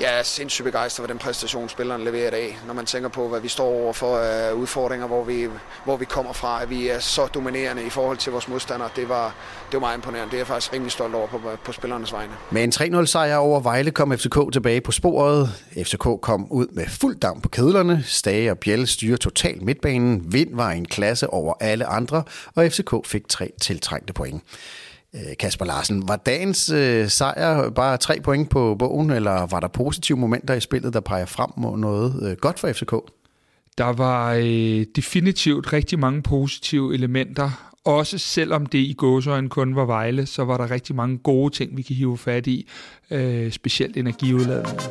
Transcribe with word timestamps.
jeg 0.00 0.18
er 0.18 0.22
sindssygt 0.22 0.64
begejstret 0.64 1.02
for 1.02 1.12
den 1.12 1.18
præstation, 1.18 1.68
spilleren 1.68 2.04
leverer 2.04 2.28
i 2.28 2.30
dag. 2.30 2.58
Når 2.66 2.74
man 2.74 2.86
tænker 2.86 3.08
på, 3.08 3.28
hvad 3.28 3.40
vi 3.40 3.48
står 3.48 3.64
over 3.64 3.92
for 3.92 4.50
uh, 4.52 4.60
udfordringer, 4.60 5.06
hvor 5.06 5.24
vi, 5.24 5.48
hvor 5.84 5.96
vi 5.96 6.04
kommer 6.04 6.32
fra, 6.32 6.62
at 6.62 6.70
vi 6.70 6.88
er 6.88 6.98
så 6.98 7.26
dominerende 7.26 7.86
i 7.86 7.90
forhold 7.90 8.16
til 8.16 8.32
vores 8.32 8.48
modstandere. 8.48 8.90
Det 8.96 9.08
var, 9.08 9.34
det 9.66 9.72
var 9.72 9.80
meget 9.80 9.96
imponerende. 9.96 10.30
Det 10.30 10.36
er 10.36 10.38
jeg 10.38 10.46
faktisk 10.46 10.72
rimelig 10.72 10.92
stolt 10.92 11.14
over 11.14 11.26
på, 11.26 11.40
på 11.64 11.72
spillernes 11.72 12.12
vegne. 12.12 12.32
Med 12.50 12.64
en 12.80 13.00
3-0 13.00 13.04
sejr 13.04 13.36
over 13.36 13.60
Vejle 13.60 13.90
kom 13.90 14.18
FCK 14.18 14.52
tilbage 14.52 14.80
på 14.80 14.92
sporet. 14.92 15.48
FCK 15.84 16.20
kom 16.22 16.52
ud 16.52 16.66
med 16.72 16.86
fuld 16.86 17.20
damp 17.20 17.42
på 17.42 17.48
kedlerne. 17.48 18.04
Stage 18.06 18.50
og 18.50 18.58
Bjelle 18.58 18.86
styrer 18.86 19.16
totalt 19.16 19.62
midtbanen. 19.62 20.32
Vind 20.32 20.56
var 20.56 20.70
en 20.70 20.84
klasse 20.84 21.30
over 21.30 21.54
alle 21.60 21.86
andre, 21.86 22.22
og 22.54 22.72
FCK 22.72 22.94
fik 23.06 23.28
tre 23.28 23.50
tiltrængte 23.60 24.12
point. 24.12 24.42
Øh, 25.14 25.36
Kasper 25.38 25.64
Larsen, 25.64 26.08
var 26.08 26.16
dagens 26.16 26.70
øh, 26.70 27.08
sejr 27.08 27.70
bare 27.70 27.96
tre 27.96 28.20
point 28.20 28.50
på 28.50 28.76
bogen, 28.78 29.10
eller 29.10 29.46
var 29.46 29.60
der 29.60 29.68
positive 29.68 30.18
momenter 30.18 30.54
i 30.54 30.60
spillet, 30.60 30.94
der 30.94 31.00
peger 31.00 31.26
frem 31.26 31.50
mod 31.56 31.78
noget 31.78 32.30
øh, 32.30 32.36
godt 32.36 32.58
for 32.58 32.72
FCK? 32.72 32.94
Der 33.78 33.92
var 33.92 34.34
øh, 34.34 34.86
definitivt 34.96 35.72
rigtig 35.72 35.98
mange 35.98 36.22
positive 36.22 36.94
elementer. 36.94 37.70
Også 37.84 38.18
selvom 38.18 38.66
det 38.66 38.78
i 38.78 38.92
gåsøjen 38.92 39.48
kun 39.48 39.76
var 39.76 39.84
Vejle, 39.84 40.26
så 40.26 40.44
var 40.44 40.56
der 40.56 40.70
rigtig 40.70 40.96
mange 40.96 41.18
gode 41.18 41.54
ting, 41.54 41.76
vi 41.76 41.82
kan 41.82 41.96
hive 41.96 42.18
fat 42.18 42.46
i. 42.46 42.68
Øh, 43.10 43.52
specielt 43.52 43.96
energiudladningen. 43.96 44.90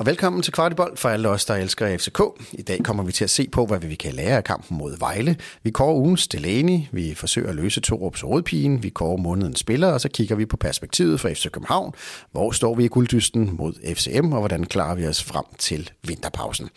Og 0.00 0.06
velkommen 0.06 0.42
til 0.42 0.52
Kvartibold 0.52 0.96
for 0.96 1.08
alle 1.08 1.28
os, 1.28 1.44
der 1.44 1.54
elsker 1.54 1.98
FCK. 1.98 2.20
I 2.52 2.62
dag 2.62 2.80
kommer 2.84 3.02
vi 3.02 3.12
til 3.12 3.24
at 3.24 3.30
se 3.30 3.48
på, 3.52 3.66
hvad 3.66 3.78
vi 3.78 3.94
kan 3.94 4.12
lære 4.12 4.36
af 4.36 4.44
kampen 4.44 4.78
mod 4.78 4.98
Vejle. 4.98 5.36
Vi 5.62 5.70
kårer 5.70 5.94
ugens 5.94 6.28
Delaney, 6.28 6.80
vi 6.92 7.14
forsøger 7.14 7.48
at 7.48 7.54
løse 7.54 7.80
Torups 7.80 8.24
rådpigen, 8.24 8.82
vi 8.82 8.88
kårer 8.88 9.16
månedens 9.16 9.58
spiller, 9.58 9.88
og 9.88 10.00
så 10.00 10.08
kigger 10.08 10.36
vi 10.36 10.46
på 10.46 10.56
perspektivet 10.56 11.20
for 11.20 11.28
FC 11.28 11.50
København. 11.50 11.92
Hvor 12.32 12.50
står 12.50 12.74
vi 12.74 12.84
i 12.84 12.88
gulddysten 12.88 13.56
mod 13.56 13.94
FCM, 13.94 14.32
og 14.32 14.38
hvordan 14.38 14.64
klarer 14.64 14.94
vi 14.94 15.06
os 15.06 15.24
frem 15.24 15.44
til 15.58 15.90
vinterpausen? 16.06 16.68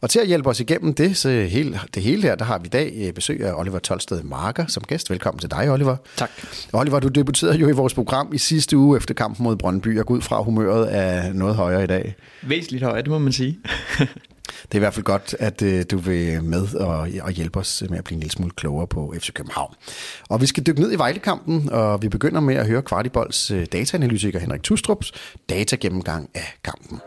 Og 0.00 0.10
til 0.10 0.18
at 0.18 0.26
hjælpe 0.26 0.48
os 0.48 0.60
igennem 0.60 0.94
det, 0.94 1.16
så 1.16 1.28
hele, 1.28 1.80
det 1.94 2.02
hele 2.02 2.22
her, 2.22 2.34
der 2.34 2.44
har 2.44 2.58
vi 2.58 2.66
i 2.66 2.68
dag 2.68 2.92
øh, 2.96 3.12
besøg 3.12 3.44
af 3.44 3.52
Oliver 3.54 3.78
Tolsted 3.78 4.22
Marker 4.22 4.66
som 4.66 4.82
gæst. 4.82 5.10
Velkommen 5.10 5.38
til 5.38 5.50
dig, 5.50 5.70
Oliver. 5.70 5.96
Tak. 6.16 6.30
Oliver, 6.72 7.00
du 7.00 7.08
debuterede 7.08 7.56
jo 7.56 7.68
i 7.68 7.72
vores 7.72 7.94
program 7.94 8.30
i 8.34 8.38
sidste 8.38 8.76
uge 8.76 8.96
efter 8.96 9.14
kampen 9.14 9.44
mod 9.44 9.56
Brøndby, 9.56 9.98
og 9.98 10.06
går 10.06 10.14
ud 10.14 10.20
fra 10.20 10.42
humøret 10.42 10.96
er 10.96 11.32
noget 11.32 11.56
højere 11.56 11.84
i 11.84 11.86
dag. 11.86 12.14
Væsentligt 12.42 12.84
højere, 12.84 13.02
det 13.02 13.10
må 13.10 13.18
man 13.18 13.32
sige. 13.32 13.58
det 14.62 14.72
er 14.72 14.76
i 14.76 14.78
hvert 14.78 14.94
fald 14.94 15.04
godt, 15.04 15.36
at 15.38 15.62
øh, 15.62 15.84
du 15.90 15.98
vil 15.98 16.44
med 16.44 16.74
og, 16.74 17.08
og 17.22 17.30
hjælpe 17.30 17.58
os 17.58 17.82
med 17.90 17.98
at 17.98 18.04
blive 18.04 18.14
en 18.14 18.20
lille 18.20 18.32
smule 18.32 18.50
klogere 18.50 18.86
på 18.86 19.14
FC 19.18 19.32
København. 19.32 19.74
Og 20.28 20.40
vi 20.40 20.46
skal 20.46 20.66
dykke 20.66 20.80
ned 20.80 20.92
i 20.92 20.96
Vejlekampen, 20.96 21.68
og 21.72 22.02
vi 22.02 22.08
begynder 22.08 22.40
med 22.40 22.54
at 22.54 22.66
høre 22.66 22.82
Kvartibolds 22.82 23.50
øh, 23.50 23.66
dataanalytiker 23.72 24.38
Henrik 24.38 24.62
Tustrups 24.62 25.12
datagennemgang 25.48 26.30
af 26.34 26.54
kampen. 26.64 27.00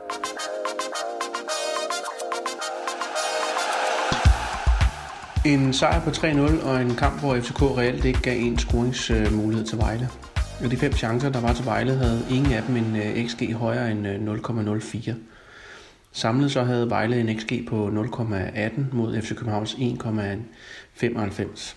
En 5.45 5.73
sejr 5.73 6.03
på 6.03 6.09
3-0 6.09 6.65
og 6.65 6.81
en 6.81 6.95
kamp, 6.95 7.19
hvor 7.19 7.39
FCK 7.39 7.61
reelt 7.61 8.05
ikke 8.05 8.21
gav 8.21 8.39
en 8.39 8.59
scoringsmulighed 8.59 9.65
til 9.65 9.77
Vejle. 9.77 10.09
Af 10.63 10.69
de 10.69 10.77
fem 10.77 10.93
chancer, 10.93 11.29
der 11.29 11.41
var 11.41 11.53
til 11.53 11.65
Vejle, 11.65 11.93
havde 11.93 12.25
ingen 12.29 12.53
af 12.53 12.63
dem 12.63 12.77
en 12.77 12.95
øh, 12.95 13.27
XG 13.27 13.53
højere 13.53 13.91
end 13.91 14.07
øh, 14.07 14.15
0,04. 14.15 15.13
Samlet 16.11 16.51
så 16.51 16.63
havde 16.63 16.89
Vejle 16.89 17.19
en 17.19 17.39
XG 17.39 17.65
på 17.67 17.87
0,18 17.87 18.81
mod 18.91 19.21
FC 19.21 19.35
Københavns 19.35 19.73
1,95. 19.73 21.75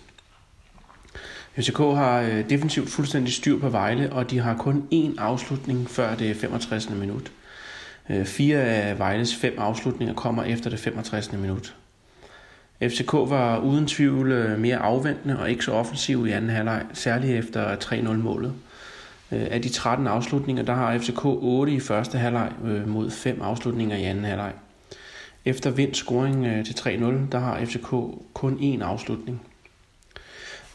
FCK 1.55 1.77
har 1.77 2.21
øh, 2.21 2.49
defensivt 2.49 2.89
fuldstændig 2.89 3.33
styr 3.33 3.59
på 3.59 3.69
Vejle, 3.69 4.13
og 4.13 4.31
de 4.31 4.39
har 4.39 4.57
kun 4.57 4.87
én 4.93 5.21
afslutning 5.21 5.89
før 5.89 6.15
det 6.15 6.35
65. 6.35 6.89
minut. 6.89 7.31
Øh, 8.09 8.25
fire 8.25 8.59
af 8.59 8.99
Vejles 8.99 9.35
fem 9.35 9.53
afslutninger 9.57 10.15
kommer 10.15 10.43
efter 10.43 10.69
det 10.69 10.79
65. 10.79 11.33
minut. 11.33 11.75
FCK 12.83 13.13
var 13.13 13.59
uden 13.59 13.87
tvivl 13.87 14.31
øh, 14.31 14.59
mere 14.59 14.77
afventende 14.77 15.39
og 15.39 15.49
ikke 15.49 15.63
så 15.63 15.71
offensiv 15.71 16.27
i 16.27 16.31
anden 16.31 16.49
halvleg, 16.49 16.85
særligt 16.93 17.33
efter 17.33 17.75
3-0-målet. 17.75 18.53
Øh, 19.31 19.47
af 19.51 19.61
de 19.61 19.69
13 19.69 20.07
afslutninger, 20.07 20.63
der 20.63 20.73
har 20.73 20.97
FCK 20.97 21.25
8 21.25 21.73
i 21.73 21.79
første 21.79 22.17
halvleg 22.17 22.51
øh, 22.65 22.87
mod 22.87 23.11
5 23.11 23.41
afslutninger 23.41 23.97
i 23.97 24.03
anden 24.03 24.25
halvleg. 24.25 24.53
Efter 25.45 25.69
vind 25.69 25.93
scoring 25.93 26.45
øh, 26.45 26.65
til 26.65 26.73
3-0, 26.73 27.31
der 27.31 27.39
har 27.39 27.65
FCK 27.65 27.89
kun 28.33 28.57
én 28.59 28.83
afslutning. 28.83 29.41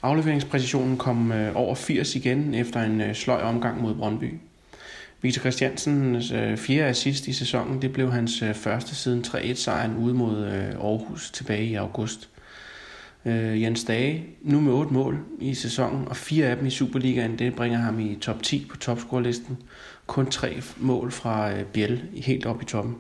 Afleveringspræcisionen 0.03 0.97
kom 0.97 1.33
over 1.55 1.75
80 1.75 2.17
igen 2.17 2.55
efter 2.55 2.83
en 2.83 3.15
sløj 3.15 3.43
omgang 3.43 3.83
mod 3.83 3.95
Brøndby. 3.95 4.35
Victor 5.21 5.41
Christiansens 5.41 6.33
fjerde 6.57 6.89
assist 6.89 7.29
i 7.29 7.33
sæsonen, 7.33 7.83
det 7.83 7.93
blev 7.93 8.13
hans 8.13 8.45
første 8.55 8.95
siden 8.95 9.25
3-1-sejren 9.27 9.97
ude 9.97 10.15
mod 10.15 10.47
Aarhus 10.81 11.31
tilbage 11.31 11.65
i 11.65 11.75
august. 11.75 12.29
Øh, 13.27 13.63
Jens 13.63 13.85
Dage, 13.85 14.25
nu 14.43 14.61
med 14.61 14.73
otte 14.73 14.93
mål 14.93 15.19
i 15.41 15.55
sæsonen, 15.55 16.09
og 16.09 16.17
fire 16.17 16.47
af 16.47 16.57
dem 16.57 16.67
i 16.67 16.71
Superligaen, 16.71 17.39
det 17.39 17.55
bringer 17.55 17.79
ham 17.79 18.01
i 18.01 18.15
top 18.21 18.43
10 18.43 18.67
på 18.71 18.77
topscorelisten. 18.77 19.59
Kun 20.07 20.27
tre 20.27 20.63
mål 20.77 21.11
fra 21.11 21.53
øh, 21.53 21.65
Biel 21.65 22.03
helt 22.15 22.47
op 22.47 22.63
i 22.63 22.65
toppen. 22.65 22.97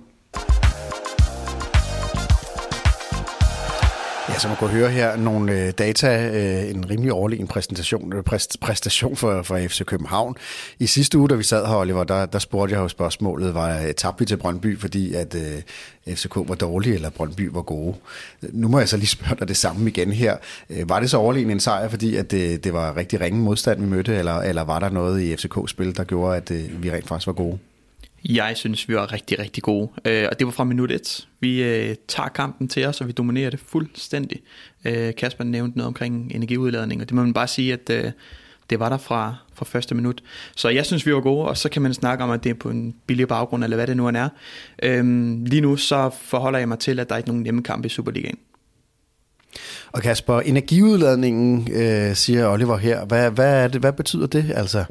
Ja, 4.32 4.38
som 4.38 4.50
man 4.50 4.56
kunne 4.58 4.70
høre 4.70 4.90
her, 4.90 5.16
nogle 5.16 5.52
øh, 5.52 5.72
data, 5.78 6.30
øh, 6.30 6.70
en 6.70 6.90
rimelig 6.90 7.12
overlegen 7.12 7.46
præstation, 7.46 8.12
øh, 8.12 8.22
præstation 8.60 9.16
for, 9.16 9.42
for 9.42 9.58
FC 9.58 9.84
København. 9.84 10.36
I 10.78 10.86
sidste 10.86 11.18
uge, 11.18 11.28
da 11.28 11.34
vi 11.34 11.42
sad 11.42 11.66
her, 11.66 11.74
Oliver, 11.74 12.04
der, 12.04 12.26
der 12.26 12.38
spurgte 12.38 12.74
jeg 12.74 12.80
jo 12.80 12.88
spørgsmålet, 12.88 13.54
var 13.54 13.92
tabte 13.96 14.18
vi 14.18 14.26
til 14.26 14.36
Brøndby, 14.36 14.78
fordi 14.78 15.14
at 15.14 15.34
øh, 15.34 16.14
FCK 16.16 16.36
var 16.36 16.54
dårlige, 16.54 16.94
eller 16.94 17.10
Brøndby 17.10 17.50
var 17.52 17.62
gode? 17.62 17.94
Nu 18.42 18.68
må 18.68 18.78
jeg 18.78 18.88
så 18.88 18.96
lige 18.96 19.06
spørge 19.06 19.36
dig 19.38 19.48
det 19.48 19.56
samme 19.56 19.90
igen 19.90 20.12
her. 20.12 20.36
Var 20.84 21.00
det 21.00 21.10
så 21.10 21.16
overlegen 21.16 21.50
en 21.50 21.60
sejr, 21.60 21.88
fordi 21.88 22.16
at 22.16 22.30
det, 22.30 22.64
det 22.64 22.72
var 22.72 22.96
rigtig 22.96 23.20
ringe 23.20 23.40
modstand, 23.40 23.80
vi 23.80 23.86
mødte, 23.86 24.14
eller, 24.14 24.34
eller 24.34 24.64
var 24.64 24.78
der 24.78 24.90
noget 24.90 25.20
i 25.20 25.36
FCK-spil, 25.36 25.96
der 25.96 26.04
gjorde, 26.04 26.36
at 26.36 26.50
øh, 26.50 26.82
vi 26.82 26.90
rent 26.90 27.08
faktisk 27.08 27.26
var 27.26 27.32
gode? 27.32 27.58
Jeg 28.28 28.56
synes, 28.56 28.88
vi 28.88 28.94
var 28.94 29.12
rigtig, 29.12 29.38
rigtig 29.38 29.62
gode. 29.62 29.90
Øh, 30.04 30.26
og 30.30 30.38
det 30.38 30.46
var 30.46 30.50
fra 30.50 30.64
minut 30.64 30.90
1. 30.90 31.28
Vi 31.40 31.62
øh, 31.62 31.94
tager 32.08 32.28
kampen 32.28 32.68
til 32.68 32.86
os, 32.86 33.00
og 33.00 33.06
vi 33.06 33.12
dominerer 33.12 33.50
det 33.50 33.60
fuldstændig. 33.60 34.42
Øh, 34.84 35.14
Kasper 35.14 35.44
nævnte 35.44 35.78
noget 35.78 35.86
omkring 35.86 36.32
energiudladning, 36.34 37.00
og 37.00 37.08
det 37.08 37.14
må 37.14 37.22
man 37.22 37.34
bare 37.34 37.48
sige, 37.48 37.72
at 37.72 37.90
øh, 37.90 38.12
det 38.70 38.80
var 38.80 38.88
der 38.88 38.98
fra, 38.98 39.36
fra 39.54 39.64
første 39.64 39.94
minut. 39.94 40.22
Så 40.56 40.68
jeg 40.68 40.86
synes, 40.86 41.06
vi 41.06 41.14
var 41.14 41.20
gode, 41.20 41.48
og 41.48 41.56
så 41.56 41.68
kan 41.68 41.82
man 41.82 41.94
snakke 41.94 42.24
om, 42.24 42.30
at 42.30 42.44
det 42.44 42.50
er 42.50 42.54
på 42.54 42.70
en 42.70 42.94
billig 43.06 43.28
baggrund, 43.28 43.64
eller 43.64 43.76
hvad 43.76 43.86
det 43.86 43.96
nu 43.96 44.06
er. 44.06 44.28
Øh, 44.82 45.04
lige 45.46 45.60
nu 45.60 45.76
så 45.76 46.10
forholder 46.22 46.58
jeg 46.58 46.68
mig 46.68 46.78
til, 46.78 47.00
at 47.00 47.08
der 47.08 47.14
er 47.14 47.18
ikke 47.18 47.28
nogen 47.28 47.42
nemme 47.42 47.62
kamp 47.62 47.84
i 47.84 47.88
Superligaen. 47.88 48.38
Og 49.92 50.02
Kasper, 50.02 50.40
energiudladningen, 50.40 51.72
øh, 51.72 52.14
siger 52.16 52.48
Oliver 52.48 52.76
her, 52.76 53.04
hvad, 53.04 53.30
hvad, 53.30 53.64
er 53.64 53.68
det, 53.68 53.80
hvad 53.80 53.92
betyder 53.92 54.26
det 54.26 54.52
altså? 54.54 54.84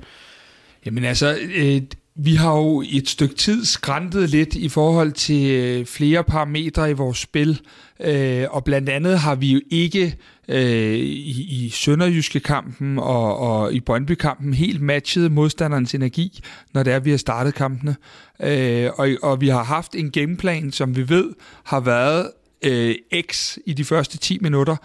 Jamen 0.85 1.03
altså, 1.03 1.37
øh, 1.55 1.81
vi 2.15 2.35
har 2.35 2.57
jo 2.57 2.81
i 2.81 2.97
et 2.97 3.09
stykke 3.09 3.35
tid 3.35 3.65
skræntet 3.65 4.29
lidt 4.29 4.55
i 4.55 4.69
forhold 4.69 5.11
til 5.11 5.51
øh, 5.51 5.85
flere 5.85 6.23
parametre 6.23 6.89
i 6.89 6.93
vores 6.93 7.17
spil, 7.17 7.61
øh, 7.99 8.45
og 8.49 8.63
blandt 8.63 8.89
andet 8.89 9.19
har 9.19 9.35
vi 9.35 9.51
jo 9.51 9.61
ikke 9.69 10.17
øh, 10.47 10.95
i, 10.95 11.65
i 11.65 11.69
Sønderjyske 11.69 12.39
kampen 12.39 12.99
og, 12.99 13.37
og 13.37 13.73
i 13.73 13.79
Brøndby-kampen 13.79 14.53
helt 14.53 14.81
matchet 14.81 15.31
modstanderens 15.31 15.95
energi, 15.95 16.43
når 16.73 16.83
det 16.83 16.93
er, 16.93 16.99
vi 16.99 17.09
har 17.09 17.17
startet 17.17 17.53
kampene. 17.53 17.95
Øh, 18.43 18.89
og, 18.97 19.09
og 19.23 19.41
vi 19.41 19.47
har 19.47 19.63
haft 19.63 19.95
en 19.95 20.11
gameplan, 20.11 20.71
som 20.71 20.95
vi 20.95 21.09
ved 21.09 21.29
har 21.63 21.79
været 21.79 22.31
øh, 22.65 22.95
X 23.31 23.57
i 23.65 23.73
de 23.73 23.85
første 23.85 24.17
10 24.17 24.37
minutter, 24.41 24.75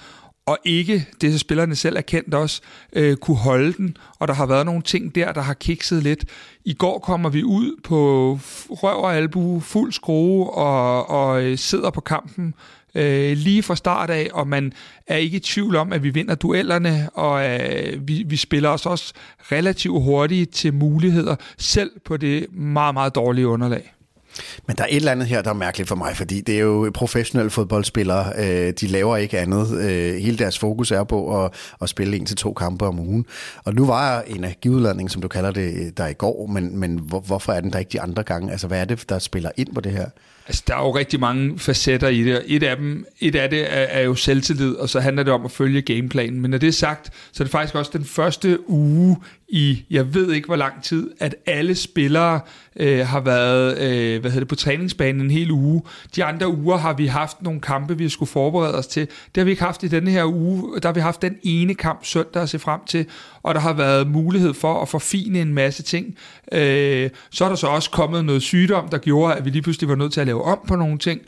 og 0.47 0.59
ikke, 0.65 1.09
det 1.21 1.33
så 1.33 1.39
spillerne 1.39 1.77
selv 1.77 1.97
er 1.97 2.01
kendt 2.01 2.35
også, 2.35 2.61
øh, 2.93 3.17
kunne 3.17 3.37
holde 3.37 3.73
den, 3.73 3.97
og 4.19 4.29
der 4.29 4.35
har 4.35 4.47
været 4.47 4.67
nogle 4.67 4.83
ting 4.83 5.15
der, 5.15 5.33
der 5.33 5.41
har 5.41 5.55
kikset 5.55 6.03
lidt. 6.03 6.25
I 6.65 6.75
går 6.75 6.99
kommer 6.99 7.29
vi 7.29 7.43
ud 7.43 7.81
på 7.85 7.99
røv 8.71 9.03
og 9.03 9.17
albu, 9.17 9.61
fuld 9.61 9.93
skrue, 9.93 10.51
og, 10.51 11.11
og 11.11 11.43
øh, 11.43 11.59
sidder 11.59 11.91
på 11.91 12.01
kampen 12.01 12.55
øh, 12.95 13.37
lige 13.37 13.63
fra 13.63 13.77
start 13.77 14.11
af, 14.11 14.29
og 14.33 14.49
man 14.49 14.73
er 15.07 15.17
ikke 15.17 15.37
i 15.37 15.41
tvivl 15.41 15.77
om, 15.77 15.93
at 15.93 16.03
vi 16.03 16.11
vinder 16.11 16.35
duellerne, 16.35 17.11
og 17.15 17.51
øh, 17.51 18.09
vi, 18.09 18.25
vi 18.27 18.37
spiller 18.37 18.69
os 18.69 18.87
også 18.87 19.13
relativt 19.53 20.03
hurtigt 20.03 20.55
til 20.55 20.75
muligheder, 20.75 21.37
selv 21.59 21.91
på 22.05 22.17
det 22.17 22.47
meget, 22.53 22.95
meget 22.95 23.15
dårlige 23.15 23.49
underlag. 23.49 23.96
Men 24.67 24.77
der 24.77 24.83
er 24.83 24.89
et 24.91 24.97
eller 24.97 25.13
andet 25.13 25.29
her, 25.29 25.43
der 25.43 25.51
er 25.51 25.55
mærkeligt 25.55 25.89
for 25.89 25.97
mig, 25.97 26.17
fordi 26.17 26.41
det 26.41 26.55
er 26.55 26.61
jo 26.61 26.91
professionelle 26.95 27.51
fodboldspillere. 27.51 28.33
Øh, 28.39 28.73
de 28.81 28.87
laver 28.87 29.17
ikke 29.17 29.39
andet. 29.39 29.79
Øh, 29.79 30.15
hele 30.15 30.39
deres 30.39 30.59
fokus 30.59 30.91
er 30.91 31.05
på 31.05 31.45
at, 31.45 31.53
at 31.83 31.89
spille 31.89 32.17
en 32.17 32.27
til 32.27 32.37
to 32.37 32.53
kampe 32.53 32.87
om 32.87 32.99
ugen. 32.99 33.27
Og 33.65 33.75
nu 33.75 33.87
var 33.87 34.23
energiudladning, 34.27 35.11
som 35.11 35.23
du 35.23 35.29
kalder 35.29 35.51
det, 35.51 35.75
øh, 35.75 35.93
der 35.97 36.07
i 36.07 36.13
går, 36.13 36.47
men, 36.47 36.79
men 36.79 36.99
hvor, 36.99 37.21
hvorfor 37.21 37.53
er 37.53 37.61
den 37.61 37.73
der 37.73 37.79
ikke 37.79 37.93
de 37.93 38.01
andre 38.01 38.23
gange? 38.23 38.53
Altså, 38.53 38.67
hvad 38.67 38.81
er 38.81 38.85
det, 38.85 39.09
der 39.09 39.19
spiller 39.19 39.51
ind 39.57 39.75
på 39.75 39.81
det 39.81 39.93
her? 39.93 40.07
Altså, 40.47 40.63
der 40.67 40.75
er 40.75 40.83
jo 40.83 40.97
rigtig 40.97 41.21
mange 41.21 41.59
facetter 41.59 42.09
i 42.09 42.23
det. 42.23 42.43
Et 42.47 42.63
af, 42.63 42.77
dem, 42.77 43.07
et 43.21 43.35
af 43.35 43.51
det 43.51 43.61
er, 43.61 43.83
er 43.83 44.01
jo 44.01 44.15
selvtillid, 44.15 44.75
og 44.75 44.89
så 44.89 45.01
handler 45.01 45.23
det 45.23 45.33
om 45.33 45.45
at 45.45 45.51
følge 45.51 45.83
gameplanen. 45.83 46.41
Men 46.41 46.51
når 46.51 46.59
det 46.59 46.69
er 46.69 46.73
sagt, 46.73 47.11
så 47.33 47.43
er 47.43 47.45
det 47.45 47.53
faktisk 47.53 47.75
også 47.75 47.91
den 47.95 48.05
første 48.05 48.71
uge 48.71 49.17
i, 49.49 49.85
jeg 49.91 50.15
ved 50.15 50.33
ikke 50.33 50.47
hvor 50.47 50.57
lang 50.57 50.83
tid, 50.83 51.11
at 51.19 51.35
alle 51.47 51.75
spillere 51.75 52.41
øh, 52.77 53.07
har 53.07 53.21
været 53.21 53.79
øh, 53.79 54.21
hvad 54.21 54.31
hedder 54.31 54.41
det, 54.41 54.49
på 54.49 54.55
træningsbanen 54.55 55.21
en 55.21 55.31
hel 55.31 55.51
uge. 55.51 55.83
De 56.17 56.25
andre 56.25 56.49
uger 56.49 56.77
har 56.77 56.93
vi 56.93 57.07
haft 57.07 57.43
nogle 57.43 57.61
kampe, 57.61 57.99
vi 57.99 58.09
skulle 58.09 58.29
forberede 58.29 58.75
os 58.75 58.87
til. 58.87 59.07
Det 59.07 59.37
har 59.37 59.45
vi 59.45 59.51
ikke 59.51 59.63
haft 59.63 59.83
i 59.83 59.89
denne 59.89 60.11
her 60.11 60.25
uge. 60.25 60.81
Der 60.81 60.89
har 60.89 60.95
vi 60.95 61.01
haft 61.01 61.23
den 61.23 61.37
ene 61.43 61.75
kamp 61.75 62.05
søndag 62.05 62.43
at 62.43 62.49
se 62.49 62.59
frem 62.59 62.81
til, 62.87 63.07
og 63.43 63.55
der 63.55 63.61
har 63.61 63.73
været 63.73 64.07
mulighed 64.07 64.55
for 64.55 64.83
at 64.83 64.89
forfine 64.89 65.41
en 65.41 65.55
masse 65.55 65.83
ting. 65.83 66.17
Øh, 66.53 67.11
så 67.31 67.45
er 67.45 67.49
der 67.49 67.57
så 67.57 67.67
også 67.67 67.91
kommet 67.91 68.25
noget 68.25 68.43
sygdom, 68.43 68.89
der 68.89 68.99
gjorde, 68.99 69.35
at 69.35 69.45
vi 69.45 69.51
lige 69.51 69.63
pludselig 69.63 69.89
var 69.89 69.95
nødt 69.95 70.13
til 70.13 70.21
at 70.21 70.27
lave 70.27 70.36
om 70.43 70.59
på 70.69 70.77
nogle 70.77 70.99
ting. 70.99 71.21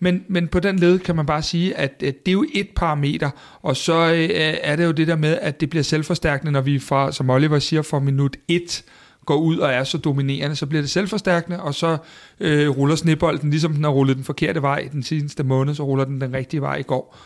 Men, 0.00 0.24
men 0.28 0.48
på 0.48 0.60
den 0.60 0.78
led 0.78 0.98
kan 0.98 1.16
man 1.16 1.26
bare 1.26 1.42
sige, 1.42 1.76
at, 1.76 2.02
at 2.02 2.26
det 2.26 2.28
er 2.28 2.32
jo 2.32 2.46
et 2.54 2.68
parameter, 2.76 3.30
og 3.62 3.76
så 3.76 4.12
øh, 4.12 4.28
er 4.62 4.76
det 4.76 4.84
jo 4.84 4.92
det 4.92 5.08
der 5.08 5.16
med, 5.16 5.38
at 5.40 5.60
det 5.60 5.70
bliver 5.70 5.82
selvforstærkende, 5.82 6.52
når 6.52 6.60
vi 6.60 6.78
fra, 6.78 7.12
som 7.12 7.30
Oliver 7.30 7.58
siger, 7.58 7.82
fra 7.82 7.98
minut 7.98 8.36
1 8.48 8.84
går 9.26 9.36
ud 9.36 9.58
og 9.58 9.72
er 9.72 9.84
så 9.84 9.98
dominerende, 9.98 10.56
så 10.56 10.66
bliver 10.66 10.82
det 10.82 10.90
selvforstærkende, 10.90 11.62
og 11.62 11.74
så 11.74 11.96
øh, 12.40 12.68
ruller 12.68 12.96
snebolden, 12.96 13.50
ligesom 13.50 13.72
den 13.72 13.84
har 13.84 13.90
rullet 13.90 14.16
den 14.16 14.24
forkerte 14.24 14.62
vej 14.62 14.88
den 14.92 15.02
seneste 15.02 15.44
måned, 15.44 15.74
så 15.74 15.82
ruller 15.82 16.04
den 16.04 16.20
den 16.20 16.34
rigtige 16.34 16.60
vej 16.60 16.76
i 16.76 16.82
går. 16.82 17.16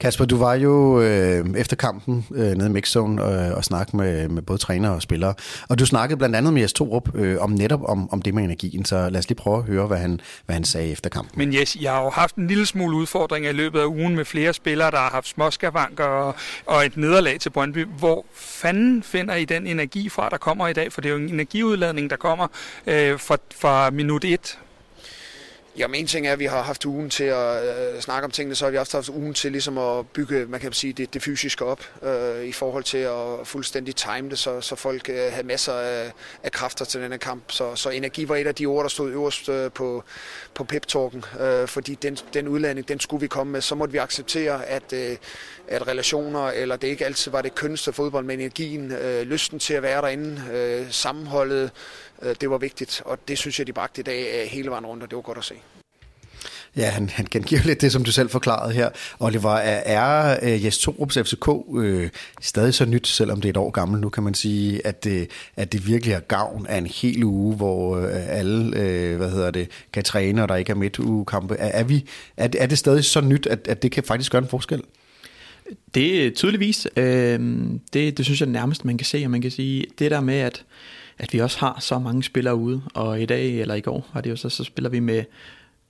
Kasper, 0.00 0.24
du 0.24 0.36
var 0.36 0.54
jo 0.54 1.00
øh, 1.00 1.46
efter 1.56 1.76
kampen 1.76 2.26
øh, 2.34 2.52
nede 2.52 2.66
i 2.68 2.72
Mixzone 2.72 3.22
øh, 3.24 3.56
og 3.56 3.64
snakke 3.64 3.96
med, 3.96 4.28
med 4.28 4.42
både 4.42 4.58
træner 4.58 4.90
og 4.90 5.02
spillere. 5.02 5.34
Og 5.68 5.78
du 5.78 5.86
snakkede 5.86 6.18
blandt 6.18 6.36
andet 6.36 6.52
med 6.52 6.62
Jes 6.62 6.72
Torup 6.72 7.14
øh, 7.14 7.40
om 7.40 7.50
netop 7.50 7.80
om, 7.84 8.12
om 8.12 8.22
det 8.22 8.34
med 8.34 8.44
energien, 8.44 8.84
så 8.84 9.10
lad 9.10 9.18
os 9.18 9.28
lige 9.28 9.36
prøve 9.36 9.58
at 9.58 9.64
høre, 9.64 9.86
hvad 9.86 9.98
han, 9.98 10.20
hvad 10.46 10.54
han 10.54 10.64
sagde 10.64 10.90
efter 10.92 11.10
kampen. 11.10 11.38
Men 11.38 11.54
yes, 11.54 11.76
jeg 11.80 11.92
har 11.92 12.02
jo 12.02 12.10
haft 12.10 12.36
en 12.36 12.46
lille 12.46 12.66
smule 12.66 12.96
udfordring 12.96 13.46
i 13.46 13.52
løbet 13.52 13.80
af 13.80 13.86
ugen 13.86 14.16
med 14.16 14.24
flere 14.24 14.52
spillere, 14.52 14.90
der 14.90 14.96
har 14.98 15.10
haft 15.10 15.28
småskavanker 15.28 16.04
og, 16.04 16.34
og 16.66 16.86
et 16.86 16.96
nederlag 16.96 17.40
til 17.40 17.50
Brøndby. 17.50 17.86
Hvor 17.98 18.24
fanden 18.34 19.02
finder 19.02 19.34
I 19.34 19.44
den 19.44 19.66
energi 19.66 20.08
fra, 20.08 20.28
der 20.28 20.36
kommer 20.36 20.68
i 20.68 20.72
dag? 20.72 20.92
For 20.92 21.00
det 21.00 21.08
er 21.08 21.12
jo 21.12 21.20
en 21.20 21.28
energiudladning, 21.28 22.10
der 22.10 22.16
kommer 22.16 22.46
øh, 22.86 23.20
fra, 23.20 23.36
fra 23.60 23.90
minut 23.90 24.24
1 24.24 24.58
Jamen 25.78 26.00
en 26.00 26.06
ting 26.06 26.26
er, 26.26 26.32
at 26.32 26.38
vi 26.38 26.44
har 26.44 26.62
haft 26.62 26.84
ugen 26.84 27.10
til 27.10 27.24
at 27.24 27.64
øh, 27.64 28.00
snakke 28.00 28.24
om 28.24 28.30
tingene, 28.30 28.54
så 28.54 28.64
har 28.64 28.70
vi 28.70 28.78
også 28.78 28.96
haft 28.96 29.08
ugen 29.08 29.34
til 29.34 29.52
ligesom 29.52 29.78
at 29.78 30.08
bygge, 30.08 30.46
man 30.46 30.60
kan 30.60 30.72
sige, 30.72 30.92
det, 30.92 31.14
det 31.14 31.22
fysiske 31.22 31.64
op 31.64 31.80
øh, 32.02 32.44
i 32.44 32.52
forhold 32.52 32.84
til 32.84 32.98
at 32.98 33.14
fuldstændig 33.44 33.96
time 33.96 34.30
det, 34.30 34.38
så, 34.38 34.60
så 34.60 34.76
folk 34.76 35.08
øh, 35.08 35.32
havde 35.32 35.46
masser 35.46 35.72
af, 35.72 36.12
af 36.42 36.52
kræfter 36.52 36.84
til 36.84 37.00
denne 37.00 37.18
kamp. 37.18 37.52
Så, 37.52 37.74
så 37.74 37.90
energi 37.90 38.28
var 38.28 38.36
et 38.36 38.46
af 38.46 38.54
de 38.54 38.66
ord, 38.66 38.82
der 38.82 38.88
stod 38.88 39.10
øverst 39.10 39.48
øh, 39.48 39.70
på, 39.72 40.04
på 40.54 40.64
pep-talken, 40.64 41.24
øh, 41.40 41.68
fordi 41.68 41.94
den, 41.94 42.18
den 42.34 42.48
udlanding, 42.48 42.88
den 42.88 43.00
skulle 43.00 43.20
vi 43.20 43.26
komme 43.26 43.52
med. 43.52 43.60
Så 43.60 43.74
måtte 43.74 43.92
vi 43.92 43.98
acceptere, 43.98 44.66
at, 44.66 44.92
øh, 44.92 45.16
at 45.68 45.88
relationer, 45.88 46.48
eller 46.48 46.76
det 46.76 46.88
ikke 46.88 47.04
altid 47.04 47.30
var 47.30 47.42
det 47.42 47.54
kønneste 47.54 47.92
fodbold, 47.92 48.24
men 48.24 48.40
energien, 48.40 48.92
øh, 48.92 49.22
lysten 49.22 49.58
til 49.58 49.74
at 49.74 49.82
være 49.82 50.02
derinde, 50.02 50.42
øh, 50.52 50.86
sammenholdet, 50.90 51.70
det 52.40 52.50
var 52.50 52.58
vigtigt, 52.58 53.02
og 53.04 53.18
det 53.28 53.38
synes 53.38 53.58
jeg, 53.58 53.66
de 53.66 53.72
bragte 53.72 54.00
i 54.00 54.04
dag 54.04 54.42
øh, 54.42 54.50
hele 54.50 54.70
vejen 54.70 54.86
rundt, 54.86 55.02
og 55.02 55.10
det 55.10 55.16
var 55.16 55.22
godt 55.22 55.38
at 55.38 55.44
se. 55.44 55.54
Ja, 56.76 56.90
han, 56.90 57.08
han 57.08 57.26
gengiver 57.30 57.60
lidt 57.64 57.80
det, 57.80 57.92
som 57.92 58.04
du 58.04 58.12
selv 58.12 58.30
forklarede 58.30 58.72
her. 58.72 58.88
Oliver, 59.20 59.50
er, 59.50 59.82
er 59.96 60.38
uh, 60.42 60.64
Jes 60.64 60.78
Torups 60.78 61.18
FCK 61.18 61.48
uh, 61.48 62.04
stadig 62.40 62.74
så 62.74 62.84
nyt, 62.84 63.06
selvom 63.06 63.40
det 63.40 63.48
er 63.48 63.50
et 63.52 63.56
år 63.56 63.70
gammelt 63.70 64.00
nu, 64.00 64.08
kan 64.08 64.22
man 64.22 64.34
sige, 64.34 64.86
at 64.86 65.04
det, 65.04 65.30
at 65.56 65.72
det 65.72 65.86
virkelig 65.86 66.12
er 66.12 66.20
gavn 66.20 66.66
af 66.66 66.78
en 66.78 66.86
hel 66.86 67.24
uge, 67.24 67.56
hvor 67.56 67.98
uh, 67.98 68.04
alle 68.10 68.66
uh, 68.66 69.16
hvad 69.16 69.30
hedder 69.30 69.50
det, 69.50 69.68
kan 69.92 70.04
træne, 70.04 70.42
og 70.42 70.48
der 70.48 70.56
ikke 70.56 70.70
er 70.70 70.76
midt 70.76 71.26
kampe. 71.26 71.54
Er, 71.54 71.80
er, 71.80 71.84
vi, 71.84 72.04
er, 72.36 72.48
er 72.58 72.66
det 72.66 72.78
stadig 72.78 73.04
så 73.04 73.20
nyt, 73.20 73.46
at, 73.46 73.68
at 73.68 73.82
det 73.82 73.92
kan 73.92 74.04
faktisk 74.04 74.32
gøre 74.32 74.42
en 74.42 74.48
forskel? 74.48 74.82
Det 75.94 76.26
er 76.26 76.30
tydeligvis. 76.30 76.88
Øh, 76.96 77.40
det, 77.92 78.18
det 78.18 78.24
synes 78.24 78.40
jeg 78.40 78.48
nærmest, 78.48 78.84
man 78.84 78.98
kan 78.98 79.04
se, 79.04 79.22
og 79.24 79.30
man 79.30 79.40
kan 79.40 79.50
sige, 79.50 79.86
det 79.98 80.10
der 80.10 80.20
med, 80.20 80.38
at 80.38 80.64
at 81.18 81.32
vi 81.32 81.38
også 81.38 81.58
har 81.58 81.76
så 81.80 81.98
mange 81.98 82.22
spillere 82.22 82.56
ude, 82.56 82.82
og 82.94 83.22
i 83.22 83.26
dag 83.26 83.60
eller 83.60 83.74
i 83.74 83.80
går 83.80 84.10
var 84.14 84.20
det 84.20 84.30
jo 84.30 84.36
så, 84.36 84.48
så 84.48 84.64
spiller 84.64 84.90
vi 84.90 85.00
med, 85.00 85.24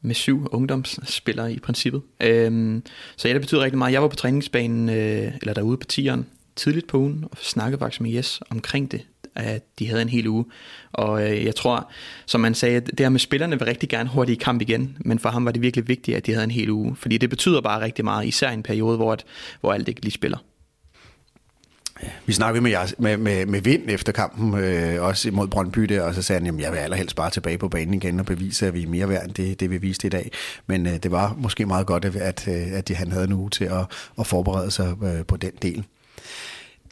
med 0.00 0.14
syv 0.14 0.48
ungdomsspillere 0.52 1.52
i 1.52 1.58
princippet. 1.58 2.02
Øhm, 2.20 2.82
så 3.16 3.28
ja, 3.28 3.34
det 3.34 3.40
betyder 3.40 3.60
rigtig 3.60 3.78
meget. 3.78 3.92
Jeg 3.92 4.02
var 4.02 4.08
på 4.08 4.16
træningsbanen, 4.16 4.88
øh, 4.88 5.32
eller 5.40 5.54
derude 5.54 5.76
på 5.76 5.86
tieren, 5.86 6.26
tidligt 6.56 6.86
på 6.86 6.98
ugen, 6.98 7.24
og 7.30 7.36
snakkede 7.42 7.78
faktisk 7.78 8.00
med 8.00 8.10
Jes 8.10 8.40
omkring 8.50 8.92
det, 8.92 9.00
at 9.34 9.78
de 9.78 9.88
havde 9.88 10.02
en 10.02 10.08
hel 10.08 10.28
uge. 10.28 10.44
Og 10.92 11.30
øh, 11.30 11.44
jeg 11.44 11.54
tror, 11.54 11.90
som 12.26 12.40
man 12.40 12.54
sagde, 12.54 12.80
det 12.80 13.00
her 13.00 13.08
med 13.08 13.20
spillerne 13.20 13.58
vil 13.58 13.66
rigtig 13.66 13.88
gerne 13.88 14.08
hurtigt 14.08 14.40
i 14.40 14.44
kamp 14.44 14.60
igen, 14.62 14.96
men 15.00 15.18
for 15.18 15.28
ham 15.28 15.44
var 15.44 15.52
det 15.52 15.62
virkelig 15.62 15.88
vigtigt, 15.88 16.16
at 16.16 16.26
de 16.26 16.32
havde 16.32 16.44
en 16.44 16.50
hel 16.50 16.70
uge, 16.70 16.96
fordi 16.96 17.18
det 17.18 17.30
betyder 17.30 17.60
bare 17.60 17.80
rigtig 17.80 18.04
meget, 18.04 18.26
især 18.26 18.50
i 18.50 18.54
en 18.54 18.62
periode, 18.62 18.96
hvor, 18.96 19.12
at, 19.12 19.24
hvor 19.60 19.72
alt 19.72 19.88
ikke 19.88 20.00
lige 20.00 20.12
spiller. 20.12 20.38
Vi 22.26 22.32
snakkede 22.32 22.62
med, 22.62 22.76
med, 22.98 23.16
med, 23.16 23.46
med 23.46 23.60
Vind 23.60 23.82
efter 23.88 24.12
kampen, 24.12 24.54
øh, 24.54 25.02
også 25.02 25.28
imod 25.28 25.48
Brøndby 25.48 25.82
der, 25.82 26.02
og 26.02 26.14
så 26.14 26.22
sagde 26.22 26.44
han, 26.44 26.54
at 26.54 26.60
jeg 26.60 26.72
vil 26.72 26.78
allerhelst 26.78 27.16
bare 27.16 27.30
tilbage 27.30 27.58
på 27.58 27.68
banen 27.68 27.94
igen 27.94 28.20
og 28.20 28.26
bevise, 28.26 28.66
at 28.66 28.74
vi 28.74 28.82
er 28.82 28.88
mere 28.88 29.08
værd 29.08 29.24
end 29.24 29.34
det, 29.34 29.60
det 29.60 29.70
vi 29.70 29.76
viste 29.76 30.06
i 30.06 30.10
dag. 30.10 30.30
Men 30.66 30.86
øh, 30.86 30.92
det 31.02 31.10
var 31.10 31.34
måske 31.38 31.66
meget 31.66 31.86
godt, 31.86 32.04
at, 32.04 32.16
at, 32.16 32.48
øh, 32.48 32.72
at 32.72 32.90
han 32.94 33.12
havde 33.12 33.24
en 33.24 33.32
uge 33.32 33.50
til 33.50 33.64
at, 33.64 33.84
at 34.18 34.26
forberede 34.26 34.70
sig 34.70 34.94
øh, 35.02 35.26
på 35.26 35.36
den 35.36 35.52
del. 35.62 35.84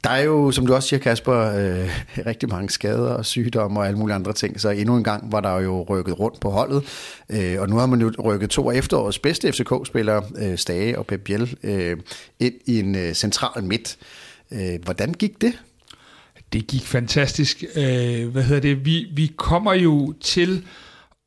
Der 0.05 0.11
er 0.11 0.23
jo, 0.23 0.51
som 0.51 0.67
du 0.67 0.75
også 0.75 0.89
siger, 0.89 1.01
Kasper, 1.01 1.35
øh, 1.35 1.91
rigtig 2.27 2.49
mange 2.49 2.71
skader 2.71 3.15
og 3.15 3.25
sygdomme 3.25 3.81
og 3.81 3.87
alle 3.87 3.99
mulige 3.99 4.15
andre 4.15 4.33
ting, 4.33 4.61
så 4.61 4.71
endnu 4.71 4.97
en 4.97 5.05
gang 5.05 5.33
var 5.33 5.41
der 5.41 5.61
jo 5.61 5.83
rykket 5.89 6.19
rundt 6.21 6.41
på 6.41 6.51
holdet, 6.51 6.83
øh, 7.31 7.61
og 7.61 7.69
nu 7.69 7.77
har 7.77 7.87
man 7.87 8.01
jo 8.01 8.13
rykket 8.25 8.51
to 8.51 8.71
af 8.71 8.77
efterårets 8.77 9.19
bedste 9.19 9.53
FCK-spillere, 9.53 10.23
øh, 10.39 10.59
Stage 10.59 10.99
og 10.99 11.07
Pep 11.07 11.21
Biel, 11.21 11.57
øh, 11.63 11.97
ind 12.41 12.55
i 12.67 12.79
en 12.79 12.95
øh, 12.95 13.15
central 13.15 13.65
midt. 13.65 13.97
Øh, 14.01 14.24
Øh, 14.55 14.85
hvordan 14.85 15.13
gik 15.13 15.41
det? 15.41 15.63
Det 16.53 16.67
gik 16.67 16.87
fantastisk. 16.87 17.65
Øh, 17.77 18.29
hvad 18.29 18.43
hedder 18.43 18.61
det? 18.61 18.87
Vi, 18.87 19.07
vi 19.13 19.33
kommer 19.37 19.73
jo 19.73 20.15
til 20.21 20.65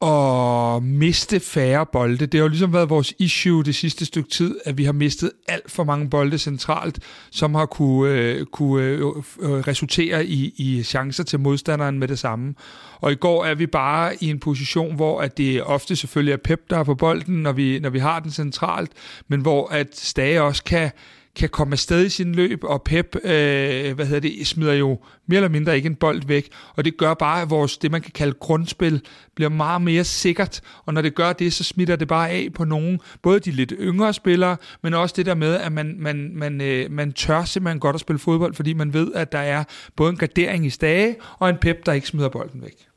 at 0.01 0.83
miste 0.83 1.39
færre 1.39 1.85
bolde. 1.85 2.25
Det 2.25 2.33
har 2.33 2.39
jo 2.39 2.47
ligesom 2.47 2.73
været 2.73 2.89
vores 2.89 3.13
issue 3.19 3.63
det 3.63 3.75
sidste 3.75 4.05
stykke 4.05 4.29
tid, 4.29 4.59
at 4.65 4.77
vi 4.77 4.83
har 4.83 4.91
mistet 4.91 5.31
alt 5.47 5.71
for 5.71 5.83
mange 5.83 6.09
bolde 6.09 6.37
centralt, 6.37 6.99
som 7.31 7.55
har 7.55 7.65
kunne, 7.65 8.11
øh, 8.11 8.45
kunne 8.45 8.83
øh, 8.83 8.99
øh 8.99 9.51
resultere 9.51 10.25
i, 10.25 10.53
i 10.57 10.83
chancer 10.83 11.23
til 11.23 11.39
modstanderen 11.39 11.99
med 11.99 12.07
det 12.07 12.19
samme. 12.19 12.55
Og 13.01 13.11
i 13.11 13.15
går 13.15 13.45
er 13.45 13.55
vi 13.55 13.67
bare 13.67 14.23
i 14.23 14.29
en 14.29 14.39
position, 14.39 14.95
hvor 14.95 15.21
at 15.21 15.37
det 15.37 15.63
ofte 15.63 15.95
selvfølgelig 15.95 16.33
er 16.33 16.37
Pep, 16.37 16.69
der 16.69 16.77
er 16.77 16.83
på 16.83 16.95
bolden, 16.95 17.35
når 17.35 17.51
vi, 17.51 17.79
når 17.79 17.89
vi 17.89 17.99
har 17.99 18.19
den 18.19 18.31
centralt, 18.31 18.91
men 19.27 19.41
hvor 19.41 19.67
at 19.67 19.87
Stage 19.93 20.41
også 20.41 20.63
kan, 20.63 20.91
kan 21.37 21.49
komme 21.49 21.73
afsted 21.73 22.05
i 22.05 22.09
sin 22.09 22.35
løb, 22.35 22.63
og 22.63 22.81
Pep 22.81 23.15
øh, 23.15 23.95
hvad 23.95 24.05
hedder 24.05 24.19
det, 24.19 24.47
smider 24.47 24.73
jo 24.73 24.99
mere 25.27 25.37
eller 25.37 25.49
mindre 25.49 25.75
ikke 25.75 25.87
en 25.87 25.95
bold 25.95 26.21
væk, 26.27 26.49
og 26.75 26.85
det 26.85 26.97
gør 26.97 27.13
bare, 27.13 27.41
at 27.41 27.49
vores, 27.49 27.77
det 27.77 27.91
man 27.91 28.01
kan 28.01 28.11
kalde 28.11 28.33
grundspil, 28.33 29.01
bliver 29.35 29.49
meget 29.49 29.81
mere 29.81 30.03
sikkert, 30.03 30.61
og 30.85 30.93
når 30.93 31.01
det 31.01 31.15
gør 31.15 31.33
det, 31.33 31.53
så 31.53 31.63
smitter 31.63 31.95
det 31.95 32.07
bare 32.07 32.29
af 32.29 32.49
på 32.55 32.63
nogen, 32.63 32.99
både 33.21 33.39
de 33.39 33.51
lidt 33.51 33.73
yngre 33.79 34.13
spillere, 34.13 34.57
men 34.83 34.93
også 34.93 35.13
det 35.17 35.25
der 35.25 35.35
med, 35.35 35.55
at 35.55 35.71
man, 35.71 35.95
man, 35.99 36.31
man, 36.33 36.61
øh, 36.61 36.91
man 36.91 37.13
tør 37.13 37.43
simpelthen 37.43 37.79
godt 37.79 37.93
at 37.93 37.99
spille 37.99 38.19
fodbold, 38.19 38.53
fordi 38.53 38.73
man 38.73 38.93
ved, 38.93 39.11
at 39.15 39.31
der 39.31 39.39
er 39.39 39.63
både 39.95 40.09
en 40.09 40.17
gardering 40.17 40.65
i 40.65 40.69
stage, 40.69 41.15
og 41.39 41.49
en 41.49 41.57
Pep, 41.61 41.85
der 41.85 41.93
ikke 41.93 42.07
smider 42.07 42.29
bolden 42.29 42.61
væk. 42.61 42.87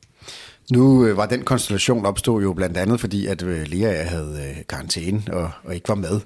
Nu 0.71 1.05
øh, 1.05 1.17
var 1.17 1.25
den 1.25 1.43
konstellation 1.43 2.05
opstod 2.05 2.41
jo 2.41 2.53
blandt 2.53 2.77
andet, 2.77 2.99
fordi 2.99 3.25
at 3.27 3.43
øh, 3.43 3.67
Lea 3.67 4.03
havde 4.03 4.39
øh, 4.49 4.63
karantæne 4.69 5.23
og, 5.31 5.51
og 5.63 5.75
ikke 5.75 5.89
var 5.89 5.95
med. 5.95 6.19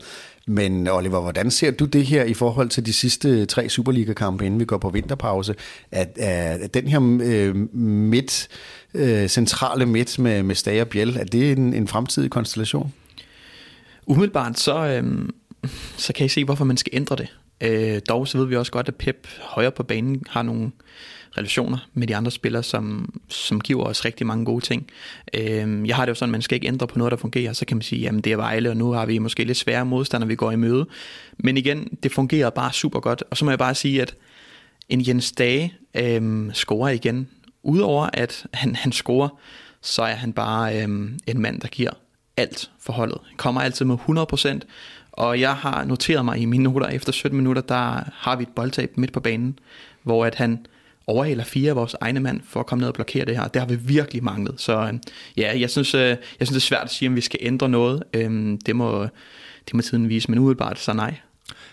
Men 0.48 0.88
Oliver, 0.88 1.22
hvordan 1.22 1.52
ser 1.52 1.72
du 1.72 1.86
det 1.86 2.06
her 2.06 2.24
i 2.24 2.34
forhold 2.34 2.70
til 2.70 2.86
de 2.86 2.94
sidste 2.94 3.46
tre 3.46 3.70
Superliga-kampe, 3.70 4.46
inden 4.46 4.60
vi 4.60 4.66
går 4.66 4.78
på 4.78 4.90
vinterpause? 4.90 5.56
At, 5.92 6.18
at 6.18 6.74
den 6.74 6.88
her 6.88 7.20
øh, 7.24 7.74
midt, 7.76 8.48
øh, 8.94 9.28
centrale 9.28 9.86
midt 9.86 10.20
med, 10.20 10.44
med 10.44 10.56
Stager 10.56 10.82
og 10.82 10.88
Biel, 10.88 11.18
er 11.18 11.24
det 11.24 11.52
en, 11.52 11.74
en 11.74 11.88
fremtidig 11.88 12.32
konstellation? 12.32 12.94
Umiddelbart 14.06 14.60
så, 14.60 14.86
øh, 14.86 15.30
så 15.98 16.14
kan 16.14 16.26
I 16.26 16.30
se, 16.30 16.46
hvorfor 16.46 16.66
man 16.66 16.78
skal 16.78 16.90
ændre 16.96 17.16
det. 17.16 17.28
Øh, 17.62 18.02
dog 18.10 18.28
så 18.28 18.38
ved 18.38 18.46
vi 18.46 18.56
også 18.56 18.72
godt, 18.72 18.88
at 18.88 18.96
Pep 18.96 19.28
højere 19.42 19.72
på 19.72 19.84
banen 19.84 20.24
har 20.30 20.42
nogle 20.42 20.72
relationer 21.38 21.78
med 21.94 22.08
de 22.08 22.16
andre 22.16 22.32
spillere, 22.32 22.64
som, 22.64 23.14
som 23.28 23.62
giver 23.62 23.84
os 23.84 24.06
rigtig 24.06 24.28
mange 24.28 24.46
gode 24.46 24.66
ting. 24.66 24.88
Øh, 25.34 25.88
jeg 25.88 25.96
har 25.96 26.06
det 26.06 26.10
jo 26.10 26.16
sådan, 26.16 26.30
at 26.30 26.32
man 26.32 26.42
skal 26.42 26.56
ikke 26.56 26.68
ændre 26.68 26.88
på 26.88 26.98
noget, 26.98 27.12
der 27.12 27.18
fungerer. 27.18 27.54
Så 27.54 27.66
kan 27.66 27.78
man 27.78 27.82
sige, 27.82 28.02
jamen 28.02 28.22
det 28.22 28.32
er 28.32 28.38
Vejle, 28.38 28.70
og 28.70 28.78
nu 28.78 28.92
har 28.92 29.06
vi 29.06 29.18
måske 29.18 29.44
lidt 29.44 29.58
svære 29.58 29.86
modstandere, 29.86 30.28
vi 30.28 30.36
går 30.36 30.52
i 30.52 30.56
møde. 30.56 30.86
Men 31.38 31.58
igen, 31.58 31.98
det 32.04 32.12
fungerer 32.12 32.50
bare 32.50 32.74
super 32.74 33.00
godt. 33.00 33.24
Og 33.30 33.38
så 33.38 33.46
må 33.46 33.52
jeg 33.52 33.60
bare 33.60 33.76
sige, 33.76 34.02
at 34.02 34.16
en 34.90 35.08
Jens 35.08 35.32
Dage 35.32 35.74
øh, 35.96 36.54
scorer 36.54 36.90
igen. 36.90 37.30
Udover 37.64 38.10
at 38.14 38.46
han, 38.54 38.76
han 38.76 38.92
scorer, 38.92 39.30
så 39.82 40.04
er 40.04 40.16
han 40.16 40.34
bare 40.34 40.82
øhm, 40.84 41.20
en 41.28 41.42
mand, 41.42 41.62
der 41.62 41.68
giver 41.68 41.92
alt 42.38 42.72
for 42.80 42.94
holdet. 42.94 43.18
Han 43.28 43.38
kommer 43.38 43.62
altid 43.62 43.86
med 43.86 43.98
100%, 44.10 44.60
og 45.12 45.40
jeg 45.40 45.56
har 45.56 45.86
noteret 45.86 46.26
mig 46.26 46.38
i 46.38 46.46
mine 46.46 46.64
noter, 46.64 46.88
efter 46.88 47.12
17 47.12 47.38
minutter, 47.38 47.62
der 47.62 48.04
har 48.14 48.36
vi 48.36 48.44
et 48.44 48.50
boldtab 48.56 48.98
midt 48.98 49.14
på 49.14 49.20
banen, 49.20 49.60
hvor 50.04 50.26
at 50.26 50.36
han 50.36 50.66
overhaler 51.08 51.44
fire 51.44 51.70
af 51.70 51.76
vores 51.76 51.96
egne 52.02 52.20
mand 52.20 52.42
for 52.50 52.60
at 52.60 52.66
komme 52.66 52.82
ned 52.82 52.88
og 52.88 52.94
blokere 52.94 53.26
det 53.26 53.38
her. 53.38 53.48
Det 53.48 53.62
har 53.62 53.68
vi 53.68 53.76
virkelig 53.76 54.24
manglet. 54.24 54.62
Så 54.62 54.78
øhm, 54.78 55.02
ja, 55.38 55.60
jeg 55.60 55.70
synes, 55.70 55.96
øh, 55.96 56.02
jeg 56.10 56.18
synes, 56.40 56.50
det 56.50 56.56
er 56.56 56.60
svært 56.60 56.84
at 56.84 56.92
sige, 56.92 57.10
om 57.10 57.16
vi 57.16 57.22
skal 57.22 57.40
ændre 57.42 57.70
noget. 57.70 58.04
Øhm, 58.14 58.58
det, 58.66 58.76
må, 58.76 59.02
det 59.66 59.74
må 59.74 59.82
tiden 59.82 60.10
vise, 60.10 60.32
men 60.32 60.40
umiddelbart 60.40 60.80
så 60.80 60.94
nej. 60.94 61.16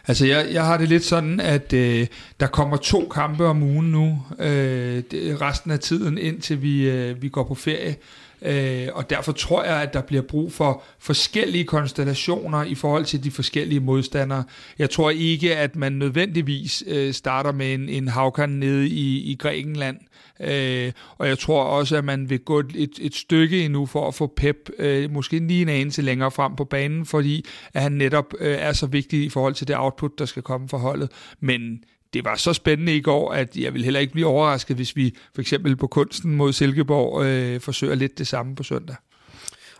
Altså 0.07 0.27
jeg, 0.27 0.47
jeg 0.53 0.65
har 0.65 0.77
det 0.77 0.89
lidt 0.89 1.05
sådan, 1.05 1.41
at 1.41 1.73
øh, 1.73 2.07
der 2.41 2.47
kommer 2.47 2.77
to 2.77 3.09
kampe 3.15 3.45
om 3.45 3.63
ugen 3.63 3.93
nu, 3.93 4.23
øh, 4.39 5.03
det, 5.11 5.41
resten 5.41 5.71
af 5.71 5.79
tiden 5.79 6.19
indtil 6.19 6.63
vi, 6.63 6.91
øh, 6.91 7.23
vi 7.23 7.29
går 7.29 7.45
på 7.45 7.55
ferie. 7.55 7.97
Øh, 8.45 8.89
og 8.93 9.11
derfor 9.11 9.33
tror 9.33 9.65
jeg, 9.65 9.83
at 9.83 9.93
der 9.93 10.01
bliver 10.01 10.23
brug 10.23 10.53
for 10.53 10.83
forskellige 10.99 11.65
konstellationer 11.65 12.65
i 12.65 12.75
forhold 12.75 13.05
til 13.05 13.25
de 13.25 13.31
forskellige 13.31 13.81
modstandere. 13.81 14.45
Jeg 14.79 14.91
tror 14.91 15.11
ikke, 15.11 15.57
at 15.57 15.77
man 15.77 15.93
nødvendigvis 15.93 16.85
øh, 16.87 17.13
starter 17.13 17.53
med 17.53 17.75
en, 17.75 17.89
en 17.89 18.09
havkan 18.09 18.49
nede 18.49 18.89
i, 18.89 19.33
i 19.33 19.35
Grækenland. 19.35 19.97
Øh, 20.41 20.93
og 21.19 21.29
jeg 21.29 21.39
tror 21.39 21.65
også, 21.65 21.97
at 21.97 22.05
man 22.05 22.31
vil 22.31 22.39
gå 22.39 22.59
et, 22.59 22.99
et 23.01 23.15
stykke 23.15 23.65
endnu 23.65 23.87
for 23.87 24.09
at 24.09 24.15
få 24.15 24.33
Pep 24.37 24.71
øh, 24.79 25.11
måske 25.11 25.39
lige 25.39 25.63
en 25.63 25.69
anelse 25.69 26.03
længere 26.03 26.31
frem 26.31 26.57
på 26.57 26.65
banen, 26.65 27.07
fordi 27.07 27.45
at 27.75 27.83
han 27.83 27.93
netop 27.93 28.35
øh, 28.41 28.57
er 28.61 28.73
så 28.73 28.87
vigtig 28.87 29.25
i 29.25 29.29
forhold 29.29 29.55
til 29.55 29.69
det 29.69 29.77
output, 29.79 30.19
der 30.19 30.25
skal 30.25 30.43
komme 30.43 30.69
fra 30.69 30.79
holdet. 30.79 31.11
Men 31.41 31.85
det 32.13 32.25
var 32.25 32.37
så 32.37 32.53
spændende 32.53 32.97
i 32.97 33.01
går, 33.01 33.33
at 33.33 33.57
jeg 33.57 33.75
vil 33.75 33.85
heller 33.85 34.01
ikke 34.01 34.13
blive 34.13 34.27
overrasket, 34.27 34.77
hvis 34.77 34.97
vi 34.97 35.15
for 35.35 35.41
eksempel 35.41 35.77
på 35.77 35.87
kunsten 35.87 36.37
mod 36.37 36.53
Silkeborg 36.53 37.25
øh, 37.25 37.61
forsøger 37.61 37.95
lidt 37.95 38.19
det 38.19 38.27
samme 38.27 38.55
på 38.55 38.63
søndag. 38.63 38.97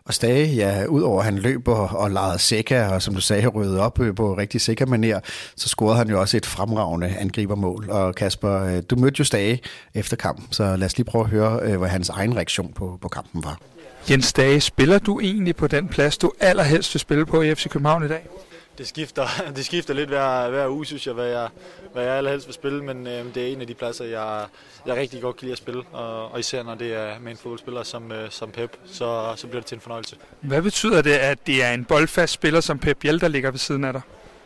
Og 0.05 0.15
Stage, 0.15 0.47
ja, 0.47 0.85
udover 0.87 1.19
at 1.19 1.25
han 1.25 1.39
løber 1.39 1.75
og 1.75 2.11
legede 2.11 2.39
Seca, 2.39 2.87
og 2.87 3.03
som 3.03 3.15
du 3.15 3.21
sagde, 3.21 3.47
rydde 3.47 3.81
op 3.81 4.01
øh, 4.01 4.15
på 4.15 4.37
rigtig 4.37 4.61
sikker 4.61 4.87
maner, 4.87 5.21
så 5.57 5.69
scorede 5.69 5.97
han 5.97 6.09
jo 6.09 6.21
også 6.21 6.37
et 6.37 6.47
fremragende 6.47 7.17
angribermål. 7.19 7.91
Og 7.91 8.15
Kasper, 8.15 8.63
øh, 8.63 8.83
du 8.91 8.97
mødte 8.97 9.19
jo 9.19 9.25
Stage 9.25 9.61
efter 9.95 10.17
kampen, 10.17 10.47
så 10.51 10.77
lad 10.77 10.87
os 10.87 10.97
lige 10.97 11.05
prøve 11.05 11.25
at 11.25 11.31
høre, 11.31 11.61
øh, 11.63 11.79
hvad 11.79 11.89
hans 11.89 12.09
egen 12.09 12.37
reaktion 12.37 12.73
på, 12.73 12.99
på 13.01 13.09
kampen 13.09 13.45
var. 13.45 13.59
Jens 14.11 14.33
Dage, 14.33 14.61
spiller 14.61 14.99
du 14.99 15.21
egentlig 15.21 15.57
på 15.57 15.67
den 15.67 15.89
plads, 15.89 16.19
du 16.19 16.33
allerhelst 16.41 16.95
vil 16.95 17.01
spille 17.01 17.27
på 17.27 17.43
i 17.43 17.55
FC 17.55 17.69
København 17.69 18.05
i 18.05 18.09
dag? 18.09 18.29
Det 18.79 18.89
skifter, 18.89 19.27
det 19.57 19.65
skifter 19.65 19.95
lidt 19.95 20.09
hver, 20.09 20.51
hver 20.51 20.69
uge, 20.69 20.87
synes 20.87 21.07
jeg, 21.07 21.15
hvad 21.15 21.27
jeg, 21.27 21.49
hvad 21.93 22.05
jeg 22.05 22.13
allerhelst 22.13 22.47
vil 22.47 22.55
spille, 22.55 22.85
men 22.85 23.07
øh, 23.07 23.35
det 23.35 23.37
er 23.37 23.53
en 23.53 23.61
af 23.61 23.67
de 23.67 23.75
pladser, 23.75 24.05
jeg, 24.05 24.47
jeg 24.87 24.97
rigtig 24.97 25.23
godt 25.23 25.37
kan 25.37 25.45
lide 25.45 25.53
at 25.53 25.59
spille, 25.59 25.83
og, 25.93 26.33
og 26.33 26.41
især 26.41 26.63
når 26.63 26.75
det 26.75 26.95
er 26.95 27.19
med 27.21 27.33
en 27.33 27.39
fodboldspiller 27.39 27.83
som, 27.83 28.13
øh, 28.13 28.31
som 28.31 28.51
Pep, 28.51 28.77
så, 28.87 29.33
så 29.37 29.47
bliver 29.47 29.61
det 29.61 29.67
til 29.67 29.75
en 29.75 29.81
fornøjelse. 29.81 30.17
Hvad 30.41 30.63
betyder 30.63 31.03
det, 31.03 31.13
at 31.13 31.47
det 31.47 31.65
er 31.65 31.73
en 31.73 31.85
boldfast 31.85 32.33
spiller 32.33 32.61
som 32.61 32.79
Pep 32.79 32.97
Biel, 32.97 33.21
der 33.21 33.29
ligger 33.29 33.51
ved 33.51 33.59
siden 33.59 33.85
af 33.85 33.93
dig? 33.93 34.03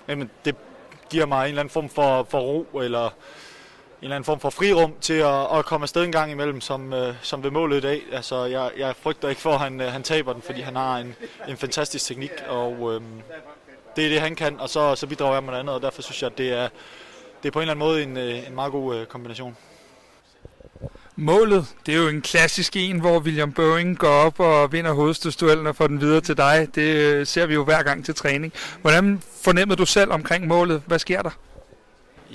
Jamen, 0.09 0.31
det 0.45 0.57
giver 1.11 1.27
mig 1.27 1.43
en 1.43 1.49
eller 1.49 1.61
anden 1.61 1.73
form 1.73 1.89
for, 1.89 2.27
for 2.31 2.41
ro, 2.41 2.79
eller 2.79 3.07
en 3.07 3.13
eller 4.03 4.17
anden 4.17 4.25
form 4.25 4.41
for 4.41 4.51
frirum 4.51 4.95
til 5.01 5.15
at, 5.15 5.59
at 5.59 5.65
komme 5.65 5.85
afsted 5.85 6.05
en 6.05 6.13
gang 6.13 6.31
imellem, 6.31 6.61
som, 6.61 6.93
øh, 6.93 7.15
som 7.23 7.43
ved 7.43 7.51
målet 7.51 7.77
i 7.77 7.81
dag. 7.81 8.03
Altså, 8.13 8.45
jeg, 8.45 8.71
jeg 8.79 8.95
frygter 9.03 9.29
ikke 9.29 9.41
for, 9.41 9.53
at 9.53 9.61
han, 9.61 9.81
øh, 9.81 9.93
han 9.93 10.03
taber 10.03 10.33
den, 10.33 10.43
fordi 10.43 10.61
han 10.61 10.77
har 10.77 10.99
en, 10.99 11.15
en 11.49 11.57
fantastisk 11.57 12.07
teknik, 12.07 12.31
og 12.49 12.95
øh, 12.95 13.01
det 13.97 14.05
er 14.05 14.09
det, 14.09 14.21
han 14.21 14.35
kan, 14.35 14.61
og 14.61 14.69
så, 14.69 14.95
så 14.95 15.07
bidrager 15.07 15.35
jeg 15.35 15.43
med 15.43 15.51
noget 15.51 15.61
andet, 15.61 15.75
og 15.75 15.83
derfor 15.83 16.03
synes 16.03 16.23
jeg, 16.23 16.31
at 16.31 16.39
det 16.39 16.53
er, 16.53 16.69
det 17.43 17.49
er 17.49 17.53
på 17.53 17.59
en 17.59 17.63
eller 17.63 17.75
anden 17.75 17.87
måde 17.87 18.03
en, 18.03 18.17
øh, 18.17 18.49
en 18.49 18.55
meget 18.55 18.73
god 18.73 18.97
øh, 18.97 19.07
kombination. 19.07 19.57
Målet, 21.19 21.67
det 21.87 21.95
er 21.95 21.99
jo 21.99 22.09
en 22.09 22.23
klassisk 22.23 22.77
en, 22.77 23.01
hvor 23.01 23.19
William 23.19 23.53
Boeing 23.53 23.99
går 23.99 24.09
op 24.09 24.41
og 24.41 24.73
vinder 24.73 24.93
hovedstødsduellen 24.93 25.67
og 25.67 25.77
får 25.77 25.87
den 25.87 26.01
videre 26.01 26.21
til 26.21 26.37
dig. 26.37 26.69
Det 26.75 26.97
øh, 26.97 27.27
ser 27.27 27.47
vi 27.47 27.55
jo 27.55 27.65
hver 27.65 27.83
gang 27.83 28.05
til 28.05 28.15
træning. 28.15 28.53
Hvordan 28.81 29.23
fornemmede 29.43 29.77
du 29.77 29.87
selv 29.87 30.13
omkring 30.13 30.47
målet? 30.47 30.83
Hvad 30.87 30.99
sker 30.99 31.23
der? 31.23 31.31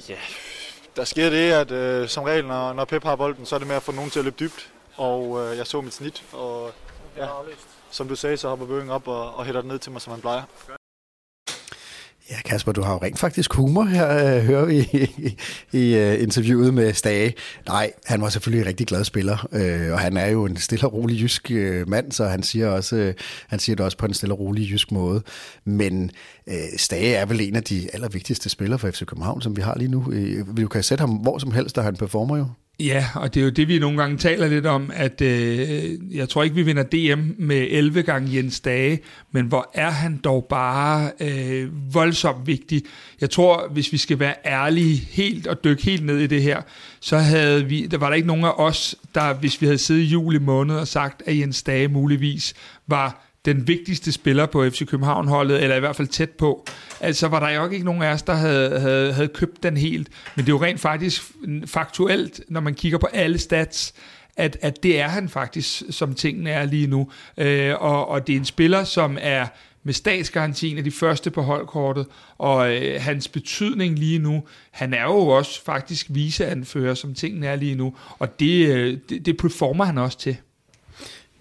Ja, 0.10 0.15
der 0.96 1.03
sker 1.03 1.30
det, 1.30 1.51
at 1.51 1.72
øh, 1.72 2.10
som 2.10 2.24
regel, 2.24 2.46
når, 2.46 2.74
når 2.74 2.86
Pep 2.86 3.03
har 3.03 3.15
bolden, 3.15 3.46
så 3.46 3.56
er 3.56 3.60
det 3.60 3.68
med 3.68 3.75
at 3.75 3.84
få 3.84 3.91
nogen 3.91 4.10
til 4.10 4.20
at 4.20 4.25
løbe 4.25 4.38
dybt. 4.39 4.70
Og 4.96 5.46
øh, 5.46 5.58
jeg 5.58 5.68
så 5.68 5.82
mit 5.82 5.94
snit, 5.94 6.24
og 6.34 6.72
ja, 7.18 7.27
som 7.91 8.08
du 8.08 8.15
sagde, 8.15 8.38
så 8.38 8.50
hopper 8.50 8.65
Boeing 8.65 8.91
op 8.91 9.08
og, 9.08 9.36
og 9.36 9.46
hætter 9.46 9.62
den 9.62 9.70
ned 9.70 9.80
til 9.80 9.91
mig, 9.91 10.01
som 10.01 10.12
han 10.12 10.22
plejer. 10.22 10.44
Ja, 12.32 12.42
Kasper, 12.46 12.72
du 12.72 12.82
har 12.82 12.94
jo 12.94 13.00
rent 13.04 13.20
faktisk 13.20 13.54
humor 13.54 13.84
her, 13.84 14.36
øh, 14.36 14.44
hører 14.44 14.66
vi 14.66 14.78
i, 14.78 15.38
i 15.72 15.96
øh, 15.96 16.22
interviewet 16.22 16.74
med 16.74 16.94
Stage. 16.94 17.34
Nej, 17.68 17.92
han 18.06 18.22
var 18.22 18.30
selvfølgelig 18.30 18.62
en 18.62 18.68
rigtig 18.68 18.88
glad 18.88 19.04
spiller, 19.04 19.48
øh, 19.52 19.94
og 19.94 20.00
han 20.00 20.18
er 20.18 20.28
jo 20.28 20.46
en 20.46 20.58
stille 20.58 20.88
og 20.88 20.94
rolig 20.94 21.22
jysk 21.22 21.52
øh, 21.52 21.90
mand, 21.90 22.12
så 22.12 22.26
han 22.26 22.44
siger, 22.44 22.68
også, 22.68 22.96
øh, 22.96 23.14
han 23.48 23.60
siger 23.60 23.76
det 23.76 23.86
også 23.86 23.98
på 23.98 24.06
en 24.06 24.14
stille 24.14 24.34
og 24.34 24.40
rolig 24.40 24.72
jysk 24.72 24.92
måde. 24.92 25.22
Men 25.66 26.12
Øh, 26.48 26.78
Stage 26.78 27.16
er 27.16 27.26
vel 27.26 27.42
en 27.42 27.56
af 27.56 27.64
de 27.64 27.90
allervigtigste 27.94 28.50
spillere 28.50 28.80
for 28.80 28.92
FC 28.92 29.06
København, 29.06 29.42
som 29.42 29.58
vi 29.58 29.62
har 29.62 29.76
lige 29.78 29.92
nu. 29.92 30.12
Øh, 30.12 30.58
vi 30.58 30.66
kan 30.72 30.84
sætte 30.84 31.02
ham 31.02 31.10
hvor 31.10 31.38
som 31.38 31.52
helst, 31.52 31.76
der 31.76 31.82
han 31.82 31.96
performer 31.96 32.38
jo. 32.38 32.46
Ja, 32.80 33.08
og 33.16 33.34
det 33.34 33.40
er 33.40 33.44
jo 33.44 33.50
det, 33.50 33.68
vi 33.68 33.80
nogle 33.80 33.98
gange 33.98 34.18
taler 34.18 34.48
lidt 34.48 34.66
om, 34.66 34.92
at 34.94 35.22
øh, 35.22 36.16
jeg 36.16 36.30
tror 36.30 36.44
ikke, 36.44 36.56
vi 36.56 36.64
vinder 36.64 36.84
DM 36.84 37.46
med 37.46 37.68
11 37.70 38.04
gange 38.04 38.36
Jens 38.36 38.60
Dage, 38.60 39.00
men 39.32 39.46
hvor 39.46 39.72
er 39.74 39.90
han 39.90 40.18
dog 40.18 40.46
bare 40.50 41.12
øh, 41.20 41.94
voldsomt 41.94 42.48
vigtig. 42.48 42.84
Jeg 43.22 43.30
tror, 43.30 43.68
hvis 43.72 43.92
vi 43.92 43.98
skal 43.98 44.20
være 44.20 44.34
ærlige 44.46 44.96
helt 44.96 45.48
og 45.48 45.64
dykke 45.64 45.84
helt 45.84 46.06
ned 46.06 46.18
i 46.18 46.28
det 46.28 46.42
her, 46.42 46.62
så 47.00 47.18
havde 47.18 47.66
vi, 47.66 47.88
der 47.88 47.98
var 47.98 48.08
der 48.08 48.16
ikke 48.16 48.28
nogen 48.28 48.44
af 48.44 48.54
os, 48.58 48.96
der 49.16 49.34
hvis 49.34 49.62
vi 49.62 49.66
havde 49.66 49.78
siddet 49.78 50.02
i 50.02 50.06
juli 50.06 50.40
måned 50.40 50.76
og 50.76 50.88
sagt, 50.88 51.24
at 51.26 51.38
Jens 51.38 51.64
Dage 51.64 51.88
muligvis 51.88 52.54
var 52.88 53.31
den 53.46 53.68
vigtigste 53.68 54.12
spiller 54.12 54.46
på 54.46 54.70
FC 54.70 54.86
København-holdet, 54.88 55.64
eller 55.64 55.76
i 55.76 55.80
hvert 55.80 55.96
fald 55.96 56.08
tæt 56.08 56.30
på, 56.30 56.66
altså 57.00 57.28
var 57.28 57.40
der 57.40 57.50
jo 57.50 57.70
ikke 57.70 57.86
nogen 57.86 58.02
af 58.02 58.14
os, 58.14 58.22
der 58.22 58.34
havde, 58.34 58.80
havde, 58.80 59.14
havde 59.14 59.28
købt 59.28 59.64
den 59.64 59.78
helt. 59.78 60.10
Men 60.36 60.46
det 60.46 60.52
er 60.52 60.56
jo 60.56 60.64
rent 60.64 60.80
faktisk 60.80 61.24
faktuelt, 61.66 62.42
når 62.50 62.62
man 62.62 62.74
kigger 62.74 62.98
på 62.98 63.08
alle 63.14 63.38
stats, 63.38 63.94
at, 64.38 64.58
at 64.62 64.84
det 64.84 65.00
er 65.00 65.08
han 65.08 65.30
faktisk, 65.30 65.84
som 65.90 66.14
tingene 66.14 66.50
er 66.50 66.66
lige 66.66 66.88
nu. 66.88 67.10
Øh, 67.38 67.76
og, 67.80 68.08
og 68.08 68.28
det 68.28 68.34
er 68.34 68.40
en 68.40 68.46
spiller, 68.46 68.84
som 68.84 69.18
er 69.22 69.48
med 69.84 69.94
statsgarantien 69.94 70.78
af 70.78 70.84
de 70.84 70.92
første 70.92 71.32
på 71.32 71.42
holdkortet, 71.42 72.06
og 72.38 72.76
øh, 72.76 73.02
hans 73.02 73.28
betydning 73.28 74.00
lige 74.00 74.20
nu, 74.20 74.44
han 74.72 74.94
er 74.94 75.04
jo 75.04 75.28
også 75.28 75.64
faktisk 75.64 76.08
viseanfører, 76.10 76.94
som 76.94 77.14
tingene 77.14 77.48
er 77.48 77.56
lige 77.56 77.76
nu, 77.76 77.96
og 78.20 78.40
det, 78.40 78.68
øh, 78.68 78.98
det, 79.10 79.26
det 79.26 79.38
performer 79.38 79.86
han 79.86 79.98
også 79.98 80.20
til. 80.20 80.38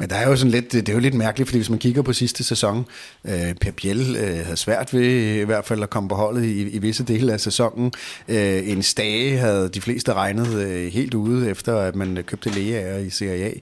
Men 0.00 0.10
der 0.10 0.16
er 0.16 0.28
jo 0.28 0.36
sådan 0.36 0.50
lidt, 0.50 0.72
det 0.72 0.88
er 0.88 0.92
jo 0.92 0.98
lidt 0.98 1.14
mærkeligt, 1.14 1.48
fordi 1.48 1.58
hvis 1.58 1.70
man 1.70 1.78
kigger 1.78 2.02
på 2.02 2.12
sidste 2.12 2.44
sæson, 2.44 2.86
øh, 3.24 3.54
Per 3.60 3.70
Biel 3.70 4.16
øh, 4.16 4.44
havde 4.44 4.56
svært 4.56 4.94
ved 4.94 5.34
i 5.40 5.44
hvert 5.44 5.64
fald 5.64 5.82
at 5.82 5.90
komme 5.90 6.08
på 6.08 6.14
holdet 6.14 6.44
i, 6.44 6.70
i 6.70 6.78
visse 6.78 7.04
dele 7.04 7.32
af 7.32 7.40
sæsonen. 7.40 7.92
Øh, 8.28 8.68
en 8.68 8.82
stage 8.82 9.38
havde 9.38 9.68
de 9.68 9.80
fleste 9.80 10.12
regnet 10.12 10.54
øh, 10.54 10.92
helt 10.92 11.14
ude, 11.14 11.50
efter 11.50 11.76
at 11.76 11.96
man 11.96 12.24
købte 12.26 12.50
læger 12.50 12.98
i 12.98 13.10
Serie 13.10 13.44
A. 13.44 13.52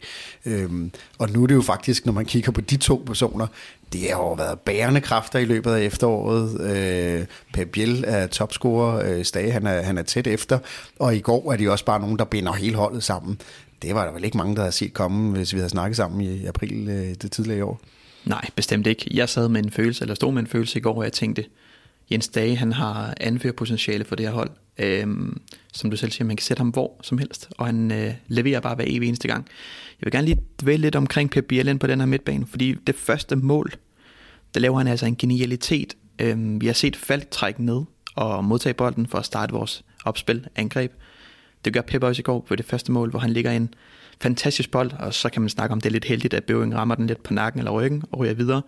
Øh, 0.47 0.71
og 1.19 1.31
nu 1.31 1.43
er 1.43 1.47
det 1.47 1.55
jo 1.55 1.63
faktisk, 1.63 2.07
når 2.07 2.13
man 2.13 2.25
kigger 2.25 2.53
på 2.53 2.61
de 2.61 2.77
to 2.77 3.03
personer, 3.07 3.47
det 3.93 4.01
har 4.01 4.09
jo 4.09 4.33
været 4.33 4.61
bærende 4.61 5.01
kræfter 5.01 5.39
i 5.39 5.45
løbet 5.45 5.71
af 5.71 5.81
efteråret. 5.81 6.61
Øh, 6.61 7.27
per 7.55 7.65
Biel 7.65 8.05
er 8.07 8.27
topscorer, 8.27 9.13
øh, 9.13 9.25
Stage 9.25 9.51
han 9.51 9.67
er, 9.67 9.83
han 9.83 9.99
er 9.99 10.03
tæt 10.03 10.27
efter, 10.27 10.59
og 10.99 11.17
i 11.17 11.21
går 11.21 11.53
er 11.53 11.57
de 11.57 11.71
også 11.71 11.85
bare 11.85 12.01
nogen, 12.01 12.19
der 12.19 12.25
binder 12.25 12.53
hele 12.53 12.77
holdet 12.77 13.03
sammen 13.03 13.39
det 13.83 13.95
var 13.95 14.05
der 14.05 14.13
vel 14.13 14.25
ikke 14.25 14.37
mange, 14.37 14.55
der 14.55 14.61
havde 14.61 14.73
set 14.73 14.95
komme, 14.95 15.37
hvis 15.37 15.53
vi 15.53 15.59
havde 15.59 15.71
snakket 15.71 15.97
sammen 15.97 16.21
i 16.21 16.45
april 16.45 16.89
øh, 16.89 17.15
det 17.23 17.33
tidligere 17.33 17.65
år. 17.65 17.81
Nej, 18.25 18.45
bestemt 18.57 18.87
ikke. 18.87 19.11
Jeg 19.11 19.29
sad 19.29 19.49
med 19.49 19.65
en 19.65 19.71
følelse, 19.71 20.03
eller 20.03 20.15
stod 20.15 20.33
med 20.33 20.43
en 20.43 20.47
følelse 20.47 20.79
i 20.79 20.83
går, 20.83 20.95
og 20.95 21.05
jeg 21.05 21.13
tænkte, 21.13 21.45
Jens 22.11 22.29
Dage, 22.29 22.57
han 22.57 22.73
har 22.73 23.15
anførerpotentiale 23.21 24.05
for 24.05 24.17
det 24.17 24.27
her 24.27 24.33
hold. 24.33 24.51
Øhm, 24.79 25.41
som 25.73 25.91
du 25.91 25.97
selv 25.97 26.11
siger, 26.11 26.25
man 26.25 26.37
kan 26.37 26.45
sætte 26.45 26.61
ham 26.61 26.69
hvor 26.69 27.01
som 27.03 27.19
helst, 27.19 27.49
og 27.59 27.67
han 27.67 27.93
øh, 27.93 28.15
leverer 28.29 28.61
bare 28.61 28.75
hver 28.75 28.85
evig 28.89 29.09
eneste 29.09 29.29
gang. 29.29 29.47
Jeg 30.01 30.07
vil 30.07 30.13
gerne 30.13 30.27
lige 30.27 30.41
dvæle 30.63 30.83
lidt 30.83 30.97
omkring 30.97 31.31
Per 31.31 31.41
Bielen 31.41 31.79
på 31.79 31.87
den 31.87 32.01
her 32.01 32.07
midtbane, 32.07 32.47
fordi 32.47 32.75
det 32.87 32.95
første 32.95 33.37
mål, 33.37 33.73
der 34.55 34.61
laver 34.61 34.79
han 34.79 34.87
altså 34.87 35.07
en 35.07 35.17
genialitet. 35.17 35.97
Øhm, 36.19 36.61
vi 36.61 36.67
har 36.67 36.73
set 36.73 36.97
Falk 36.97 37.31
trække 37.31 37.65
ned 37.65 37.83
og 38.15 38.45
modtage 38.45 38.75
bolden 38.75 39.07
for 39.07 39.19
at 39.19 39.25
starte 39.25 39.53
vores 39.53 39.85
opspil, 40.05 40.47
angreb. 40.57 40.93
Det 41.69 41.75
gør 41.75 41.81
Pep 41.81 42.03
også 42.03 42.21
i 42.21 42.23
går 42.23 42.41
på 42.41 42.57
det 42.57 42.67
første 42.67 42.93
mål, 42.93 43.11
hvor 43.11 43.19
han 43.19 43.31
ligger 43.31 43.51
en 43.51 43.75
fantastisk 44.21 44.71
bold, 44.71 44.93
og 44.99 45.15
så 45.15 45.29
kan 45.29 45.43
man 45.43 45.49
snakke 45.49 45.73
om, 45.73 45.81
det 45.81 45.89
er 45.89 45.93
lidt 45.93 46.05
heldigt, 46.05 46.35
at 46.35 46.45
Bøving 46.45 46.75
rammer 46.75 46.95
den 46.95 47.07
lidt 47.07 47.23
på 47.23 47.33
nakken 47.33 47.59
eller 47.59 47.71
ryggen 47.71 48.03
og 48.13 48.19
ryger 48.19 48.35
videre. 48.35 48.63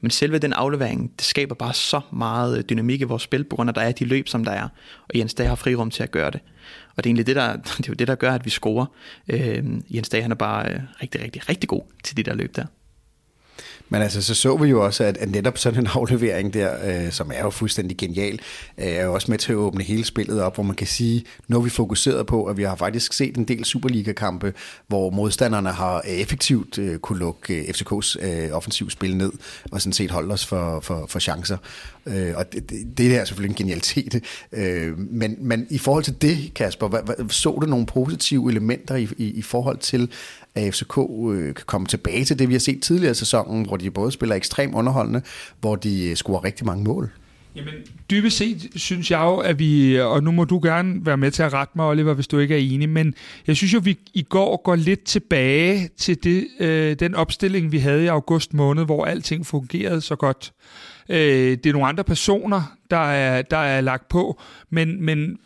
Men 0.00 0.10
selve 0.10 0.38
den 0.38 0.52
aflevering, 0.52 1.12
det 1.18 1.24
skaber 1.24 1.54
bare 1.54 1.74
så 1.74 2.00
meget 2.12 2.58
øh, 2.58 2.64
dynamik 2.70 3.00
i 3.00 3.04
vores 3.04 3.22
spil, 3.22 3.44
på 3.44 3.56
grund 3.56 3.70
af, 3.70 3.72
at 3.72 3.76
der 3.76 3.82
er 3.82 3.92
de 3.92 4.04
løb, 4.04 4.28
som 4.28 4.44
der 4.44 4.52
er. 4.52 4.68
Og 5.08 5.18
Jens 5.18 5.34
Dag 5.34 5.48
har 5.48 5.54
frirum 5.54 5.90
til 5.90 6.02
at 6.02 6.10
gøre 6.10 6.30
det. 6.30 6.40
Og 6.96 7.04
det 7.04 7.06
er 7.06 7.10
egentlig 7.10 7.26
det, 7.26 7.36
der, 7.36 7.56
det 7.78 7.80
er 7.80 7.88
jo 7.88 7.94
det, 7.94 8.08
der 8.08 8.14
gør, 8.14 8.32
at 8.32 8.44
vi 8.44 8.50
scorer. 8.50 8.86
Øh, 9.28 9.64
Jens 9.90 10.08
Dag, 10.08 10.22
han 10.22 10.30
er 10.30 10.36
bare 10.36 10.72
øh, 10.72 10.80
rigtig, 11.02 11.22
rigtig, 11.22 11.48
rigtig 11.48 11.68
god 11.68 11.82
til 12.04 12.16
de 12.16 12.22
der 12.22 12.34
løb 12.34 12.56
der. 12.56 12.64
Men 13.88 14.02
altså, 14.02 14.22
så 14.22 14.34
så 14.34 14.56
vi 14.56 14.68
jo 14.68 14.84
også, 14.84 15.04
at, 15.04 15.16
at 15.16 15.30
netop 15.30 15.58
sådan 15.58 15.80
en 15.80 15.88
aflevering 15.94 16.54
der, 16.54 17.04
øh, 17.04 17.12
som 17.12 17.30
er 17.34 17.40
jo 17.40 17.50
fuldstændig 17.50 17.96
genial, 17.96 18.40
øh, 18.78 18.86
er 18.86 19.04
jo 19.04 19.14
også 19.14 19.30
med 19.30 19.38
til 19.38 19.52
at 19.52 19.56
åbne 19.56 19.84
hele 19.84 20.04
spillet 20.04 20.42
op, 20.42 20.54
hvor 20.54 20.64
man 20.64 20.76
kan 20.76 20.86
sige, 20.86 21.24
nu 21.48 21.56
er 21.56 21.62
vi 21.62 21.70
fokuseret 21.70 22.26
på, 22.26 22.44
at 22.44 22.56
vi 22.56 22.62
har 22.62 22.76
faktisk 22.76 23.12
set 23.12 23.36
en 23.36 23.44
del 23.44 23.64
Superliga-kampe, 23.64 24.54
hvor 24.86 25.10
modstanderne 25.10 25.70
har 25.70 26.00
effektivt 26.00 26.78
øh, 26.78 26.98
kunne 26.98 27.18
lukke 27.18 27.54
øh, 27.54 27.64
FCK's 27.64 28.26
øh, 28.26 28.52
offensivspil 28.52 29.16
ned, 29.16 29.32
og 29.72 29.80
sådan 29.80 29.92
set 29.92 30.10
holde 30.10 30.32
os 30.32 30.46
for, 30.46 30.80
for, 30.80 31.06
for 31.08 31.18
chancer. 31.18 31.56
Øh, 32.06 32.32
og 32.36 32.52
det, 32.52 32.70
det, 32.70 32.98
det 32.98 33.16
er 33.16 33.24
selvfølgelig 33.24 33.50
en 33.50 33.56
genialitet. 33.56 34.24
Øh, 34.52 34.98
men, 34.98 35.36
men 35.38 35.66
i 35.70 35.78
forhold 35.78 36.04
til 36.04 36.22
det, 36.22 36.54
Kasper, 36.54 36.88
hvad, 36.88 37.00
hvad, 37.04 37.28
så 37.28 37.58
du 37.60 37.66
nogle 37.66 37.86
positive 37.86 38.50
elementer 38.50 38.96
i, 38.96 39.08
i, 39.18 39.30
i 39.30 39.42
forhold 39.42 39.78
til, 39.78 40.10
at 40.54 40.74
FCK 40.74 40.98
øh, 41.30 41.54
kan 41.54 41.64
komme 41.66 41.86
tilbage 41.86 42.24
til 42.24 42.38
det, 42.38 42.48
vi 42.48 42.54
har 42.54 42.60
set 42.60 42.82
tidligere 42.82 43.10
i 43.10 43.14
sæsonen, 43.14 43.66
hvor 43.66 43.76
de 43.76 43.90
både 43.90 44.12
spiller 44.12 44.36
ekstremt 44.36 44.74
underholdende, 44.74 45.22
hvor 45.60 45.76
de 45.76 46.08
øh, 46.08 46.16
scorer 46.16 46.44
rigtig 46.44 46.66
mange 46.66 46.84
mål? 46.84 47.10
Jamen, 47.56 47.74
dybest 48.10 48.36
set 48.36 48.68
synes 48.76 49.10
jeg 49.10 49.20
jo, 49.20 49.36
at 49.36 49.58
vi, 49.58 49.96
øh, 49.96 50.06
og 50.06 50.22
nu 50.22 50.30
må 50.30 50.44
du 50.44 50.60
gerne 50.62 51.06
være 51.06 51.16
med 51.16 51.30
til 51.30 51.42
at 51.42 51.52
rette 51.52 51.72
mig, 51.76 51.86
Oliver, 51.86 52.14
hvis 52.14 52.26
du 52.26 52.38
ikke 52.38 52.54
er 52.54 52.74
enig, 52.74 52.88
men 52.88 53.14
jeg 53.46 53.56
synes 53.56 53.72
jo, 53.72 53.78
at 53.78 53.84
vi 53.84 53.98
i 54.14 54.22
går 54.22 54.62
går 54.62 54.76
lidt 54.76 55.04
tilbage 55.04 55.88
til 55.96 56.24
det, 56.24 56.46
øh, 56.60 56.96
den 57.00 57.14
opstilling, 57.14 57.72
vi 57.72 57.78
havde 57.78 58.04
i 58.04 58.06
august 58.06 58.54
måned, 58.54 58.84
hvor 58.84 59.04
alting 59.04 59.46
fungerede 59.46 60.00
så 60.00 60.16
godt. 60.16 60.52
Øh, 61.10 61.50
det 61.50 61.66
er 61.66 61.72
nogle 61.72 61.88
andre 61.88 62.04
personer, 62.04 62.76
der 62.90 63.10
er, 63.10 63.42
der 63.42 63.56
er 63.56 63.80
lagt 63.80 64.08
på, 64.08 64.40
men, 64.70 65.04
men 65.04 65.38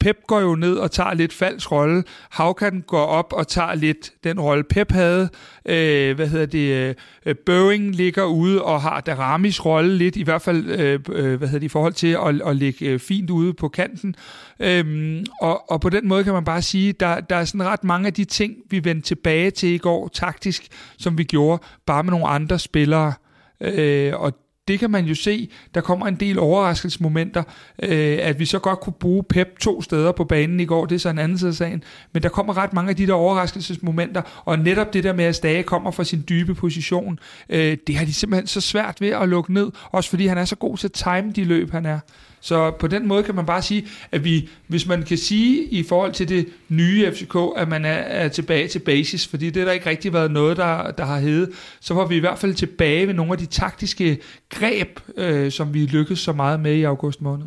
Pep 0.00 0.16
går 0.26 0.40
jo 0.40 0.54
ned 0.54 0.76
og 0.76 0.90
tager 0.90 1.14
lidt 1.14 1.32
falsk 1.32 1.72
rolle. 1.72 2.04
Havkan 2.30 2.84
går 2.86 3.04
op 3.04 3.32
og 3.32 3.48
tager 3.48 3.74
lidt 3.74 4.12
den 4.24 4.40
rolle, 4.40 4.64
Pep 4.64 4.92
havde. 4.92 5.28
Øh, 5.66 6.16
hvad 6.16 6.28
hedder 6.28 6.46
det? 6.46 6.96
Øh, 7.26 7.34
Boeing 7.46 7.94
ligger 7.94 8.24
ude 8.24 8.62
og 8.62 8.82
har 8.82 9.00
Daramis 9.00 9.64
rolle 9.64 9.96
lidt, 9.96 10.16
i 10.16 10.22
hvert 10.22 10.42
fald 10.42 10.66
øh, 10.66 11.00
øh 11.12 11.38
hvad 11.38 11.48
hedder 11.48 11.58
det, 11.58 11.66
i 11.66 11.68
forhold 11.68 11.92
til 11.92 12.16
at, 12.26 12.48
at 12.48 12.56
ligge 12.56 12.86
øh, 12.86 12.98
fint 12.98 13.30
ude 13.30 13.54
på 13.54 13.68
kanten. 13.68 14.14
Øh, 14.60 15.24
og, 15.40 15.70
og 15.70 15.80
på 15.80 15.88
den 15.88 16.08
måde 16.08 16.24
kan 16.24 16.32
man 16.32 16.44
bare 16.44 16.62
sige, 16.62 16.92
der, 16.92 17.20
der 17.20 17.36
er 17.36 17.44
sådan 17.44 17.66
ret 17.66 17.84
mange 17.84 18.06
af 18.06 18.14
de 18.14 18.24
ting, 18.24 18.56
vi 18.70 18.84
vendte 18.84 19.08
tilbage 19.08 19.50
til 19.50 19.68
i 19.68 19.78
går 19.78 20.08
taktisk, 20.08 20.66
som 20.98 21.18
vi 21.18 21.24
gjorde, 21.24 21.62
bare 21.86 22.02
med 22.02 22.10
nogle 22.10 22.26
andre 22.26 22.58
spillere. 22.58 23.12
Øh, 23.60 24.12
og 24.14 24.43
det 24.68 24.78
kan 24.78 24.90
man 24.90 25.04
jo 25.04 25.14
se, 25.14 25.50
der 25.74 25.80
kommer 25.80 26.06
en 26.06 26.14
del 26.14 26.38
overraskelsesmomenter, 26.38 27.42
øh, 27.82 28.18
at 28.20 28.38
vi 28.38 28.44
så 28.44 28.58
godt 28.58 28.80
kunne 28.80 28.92
bruge 28.92 29.22
Pep 29.22 29.58
to 29.58 29.82
steder 29.82 30.12
på 30.12 30.24
banen 30.24 30.60
i 30.60 30.64
går, 30.64 30.86
det 30.86 30.94
er 30.94 30.98
så 30.98 31.08
en 31.08 31.18
anden 31.18 31.38
side 31.38 31.48
af 31.48 31.54
sagen, 31.54 31.82
men 32.12 32.22
der 32.22 32.28
kommer 32.28 32.56
ret 32.56 32.72
mange 32.72 32.90
af 32.90 32.96
de 32.96 33.06
der 33.06 33.12
overraskelsesmomenter, 33.12 34.22
og 34.44 34.58
netop 34.58 34.92
det 34.92 35.04
der 35.04 35.12
med, 35.12 35.24
at 35.24 35.34
Stage 35.34 35.62
kommer 35.62 35.90
fra 35.90 36.04
sin 36.04 36.24
dybe 36.28 36.54
position, 36.54 37.18
øh, 37.48 37.76
det 37.86 37.96
har 37.96 38.04
de 38.04 38.14
simpelthen 38.14 38.46
så 38.46 38.60
svært 38.60 39.00
ved 39.00 39.08
at 39.08 39.28
lukke 39.28 39.52
ned, 39.52 39.70
også 39.84 40.10
fordi 40.10 40.26
han 40.26 40.38
er 40.38 40.44
så 40.44 40.56
god 40.56 40.76
til 40.76 40.88
at 40.88 40.92
time 40.92 41.32
de 41.36 41.44
løb, 41.44 41.70
han 41.70 41.86
er. 41.86 41.98
Så 42.44 42.70
på 42.70 42.86
den 42.86 43.08
måde 43.08 43.22
kan 43.22 43.34
man 43.34 43.46
bare 43.46 43.62
sige, 43.62 43.86
at 44.12 44.24
vi, 44.24 44.48
hvis 44.66 44.86
man 44.86 45.02
kan 45.02 45.18
sige 45.18 45.64
i 45.64 45.82
forhold 45.82 46.12
til 46.12 46.28
det 46.28 46.48
nye 46.68 47.12
FCK, 47.12 47.36
at 47.56 47.68
man 47.68 47.84
er, 47.84 47.90
er 47.90 48.28
tilbage 48.28 48.68
til 48.68 48.78
basis, 48.78 49.26
fordi 49.26 49.46
det 49.50 49.56
har 49.56 49.64
der 49.64 49.72
ikke 49.72 49.86
rigtig 49.86 50.12
været 50.12 50.30
noget, 50.30 50.56
der, 50.56 50.90
der 50.90 51.04
har 51.04 51.18
heddet, 51.18 51.50
så 51.80 51.94
var 51.94 52.06
vi 52.06 52.16
i 52.16 52.20
hvert 52.20 52.38
fald 52.38 52.54
tilbage 52.54 53.06
ved 53.06 53.14
nogle 53.14 53.32
af 53.32 53.38
de 53.38 53.46
taktiske 53.46 54.18
greb, 54.50 55.00
øh, 55.16 55.52
som 55.52 55.74
vi 55.74 55.86
lykkedes 55.86 56.20
så 56.20 56.32
meget 56.32 56.60
med 56.60 56.74
i 56.74 56.82
august 56.82 57.22
måned. 57.22 57.46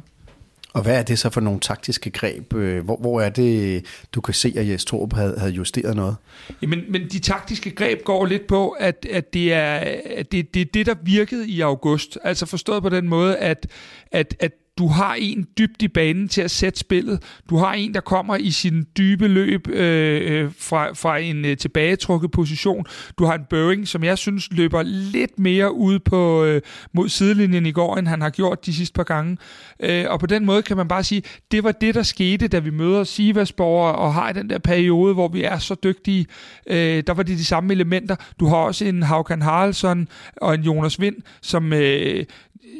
Og 0.73 0.83
hvad 0.83 0.97
er 0.97 1.03
det 1.03 1.19
så 1.19 1.29
for 1.29 1.41
nogle 1.41 1.59
taktiske 1.59 2.09
greb? 2.09 2.53
Øh, 2.53 2.85
hvor, 2.85 2.97
hvor 2.97 3.21
er 3.21 3.29
det, 3.29 3.85
du 4.13 4.21
kan 4.21 4.33
se, 4.33 4.53
at 4.57 4.67
Jes 4.67 4.85
Torp 4.85 5.13
havde, 5.13 5.35
havde 5.39 5.51
justeret 5.51 5.95
noget? 5.95 6.15
Jamen, 6.61 6.83
men 6.89 7.01
de 7.11 7.19
taktiske 7.19 7.71
greb 7.71 8.03
går 8.03 8.25
lidt 8.25 8.47
på, 8.47 8.69
at, 8.69 9.05
at 9.11 9.33
det 9.33 9.53
er 9.53 9.73
at 10.15 10.31
det, 10.31 10.53
det, 10.53 10.73
det, 10.73 10.85
der 10.85 10.95
virkede 11.03 11.47
i 11.47 11.61
august. 11.61 12.17
Altså 12.23 12.45
forstået 12.45 12.83
på 12.83 12.89
den 12.89 13.09
måde, 13.09 13.37
at, 13.37 13.67
at, 14.11 14.35
at 14.39 14.51
du 14.77 14.87
har 14.87 15.13
en 15.13 15.47
dybt 15.57 15.81
i 15.81 15.87
banen 15.87 16.27
til 16.27 16.41
at 16.41 16.51
sætte 16.51 16.79
spillet. 16.79 17.23
Du 17.49 17.57
har 17.57 17.73
en, 17.73 17.93
der 17.93 17.99
kommer 17.99 18.35
i 18.35 18.51
sin 18.51 18.87
dybe 18.97 19.27
løb 19.27 19.67
øh, 19.67 20.41
øh 20.43 20.51
fra, 20.59 20.93
fra 20.93 21.17
en 21.17 21.45
øh, 21.45 21.57
tilbagetrukket 21.57 22.31
position. 22.31 22.85
Du 23.19 23.25
har 23.25 23.33
en 23.33 23.45
Børing, 23.49 23.87
som 23.87 24.03
jeg 24.03 24.17
synes 24.17 24.51
løber 24.51 24.83
lidt 24.83 25.39
mere 25.39 25.73
ud 25.73 25.99
på 25.99 26.43
øh, 26.43 26.61
mod 26.93 27.09
sidelinjen 27.09 27.65
i 27.65 27.71
går, 27.71 27.97
end 27.97 28.07
han 28.07 28.21
har 28.21 28.29
gjort 28.29 28.65
de 28.65 28.73
sidste 28.73 28.93
par 28.93 29.03
gange. 29.03 29.37
Øh, 29.79 30.05
og 30.09 30.19
på 30.19 30.25
den 30.25 30.45
måde 30.45 30.61
kan 30.61 30.77
man 30.77 30.87
bare 30.87 31.03
sige, 31.03 31.23
det 31.51 31.63
var 31.63 31.71
det, 31.71 31.95
der 31.95 32.03
skete, 32.03 32.47
da 32.47 32.59
vi 32.59 32.69
møder 32.69 33.03
Sivasborg 33.03 33.95
og 33.95 34.13
har 34.13 34.29
i 34.29 34.33
den 34.33 34.49
der 34.49 34.59
periode, 34.59 35.13
hvor 35.13 35.27
vi 35.27 35.43
er 35.43 35.57
så 35.57 35.75
dygtige. 35.83 36.25
Øh, 36.67 37.03
der 37.07 37.13
var 37.13 37.23
det 37.23 37.37
de 37.37 37.45
samme 37.45 37.73
elementer. 37.73 38.15
Du 38.39 38.47
har 38.47 38.55
også 38.55 38.85
en 38.85 39.03
Haukan 39.03 39.41
Haraldsson 39.41 40.07
og 40.37 40.55
en 40.55 40.61
Jonas 40.61 40.99
Vind, 40.99 41.15
som... 41.41 41.73
Øh, 41.73 42.25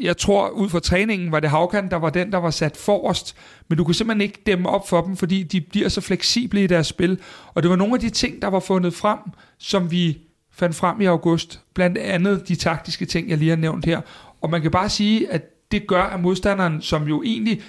jeg 0.01 0.17
tror, 0.17 0.49
ud 0.49 0.69
fra 0.69 0.79
træningen 0.79 1.31
var 1.31 1.39
det 1.39 1.49
Havkan, 1.49 1.89
der 1.89 1.97
var 1.97 2.09
den, 2.09 2.31
der 2.31 2.37
var 2.37 2.49
sat 2.49 2.77
forrest, 2.77 3.35
men 3.67 3.77
du 3.77 3.83
kunne 3.83 3.95
simpelthen 3.95 4.21
ikke 4.21 4.41
dæmme 4.45 4.69
op 4.69 4.89
for 4.89 5.01
dem, 5.01 5.17
fordi 5.17 5.43
de 5.43 5.61
bliver 5.61 5.89
så 5.89 6.01
fleksible 6.01 6.63
i 6.63 6.67
deres 6.67 6.87
spil. 6.87 7.19
Og 7.53 7.63
det 7.63 7.69
var 7.69 7.75
nogle 7.75 7.93
af 7.93 7.99
de 7.99 8.09
ting, 8.09 8.41
der 8.41 8.47
var 8.47 8.59
fundet 8.59 8.93
frem, 8.93 9.19
som 9.57 9.91
vi 9.91 10.17
fandt 10.51 10.75
frem 10.75 11.01
i 11.01 11.05
august. 11.05 11.61
Blandt 11.73 11.97
andet 11.97 12.47
de 12.47 12.55
taktiske 12.55 13.05
ting, 13.05 13.29
jeg 13.29 13.37
lige 13.37 13.49
har 13.49 13.57
nævnt 13.57 13.85
her. 13.85 14.01
Og 14.41 14.49
man 14.49 14.61
kan 14.61 14.71
bare 14.71 14.89
sige, 14.89 15.31
at 15.31 15.71
det 15.71 15.87
gør, 15.87 16.03
at 16.03 16.19
modstanderen, 16.19 16.81
som 16.81 17.07
jo 17.07 17.23
egentlig 17.23 17.61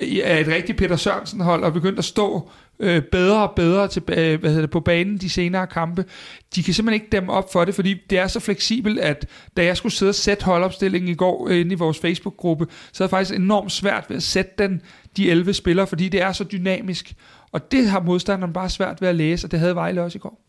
er 0.00 0.38
et 0.38 0.48
rigtigt 0.48 0.78
Peter 0.78 0.96
Sørensen-hold, 0.96 1.64
og 1.64 1.72
begyndt 1.72 1.98
at 1.98 2.04
stå 2.04 2.50
øh, 2.80 3.02
bedre 3.02 3.48
og 3.48 3.54
bedre 3.56 3.88
til, 3.88 4.02
øh, 4.08 4.40
hvad 4.40 4.50
hedder 4.50 4.60
det, 4.60 4.70
på 4.70 4.80
banen 4.80 5.18
de 5.18 5.30
senere 5.30 5.66
kampe. 5.66 6.04
De 6.54 6.62
kan 6.62 6.74
simpelthen 6.74 7.02
ikke 7.02 7.12
dæmme 7.12 7.32
op 7.32 7.52
for 7.52 7.64
det, 7.64 7.74
fordi 7.74 7.94
det 8.10 8.18
er 8.18 8.26
så 8.26 8.40
fleksibelt, 8.40 8.98
at 8.98 9.26
da 9.56 9.64
jeg 9.64 9.76
skulle 9.76 9.92
sidde 9.92 10.10
og 10.10 10.14
sætte 10.14 10.44
holdopstillingen 10.44 11.10
i 11.10 11.14
går 11.14 11.48
øh, 11.48 11.60
inde 11.60 11.72
i 11.72 11.74
vores 11.74 11.98
Facebook-gruppe, 11.98 12.66
så 12.92 13.04
er 13.04 13.06
det 13.06 13.10
faktisk 13.10 13.38
enormt 13.38 13.72
svært 13.72 14.04
ved 14.08 14.16
at 14.16 14.22
sætte 14.22 14.52
den, 14.58 14.82
de 15.16 15.30
11 15.30 15.54
spillere, 15.54 15.86
fordi 15.86 16.08
det 16.08 16.22
er 16.22 16.32
så 16.32 16.44
dynamisk. 16.44 17.14
Og 17.52 17.72
det 17.72 17.88
har 17.88 18.00
modstanderen 18.00 18.52
bare 18.52 18.70
svært 18.70 19.00
ved 19.00 19.08
at 19.08 19.14
læse, 19.14 19.46
og 19.46 19.50
det 19.50 19.60
havde 19.60 19.74
Vejle 19.74 20.02
også 20.02 20.18
i 20.18 20.20
går. 20.20 20.40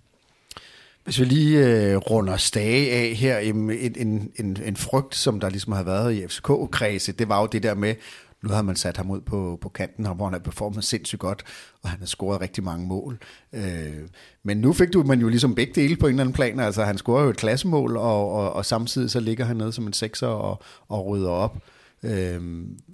Hvis 1.04 1.20
vi 1.20 1.26
lige 1.26 1.65
øh, 1.68 1.98
runder 1.98 2.38
stage 2.38 2.92
af 2.92 3.15
her, 3.15 3.38
en, 3.38 3.72
en, 3.72 4.32
en, 4.36 4.58
en 4.65 4.76
frygt, 4.76 5.15
som 5.15 5.39
der 5.39 5.50
ligesom 5.50 5.74
har 5.74 5.84
været 5.84 6.13
i 6.13 6.28
FCK-kredse, 6.28 7.12
det 7.12 7.30
var 7.30 7.42
jo 7.42 7.48
det 7.52 7.63
der 7.63 7.76
med, 7.76 7.96
nu 8.43 8.49
har 8.49 8.62
man 8.62 8.75
sat 8.75 8.97
ham 8.97 9.12
ud 9.12 9.21
på, 9.21 9.58
på 9.62 9.69
kanten, 9.69 10.06
hvor 10.15 10.25
han 10.25 10.34
har 10.34 10.39
performet 10.39 10.84
sindssygt 10.84 11.19
godt, 11.19 11.43
og 11.84 11.89
han 11.89 11.99
har 11.99 12.06
scoret 12.06 12.41
rigtig 12.41 12.63
mange 12.63 12.88
mål. 12.88 13.19
Øh, 13.54 14.08
men 14.43 14.58
nu 14.58 14.73
fik 14.73 14.93
du 14.93 15.04
man 15.04 15.19
jo 15.19 15.28
ligesom 15.30 15.56
begge 15.56 15.73
dele 15.82 15.95
på 15.95 16.08
en 16.08 16.13
eller 16.13 16.23
anden 16.23 16.34
plan. 16.34 16.60
Altså 16.60 16.84
han 16.84 16.97
scorer 16.97 17.23
jo 17.23 17.30
et 17.30 17.38
klassemål, 17.38 17.97
og, 17.97 18.32
og, 18.32 18.54
og 18.54 18.65
samtidig 18.65 19.12
så 19.12 19.19
ligger 19.19 19.45
han 19.45 19.58
nede 19.58 19.73
som 19.73 19.88
en 19.88 19.93
sekser 19.93 20.28
og, 20.28 20.63
og 20.88 21.08
rydder 21.08 21.30
op. 21.30 21.58
Øh, 22.04 22.41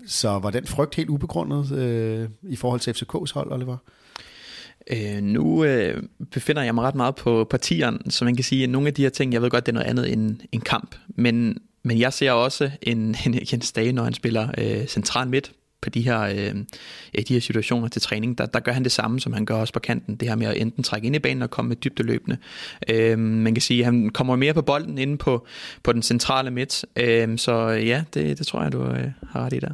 så 0.08 0.30
var 0.30 0.52
den 0.52 0.68
frygt 0.68 0.96
helt 0.96 1.10
ubegrundet 1.10 1.72
øh, 1.72 2.30
i 2.44 2.56
forhold 2.56 2.80
til 2.80 2.92
FCK's 2.92 3.34
hold, 3.34 3.52
Oliver? 3.52 3.78
Øh, 4.92 5.24
nu 5.24 5.64
øh, 5.64 6.04
befinder 6.32 6.62
jeg 6.64 6.76
mig 6.76 6.84
ret 6.84 6.96
meget 6.96 7.16
på 7.16 7.44
partierne, 7.50 8.00
så 8.10 8.26
man 8.26 8.36
kan 8.36 8.44
sige, 8.44 8.64
at 8.64 8.70
nogle 8.70 8.88
af 8.88 8.94
de 8.94 9.02
her 9.02 9.10
ting, 9.10 9.34
jeg 9.34 9.42
ved 9.42 9.50
godt, 9.50 9.66
det 9.66 9.72
er 9.72 9.74
noget 9.74 9.88
andet 9.88 10.14
end 10.14 10.40
en 10.52 10.62
kamp, 10.62 10.96
men 11.08 11.58
men 11.86 12.00
jeg 12.00 12.14
ser 12.14 12.32
også 12.32 12.72
en, 12.82 12.98
en 13.26 13.40
Jens 13.54 13.72
Dage, 13.72 13.92
når 13.92 14.04
han 14.04 14.14
spiller 14.14 14.50
øh, 14.58 14.88
central 14.88 15.28
midt 15.28 15.52
på 15.82 15.90
de 15.90 16.02
her, 16.02 16.22
øh, 16.22 16.56
ja, 17.14 17.22
de 17.22 17.34
her 17.34 17.40
situationer 17.40 17.88
til 17.88 18.02
træning, 18.02 18.38
der, 18.38 18.46
der 18.46 18.60
gør 18.60 18.72
han 18.72 18.84
det 18.84 18.92
samme, 18.92 19.20
som 19.20 19.34
han 19.34 19.46
gør 19.46 19.56
også 19.56 19.74
på 19.74 19.80
kanten. 19.80 20.16
Det 20.16 20.28
her 20.28 20.36
med 20.36 20.48
at 20.48 20.58
enten 20.58 20.84
trække 20.84 21.06
ind 21.06 21.16
i 21.16 21.20
banen 21.20 21.42
og 21.42 21.50
komme 21.50 21.70
med 21.70 21.76
dybde 21.76 22.04
løbende. 22.04 22.38
Øh, 22.90 23.20
man 23.20 23.54
kan 23.54 23.62
sige, 23.62 23.80
at 23.80 23.86
han 23.86 24.10
kommer 24.10 24.36
mere 24.36 24.54
på 24.54 24.62
bolden 24.62 24.98
inde 24.98 25.18
på, 25.18 25.46
på 25.84 25.94
den 25.94 26.02
centrale 26.02 26.52
midt. 26.52 26.86
Øh, 26.96 27.38
så 27.38 27.68
ja, 27.70 28.04
det, 28.14 28.38
det 28.38 28.48
tror 28.48 28.64
jeg, 28.64 28.72
du 28.72 28.84
øh, 28.84 29.12
har 29.32 29.46
ret 29.46 29.54
i 29.54 29.60
der. 29.60 29.72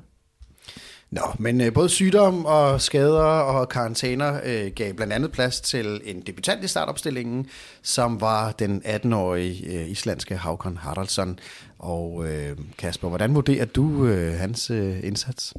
Nå, 1.12 1.21
men 1.39 1.62
øh, 1.62 1.74
både 1.74 1.89
sygdom 1.89 2.45
og 2.45 2.82
skader 2.82 3.24
og 3.24 3.69
karantæner 3.69 4.39
øh, 4.45 4.71
gav 4.76 4.93
blandt 4.93 5.13
andet 5.13 5.32
plads 5.32 5.62
til 5.62 6.02
en 6.06 6.21
debutant 6.21 6.63
i 6.63 6.67
startopstillingen, 6.67 7.47
som 7.82 8.21
var 8.21 8.52
den 8.52 8.82
18-årige 8.86 9.80
øh, 9.80 9.89
islandske 9.89 10.38
Havkon 10.38 10.78
Haraldsson. 10.78 11.39
Og 11.82 12.28
øh, 12.28 12.58
Kasper, 12.78 13.08
hvordan 13.08 13.36
vurderer 13.36 13.65
du 13.65 14.06
øh, 14.06 14.34
hans 14.34 14.70
øh, 14.70 14.96
indsats? 15.04 15.54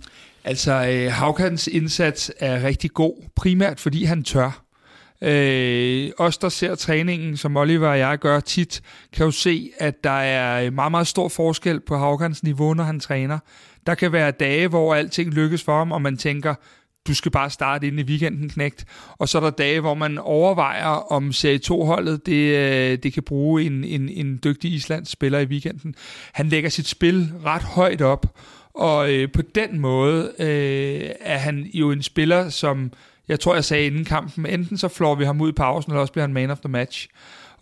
Altså, 0.44 0.72
øh, 0.72 1.12
Haukans 1.12 1.66
indsats 1.66 2.32
er 2.38 2.62
rigtig 2.62 2.90
god, 2.90 3.22
primært 3.34 3.80
fordi 3.80 4.04
han 4.04 4.24
tør. 4.24 4.62
Øh, 5.22 6.10
os, 6.18 6.38
der 6.38 6.48
ser 6.48 6.74
træningen, 6.74 7.36
som 7.36 7.56
Oliver 7.56 7.88
og 7.88 7.98
jeg 7.98 8.18
gør 8.18 8.40
tit, 8.40 8.82
kan 9.12 9.24
jo 9.24 9.30
se, 9.30 9.70
at 9.78 10.04
der 10.04 10.10
er 10.10 10.70
meget, 10.70 10.90
meget 10.90 11.06
stor 11.06 11.28
forskel 11.28 11.80
på 11.80 11.96
Haukans 11.96 12.42
niveau, 12.42 12.74
når 12.74 12.84
han 12.84 13.00
træner. 13.00 13.38
Der 13.86 13.94
kan 13.94 14.12
være 14.12 14.30
dage, 14.30 14.68
hvor 14.68 14.94
alting 14.94 15.34
lykkes 15.34 15.62
for 15.62 15.78
ham, 15.78 15.92
og 15.92 16.02
man 16.02 16.16
tænker, 16.16 16.54
du 17.08 17.14
skal 17.14 17.32
bare 17.32 17.50
starte 17.50 17.86
ind 17.86 18.00
i 18.00 18.02
weekenden, 18.02 18.48
knægt. 18.48 18.84
Og 19.18 19.28
så 19.28 19.38
er 19.38 19.42
der 19.42 19.50
dage, 19.50 19.80
hvor 19.80 19.94
man 19.94 20.18
overvejer, 20.18 21.12
om 21.12 21.32
Serie 21.32 21.60
2-holdet 21.66 22.26
det, 22.26 22.56
øh, 22.56 22.98
det 23.02 23.12
kan 23.12 23.22
bruge 23.22 23.62
en, 23.62 23.84
en, 23.84 24.08
en 24.08 24.40
dygtig 24.44 24.72
Islands 24.72 25.10
spiller 25.10 25.38
i 25.38 25.44
weekenden. 25.44 25.94
Han 26.32 26.48
lægger 26.48 26.70
sit 26.70 26.86
spil 26.86 27.32
ret 27.44 27.62
højt 27.62 28.02
op, 28.02 28.26
og 28.74 29.12
øh, 29.12 29.32
på 29.32 29.42
den 29.42 29.80
måde 29.80 30.32
øh, 30.38 31.10
er 31.20 31.38
han 31.38 31.66
jo 31.74 31.90
en 31.90 32.02
spiller, 32.02 32.48
som 32.48 32.92
jeg 33.28 33.40
tror, 33.40 33.54
jeg 33.54 33.64
sagde 33.64 33.86
inden 33.86 34.04
kampen, 34.04 34.46
enten 34.46 34.78
så 34.78 34.88
flår 34.88 35.14
vi 35.14 35.24
ham 35.24 35.40
ud 35.40 35.48
i 35.48 35.52
pausen, 35.52 35.92
eller 35.92 36.00
også 36.00 36.12
bliver 36.12 36.26
han 36.26 36.34
man 36.34 36.50
of 36.50 36.58
the 36.58 36.68
match 36.68 37.08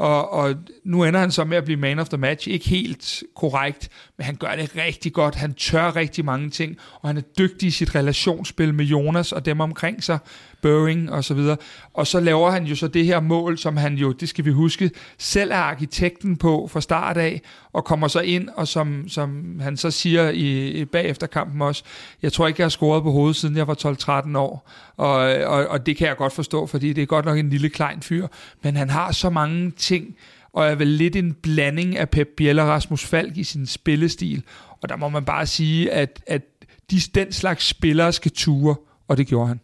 og, 0.00 0.32
og 0.32 0.54
nu 0.84 1.04
ender 1.04 1.20
han 1.20 1.30
så 1.30 1.44
med 1.44 1.56
at 1.56 1.64
blive 1.64 1.76
man 1.76 1.98
of 1.98 2.08
the 2.08 2.18
match. 2.18 2.48
Ikke 2.48 2.68
helt 2.68 3.22
korrekt, 3.36 3.88
men 4.18 4.24
han 4.24 4.36
gør 4.36 4.56
det 4.56 4.76
rigtig 4.76 5.12
godt. 5.12 5.34
Han 5.34 5.54
tør 5.54 5.96
rigtig 5.96 6.24
mange 6.24 6.50
ting, 6.50 6.76
og 7.00 7.08
han 7.08 7.16
er 7.16 7.20
dygtig 7.20 7.66
i 7.66 7.70
sit 7.70 7.94
relationsspil 7.94 8.74
med 8.74 8.84
Jonas 8.84 9.32
og 9.32 9.44
dem 9.44 9.60
omkring 9.60 10.04
sig, 10.04 10.18
Børing 10.62 11.12
og 11.12 11.24
så 11.24 11.34
videre. 11.34 11.56
Og 11.94 12.06
så 12.06 12.20
laver 12.20 12.50
han 12.50 12.64
jo 12.64 12.74
så 12.74 12.88
det 12.88 13.06
her 13.06 13.20
mål, 13.20 13.58
som 13.58 13.76
han 13.76 13.94
jo, 13.94 14.12
det 14.12 14.28
skal 14.28 14.44
vi 14.44 14.50
huske, 14.50 14.90
selv 15.18 15.50
er 15.50 15.56
arkitekten 15.56 16.36
på 16.36 16.68
fra 16.72 16.80
start 16.80 17.16
af, 17.16 17.42
og 17.72 17.84
kommer 17.84 18.08
så 18.08 18.20
ind, 18.20 18.48
og 18.56 18.68
som, 18.68 19.08
som 19.08 19.60
han 19.60 19.76
så 19.76 19.90
siger 19.90 20.30
i, 20.30 20.68
i 20.70 20.84
bagefter 20.84 21.26
kampen 21.26 21.62
også, 21.62 21.84
jeg 22.22 22.32
tror 22.32 22.46
ikke, 22.46 22.60
jeg 22.60 22.64
har 22.64 22.70
scoret 22.70 23.02
på 23.02 23.10
hovedet, 23.10 23.36
siden 23.36 23.56
jeg 23.56 23.66
var 23.66 24.24
12-13 24.24 24.38
år. 24.38 24.68
Og, 24.96 25.14
og, 25.44 25.66
og 25.66 25.86
det 25.86 25.96
kan 25.96 26.08
jeg 26.08 26.16
godt 26.16 26.32
forstå, 26.32 26.66
fordi 26.66 26.92
det 26.92 27.02
er 27.02 27.06
godt 27.06 27.24
nok 27.24 27.38
en 27.38 27.50
lille 27.50 27.68
klein 27.68 28.02
fyr, 28.02 28.26
men 28.62 28.76
han 28.76 28.90
har 28.90 29.12
så 29.12 29.30
mange 29.30 29.70
ting, 29.70 30.16
og 30.52 30.66
er 30.66 30.74
vel 30.74 30.86
lidt 30.86 31.16
en 31.16 31.32
blanding 31.32 31.96
af 31.96 32.10
Pep 32.10 32.28
Biel 32.36 32.58
og 32.58 32.68
Rasmus 32.68 33.04
Falk 33.04 33.36
i 33.36 33.44
sin 33.44 33.66
spillestil. 33.66 34.42
Og 34.82 34.88
der 34.88 34.96
må 34.96 35.08
man 35.08 35.24
bare 35.24 35.46
sige, 35.46 35.92
at, 35.92 36.22
at 36.26 36.42
de, 36.90 37.00
den 37.14 37.32
slags 37.32 37.66
spillere 37.66 38.12
skal 38.12 38.30
ture, 38.30 38.74
og 39.08 39.16
det 39.16 39.26
gjorde 39.26 39.48
han. 39.48 39.60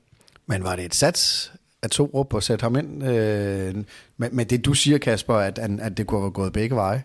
Men 0.46 0.64
var 0.64 0.76
det 0.76 0.84
et 0.84 0.94
sats 0.94 1.52
af 1.82 1.90
to 1.90 2.10
råb 2.14 2.34
at 2.34 2.42
sætte 2.42 2.62
ham 2.62 2.76
ind? 2.76 3.04
Øh, 3.04 3.74
med, 4.16 4.30
med 4.30 4.44
det 4.44 4.64
du 4.64 4.74
siger, 4.74 4.98
Kasper, 4.98 5.34
at, 5.34 5.58
at 5.58 5.96
det 5.96 6.06
kunne 6.06 6.20
have 6.20 6.30
gået 6.30 6.52
begge 6.52 6.76
veje. 6.76 7.04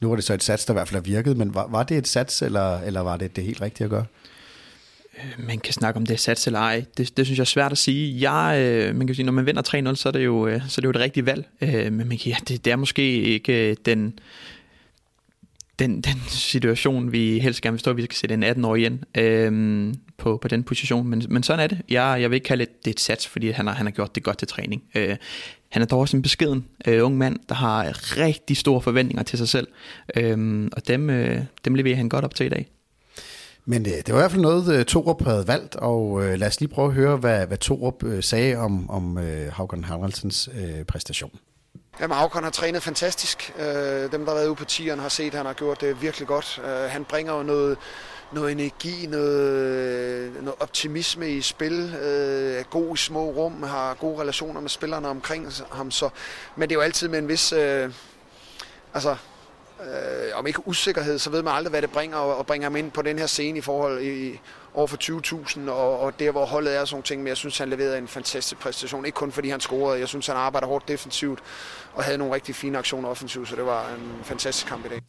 Nu 0.00 0.08
var 0.08 0.14
det 0.14 0.24
så 0.24 0.34
et 0.34 0.42
sats, 0.42 0.64
der 0.64 0.72
i 0.72 0.76
hvert 0.76 0.88
fald 0.88 0.96
har 0.96 1.12
virket, 1.12 1.36
men 1.36 1.54
var, 1.54 1.66
var 1.68 1.82
det 1.82 1.98
et 1.98 2.08
sats, 2.08 2.42
eller, 2.42 2.80
eller 2.80 3.00
var 3.00 3.16
det 3.16 3.36
det 3.36 3.44
helt 3.44 3.60
rigtige 3.60 3.84
at 3.84 3.90
gøre? 3.90 4.04
Øh, 5.18 5.46
man 5.46 5.58
kan 5.58 5.72
snakke 5.72 5.96
om 5.96 6.06
det 6.06 6.14
er 6.14 6.18
sats 6.18 6.46
eller 6.46 6.58
ej. 6.58 6.84
Det, 6.96 7.16
det 7.16 7.26
synes 7.26 7.38
jeg 7.38 7.42
er 7.42 7.46
svært 7.46 7.72
at 7.72 7.78
sige. 7.78 8.32
Jeg, 8.32 8.58
øh, 8.58 8.96
man 8.96 9.06
kan 9.06 9.16
sige, 9.16 9.26
når 9.26 9.32
man 9.32 9.46
vinder 9.46 9.90
3-0, 9.92 9.94
så 9.94 10.08
er 10.08 10.12
det 10.12 10.24
jo, 10.24 10.46
øh, 10.46 10.60
så 10.68 10.78
er 10.78 10.80
det 10.80 10.84
jo 10.84 10.90
et 10.90 10.96
rigtigt 10.96 11.26
valg. 11.26 11.48
Øh, 11.60 11.92
men 11.92 12.08
man 12.08 12.18
kan, 12.18 12.32
ja, 12.32 12.36
det, 12.48 12.64
det 12.64 12.70
er 12.70 12.76
måske 12.76 13.22
ikke 13.22 13.70
øh, 13.70 13.76
den, 13.86 14.18
den, 15.78 16.00
den 16.00 16.16
situation, 16.28 17.12
vi 17.12 17.38
helst 17.38 17.60
gerne 17.60 17.72
vil 17.72 17.80
stå, 17.80 17.92
vi 17.92 18.04
skal 18.04 18.16
sætte 18.16 18.34
en 18.34 18.42
18 18.42 18.64
år 18.64 18.76
igen 18.76 19.04
øhm, 19.18 19.94
på, 20.18 20.38
på 20.42 20.48
den 20.48 20.64
position. 20.64 21.08
Men, 21.08 21.22
men 21.28 21.42
sådan 21.42 21.64
er 21.64 21.66
det. 21.66 21.80
Jeg, 21.88 22.18
jeg 22.20 22.30
vil 22.30 22.34
ikke 22.34 22.44
kalde 22.44 22.66
det, 22.84 22.90
et 22.90 23.00
sats, 23.00 23.26
fordi 23.26 23.50
han 23.50 23.66
har, 23.66 23.74
han 23.74 23.86
har 23.86 23.90
gjort 23.90 24.14
det 24.14 24.22
godt 24.22 24.38
til 24.38 24.48
træning. 24.48 24.82
Øh, 24.94 25.16
han 25.68 25.82
er 25.82 25.86
dog 25.86 26.00
også 26.00 26.16
en 26.16 26.22
beskeden 26.22 26.64
øh, 26.86 27.04
ung 27.04 27.18
mand, 27.18 27.36
der 27.48 27.54
har 27.54 28.16
rigtig 28.16 28.56
store 28.56 28.80
forventninger 28.80 29.22
til 29.22 29.38
sig 29.38 29.48
selv. 29.48 29.68
Øh, 30.16 30.68
og 30.72 30.88
dem, 30.88 31.10
øh, 31.10 31.42
dem 31.64 31.74
leverer 31.74 31.96
han 31.96 32.08
godt 32.08 32.24
op 32.24 32.34
til 32.34 32.46
i 32.46 32.48
dag. 32.48 32.68
Men 33.64 33.86
øh, 33.86 33.92
det 33.92 34.08
var 34.08 34.14
i 34.14 34.22
hvert 34.22 34.30
fald 34.30 34.42
noget, 34.42 34.78
øh, 34.78 34.84
Torup 34.84 35.24
havde 35.24 35.48
valgt, 35.48 35.76
og 35.76 36.24
øh, 36.24 36.38
lad 36.38 36.48
os 36.48 36.60
lige 36.60 36.70
prøve 36.70 36.88
at 36.88 36.94
høre, 36.94 37.16
hvad, 37.16 37.46
hvad 37.46 37.58
Torup 37.58 38.04
øh, 38.04 38.22
sagde 38.22 38.56
om, 38.56 38.90
om 38.90 39.18
øh, 39.18 39.52
Haugen 39.52 39.84
Haraldsens 39.84 40.48
øh, 40.54 40.84
præstation. 40.84 41.30
Jamen, 42.00 42.16
Haugen 42.16 42.44
har 42.44 42.50
trænet 42.50 42.82
fantastisk. 42.82 43.52
Øh, 43.58 44.12
dem, 44.12 44.24
der 44.24 44.26
har 44.26 44.34
været 44.34 44.46
ude 44.46 44.54
på 44.54 44.64
tieren, 44.64 45.00
har 45.00 45.08
set, 45.08 45.26
at 45.26 45.34
han 45.34 45.46
har 45.46 45.52
gjort 45.52 45.80
det 45.80 46.02
virkelig 46.02 46.28
godt. 46.28 46.60
Øh, 46.64 46.90
han 46.90 47.04
bringer 47.04 47.36
jo 47.36 47.42
noget, 47.42 47.78
noget 48.32 48.52
energi, 48.52 49.06
noget, 49.06 50.32
noget 50.42 50.54
optimisme 50.60 51.30
i 51.30 51.40
spil, 51.40 51.94
øh, 52.02 52.60
er 52.60 52.62
god 52.62 52.94
i 52.94 52.96
små 52.96 53.30
rum, 53.30 53.62
har 53.62 53.94
gode 53.94 54.20
relationer 54.20 54.60
med 54.60 54.68
spillerne 54.68 55.08
omkring 55.08 55.52
ham. 55.70 55.90
Så, 55.90 56.08
men 56.56 56.68
det 56.68 56.74
er 56.74 56.78
jo 56.78 56.82
altid 56.82 57.08
med 57.08 57.18
en 57.18 57.28
vis... 57.28 57.52
Øh, 57.52 57.92
altså, 58.94 59.16
øh, 59.80 60.30
om 60.34 60.46
ikke 60.46 60.68
usikkerhed, 60.68 61.18
så 61.18 61.30
ved 61.30 61.42
man 61.42 61.54
aldrig, 61.54 61.70
hvad 61.70 61.82
det 61.82 61.90
bringer, 61.90 62.16
og, 62.16 62.36
og 62.36 62.46
bringer 62.46 62.66
ham 62.66 62.76
ind 62.76 62.90
på 62.90 63.02
den 63.02 63.18
her 63.18 63.26
scene 63.26 63.58
i 63.58 63.62
forhold 63.62 64.02
i, 64.02 64.40
over 64.74 64.86
for 64.86 64.96
20.000, 64.96 65.70
og, 65.70 66.00
og 66.00 66.18
der 66.18 66.30
hvor 66.30 66.46
holdet 66.46 66.76
er 66.76 66.80
og 66.80 66.88
sådan 66.88 67.02
ting, 67.02 67.22
men 67.22 67.28
jeg 67.28 67.36
synes, 67.36 67.58
han 67.58 67.68
leverede 67.68 67.98
en 67.98 68.08
fantastisk 68.08 68.60
præstation. 68.60 69.06
Ikke 69.06 69.16
kun 69.16 69.32
fordi 69.32 69.48
han 69.48 69.60
scorede, 69.60 70.00
jeg 70.00 70.08
synes, 70.08 70.26
han 70.26 70.36
arbejder 70.36 70.66
hårdt 70.66 70.88
defensivt, 70.88 71.38
og 71.94 72.04
havde 72.04 72.18
nogle 72.18 72.34
rigtig 72.34 72.54
fine 72.54 72.78
aktioner 72.78 73.08
offensivt, 73.08 73.48
så 73.48 73.56
det 73.56 73.64
var 73.64 73.88
en 73.88 74.24
fantastisk 74.24 74.66
kamp 74.66 74.86
i 74.86 74.88
dag. 74.88 75.02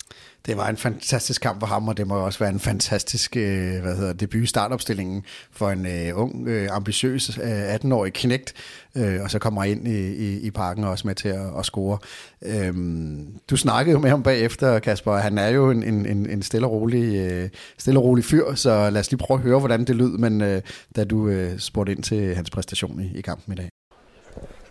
Det 0.46 0.58
var 0.58 0.68
en 0.68 0.78
fantastisk 0.78 1.42
kamp 1.42 1.60
for 1.60 1.68
ham, 1.68 1.88
og 1.88 1.98
det 1.98 2.08
må 2.08 2.16
også 2.16 2.40
være 2.40 2.50
en 2.50 2.60
fantastisk 2.60 3.38
øh, 3.38 3.82
hvad 3.82 3.96
hedder, 3.96 4.14
debut 4.14 4.50
startopstillingen 4.50 5.24
for 5.52 5.70
en 5.70 5.86
øh, 5.86 6.22
ung, 6.22 6.48
øh, 6.48 6.68
ambitiøs 6.72 7.38
øh, 7.38 7.76
18-årig 7.76 8.14
knægt, 8.14 8.54
øh, 8.96 9.22
og 9.22 9.32
så 9.32 9.40
kommer 9.40 9.64
ind 9.64 9.88
i, 9.88 10.14
i, 10.14 10.40
i 10.40 10.52
parken 10.52 10.84
også 10.84 11.08
med 11.08 11.16
til 11.16 11.30
at, 11.30 11.58
at 11.60 11.66
score. 11.66 11.98
Øhm, 12.42 13.28
du 13.50 13.58
snakkede 13.58 13.94
jo 13.94 14.00
med 14.00 14.10
ham 14.10 14.24
bagefter, 14.24 14.80
Kasper, 14.80 15.18
han 15.18 15.38
er 15.38 15.48
jo 15.48 15.70
en, 15.72 15.84
en, 15.84 16.30
en 16.30 16.44
stille, 16.44 16.68
og 16.68 16.72
rolig, 16.72 17.16
øh, 17.16 17.50
stille 17.78 18.00
og 18.00 18.04
rolig 18.04 18.26
fyr, 18.26 18.56
så 18.56 18.90
lad 18.90 19.00
os 19.00 19.12
lige 19.12 19.20
prøve 19.20 19.38
at 19.38 19.44
høre, 19.44 19.49
hvordan 19.58 19.86
det 19.86 19.96
lød, 19.96 20.18
men 20.18 20.42
øh, 20.42 20.62
da 20.96 21.04
du 21.04 21.28
øh, 21.28 21.60
spurgte 21.60 21.92
ind 21.92 22.04
til 22.04 22.36
hans 22.36 22.50
præstation 22.50 23.02
i, 23.02 23.18
i 23.18 23.22
kampen 23.22 23.54
i 23.54 23.56
dag. 23.56 23.70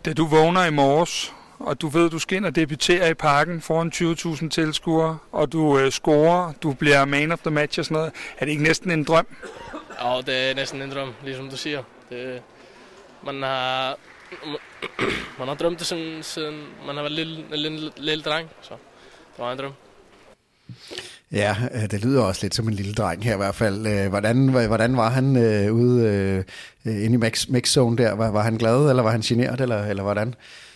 Da 0.05 0.13
du 0.13 0.27
vågner 0.27 0.65
i 0.65 0.71
morges, 0.71 1.33
og 1.59 1.81
du 1.81 1.89
ved, 1.89 2.07
at 2.07 2.13
du 2.13 2.19
skal 2.19 2.37
ind 2.37 2.47
og 2.47 2.55
debutere 2.55 3.11
i 3.11 3.15
parken 3.15 3.61
foran 3.61 3.93
20.000 3.95 4.49
tilskuere, 4.49 5.19
og 5.33 5.53
du 5.53 5.79
øh, 5.79 5.91
scorer, 5.91 6.53
du 6.63 6.73
bliver 6.73 7.05
man 7.05 7.33
of 7.33 7.39
the 7.39 7.51
match 7.51 7.79
og 7.79 7.85
sådan 7.85 7.95
noget. 7.95 8.13
Er 8.39 8.45
det 8.45 8.53
ikke 8.53 8.63
næsten 8.63 8.91
en 8.91 9.05
drøm? 9.05 9.27
Ja, 10.03 10.21
det 10.27 10.51
er 10.51 10.55
næsten 10.55 10.83
en 10.83 10.91
drøm, 10.91 11.13
ligesom 11.25 11.51
du 11.51 11.57
siger. 11.57 11.83
Det, 12.11 12.43
man 13.25 13.43
har, 13.43 13.97
man 15.39 15.49
har 15.49 15.55
drømt 15.55 15.79
det 15.79 15.87
siden, 15.87 16.23
siden 16.23 16.67
man 16.87 16.97
har 16.97 17.03
været 17.03 17.13
lille, 17.13 17.45
lille, 17.57 17.93
lille 17.97 18.25
dreng, 18.25 18.49
så 18.63 18.75
det 19.37 19.39
var 19.39 19.53
en 19.53 19.59
drøm. 19.59 19.73
Ja, 21.33 21.57
øh, 21.75 21.91
det 21.91 22.05
lyder 22.05 22.23
også 22.23 22.45
lidt 22.45 22.55
som 22.55 22.69
en 22.69 22.75
lille 22.75 22.93
dreng 22.93 23.25
her 23.25 23.35
i 23.35 23.37
hvert 23.37 23.55
fald. 23.55 23.87
Øh, 23.87 24.09
hvordan, 24.09 24.49
hvordan 24.49 24.97
var 24.97 25.11
han 25.11 25.37
øh, 25.37 25.73
ude 25.73 26.07
øh, 26.85 27.05
inde 27.05 27.15
i 27.15 27.17
mix, 27.17 27.49
mix 27.49 27.69
zone 27.69 27.97
der? 27.97 28.13
Var, 28.13 28.31
var 28.31 28.43
han 28.43 28.57
glad, 28.57 28.91
eller 28.91 29.03
var 29.03 29.11
han 29.11 29.21
generet, 29.21 29.61
eller, 29.61 29.85
eller 29.85 30.03
hvordan? 30.03 30.35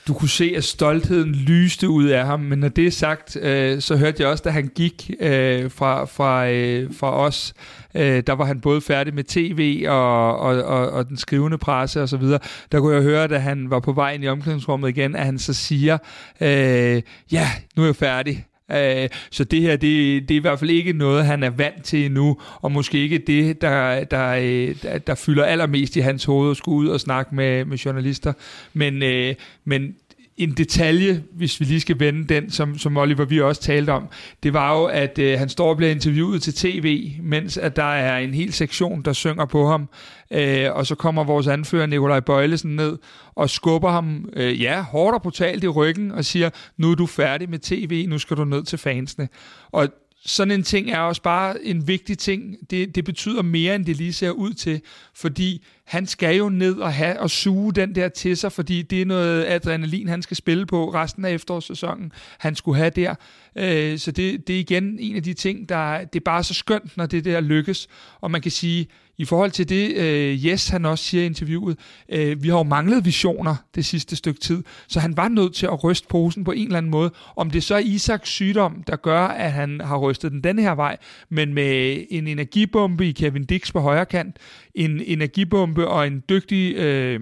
Du 0.09 0.15
kunne 0.15 0.29
se, 0.29 0.55
at 0.57 0.65
stoltheden 0.65 1.33
lyste 1.35 1.88
ud 1.88 2.05
af 2.05 2.27
ham, 2.27 2.41
men 2.41 2.59
når 2.59 2.69
det 2.69 2.87
er 2.87 2.91
sagt, 2.91 3.37
øh, 3.37 3.81
så 3.81 3.97
hørte 3.97 4.23
jeg 4.23 4.31
også, 4.31 4.43
da 4.43 4.51
han 4.51 4.71
gik 4.75 5.11
øh, 5.21 5.71
fra, 5.71 6.05
fra, 6.05 6.51
øh, 6.51 6.91
fra 6.95 7.17
os, 7.17 7.55
øh, 7.95 8.23
der 8.27 8.33
var 8.33 8.45
han 8.45 8.61
både 8.61 8.81
færdig 8.81 9.15
med 9.15 9.25
tv 9.25 9.85
og, 9.88 10.38
og, 10.38 10.62
og, 10.62 10.91
og 10.91 11.09
den 11.09 11.17
skrivende 11.17 11.59
presse 11.59 12.03
og 12.03 12.09
så 12.09 12.17
videre. 12.17 12.38
Der 12.73 12.81
kunne 12.81 12.95
jeg 12.95 13.03
høre, 13.03 13.29
da 13.29 13.38
han 13.38 13.71
var 13.71 13.81
på 13.81 13.93
vej 13.93 14.12
ind 14.12 14.25
i 14.25 14.29
omklædningsrummet 14.29 14.88
igen, 14.88 15.17
at 15.17 15.25
han 15.25 15.38
så 15.38 15.55
siger, 15.55 15.99
øh, 16.41 17.03
ja, 17.33 17.51
nu 17.77 17.83
er 17.83 17.87
jeg 17.87 17.97
færdig. 17.97 18.47
Øh, 18.75 19.09
så 19.31 19.45
det 19.45 19.61
her, 19.61 19.77
det, 19.77 20.29
det 20.29 20.35
er 20.35 20.39
i 20.39 20.41
hvert 20.41 20.59
fald 20.59 20.71
ikke 20.71 20.93
noget, 20.93 21.27
han 21.27 21.43
er 21.43 21.51
vant 21.51 21.85
til 21.85 22.05
endnu, 22.05 22.37
og 22.61 22.73
måske 22.73 22.99
ikke 22.99 23.19
det, 23.19 23.63
der, 23.63 24.05
der, 24.05 24.35
der, 24.83 24.99
der 24.99 25.15
fylder 25.15 25.45
allermest 25.45 25.97
i 25.97 26.01
hans 26.01 26.25
hoved 26.25 26.51
at 26.51 26.57
skulle 26.57 26.89
ud 26.89 26.89
og 26.89 27.01
snakke 27.01 27.35
med, 27.35 27.65
med 27.65 27.77
journalister. 27.77 28.33
Men, 28.73 29.03
øh, 29.03 29.35
men 29.65 29.95
en 30.37 30.53
detalje, 30.53 31.23
hvis 31.33 31.61
vi 31.61 31.64
lige 31.64 31.81
skal 31.81 32.01
vende 32.01 32.35
den, 32.35 32.51
som, 32.51 32.79
som 32.79 32.97
Oliver 32.97 33.25
vi 33.25 33.40
også 33.40 33.61
talte 33.61 33.90
om, 33.90 34.09
det 34.42 34.53
var 34.53 34.79
jo, 34.79 34.85
at 34.85 35.18
øh, 35.18 35.38
han 35.38 35.49
står 35.49 35.71
og 35.71 35.77
bliver 35.77 35.92
interviewet 35.92 36.42
til 36.42 36.55
tv, 36.55 37.11
mens 37.23 37.59
at 37.59 37.77
der 37.77 37.95
er 37.95 38.18
en 38.18 38.35
hel 38.35 38.53
sektion, 38.53 39.03
der 39.03 39.12
synger 39.12 39.45
på 39.45 39.66
ham. 39.66 39.88
Øh, 40.31 40.73
og 40.73 40.87
så 40.87 40.95
kommer 40.95 41.25
vores 41.25 41.47
anfører 41.47 41.87
Nikolaj 41.87 42.21
Bøjlesen 42.21 42.77
ned 42.77 42.99
og 43.35 43.51
skubber 43.51 43.90
ham, 43.90 44.29
øh, 44.33 44.62
ja, 44.62 44.83
hårdt 44.83 45.14
og 45.14 45.23
brutalt 45.23 45.64
i 45.64 45.68
ryggen 45.68 46.12
og 46.12 46.25
siger, 46.25 46.51
nu 46.77 46.90
er 46.90 46.95
du 46.95 47.07
færdig 47.07 47.51
med 47.51 47.59
tv, 47.59 48.07
nu 48.09 48.18
skal 48.18 48.37
du 48.37 48.45
ned 48.45 48.62
til 48.62 48.79
fansene. 48.79 49.29
Og 49.73 49.88
sådan 50.27 50.51
en 50.53 50.63
ting 50.63 50.91
er 50.91 50.99
også 50.99 51.23
bare 51.23 51.65
en 51.65 51.89
vigtig 51.89 52.19
ting. 52.19 52.57
Det, 52.71 52.95
det 52.95 53.05
betyder 53.05 53.43
mere, 53.43 53.75
end 53.75 53.87
det 53.87 53.97
lige 53.97 54.13
ser 54.13 54.31
ud 54.31 54.53
til, 54.53 54.81
fordi 55.15 55.65
han 55.85 56.07
skal 56.07 56.37
jo 56.37 56.49
ned 56.49 56.75
og 56.75 56.93
have 56.93 57.21
og 57.21 57.31
suge 57.31 57.73
den 57.73 57.95
der 57.95 58.09
til 58.09 58.37
sig, 58.37 58.53
fordi 58.53 58.83
det 58.83 59.03
er 59.03 59.07
noget 59.07 59.45
adrenalin, 59.49 60.09
han 60.09 60.23
skal 60.23 60.37
spille 60.37 60.67
på 60.67 60.95
resten 60.95 61.25
af 61.25 61.33
efterårssæsonen, 61.33 62.13
han 62.39 62.57
skulle 62.57 62.79
have 62.79 62.91
der. 62.91 63.15
Øh, 63.57 63.99
så 63.99 64.11
det, 64.11 64.49
det 64.49 64.57
er 64.57 64.61
igen 64.61 64.99
en 64.99 65.17
af 65.17 65.23
de 65.23 65.35
ting, 65.35 65.69
der 65.69 66.05
det 66.05 66.21
er 66.21 66.25
bare 66.25 66.45
så 66.45 66.55
skønt, 66.55 66.97
når 66.97 67.07
det 67.07 67.25
der 67.25 67.41
lykkes. 67.41 67.89
Og 68.21 68.31
man 68.31 68.43
kan 68.43 68.51
sige, 68.51 68.87
i 69.18 69.25
forhold 69.25 69.51
til 69.51 69.68
det, 69.68 69.96
øh, 69.96 70.44
Yes 70.44 70.68
han 70.68 70.85
også 70.85 71.05
siger 71.05 71.22
i 71.22 71.27
interviewet, 71.27 71.79
øh, 72.09 72.42
vi 72.42 72.48
har 72.48 72.57
jo 72.57 72.62
manglet 72.62 73.05
visioner 73.05 73.57
det 73.75 73.85
sidste 73.85 74.16
stykke 74.16 74.40
tid, 74.40 74.64
så 74.88 75.01
han 75.01 75.16
var 75.16 75.29
nødt 75.29 75.55
til 75.55 75.66
at 75.66 75.85
ryste 75.85 76.09
posen 76.09 76.44
på 76.44 76.53
en 76.53 76.66
eller 76.66 76.79
anden 76.79 76.90
måde. 76.90 77.11
Om 77.37 77.51
det 77.51 77.64
så 77.64 77.75
er 77.75 77.79
Isaks 77.79 78.31
sygdom, 78.31 78.83
der 78.87 78.96
gør, 78.96 79.27
at 79.27 79.53
han 79.53 79.81
har 79.81 79.96
rystet 79.96 80.33
den 80.33 80.44
den 80.44 80.59
her 80.59 80.75
vej, 80.75 80.96
men 81.29 81.55
med 81.55 82.05
en 82.11 82.27
energibombe 82.27 83.09
i 83.09 83.12
Kevin 83.12 83.44
Dix 83.44 83.72
på 83.72 83.81
højre 83.81 84.07
kant, 84.07 84.37
en 84.75 85.01
energibombe 85.01 85.88
og 85.88 86.07
en 86.07 86.22
dygtig... 86.29 86.77
Øh, 86.77 87.20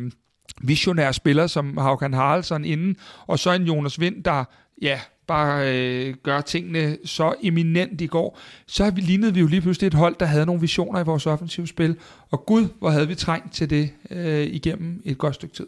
visionær 0.63 1.13
spiller 1.13 1.47
som 1.47 1.77
Haukan 1.77 2.15
Haraldsson 2.15 2.65
inden, 2.65 2.97
og 3.27 3.39
så 3.39 3.53
en 3.53 3.63
Jonas 3.63 4.01
Vind, 4.01 4.25
der 4.25 4.45
ja, 4.83 5.01
bare 5.31 5.75
øh, 5.75 6.15
gør 6.23 6.41
tingene 6.41 6.97
så 7.05 7.35
eminent 7.43 8.01
i 8.01 8.07
går, 8.07 8.39
så 8.67 8.93
lignede 8.97 9.35
vi 9.35 9.41
jo 9.41 9.47
lige 9.47 9.61
pludselig 9.61 9.87
et 9.87 9.95
hold, 9.95 10.17
der 10.21 10.27
havde 10.27 10.47
nogle 10.47 10.61
visioner 10.61 11.01
i 11.01 11.05
vores 11.05 11.27
offensive 11.27 11.67
spil. 11.67 11.97
Og 12.31 12.47
gud, 12.47 12.69
hvor 12.79 12.91
havde 12.91 13.09
vi 13.09 13.15
trængt 13.15 13.55
til 13.55 13.71
det 13.71 13.91
øh, 14.11 14.47
igennem 14.47 15.03
et 15.05 15.19
godt 15.19 15.35
stykke 15.35 15.55
tid. 15.55 15.67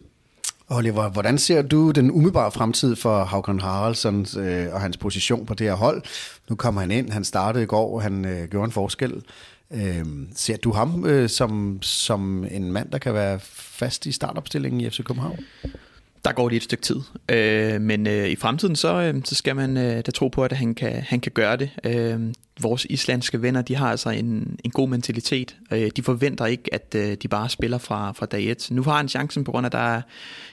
Oliver, 0.68 1.08
hvordan 1.08 1.38
ser 1.38 1.62
du 1.62 1.90
den 1.90 2.10
umiddelbare 2.10 2.50
fremtid 2.50 2.96
for 2.96 3.24
Haugen 3.24 3.60
Haraldsson 3.60 4.26
øh, 4.38 4.74
og 4.74 4.80
hans 4.80 4.96
position 4.96 5.46
på 5.46 5.54
det 5.54 5.66
her 5.66 5.74
hold? 5.74 6.02
Nu 6.48 6.56
kommer 6.56 6.80
han 6.80 6.90
ind, 6.90 7.10
han 7.10 7.24
startede 7.24 7.64
i 7.64 7.66
går, 7.66 8.00
han 8.00 8.24
øh, 8.24 8.48
gjorde 8.48 8.64
en 8.64 8.72
forskel. 8.72 9.22
Øh, 9.70 10.04
ser 10.34 10.56
du 10.56 10.72
ham 10.72 11.06
øh, 11.06 11.28
som, 11.28 11.78
som 11.82 12.46
en 12.50 12.72
mand, 12.72 12.90
der 12.90 12.98
kan 12.98 13.14
være 13.14 13.40
fast 13.42 14.06
i 14.06 14.12
startopstillingen 14.12 14.80
i 14.80 14.90
FC 14.90 15.04
København? 15.04 15.38
Der 16.24 16.32
går 16.32 16.48
lige 16.48 16.56
et 16.56 16.62
stykke 16.62 16.82
tid. 16.82 17.00
Øh, 17.28 17.80
men 17.80 18.06
øh, 18.06 18.28
i 18.28 18.36
fremtiden, 18.36 18.76
så, 18.76 19.02
øh, 19.02 19.14
så 19.24 19.34
skal 19.34 19.56
man 19.56 19.76
øh, 19.76 20.02
da 20.06 20.10
tro 20.10 20.28
på, 20.28 20.44
at 20.44 20.52
han 20.52 20.74
kan, 20.74 20.92
han 20.92 21.20
kan 21.20 21.32
gøre 21.32 21.56
det. 21.56 21.70
Øh, 21.84 22.20
vores 22.60 22.86
islandske 22.90 23.42
venner, 23.42 23.62
de 23.62 23.76
har 23.76 23.90
altså 23.90 24.10
en, 24.10 24.56
en 24.64 24.70
god 24.70 24.88
mentalitet. 24.88 25.56
Øh, 25.72 25.90
de 25.96 26.02
forventer 26.02 26.46
ikke, 26.46 26.74
at 26.74 26.94
øh, 26.96 27.16
de 27.22 27.28
bare 27.28 27.48
spiller 27.48 27.78
fra, 27.78 28.12
fra 28.12 28.26
dag 28.26 28.50
et. 28.50 28.68
Nu 28.70 28.82
har 28.82 28.96
han 28.96 29.08
chancen 29.08 29.44
på 29.44 29.50
grund 29.50 29.66
af, 29.66 29.68
at 29.68 29.72
der 29.72 29.78
er 29.78 30.02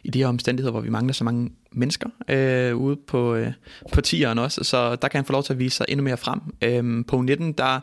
i 0.04 0.10
de 0.10 0.20
her 0.20 0.28
omstændigheder, 0.28 0.72
hvor 0.72 0.82
vi 0.82 0.90
mangler 0.90 1.14
så 1.14 1.24
mange 1.24 1.50
mennesker 1.72 2.10
øh, 2.28 2.76
ude 2.76 2.96
på, 2.96 3.36
øh, 3.36 3.52
på 3.94 4.02
tieren 4.02 4.40
også, 4.40 4.64
så 4.64 4.96
der 4.96 5.08
kan 5.08 5.18
han 5.18 5.26
få 5.26 5.32
lov 5.32 5.44
til 5.44 5.54
at 5.54 5.60
vise 5.60 5.78
sig 5.78 5.86
endnu 5.90 6.04
mere 6.04 6.18
frem. 6.18 6.40
Øhm, 6.62 7.04
på 7.04 7.22
19, 7.22 7.52
der, 7.52 7.80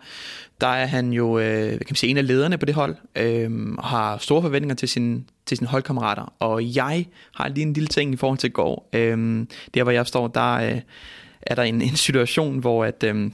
der 0.61 0.67
er 0.67 0.87
han 0.87 1.13
jo 1.13 1.39
øh, 1.39 1.71
kan 1.71 1.87
man 1.89 1.95
sige, 1.95 2.11
en 2.11 2.17
af 2.17 2.27
lederne 2.27 2.59
på 2.59 2.67
det 2.67 2.75
hold, 2.75 2.97
øh, 3.17 3.51
og 3.79 3.85
har 3.85 4.19
store 4.19 4.43
forventninger 4.43 4.75
til 4.75 4.89
sin, 4.89 5.29
til 5.47 5.57
sine 5.57 5.69
holdkammerater. 5.69 6.35
Og 6.39 6.77
jeg 6.77 7.07
har 7.35 7.49
lige 7.49 7.67
en 7.67 7.73
lille 7.73 7.87
ting 7.87 8.13
i 8.13 8.17
forhold 8.17 8.39
til 8.39 8.51
går. 8.51 8.89
Øh, 8.93 9.47
der 9.75 9.83
hvor 9.83 9.93
jeg 9.93 10.07
står, 10.07 10.29
der 10.29 10.53
øh, 10.53 10.81
er 11.43 11.55
der 11.55 11.63
en, 11.63 11.83
en 11.91 11.97
situation, 11.97 12.59
hvor 12.59 12.85
at... 12.85 13.05
Øh, 13.05 13.31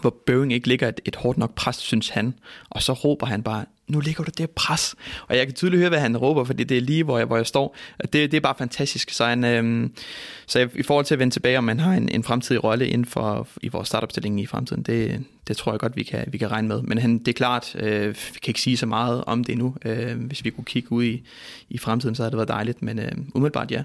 hvor 0.00 0.16
Boeing 0.26 0.52
ikke 0.52 0.68
ligger 0.68 0.88
et, 0.88 1.00
et 1.04 1.16
hårdt 1.16 1.38
nok 1.38 1.54
pres, 1.54 1.76
synes 1.76 2.08
han. 2.08 2.34
Og 2.70 2.82
så 2.82 2.92
råber 2.92 3.26
han 3.26 3.42
bare, 3.42 3.64
nu 3.92 4.00
ligger 4.00 4.24
du 4.24 4.30
det 4.38 4.50
pres. 4.50 4.94
Og 5.28 5.36
jeg 5.36 5.46
kan 5.46 5.54
tydeligt 5.54 5.80
høre, 5.80 5.88
hvad 5.88 6.00
han 6.00 6.16
råber, 6.16 6.44
fordi 6.44 6.64
det 6.64 6.76
er 6.76 6.80
lige, 6.80 7.04
hvor 7.04 7.18
jeg, 7.18 7.26
hvor 7.26 7.36
jeg 7.36 7.46
står. 7.46 7.76
Det, 8.00 8.12
det 8.12 8.34
er 8.34 8.40
bare 8.40 8.54
fantastisk. 8.58 9.10
Så, 9.10 9.24
han, 9.24 9.44
øhm, 9.44 9.92
så 10.46 10.68
i 10.74 10.82
forhold 10.82 11.04
til 11.04 11.14
at 11.14 11.18
vende 11.18 11.34
tilbage, 11.34 11.58
om 11.58 11.64
man 11.64 11.80
har 11.80 11.92
en, 11.92 12.08
en 12.08 12.24
fremtidig 12.24 12.64
rolle 12.64 12.88
inden 12.88 13.04
for 13.04 13.48
i 13.62 13.68
vores 13.68 13.88
startopstilling 13.88 14.40
i 14.40 14.46
fremtiden, 14.46 14.82
det, 14.82 15.24
det 15.48 15.56
tror 15.56 15.72
jeg 15.72 15.80
godt, 15.80 15.96
vi 15.96 16.02
kan, 16.02 16.24
vi 16.28 16.38
kan 16.38 16.50
regne 16.50 16.68
med. 16.68 16.82
Men 16.82 16.98
han, 16.98 17.18
det 17.18 17.28
er 17.28 17.32
klart, 17.32 17.74
øh, 17.78 18.08
vi 18.08 18.38
kan 18.42 18.50
ikke 18.50 18.60
sige 18.60 18.76
så 18.76 18.86
meget 18.86 19.24
om 19.26 19.44
det 19.44 19.58
nu. 19.58 19.74
Øh, 19.84 20.20
hvis 20.20 20.44
vi 20.44 20.50
kunne 20.50 20.64
kigge 20.64 20.92
ud 20.92 21.04
i, 21.04 21.22
i 21.70 21.78
fremtiden, 21.78 22.14
så 22.14 22.22
havde 22.22 22.30
det 22.30 22.36
været 22.36 22.48
dejligt. 22.48 22.82
Men 22.82 22.98
øh, 22.98 23.12
umiddelbart 23.34 23.70
ja. 23.70 23.82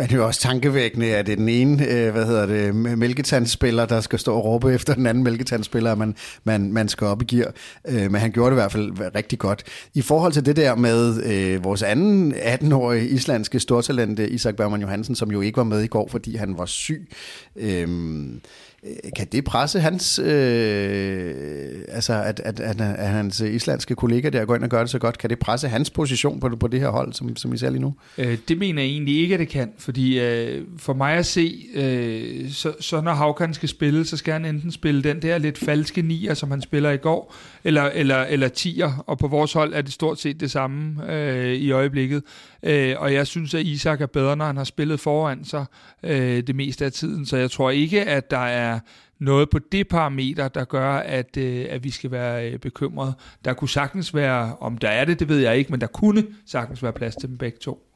Men 0.00 0.08
det 0.08 0.14
er 0.14 0.18
jo 0.18 0.26
også 0.26 0.40
tankevækkende, 0.40 1.16
at 1.16 1.26
det 1.26 1.32
er 1.32 1.36
den 1.36 1.48
ene, 1.48 1.86
øh, 1.86 2.12
hvad 2.12 2.26
hedder 2.26 2.46
det, 2.46 2.74
mælketandsspiller, 2.74 3.86
der 3.86 4.00
skal 4.00 4.18
stå 4.18 4.34
og 4.34 4.44
råbe 4.44 4.74
efter 4.74 4.94
den 4.94 5.06
anden 5.06 5.24
mælketandsspiller, 5.24 5.94
man, 5.94 6.14
man, 6.44 6.72
man 6.72 6.88
skal 6.88 7.06
op 7.06 7.22
i 7.22 7.24
gear. 7.24 7.52
Øh, 7.88 8.10
men 8.10 8.14
han 8.14 8.32
gjorde 8.32 8.50
det 8.50 8.56
i 8.56 8.60
hvert 8.60 8.72
fald 8.72 9.14
rigtig 9.14 9.38
godt. 9.38 9.62
I 9.94 10.02
forhold 10.02 10.32
til 10.32 10.46
det 10.46 10.56
der 10.56 10.74
med 10.74 11.24
øh, 11.24 11.64
vores 11.64 11.82
anden 11.82 12.34
18-årige 12.34 13.08
islandske 13.08 13.60
stortalent, 13.60 14.18
Isak 14.18 14.56
Bergman 14.56 14.80
Johansen, 14.80 15.14
som 15.14 15.30
jo 15.30 15.40
ikke 15.40 15.56
var 15.56 15.64
med 15.64 15.80
i 15.80 15.86
går, 15.86 16.08
fordi 16.08 16.36
han 16.36 16.58
var 16.58 16.66
syg. 16.66 17.10
Øh, 17.56 17.88
Øh, 18.86 19.12
kan 19.16 19.26
det 19.32 19.44
presse 19.44 19.80
hans, 19.80 20.18
øh, 20.18 21.34
altså 21.88 22.12
at, 22.12 22.40
at, 22.40 22.60
at, 22.60 22.80
at 22.80 23.08
hans 23.08 23.40
islandske 23.40 23.94
kollega 23.94 24.28
der 24.28 24.44
går 24.44 24.54
ind 24.54 24.64
og 24.64 24.70
gør 24.70 24.80
det 24.80 24.90
så 24.90 24.98
godt, 24.98 25.18
kan 25.18 25.30
det 25.30 25.38
presse 25.38 25.68
hans 25.68 25.90
position 25.90 26.40
på, 26.40 26.56
på 26.56 26.66
det 26.66 26.80
her 26.80 26.88
hold, 26.88 27.12
som, 27.12 27.36
som 27.36 27.52
I 27.52 27.58
ser 27.58 27.70
lige 27.70 27.80
nu? 27.80 27.94
Øh, 28.18 28.38
det 28.48 28.58
mener 28.58 28.82
jeg 28.82 28.90
egentlig 28.90 29.20
ikke, 29.20 29.34
at 29.34 29.40
det 29.40 29.48
kan, 29.48 29.72
fordi 29.78 30.20
øh, 30.20 30.64
for 30.78 30.94
mig 30.94 31.14
at 31.14 31.26
se, 31.26 31.66
øh, 31.74 32.50
så, 32.50 32.72
så 32.80 33.00
når 33.00 33.12
Havkan 33.12 33.54
skal 33.54 33.68
spille, 33.68 34.04
så 34.04 34.16
skal 34.16 34.32
han 34.32 34.44
enten 34.44 34.72
spille 34.72 35.02
den 35.02 35.22
der 35.22 35.38
lidt 35.38 35.58
falske 35.58 36.02
nier, 36.02 36.34
som 36.34 36.50
han 36.50 36.62
spiller 36.62 36.90
i 36.90 36.96
går, 36.96 37.34
eller, 37.64 37.82
eller, 37.82 38.16
eller 38.16 38.48
tier, 38.48 39.04
og 39.06 39.18
på 39.18 39.28
vores 39.28 39.52
hold 39.52 39.74
er 39.74 39.82
det 39.82 39.92
stort 39.92 40.20
set 40.20 40.40
det 40.40 40.50
samme 40.50 41.12
øh, 41.12 41.54
i 41.54 41.70
øjeblikket. 41.70 42.22
Øh, 42.62 42.94
og 42.98 43.14
jeg 43.14 43.26
synes, 43.26 43.54
at 43.54 43.66
Isak 43.66 44.00
er 44.00 44.06
bedre, 44.06 44.36
når 44.36 44.44
han 44.44 44.56
har 44.56 44.64
spillet 44.64 45.00
foran 45.00 45.44
sig 45.44 45.64
øh, 46.02 46.42
det 46.46 46.56
meste 46.56 46.84
af 46.84 46.92
tiden, 46.92 47.26
så 47.26 47.36
jeg 47.36 47.50
tror 47.50 47.70
ikke, 47.70 48.04
at 48.04 48.30
der 48.30 48.38
er 48.38 48.80
noget 49.18 49.50
på 49.50 49.58
det 49.72 49.88
parameter, 49.88 50.48
der 50.48 50.64
gør, 50.64 50.92
at, 50.92 51.36
øh, 51.36 51.66
at 51.68 51.84
vi 51.84 51.90
skal 51.90 52.10
være 52.10 52.50
øh, 52.50 52.58
bekymrede. 52.58 53.12
Der 53.44 53.52
kunne 53.52 53.68
sagtens 53.68 54.14
være, 54.14 54.56
om 54.60 54.78
der 54.78 54.88
er 54.88 55.04
det, 55.04 55.20
det 55.20 55.28
ved 55.28 55.38
jeg 55.38 55.56
ikke, 55.56 55.70
men 55.70 55.80
der 55.80 55.86
kunne 55.86 56.24
sagtens 56.46 56.82
være 56.82 56.92
plads 56.92 57.16
til 57.16 57.28
dem 57.28 57.38
begge 57.38 57.58
to. 57.58 57.89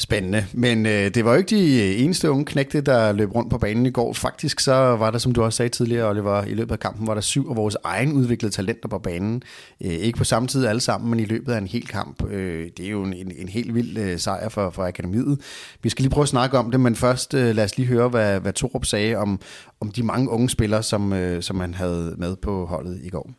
Spændende, 0.00 0.46
men 0.52 0.86
øh, 0.86 1.14
det 1.14 1.24
var 1.24 1.32
jo 1.32 1.38
ikke 1.38 1.56
de 1.56 1.96
eneste 1.96 2.30
unge 2.30 2.44
knægte, 2.44 2.80
der 2.80 3.12
løb 3.12 3.34
rundt 3.34 3.50
på 3.50 3.58
banen 3.58 3.86
i 3.86 3.90
går. 3.90 4.12
Faktisk 4.12 4.60
så 4.60 4.72
var 4.72 5.10
der, 5.10 5.18
som 5.18 5.32
du 5.32 5.42
også 5.42 5.56
sagde 5.56 5.68
tidligere, 5.68 6.08
Oliver, 6.08 6.44
i 6.44 6.54
løbet 6.54 6.72
af 6.72 6.78
kampen 6.78 7.06
var 7.06 7.14
der 7.14 7.20
syv 7.20 7.50
af 7.50 7.56
vores 7.56 7.76
egen 7.84 8.12
udviklede 8.12 8.54
talenter 8.54 8.88
på 8.88 8.98
banen. 8.98 9.42
Øh, 9.84 9.90
ikke 9.90 10.18
på 10.18 10.24
samme 10.24 10.48
tid 10.48 10.66
alle 10.66 10.80
sammen, 10.80 11.10
men 11.10 11.20
i 11.20 11.24
løbet 11.24 11.52
af 11.52 11.58
en 11.58 11.66
hel 11.66 11.86
kamp. 11.86 12.24
Øh, 12.30 12.70
det 12.76 12.86
er 12.86 12.90
jo 12.90 13.02
en, 13.02 13.12
en, 13.12 13.32
en 13.38 13.48
helt 13.48 13.74
vild 13.74 13.98
øh, 13.98 14.18
sejr 14.18 14.48
for, 14.48 14.70
for 14.70 14.84
akademiet. 14.84 15.40
Vi 15.82 15.88
skal 15.88 16.02
lige 16.02 16.12
prøve 16.12 16.22
at 16.22 16.28
snakke 16.28 16.58
om 16.58 16.70
det, 16.70 16.80
men 16.80 16.96
først 16.96 17.34
øh, 17.34 17.56
lad 17.56 17.64
os 17.64 17.76
lige 17.76 17.86
høre, 17.86 18.08
hvad, 18.08 18.40
hvad 18.40 18.52
Torup 18.52 18.84
sagde 18.84 19.16
om, 19.16 19.40
om 19.80 19.90
de 19.90 20.02
mange 20.02 20.30
unge 20.30 20.50
spillere, 20.50 20.82
som, 20.82 21.12
øh, 21.12 21.42
som 21.42 21.60
han 21.60 21.74
havde 21.74 22.14
med 22.18 22.36
på 22.36 22.66
holdet 22.66 23.00
i 23.02 23.08
går. 23.08 23.30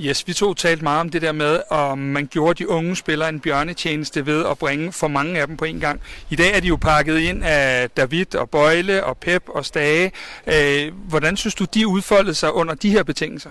Yes, 0.00 0.26
vi 0.26 0.32
to 0.32 0.54
talte 0.54 0.82
meget 0.82 1.00
om 1.00 1.08
det 1.08 1.22
der 1.22 1.32
med, 1.32 1.62
om 1.70 1.98
man 1.98 2.26
gjorde 2.26 2.64
de 2.64 2.68
unge 2.68 2.96
spillere 2.96 3.28
en 3.28 3.40
bjørnetjeneste 3.40 4.26
ved 4.26 4.46
at 4.46 4.58
bringe 4.58 4.92
for 4.92 5.08
mange 5.08 5.40
af 5.40 5.46
dem 5.46 5.56
på 5.56 5.64
en 5.64 5.80
gang. 5.80 6.00
I 6.30 6.36
dag 6.36 6.56
er 6.56 6.60
de 6.60 6.66
jo 6.66 6.76
pakket 6.76 7.18
ind 7.18 7.44
af 7.44 7.90
David 7.90 8.34
og 8.34 8.50
Bøjle 8.50 9.04
og 9.04 9.18
Pep 9.18 9.48
og 9.48 9.64
Stage. 9.64 10.12
Øh, 10.46 10.92
hvordan 11.08 11.36
synes 11.36 11.54
du, 11.54 11.64
de 11.64 11.86
udfoldede 11.86 12.34
sig 12.34 12.52
under 12.52 12.74
de 12.74 12.90
her 12.90 13.02
betingelser? 13.02 13.50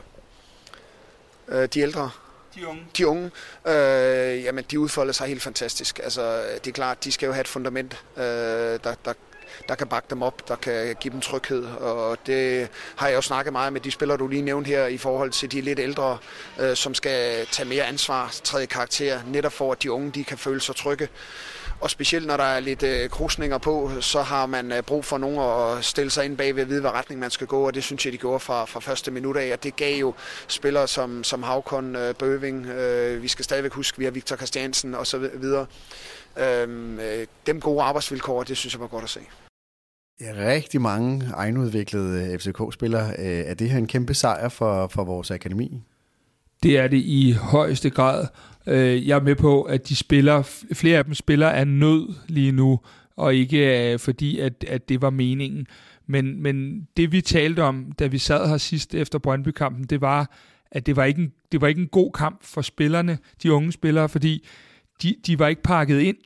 Øh, 1.47 1.67
de 1.73 1.79
ældre? 1.79 2.09
De 2.55 2.67
unge? 2.67 2.83
De 2.97 3.07
unge, 3.07 3.31
øh, 3.67 4.43
jamen 4.43 4.63
de 4.71 4.79
udfolder 4.79 5.13
sig 5.13 5.27
helt 5.27 5.41
fantastisk. 5.41 5.99
Altså, 6.03 6.43
det 6.63 6.67
er 6.67 6.73
klart, 6.73 7.03
de 7.03 7.11
skal 7.11 7.25
jo 7.25 7.31
have 7.31 7.41
et 7.41 7.47
fundament, 7.47 8.03
øh, 8.17 8.23
der, 8.23 8.95
der 9.05 9.13
der 9.67 9.75
kan 9.75 9.87
bakke 9.87 10.07
dem 10.09 10.21
op, 10.21 10.47
der 10.47 10.55
kan 10.55 10.95
give 10.99 11.11
dem 11.11 11.21
tryghed. 11.21 11.65
Og 11.65 12.17
det 12.25 12.69
har 12.95 13.07
jeg 13.07 13.15
jo 13.15 13.21
snakket 13.21 13.53
meget 13.53 13.73
med 13.73 13.81
de 13.81 13.91
spillere, 13.91 14.17
du 14.17 14.27
lige 14.27 14.41
nævnte 14.41 14.67
her, 14.67 14.87
i 14.87 14.97
forhold 14.97 15.31
til 15.31 15.51
de 15.51 15.61
lidt 15.61 15.79
ældre, 15.79 16.17
øh, 16.59 16.75
som 16.75 16.93
skal 16.93 17.47
tage 17.51 17.69
mere 17.69 17.83
ansvar, 17.83 18.35
træde 18.43 18.67
karakter, 18.67 19.19
netop 19.27 19.53
for 19.53 19.71
at 19.71 19.83
de 19.83 19.91
unge 19.91 20.11
de 20.11 20.23
kan 20.23 20.37
føle 20.37 20.61
sig 20.61 20.75
trygge. 20.75 21.09
Og 21.81 21.89
specielt 21.89 22.27
når 22.27 22.37
der 22.37 22.43
er 22.43 22.59
lidt 22.59 22.83
øh, 22.83 23.09
krusninger 23.09 23.57
på, 23.57 23.91
så 23.99 24.21
har 24.21 24.45
man 24.45 24.71
øh, 24.71 24.83
brug 24.83 25.05
for 25.05 25.17
nogen 25.17 25.39
at 25.39 25.85
stille 25.85 26.11
sig 26.11 26.25
ind 26.25 26.37
bag 26.37 26.55
ved 26.55 26.61
at 26.61 26.69
vide, 26.69 26.81
hvad 26.81 26.91
retning 26.91 27.19
man 27.19 27.31
skal 27.31 27.47
gå, 27.47 27.67
og 27.67 27.73
det 27.73 27.83
synes 27.83 28.05
jeg, 28.05 28.13
de 28.13 28.17
gjorde 28.17 28.39
fra, 28.39 28.65
fra 28.65 28.79
første 28.79 29.11
minut 29.11 29.37
af, 29.37 29.53
og 29.53 29.63
det 29.63 29.75
gav 29.75 29.99
jo 29.99 30.13
spillere 30.47 30.87
som, 30.87 31.23
som 31.23 31.43
Havkon, 31.43 31.95
øh, 31.95 32.15
Bøving, 32.15 32.65
øh, 32.65 33.23
vi 33.23 33.27
skal 33.27 33.45
stadigvæk 33.45 33.73
huske, 33.73 33.97
vi 33.97 34.03
har 34.03 34.11
Victor 34.11 34.35
Christiansen 34.35 34.95
og 34.95 35.07
så 35.07 35.17
videre. 35.17 35.65
Øhm, 36.39 36.99
øh, 36.99 37.27
dem 37.45 37.59
gode 37.59 37.81
arbejdsvilkår, 37.81 38.43
det 38.43 38.57
synes 38.57 38.73
jeg 38.73 38.81
var 38.81 38.87
godt 38.87 39.03
at 39.03 39.09
se. 39.09 39.19
Ja, 40.21 40.33
rigtig 40.37 40.81
mange 40.81 41.31
egenudviklede 41.33 42.31
øh, 42.33 42.39
FCK-spillere. 42.39 43.09
Øh, 43.19 43.39
er 43.39 43.53
det 43.53 43.69
her 43.69 43.77
en 43.77 43.87
kæmpe 43.87 44.13
sejr 44.13 44.49
for, 44.49 44.87
for 44.87 45.03
vores 45.03 45.31
akademi? 45.31 45.81
Det 46.63 46.77
er 46.77 46.87
det 46.87 46.97
i 46.97 47.31
højeste 47.31 47.89
grad. 47.89 48.27
Øh, 48.67 49.07
jeg 49.07 49.15
er 49.15 49.21
med 49.21 49.35
på, 49.35 49.61
at 49.61 49.89
de 49.89 49.95
spiller, 49.95 50.63
flere 50.73 50.97
af 50.97 51.05
dem 51.05 51.13
spiller 51.13 51.49
af 51.49 51.67
nød 51.67 52.13
lige 52.27 52.51
nu, 52.51 52.79
og 53.15 53.35
ikke 53.35 53.91
øh, 53.93 53.99
fordi, 53.99 54.39
at, 54.39 54.65
at 54.67 54.89
det 54.89 55.01
var 55.01 55.09
meningen. 55.09 55.67
Men, 56.07 56.43
men 56.43 56.87
det 56.97 57.11
vi 57.11 57.21
talte 57.21 57.63
om, 57.63 57.91
da 57.99 58.07
vi 58.07 58.17
sad 58.17 58.49
her 58.49 58.57
sidst 58.57 58.95
efter 58.95 59.19
Brøndby-kampen, 59.19 59.83
det 59.83 60.01
var, 60.01 60.31
at 60.71 60.85
det 60.85 60.95
var, 60.95 61.03
ikke 61.03 61.21
en, 61.21 61.31
det 61.51 61.61
var 61.61 61.67
ikke 61.67 61.81
en 61.81 61.87
god 61.87 62.11
kamp 62.11 62.43
for 62.43 62.61
spillerne, 62.61 63.17
de 63.43 63.53
unge 63.53 63.71
spillere, 63.71 64.09
fordi 64.09 64.47
de, 65.03 65.15
de 65.27 65.39
var 65.39 65.47
ikke 65.47 65.63
pakket 65.63 65.99
ind 65.99 66.17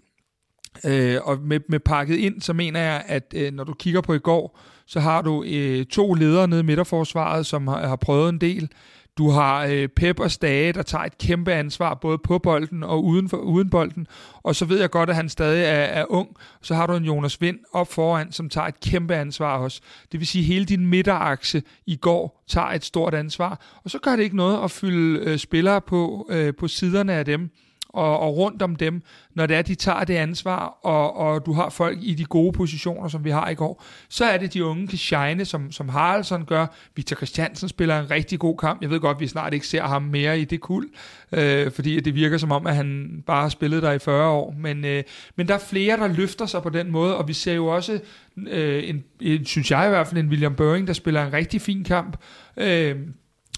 Øh, 0.84 1.18
og 1.24 1.40
med, 1.42 1.60
med 1.70 1.80
pakket 1.80 2.16
ind, 2.16 2.42
så 2.42 2.54
mener 2.54 2.80
jeg, 2.80 3.04
at 3.08 3.34
øh, 3.36 3.54
når 3.54 3.64
du 3.64 3.74
kigger 3.74 4.02
på 4.02 4.14
i 4.14 4.20
går, 4.20 4.60
så 4.88 5.00
har 5.00 5.22
du 5.22 5.44
øh, 5.44 5.86
to 5.86 6.14
ledere 6.14 6.48
nede 6.48 6.60
i 6.60 6.64
midterforsvaret, 6.64 7.46
som 7.46 7.68
har, 7.68 7.88
har 7.88 7.96
prøvet 7.96 8.30
en 8.30 8.42
del. 8.42 8.70
Du 9.18 9.30
har 9.30 9.66
øh, 9.66 9.88
Pep 9.88 10.20
og 10.20 10.32
Stage, 10.32 10.74
der 10.74 10.82
tager 10.82 11.04
et 11.04 11.18
kæmpe 11.18 11.54
ansvar, 11.54 11.94
både 11.94 12.18
på 12.18 12.40
bolden 12.40 12.84
og 12.84 13.04
uden, 13.04 13.30
for, 13.30 13.38
uden 13.38 13.70
bolden. 13.70 14.08
Og 14.44 14.56
så 14.56 14.66
ved 14.66 14.80
jeg 14.80 14.90
godt, 14.90 15.10
at 15.10 15.16
han 15.16 15.30
stadig 15.30 15.64
er, 15.64 16.02
er 16.02 16.06
ung. 16.10 16.30
Så 16.62 16.76
har 16.76 16.88
du 16.88 16.94
en 16.94 17.04
Jonas 17.04 17.42
Vind 17.42 17.60
op 17.74 17.92
foran, 17.92 18.32
som 18.32 18.50
tager 18.50 18.68
et 18.68 18.80
kæmpe 18.80 19.16
ansvar 19.16 19.58
også. 19.58 19.82
Det 20.12 20.20
vil 20.20 20.28
sige, 20.28 20.42
at 20.42 20.46
hele 20.46 20.66
din 20.66 20.86
midterakse 20.86 21.64
i 21.86 21.96
går 21.96 22.44
tager 22.48 22.68
et 22.68 22.86
stort 22.86 23.14
ansvar. 23.14 23.80
Og 23.84 23.92
så 23.92 24.00
gør 24.00 24.16
det 24.16 24.24
ikke 24.24 24.36
noget 24.36 24.64
at 24.64 24.72
fylde 24.72 25.20
øh, 25.20 25.38
spillere 25.38 25.82
på, 25.82 26.28
øh, 26.30 26.54
på 26.56 26.68
siderne 26.68 27.14
af 27.14 27.26
dem 27.26 27.50
og, 27.96 28.20
og 28.20 28.38
rundt 28.38 28.62
om 28.62 28.76
dem, 28.76 29.02
når 29.34 29.46
det 29.46 29.58
er, 29.58 29.62
de 29.62 29.76
tager 29.76 30.04
det 30.04 30.14
ansvar, 30.14 30.78
og, 30.84 31.18
og 31.18 31.46
du 31.46 31.54
har 31.54 31.70
folk 31.70 31.98
i 32.02 32.14
de 32.14 32.26
gode 32.26 32.52
positioner, 32.52 33.08
som 33.08 33.24
vi 33.24 33.30
har 33.30 33.50
i 33.50 33.54
går, 33.54 33.84
så 34.10 34.26
er 34.26 34.38
det, 34.38 34.54
de 34.54 34.66
unge 34.66 34.88
kan 34.88 34.98
shine, 34.98 35.46
som, 35.46 35.72
som 35.72 35.90
Haraldsson 35.90 36.46
gør. 36.46 36.66
Victor 36.96 37.16
Christiansen 37.16 37.70
spiller 37.70 38.00
en 38.00 38.12
rigtig 38.12 38.40
god 38.40 38.58
kamp. 38.58 38.82
Jeg 38.82 38.90
ved 38.90 39.00
godt, 39.00 39.16
at 39.16 39.22
vi 39.22 39.28
snart 39.28 39.54
ikke 39.54 39.68
ser 39.68 39.84
ham 39.84 40.02
mere 40.02 40.40
i 40.40 40.46
det 40.46 40.62
kul, 40.62 40.90
øh, 41.32 41.72
fordi 41.72 42.00
det 42.00 42.16
virker 42.16 42.38
som 42.38 42.52
om, 42.52 42.68
at 42.68 42.76
han 42.76 43.24
bare 43.26 43.42
har 43.42 43.50
spillet 43.50 43.84
der 43.84 43.92
i 43.92 44.00
40 44.00 44.30
år. 44.30 44.56
Men, 44.58 44.86
øh, 44.86 45.04
men 45.36 45.48
der 45.48 45.54
er 45.54 45.60
flere, 45.70 45.98
der 45.98 46.08
løfter 46.08 46.46
sig 46.46 46.62
på 46.62 46.70
den 46.70 46.92
måde, 46.92 47.18
og 47.18 47.28
vi 47.28 47.34
ser 47.34 47.54
jo 47.54 47.68
også, 47.68 48.00
øh, 48.48 48.90
en, 48.90 49.04
en, 49.22 49.46
synes 49.46 49.72
jeg 49.72 49.86
i 49.86 49.90
hvert 49.90 50.08
fald, 50.08 50.22
en 50.22 50.30
William 50.30 50.56
Børing, 50.56 50.88
der 50.88 50.94
spiller 50.94 51.26
en 51.26 51.34
rigtig 51.34 51.62
fin 51.62 51.84
kamp. 51.84 52.18
Øh, 52.58 52.96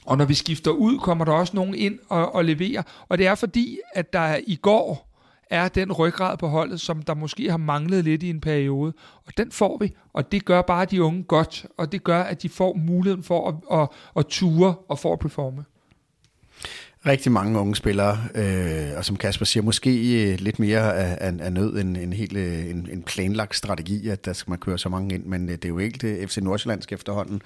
og 0.05 0.17
når 0.17 0.25
vi 0.25 0.33
skifter 0.33 0.71
ud, 0.71 0.99
kommer 0.99 1.25
der 1.25 1.31
også 1.31 1.55
nogen 1.55 1.75
ind 1.75 1.99
og, 2.09 2.35
og 2.35 2.45
leverer. 2.45 2.83
Og 3.09 3.17
det 3.17 3.27
er 3.27 3.35
fordi, 3.35 3.79
at 3.93 4.13
der 4.13 4.39
i 4.47 4.55
går 4.55 5.07
er 5.49 5.67
den 5.67 5.91
ryggrad 5.91 6.37
på 6.37 6.47
holdet, 6.47 6.81
som 6.81 7.01
der 7.01 7.13
måske 7.13 7.49
har 7.49 7.57
manglet 7.57 8.03
lidt 8.03 8.23
i 8.23 8.29
en 8.29 8.41
periode. 8.41 8.93
Og 9.25 9.33
den 9.37 9.51
får 9.51 9.77
vi, 9.77 9.93
og 10.13 10.31
det 10.31 10.45
gør 10.45 10.61
bare 10.61 10.85
de 10.85 11.03
unge 11.03 11.23
godt, 11.23 11.65
og 11.77 11.91
det 11.91 12.03
gør, 12.03 12.21
at 12.21 12.43
de 12.43 12.49
får 12.49 12.73
muligheden 12.73 13.23
for 13.23 13.49
at, 13.49 13.81
at, 13.81 13.89
at 14.15 14.25
ture 14.25 14.75
og 14.89 14.99
for 14.99 15.13
at 15.13 15.19
performe. 15.19 15.65
rigtig 17.05 17.31
mange 17.31 17.59
unge 17.59 17.75
spillere, 17.75 18.17
øh, 18.35 18.97
og 18.97 19.05
som 19.05 19.15
Kasper 19.15 19.45
siger, 19.45 19.63
måske 19.63 20.23
øh, 20.31 20.39
lidt 20.39 20.59
mere 20.59 20.95
af, 20.95 21.17
af, 21.21 21.33
af 21.39 21.53
nød 21.53 21.77
end 21.77 21.97
en 21.97 22.13
helt 22.13 22.37
øh, 22.37 22.69
en, 22.69 22.89
en 22.91 23.03
planlagt 23.03 23.55
strategi, 23.55 24.09
at 24.09 24.25
der 24.25 24.33
skal 24.33 24.51
man 24.51 24.59
køre 24.59 24.77
så 24.77 24.89
mange 24.89 25.15
ind, 25.15 25.25
men 25.25 25.49
øh, 25.49 25.55
det 25.55 25.65
er 25.65 25.69
jo 25.69 25.77
ikke 25.77 25.97
det 25.97 26.29
FC 26.29 26.37
Nordsjællandsk 26.37 26.91
efterhånden. 26.91 27.41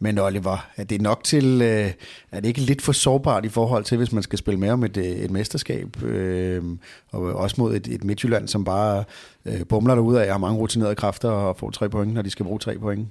Men 0.00 0.18
Oliver, 0.18 0.68
er 0.76 0.84
det 0.84 1.00
nok 1.00 1.24
til, 1.24 1.44
øh, 1.62 1.92
er 2.32 2.40
det 2.40 2.48
ikke 2.48 2.60
lidt 2.60 2.82
for 2.82 2.92
sårbart 2.92 3.44
i 3.44 3.48
forhold 3.48 3.84
til, 3.84 3.96
hvis 3.98 4.12
man 4.12 4.22
skal 4.22 4.38
spille 4.38 4.60
med 4.60 4.70
om 4.70 4.84
et, 4.84 4.96
øh, 4.96 5.04
et 5.04 5.30
mesterskab, 5.30 6.02
øh, 6.02 6.62
og 7.10 7.20
også 7.20 7.56
mod 7.58 7.76
et, 7.76 7.86
et 7.86 8.04
Midtjylland, 8.04 8.48
som 8.48 8.64
bare 8.64 9.04
øh, 9.44 9.66
bumler 9.68 9.94
derud 9.94 10.16
af, 10.16 10.30
har 10.30 10.38
mange 10.38 10.58
rutinerede 10.58 10.94
kræfter 10.94 11.30
og 11.30 11.56
får 11.56 11.70
tre 11.70 11.90
point, 11.90 12.14
når 12.14 12.22
de 12.22 12.30
skal 12.30 12.44
bruge 12.44 12.58
tre 12.58 12.78
point? 12.78 13.08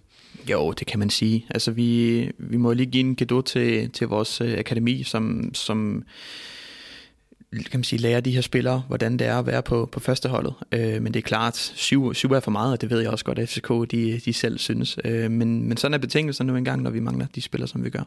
Jo, 0.50 0.72
det 0.72 0.88
kan 0.88 1.00
man 1.00 1.10
sige. 1.10 1.46
Altså, 1.50 1.72
vi, 1.72 2.32
vi 2.38 2.58
må 2.58 2.74
lige 2.74 2.92
give 2.92 3.04
en 3.04 3.16
gave 3.16 3.44
til, 3.44 3.90
til 3.90 4.08
vores 4.08 4.42
øh, 4.42 4.58
akademi, 4.58 5.04
som, 5.04 5.52
som 5.54 6.04
kan 7.52 7.80
man 7.80 7.84
sige, 7.84 8.00
lærer 8.00 8.20
de 8.20 8.32
her 8.32 8.42
spillere, 8.42 8.84
hvordan 8.88 9.20
det 9.20 9.28
er 9.28 9.40
at 9.40 9.46
være 9.46 9.64
på, 9.64 9.90
på 9.92 10.00
førsteholdet. 10.00 10.54
Øh, 10.72 11.02
men 11.02 11.14
det 11.14 11.16
er 11.16 11.22
klart, 11.22 11.58
syv, 11.58 12.14
syv 12.14 12.32
er 12.32 12.40
for 12.40 12.52
meget, 12.52 12.72
og 12.72 12.82
det 12.82 12.90
ved 12.90 13.00
jeg 13.00 13.10
også 13.10 13.26
godt, 13.26 13.40
at 13.40 13.50
FCK 13.50 13.70
de, 13.92 14.22
de 14.26 14.34
selv 14.34 14.58
synes. 14.58 15.00
Øh, 15.06 15.32
men, 15.32 15.68
men 15.68 15.78
sådan 15.78 15.94
er 15.94 15.98
betingelserne 15.98 16.52
nu 16.52 16.58
engang, 16.58 16.82
når 16.82 16.90
vi 16.90 17.00
mangler 17.00 17.26
de 17.36 17.42
spillere, 17.42 17.68
som 17.68 17.84
vi 17.84 17.90
gør. 17.90 18.04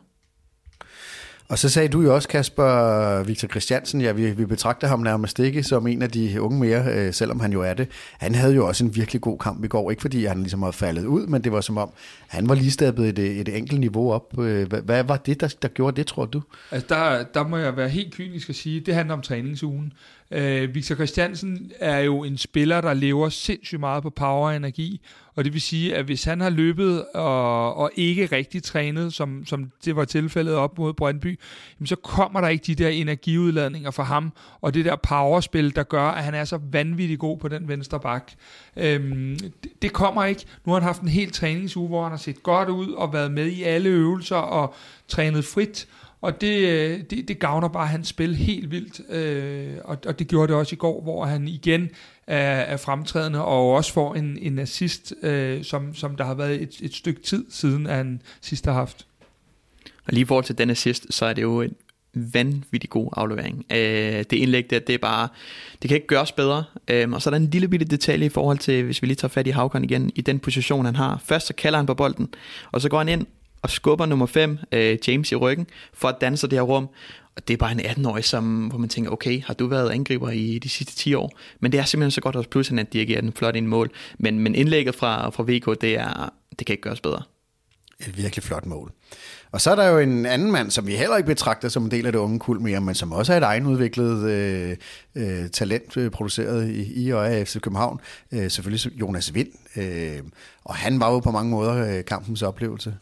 Og 1.51 1.59
så 1.59 1.69
sagde 1.69 1.89
du 1.89 2.03
jo 2.03 2.15
også, 2.15 2.29
Kasper 2.29 3.23
Victor 3.23 3.49
Christiansen, 3.49 4.01
ja, 4.01 4.13
vi, 4.13 4.31
vi 4.31 4.47
betragter 4.47 4.89
ham 4.89 5.01
nærmest 5.01 5.39
ikke 5.39 5.63
som 5.63 5.87
en 5.87 6.03
af 6.03 6.11
de 6.11 6.41
unge 6.41 6.61
mere, 6.61 6.85
øh, 6.95 7.13
selvom 7.15 7.41
han 7.41 7.53
jo 7.53 7.63
er 7.63 7.75
det. 7.75 7.89
Han 8.19 8.35
havde 8.35 8.55
jo 8.55 8.67
også 8.67 8.85
en 8.85 8.97
virkelig 8.97 9.21
god 9.21 9.39
kamp 9.39 9.65
i 9.65 9.69
går, 9.69 9.91
ikke 9.91 10.01
fordi 10.01 10.25
han 10.25 10.39
ligesom 10.39 10.63
havde 10.63 10.73
faldet 10.73 11.05
ud, 11.05 11.27
men 11.27 11.45
det 11.45 11.53
var 11.53 11.61
som 11.61 11.79
om, 11.79 11.91
han 12.29 12.49
var 12.49 12.55
lige 12.55 12.71
stabbet 12.71 13.09
et, 13.09 13.19
et 13.19 13.57
enkelt 13.57 13.81
niveau 13.81 14.13
op. 14.13 14.39
Øh, 14.39 14.69
hvad, 14.69 14.83
hvad 14.83 15.05
var 15.05 15.17
det, 15.17 15.41
der, 15.41 15.55
der 15.63 15.69
gjorde 15.69 15.97
det, 15.97 16.07
tror 16.07 16.25
du? 16.25 16.43
Altså, 16.71 16.87
der, 16.89 17.25
der 17.35 17.49
må 17.49 17.57
jeg 17.57 17.77
være 17.77 17.89
helt 17.89 18.15
kynisk 18.15 18.49
at 18.49 18.55
sige, 18.55 18.81
det 18.81 18.95
handler 18.95 19.15
om 19.15 19.23
træningsugen. 19.23 19.93
Øh, 20.31 20.75
Victor 20.75 20.95
Christiansen 20.95 21.73
er 21.81 21.99
jo 21.99 22.25
en 22.25 22.39
spiller, 22.39 22.81
der 22.81 22.95
lever 22.95 23.29
sindssygt 23.29 23.81
meget 23.81 24.03
på 24.03 24.11
power 24.11 24.49
og 24.49 24.57
energi, 24.57 25.01
og 25.35 25.45
det 25.45 25.53
vil 25.53 25.61
sige, 25.61 25.97
at 25.97 26.05
hvis 26.05 26.25
han 26.25 26.41
har 26.41 26.51
løbet 26.51 27.05
og, 27.15 27.77
og 27.77 27.91
ikke 27.95 28.27
rigtig 28.27 28.63
trænet, 28.63 29.15
som, 29.15 29.47
som 29.47 29.71
det 29.85 29.97
var 29.97 30.05
tilfældet 30.05 30.55
op 30.55 30.79
mod 30.79 30.93
Brøndby, 30.93 31.39
jamen 31.79 31.87
så 31.87 31.97
kommer 31.97 32.41
der 32.41 32.49
ikke 32.49 32.65
de 32.67 32.75
der 32.75 32.89
energiudladninger 32.89 33.91
for 33.91 34.03
ham, 34.03 34.33
og 34.61 34.75
det 34.75 34.85
der 34.85 34.97
powerspil, 34.97 35.77
der 35.77 35.83
gør, 35.83 36.03
at 36.03 36.25
han 36.25 36.35
er 36.35 36.45
så 36.45 36.59
vanvittig 36.73 37.19
god 37.19 37.39
på 37.39 37.49
den 37.49 37.69
venstre 37.69 38.01
bak. 38.01 38.33
Øhm, 38.77 39.39
det, 39.63 39.83
det 39.83 39.93
kommer 39.93 40.25
ikke. 40.25 40.45
Nu 40.67 40.73
har 40.73 40.81
han 40.81 40.87
haft 40.87 41.03
en 41.03 41.09
helt 41.09 41.35
træningsuge, 41.35 41.89
hvor 41.89 42.03
han 42.03 42.11
har 42.11 42.19
set 42.19 42.43
godt 42.43 42.69
ud 42.69 42.93
og 42.93 43.13
været 43.13 43.33
med 43.33 43.47
i 43.47 43.63
alle 43.63 43.89
øvelser 43.89 44.37
og 44.37 44.75
trænet 45.09 45.45
frit, 45.45 45.89
og 46.21 46.41
det, 46.41 46.69
øh, 46.69 47.01
det, 47.11 47.29
det 47.29 47.39
gavner 47.39 47.69
bare 47.69 47.87
hans 47.87 48.09
spil 48.09 48.37
helt 48.37 48.71
vildt, 48.71 49.11
øh, 49.11 49.77
og, 49.85 49.99
og 50.07 50.19
det 50.19 50.29
gjorde 50.29 50.53
det 50.53 50.57
også 50.57 50.75
i 50.75 50.77
går, 50.77 51.03
hvor 51.03 51.25
han 51.25 51.49
igen 51.49 51.91
er, 52.27 52.61
er 52.61 52.77
fremtrædende 52.77 53.45
og 53.45 53.73
også 53.73 53.93
får 53.93 54.15
en, 54.15 54.39
en 54.41 54.59
assist, 54.59 55.15
øh, 55.23 55.65
som, 55.65 55.95
som 55.95 56.17
der 56.17 56.25
har 56.25 56.35
været 56.35 56.63
et, 56.63 56.77
et 56.83 56.95
stykke 56.95 57.23
tid 57.23 57.45
siden, 57.51 57.87
at 57.87 57.97
han 57.97 58.23
sidst 58.41 58.65
har 58.65 58.73
haft. 58.73 59.07
Og 59.85 60.13
lige 60.13 60.23
i 60.23 60.25
forhold 60.25 60.45
til 60.45 60.59
den 60.59 60.71
assist, 60.71 61.07
så 61.11 61.27
er 61.27 61.33
det 61.33 61.43
jo 61.43 61.61
en 61.61 61.75
vanvittig 62.15 62.91
god 62.91 63.09
aflevering. 63.17 63.65
Øh, 63.71 63.79
det 63.79 64.33
indlæg 64.33 64.71
der, 64.71 64.79
det 64.79 64.95
er 64.95 64.99
bare, 64.99 65.29
det 65.83 65.89
kan 65.89 65.95
ikke 65.95 66.07
gøres 66.07 66.33
bedre. 66.33 66.65
Øh, 66.89 67.11
og 67.11 67.23
så 67.23 67.31
er 67.31 67.33
der 67.33 67.39
en 67.39 67.51
lille 67.51 67.69
bitte 67.69 67.87
detalje 67.87 68.27
i 68.27 68.29
forhold 68.29 68.59
til, 68.59 68.85
hvis 68.85 69.03
vi 69.03 69.07
lige 69.07 69.17
tager 69.17 69.31
fat 69.31 69.47
i 69.47 69.51
Havkon 69.51 69.85
igen, 69.85 70.13
i 70.15 70.21
den 70.21 70.39
position 70.39 70.85
han 70.85 70.97
har. 70.97 71.23
Først 71.25 71.47
så 71.47 71.55
kalder 71.55 71.79
han 71.79 71.87
på 71.87 71.95
bolden, 71.95 72.35
og 72.73 72.81
så 72.81 72.89
går 72.89 72.99
han 72.99 73.09
ind 73.09 73.27
og 73.63 73.71
skubber 73.71 74.07
nummer 74.07 74.27
5, 74.27 74.59
øh, 74.73 74.99
James, 75.09 75.33
i 75.33 75.37
ryggen, 75.37 75.67
for 75.93 76.09
at 76.09 76.17
danse 76.21 76.47
det 76.47 76.59
her 76.59 76.63
rum. 76.63 76.89
Og 77.37 77.49
det 77.49 77.55
er 77.55 77.59
bare 77.59 77.73
en 77.73 77.81
18-årig, 77.81 78.25
som, 78.25 78.67
hvor 78.67 78.79
man 78.79 78.89
tænker, 78.89 79.11
okay, 79.11 79.43
har 79.43 79.55
du 79.55 79.67
været 79.67 79.91
angriber 79.91 80.31
i 80.31 80.59
de 80.59 80.69
sidste 80.69 80.97
10 80.97 81.15
år? 81.15 81.39
Men 81.61 81.73
det 81.73 81.81
er 81.81 81.85
simpelthen 81.85 82.11
så 82.11 82.21
godt 82.21 82.37
også 82.37 82.51
plus, 82.51 82.73
at 82.73 82.93
dirigerer 82.93 83.21
den 83.21 83.33
flot 83.33 83.57
ind 83.57 83.67
mål. 83.67 83.91
Men, 84.19 84.39
men 84.39 84.55
indlægget 84.55 84.95
fra, 84.95 85.31
fra 85.31 85.43
VK, 85.43 85.81
det, 85.81 85.99
er, 85.99 86.33
det 86.59 86.67
kan 86.67 86.73
ikke 86.73 86.83
gøres 86.83 87.01
bedre. 87.01 87.23
Et 88.09 88.17
virkelig 88.17 88.43
flot 88.43 88.67
mål. 88.67 88.93
Og 89.53 89.61
så 89.61 89.71
er 89.71 89.75
der 89.75 89.87
jo 89.87 89.99
en 89.99 90.27
anden 90.27 90.53
mand, 90.53 90.71
som 90.71 90.87
vi 90.87 90.97
heller 90.97 91.17
ikke 91.17 91.27
betragter 91.27 91.69
som 91.69 91.85
en 91.85 91.91
del 91.91 92.07
af 92.07 92.13
det 92.13 92.19
unge 92.19 92.39
kul 92.39 92.61
mere, 92.61 92.81
men 92.81 92.95
som 92.95 93.13
også 93.13 93.33
er 93.33 93.37
et 93.37 93.43
egenudviklet 93.43 94.31
øh, 94.31 94.77
øh, 95.15 95.49
talent 95.49 95.97
øh, 95.97 96.11
produceret 96.11 96.71
i, 96.71 97.05
i 97.05 97.11
og 97.13 97.29
af 97.29 97.47
FC 97.47 97.61
København. 97.61 98.01
Øh, 98.33 98.51
selvfølgelig 98.51 99.01
Jonas 99.01 99.35
Vind. 99.35 99.49
Øh, 99.77 100.23
og 100.65 100.75
han 100.75 101.01
var 101.01 101.13
jo 101.13 101.19
på 101.19 101.31
mange 101.31 101.51
måder 101.51 101.97
øh, 101.97 102.05
kampens 102.05 102.43
oplevelse. 102.43 102.95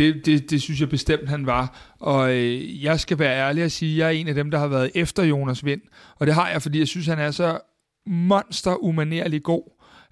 Det, 0.00 0.26
det, 0.26 0.50
det 0.50 0.62
synes 0.62 0.80
jeg 0.80 0.88
bestemt, 0.88 1.28
han 1.28 1.46
var. 1.46 1.94
Og 1.98 2.34
øh, 2.36 2.84
jeg 2.84 3.00
skal 3.00 3.18
være 3.18 3.36
ærlig 3.36 3.64
og 3.64 3.70
sige, 3.70 3.92
at 3.92 3.98
jeg 3.98 4.06
er 4.06 4.20
en 4.20 4.28
af 4.28 4.34
dem, 4.34 4.50
der 4.50 4.58
har 4.58 4.66
været 4.66 4.90
efter 4.94 5.22
Jonas 5.22 5.64
Vind. 5.64 5.80
Og 6.18 6.26
det 6.26 6.34
har 6.34 6.50
jeg, 6.50 6.62
fordi 6.62 6.78
jeg 6.78 6.88
synes, 6.88 7.06
han 7.06 7.18
er 7.18 7.30
så 7.30 7.58
monster 8.06 8.84
umanerlig 8.84 9.42
god, 9.42 9.62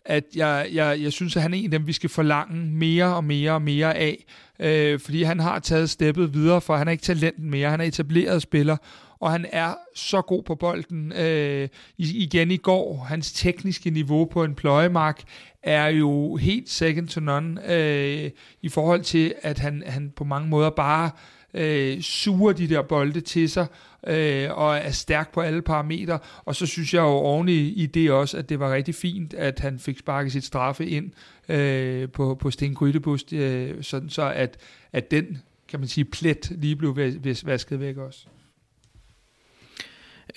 at 0.05 0.25
jeg, 0.37 0.69
jeg, 0.73 0.99
jeg 1.03 1.13
synes, 1.13 1.37
at 1.37 1.43
han 1.43 1.55
er 1.55 1.59
en 1.59 1.65
af 1.65 1.71
dem, 1.71 1.87
vi 1.87 1.93
skal 1.93 2.11
forlange 2.11 2.67
mere 2.71 3.15
og 3.15 3.25
mere 3.25 3.53
og 3.53 3.63
mere 3.63 3.97
af. 3.97 4.25
Øh, 4.61 5.01
fordi 5.01 5.23
han 5.23 5.41
har 5.41 5.59
taget 5.59 5.91
steppet 5.91 6.35
videre, 6.35 6.61
for 6.61 6.77
han 6.77 6.89
er 6.89 6.93
ikke 6.93 7.03
talenten 7.03 7.51
mere. 7.51 7.71
Han 7.71 7.81
er 7.81 7.85
etableret 7.85 8.43
spiller, 8.43 8.77
og 9.21 9.33
han 9.33 9.47
er 9.53 9.75
så 9.95 10.23
god 10.23 10.43
på 10.43 10.55
bolden. 10.55 11.13
Øh, 11.13 11.69
igen 11.99 12.51
i 12.51 12.57
går, 12.57 13.05
hans 13.09 13.33
tekniske 13.33 13.91
niveau 13.91 14.25
på 14.25 14.45
en 14.45 14.55
pløjemark 14.55 15.23
er 15.63 15.87
jo 15.87 16.37
helt 16.37 16.71
second 16.71 17.09
to 17.09 17.21
none 17.21 17.75
øh, 17.75 18.31
i 18.63 18.69
forhold 18.69 19.03
til, 19.03 19.35
at 19.43 19.59
han, 19.59 19.83
han 19.87 20.13
på 20.17 20.25
mange 20.25 20.49
måder 20.49 20.71
bare 20.71 21.11
øh, 21.55 22.01
suger 22.01 22.53
de 22.53 22.69
der 22.69 22.83
bolde 22.83 23.21
til 23.21 23.51
sig, 23.51 23.67
øh, 24.07 24.59
og 24.59 24.77
er 24.77 24.91
stærk 24.91 25.33
på 25.33 25.41
alle 25.41 25.63
parametre. 25.63 26.19
Og 26.45 26.55
så 26.55 26.67
synes 26.67 26.95
jeg 26.95 27.01
jo 27.01 27.07
oven 27.07 27.49
i, 27.49 27.69
i 27.69 27.87
det 27.87 28.11
også, 28.11 28.37
at 28.37 28.49
det 28.49 28.61
var 28.61 28.75
rigtig 28.75 28.95
fint, 28.95 29.35
at 29.35 29.61
han 29.61 29.79
fik 29.79 29.99
sparket 29.99 30.33
sit 30.33 30.45
straffe 30.45 30.87
ind 30.87 31.13
øh, 31.49 32.09
på, 32.11 32.35
på 32.35 32.51
Sten 32.51 32.75
Grydebust, 32.75 33.33
øh, 33.33 33.83
sådan 33.83 34.11
så 34.11 34.33
at, 34.33 34.57
at 34.93 35.11
den, 35.11 35.39
kan 35.69 35.81
man 35.81 35.89
sige, 35.89 36.05
plet 36.05 36.51
lige 36.51 36.77
blev 36.77 36.97
vasket 37.45 37.81
væk 37.81 37.97
også. 37.97 38.27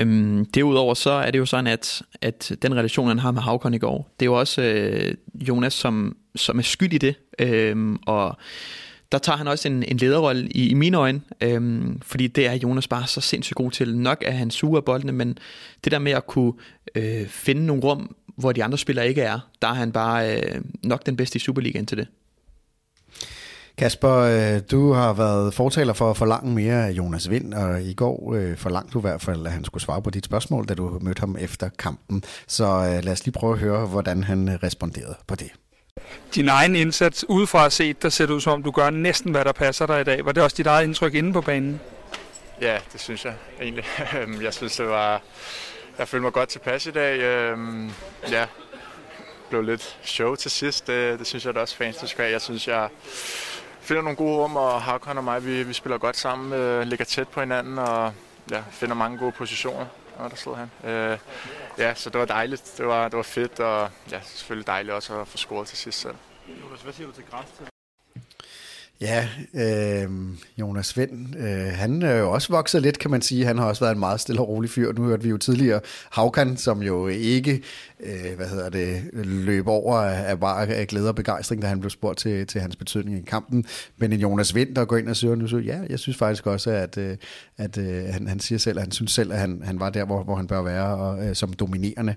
Øhm, 0.01 0.45
derudover 0.45 0.93
så 0.93 1.11
er 1.11 1.31
det 1.31 1.39
jo 1.39 1.45
sådan, 1.45 1.67
at, 1.67 2.01
at 2.21 2.51
den 2.61 2.75
relation, 2.75 3.07
han 3.07 3.19
har 3.19 3.31
med 3.31 3.41
Havkon 3.41 3.73
i 3.73 3.77
går, 3.77 4.09
det 4.19 4.25
er 4.25 4.29
jo 4.29 4.39
også 4.39 4.61
øh, 4.61 5.13
Jonas, 5.47 5.73
som, 5.73 6.17
som 6.35 6.57
er 6.57 6.63
skyld 6.63 6.93
i 6.93 6.97
det. 6.97 7.15
Øhm, 7.39 7.95
og 7.95 8.37
der 9.11 9.17
tager 9.17 9.37
han 9.37 9.47
også 9.47 9.67
en, 9.67 9.83
en 9.83 9.97
lederrolle 9.97 10.47
i, 10.49 10.69
i 10.69 10.73
mine 10.73 10.97
øjne, 10.97 11.21
øhm, 11.41 12.01
fordi 12.01 12.27
det 12.27 12.47
er 12.47 12.53
Jonas 12.53 12.87
bare 12.87 13.07
så 13.07 13.21
sindssygt 13.21 13.55
god 13.55 13.71
til. 13.71 13.97
Nok 13.97 14.23
er 14.25 14.31
han 14.31 14.51
suger 14.51 14.81
boldene, 14.81 15.11
men 15.11 15.37
det 15.83 15.91
der 15.91 15.99
med 15.99 16.11
at 16.11 16.27
kunne 16.27 16.53
øh, 16.95 17.27
finde 17.27 17.65
nogle 17.65 17.83
rum, 17.83 18.15
hvor 18.37 18.51
de 18.51 18.63
andre 18.63 18.77
spillere 18.77 19.09
ikke 19.09 19.21
er, 19.21 19.39
der 19.61 19.67
er 19.67 19.73
han 19.73 19.91
bare 19.91 20.37
øh, 20.37 20.61
nok 20.83 21.05
den 21.05 21.17
bedste 21.17 21.37
i 21.37 21.39
Superligaen 21.39 21.85
til 21.85 21.97
det. 21.97 22.07
Kasper, 23.77 24.15
øh, 24.15 24.61
du 24.71 24.93
har 24.93 25.13
været 25.13 25.53
fortaler 25.53 25.93
for 25.93 26.09
at 26.09 26.17
forlange 26.17 26.51
mere 26.51 26.87
af 26.87 26.91
Jonas 26.91 27.29
Vind, 27.29 27.53
og 27.53 27.81
i 27.81 27.93
går 27.93 28.33
øh, 28.35 28.57
forlangte 28.57 28.93
du 28.93 28.99
i 28.99 29.01
hvert 29.01 29.21
fald, 29.21 29.45
at 29.45 29.51
han 29.51 29.65
skulle 29.65 29.83
svare 29.83 30.01
på 30.01 30.09
dit 30.09 30.25
spørgsmål, 30.25 30.65
da 30.65 30.73
du 30.73 30.99
mødte 31.01 31.19
ham 31.19 31.37
efter 31.39 31.69
kampen. 31.79 32.23
Så 32.47 32.65
øh, 32.65 33.03
lad 33.03 33.13
os 33.13 33.25
lige 33.25 33.33
prøve 33.33 33.53
at 33.53 33.59
høre, 33.59 33.85
hvordan 33.85 34.23
han 34.23 34.59
responderede 34.63 35.15
på 35.27 35.35
det. 35.35 35.51
Din 36.35 36.49
egen 36.49 36.75
indsats 36.75 37.25
udefra 37.29 37.69
set, 37.69 38.03
der 38.03 38.09
ser 38.09 38.25
det 38.25 38.33
ud 38.33 38.41
som 38.41 38.53
om, 38.53 38.63
du 38.63 38.71
gør 38.71 38.89
næsten, 38.89 39.31
hvad 39.31 39.45
der 39.45 39.51
passer 39.51 39.85
dig 39.85 40.01
i 40.01 40.03
dag. 40.03 40.25
Var 40.25 40.31
det 40.31 40.43
også 40.43 40.55
dit 40.57 40.67
eget 40.67 40.83
indtryk 40.83 41.13
inde 41.13 41.33
på 41.33 41.41
banen? 41.41 41.79
Ja, 42.61 42.77
det 42.93 43.01
synes 43.01 43.25
jeg 43.25 43.33
egentlig. 43.61 43.83
Jeg 44.43 44.53
synes, 44.53 44.75
det 44.75 44.87
var... 44.87 45.21
Jeg 45.99 46.07
følte 46.07 46.23
mig 46.23 46.33
godt 46.33 46.49
tilpas 46.49 46.85
i 46.85 46.91
dag. 46.91 47.19
Øhm, 47.19 47.91
ja, 48.31 48.45
blev 49.49 49.61
lidt 49.63 49.97
show 50.03 50.35
til 50.35 50.51
sidst. 50.51 50.87
Det, 50.87 51.19
det 51.19 51.27
synes 51.27 51.45
jeg 51.45 51.55
da 51.55 51.59
også 51.59 51.75
fans, 51.75 52.03
skal. 52.05 52.31
Jeg 52.31 52.41
synes, 52.41 52.67
jeg 52.67 52.89
finder 53.81 54.01
nogle 54.01 54.15
gode 54.15 54.37
rum, 54.37 54.55
og 54.55 54.81
Hakon 54.81 55.17
og 55.17 55.23
mig, 55.23 55.45
vi, 55.45 55.63
vi 55.63 55.73
spiller 55.73 55.97
godt 55.97 56.17
sammen, 56.17 56.53
øh, 56.53 56.81
ligger 56.81 57.05
tæt 57.05 57.27
på 57.27 57.39
hinanden, 57.39 57.79
og 57.79 58.13
ja, 58.51 58.63
finder 58.71 58.95
mange 58.95 59.17
gode 59.17 59.31
positioner. 59.31 59.85
Og 60.17 60.29
der 60.29 60.35
stod 60.35 60.55
han. 60.55 60.91
Øh, 60.91 61.17
ja, 61.77 61.93
så 61.93 62.09
det 62.09 62.19
var 62.19 62.25
dejligt. 62.25 62.73
Det 62.77 62.87
var, 62.87 63.07
det 63.07 63.17
var 63.17 63.23
fedt, 63.23 63.59
og 63.59 63.89
ja, 64.11 64.19
selvfølgelig 64.21 64.67
dejligt 64.67 64.93
også 64.93 65.21
at 65.21 65.27
få 65.27 65.37
scoret 65.37 65.67
til 65.67 65.77
sidst 65.77 65.99
selv. 65.99 66.15
Hvad 66.83 66.93
siger 66.93 67.07
du 67.07 67.13
til 67.13 67.23
græs 67.31 67.45
til 67.57 67.65
Ja, 69.01 69.27
øh, 69.53 70.09
Jonas 70.57 70.97
Vind, 70.97 71.35
øh, 71.35 71.73
han 71.73 72.01
er 72.01 72.15
jo 72.15 72.31
også 72.31 72.53
vokset 72.53 72.81
lidt, 72.81 72.99
kan 72.99 73.11
man 73.11 73.21
sige. 73.21 73.45
Han 73.45 73.57
har 73.57 73.65
også 73.65 73.83
været 73.83 73.93
en 73.93 73.99
meget 73.99 74.19
stille 74.19 74.41
og 74.41 74.47
rolig 74.47 74.69
fyr. 74.69 74.93
Nu 74.93 75.03
hørte 75.03 75.23
vi 75.23 75.29
jo 75.29 75.37
tidligere 75.37 75.79
Havkan, 76.11 76.57
som 76.57 76.81
jo 76.81 77.07
ikke 77.07 77.61
øh, 77.99 78.35
hvad 78.35 78.47
hedder 78.47 78.69
det, 78.69 79.01
løb 79.13 79.67
over 79.67 79.97
af 79.97 80.39
bare 80.39 80.67
af 80.67 80.87
glæde 80.87 81.09
og 81.09 81.15
begejstring, 81.15 81.61
da 81.61 81.67
han 81.67 81.79
blev 81.79 81.89
spurgt 81.89 82.19
til, 82.19 82.47
til 82.47 82.61
hans 82.61 82.75
betydning 82.75 83.17
i 83.17 83.21
kampen. 83.21 83.65
Men 83.97 84.13
en 84.13 84.19
Jonas 84.19 84.55
Vind, 84.55 84.75
der 84.75 84.85
går 84.85 84.97
ind 84.97 85.09
og 85.09 85.15
siger, 85.15 85.35
nu 85.35 85.47
så, 85.47 85.57
ja, 85.57 85.79
jeg 85.89 85.99
synes 85.99 86.17
faktisk 86.17 86.47
også, 86.47 86.71
at, 86.71 86.97
øh, 86.97 87.17
at, 87.57 87.77
at 87.77 87.77
øh, 87.77 88.13
han, 88.13 88.27
han 88.27 88.39
siger 88.39 88.59
selv, 88.59 88.77
at 88.77 88.83
han 88.83 88.91
synes 88.91 89.11
selv, 89.11 89.31
at 89.31 89.39
han, 89.39 89.61
han 89.63 89.79
var 89.79 89.89
der, 89.89 90.05
hvor, 90.05 90.23
hvor 90.23 90.35
han 90.35 90.47
bør 90.47 90.61
være, 90.61 90.95
og, 90.97 91.25
øh, 91.25 91.35
som 91.35 91.53
dominerende. 91.53 92.15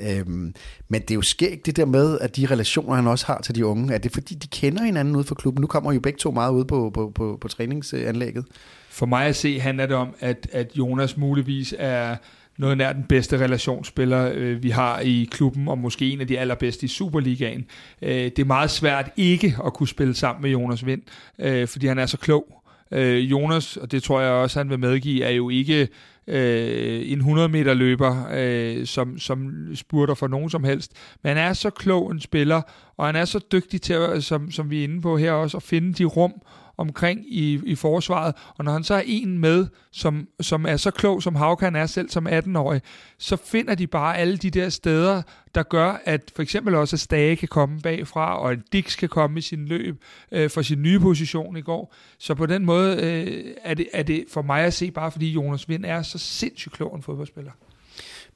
Øhm, 0.00 0.54
men 0.88 1.00
det 1.00 1.10
er 1.10 1.14
jo 1.14 1.22
skægt 1.22 1.66
det 1.66 1.76
der 1.76 1.86
med, 1.86 2.18
at 2.20 2.36
de 2.36 2.46
relationer, 2.46 2.94
han 2.94 3.06
også 3.06 3.26
har 3.26 3.40
til 3.40 3.54
de 3.54 3.66
unge, 3.66 3.94
er 3.94 3.98
det 3.98 4.12
fordi, 4.12 4.34
de 4.34 4.46
kender 4.46 4.84
hinanden 4.84 5.16
ud 5.16 5.24
for 5.24 5.34
klubben? 5.34 5.60
Nu 5.60 5.66
kommer 5.66 5.92
jo 5.92 6.00
begge 6.00 6.18
begge 6.18 6.30
to 6.30 6.30
meget 6.30 6.52
ude 6.52 6.64
på, 6.64 6.90
på, 6.94 7.12
på, 7.14 7.38
på 7.40 7.48
træningsanlægget. 7.48 8.44
For 8.90 9.06
mig 9.06 9.26
at 9.26 9.36
se 9.36 9.60
handler 9.60 9.86
det 9.86 9.96
om, 9.96 10.14
at, 10.20 10.48
at 10.52 10.70
Jonas 10.74 11.16
muligvis 11.16 11.74
er 11.78 12.16
noget 12.58 12.78
nær 12.78 12.92
den 12.92 13.04
bedste 13.08 13.38
relationsspiller, 13.38 14.32
øh, 14.34 14.62
vi 14.62 14.70
har 14.70 15.00
i 15.00 15.28
klubben, 15.30 15.68
og 15.68 15.78
måske 15.78 16.10
en 16.10 16.20
af 16.20 16.26
de 16.26 16.38
allerbedste 16.38 16.84
i 16.84 16.88
Superligaen. 16.88 17.66
Øh, 18.02 18.10
det 18.10 18.38
er 18.38 18.44
meget 18.44 18.70
svært 18.70 19.10
ikke 19.16 19.56
at 19.66 19.74
kunne 19.74 19.88
spille 19.88 20.14
sammen 20.14 20.42
med 20.42 20.50
Jonas 20.50 20.86
Vind, 20.86 21.02
øh, 21.38 21.68
fordi 21.68 21.86
han 21.86 21.98
er 21.98 22.06
så 22.06 22.18
klog. 22.18 22.62
Øh, 22.92 23.30
Jonas, 23.30 23.76
og 23.76 23.92
det 23.92 24.02
tror 24.02 24.20
jeg 24.20 24.30
også, 24.30 24.60
han 24.60 24.70
vil 24.70 24.78
medgive, 24.78 25.24
er 25.24 25.30
jo 25.30 25.48
ikke 25.48 25.88
øh, 26.28 27.10
en 27.10 27.18
100 27.18 27.48
meter 27.48 27.74
løber, 27.74 28.26
øh, 28.32 28.86
som, 28.86 29.18
som 29.18 29.54
spurter 29.74 30.14
for 30.14 30.28
nogen 30.28 30.50
som 30.50 30.64
helst. 30.64 30.92
Men 31.22 31.36
han 31.36 31.46
er 31.46 31.52
så 31.52 31.70
klog 31.70 32.10
en 32.10 32.20
spiller, 32.20 32.62
og 32.96 33.06
han 33.06 33.16
er 33.16 33.24
så 33.24 33.40
dygtig 33.52 33.82
til, 33.82 34.22
som, 34.22 34.50
som 34.50 34.70
vi 34.70 34.80
er 34.80 34.84
inde 34.84 35.00
på 35.00 35.16
her 35.16 35.32
også, 35.32 35.56
at 35.56 35.62
finde 35.62 35.92
de 35.92 36.04
rum 36.04 36.32
omkring 36.78 37.24
i, 37.28 37.60
i 37.64 37.74
forsvaret. 37.74 38.34
Og 38.56 38.64
når 38.64 38.72
han 38.72 38.84
så 38.84 38.94
er 38.94 39.02
en 39.06 39.38
med, 39.38 39.66
som, 39.92 40.28
som 40.40 40.66
er 40.66 40.76
så 40.76 40.90
klog, 40.90 41.22
som 41.22 41.34
Havkan 41.34 41.76
er 41.76 41.86
selv 41.86 42.10
som 42.10 42.26
18-årig, 42.26 42.82
så 43.18 43.36
finder 43.36 43.74
de 43.74 43.86
bare 43.86 44.16
alle 44.16 44.36
de 44.36 44.50
der 44.50 44.68
steder, 44.68 45.22
der 45.54 45.62
gør, 45.62 46.00
at 46.04 46.32
for 46.34 46.42
eksempel 46.42 46.74
også 46.74 46.96
at 46.96 47.00
Stage 47.00 47.36
kan 47.36 47.48
komme 47.48 47.80
bagfra, 47.80 48.38
og 48.38 48.52
at 48.52 48.58
Dix 48.72 48.96
kan 48.96 49.08
komme 49.08 49.38
i 49.38 49.42
sin 49.42 49.64
løb 49.64 50.02
øh, 50.32 50.50
for 50.50 50.62
sin 50.62 50.82
nye 50.82 51.00
position 51.00 51.56
i 51.56 51.60
går. 51.60 51.94
Så 52.18 52.34
på 52.34 52.46
den 52.46 52.64
måde 52.64 52.96
øh, 52.96 53.54
er, 53.64 53.74
det, 53.74 53.88
er 53.92 54.02
det 54.02 54.24
for 54.32 54.42
mig 54.42 54.64
at 54.64 54.74
se, 54.74 54.90
bare 54.90 55.10
fordi 55.10 55.32
Jonas 55.32 55.68
Vind 55.68 55.84
er 55.84 56.02
så 56.02 56.18
sindssygt 56.18 56.74
klog 56.74 56.96
en 56.96 57.02
fodboldspiller. 57.02 57.52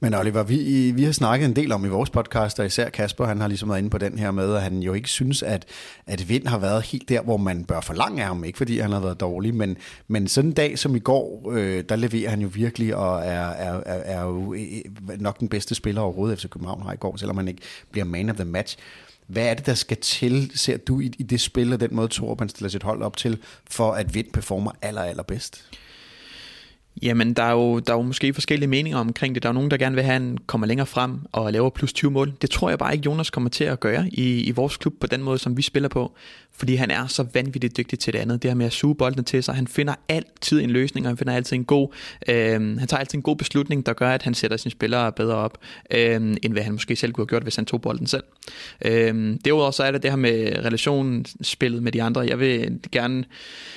Men 0.03 0.13
Oliver, 0.13 0.43
vi, 0.43 0.91
vi 0.91 1.03
har 1.03 1.11
snakket 1.11 1.45
en 1.45 1.55
del 1.55 1.71
om 1.71 1.85
i 1.85 1.87
vores 1.87 2.09
podcast, 2.09 2.59
og 2.59 2.65
især 2.65 2.89
Kasper, 2.89 3.25
han 3.25 3.41
har 3.41 3.47
ligesom 3.47 3.69
været 3.69 3.79
inde 3.79 3.89
på 3.89 3.97
den 3.97 4.19
her 4.19 4.31
med, 4.31 4.55
at 4.55 4.61
han 4.61 4.79
jo 4.79 4.93
ikke 4.93 5.09
synes, 5.09 5.43
at, 5.43 5.65
at 6.07 6.29
Vind 6.29 6.47
har 6.47 6.57
været 6.57 6.83
helt 6.83 7.09
der, 7.09 7.21
hvor 7.21 7.37
man 7.37 7.65
bør 7.65 7.81
forlange 7.81 8.21
af 8.21 8.27
ham. 8.27 8.43
Ikke 8.43 8.57
fordi 8.57 8.79
han 8.79 8.91
har 8.91 8.99
været 8.99 9.19
dårlig, 9.19 9.55
men, 9.55 9.77
men 10.07 10.27
sådan 10.27 10.49
en 10.49 10.53
dag 10.53 10.79
som 10.79 10.95
i 10.95 10.99
går, 10.99 11.51
øh, 11.51 11.83
der 11.89 11.95
leverer 11.95 12.29
han 12.29 12.41
jo 12.41 12.49
virkelig, 12.53 12.95
og 12.95 13.19
er, 13.19 13.47
er, 13.47 13.81
er, 13.85 14.19
er 14.19 14.23
jo 14.23 14.53
øh, 14.53 15.19
nok 15.19 15.39
den 15.39 15.49
bedste 15.49 15.75
spiller 15.75 16.01
overhovedet, 16.01 16.33
efter 16.33 16.49
København 16.49 16.81
har 16.81 16.93
i 16.93 16.97
går, 16.97 17.17
selvom 17.17 17.37
han 17.37 17.47
ikke 17.47 17.61
bliver 17.91 18.05
man 18.05 18.29
of 18.29 18.35
the 18.35 18.45
match. 18.45 18.77
Hvad 19.27 19.47
er 19.47 19.53
det, 19.53 19.65
der 19.65 19.73
skal 19.73 19.97
til, 19.97 20.51
ser 20.55 20.77
du 20.77 20.99
i, 20.99 21.11
i 21.17 21.23
det 21.23 21.41
spil, 21.41 21.73
og 21.73 21.79
den 21.79 21.95
måde 21.95 22.07
Torup 22.07 22.39
han 22.39 22.49
stiller 22.49 22.69
sit 22.69 22.83
hold 22.83 23.01
op 23.01 23.17
til, 23.17 23.37
for 23.69 23.91
at 23.91 24.15
Vind 24.15 24.27
performer 24.33 24.71
aller, 24.81 25.01
aller 25.01 25.23
bedst? 25.23 25.63
Jamen, 27.01 27.33
der 27.33 27.43
er, 27.43 27.51
jo, 27.51 27.79
der 27.79 27.93
er 27.93 27.97
jo 27.97 28.01
måske 28.01 28.33
forskellige 28.33 28.69
meninger 28.69 28.99
omkring 28.99 29.35
det. 29.35 29.43
Der 29.43 29.49
er 29.49 29.53
nogen, 29.53 29.71
der 29.71 29.77
gerne 29.77 29.95
vil 29.95 30.03
have, 30.03 30.15
at 30.15 30.21
han 30.21 30.37
kommer 30.47 30.67
længere 30.67 30.87
frem 30.87 31.19
og 31.31 31.53
laver 31.53 31.69
plus 31.69 31.93
20 31.93 32.11
mål. 32.11 32.33
Det 32.41 32.49
tror 32.49 32.69
jeg 32.69 32.79
bare 32.79 32.93
ikke, 32.93 33.05
Jonas 33.05 33.29
kommer 33.29 33.49
til 33.49 33.63
at 33.63 33.79
gøre 33.79 34.09
i, 34.11 34.41
i 34.41 34.51
vores 34.51 34.77
klub 34.77 34.93
på 34.99 35.07
den 35.07 35.23
måde, 35.23 35.37
som 35.37 35.57
vi 35.57 35.61
spiller 35.61 35.89
på. 35.89 36.11
Fordi 36.57 36.75
han 36.75 36.91
er 36.91 37.07
så 37.07 37.25
vanvittigt 37.33 37.77
dygtig 37.77 37.99
til 37.99 38.13
det 38.13 38.19
andet. 38.19 38.43
Det 38.43 38.51
her 38.51 38.55
med 38.55 38.65
at 38.65 38.73
suge 38.73 38.95
boldene 38.95 39.23
til 39.23 39.43
sig. 39.43 39.55
Han 39.55 39.67
finder 39.67 39.93
altid 40.09 40.61
en 40.61 40.69
løsning, 40.69 41.05
og 41.05 41.09
han 41.09 41.17
finder 41.17 41.33
altid 41.33 41.57
en 41.57 41.65
god, 41.65 41.87
øh, 42.27 42.77
han 42.79 42.87
tager 42.87 42.99
altid 42.99 43.17
en 43.17 43.21
god 43.21 43.35
beslutning, 43.35 43.85
der 43.85 43.93
gør, 43.93 44.09
at 44.09 44.23
han 44.23 44.33
sætter 44.33 44.57
sine 44.57 44.71
spillere 44.71 45.11
bedre 45.11 45.35
op, 45.35 45.57
øh, 45.91 46.15
end 46.15 46.53
hvad 46.53 46.63
han 46.63 46.71
måske 46.71 46.95
selv 46.95 47.11
kunne 47.11 47.21
have 47.21 47.27
gjort, 47.27 47.43
hvis 47.43 47.55
han 47.55 47.65
tog 47.65 47.81
bolden 47.81 48.07
selv. 48.07 48.23
Øh, 48.85 49.37
derudover 49.45 49.71
så 49.71 49.83
er 49.83 49.91
det 49.91 50.03
det 50.03 50.11
her 50.11 50.15
med 50.15 50.65
relationsspillet 50.65 51.83
med 51.83 51.91
de 51.91 52.03
andre. 52.03 52.21
Jeg 52.21 52.39
vil 52.39 52.79
gerne, 52.91 53.25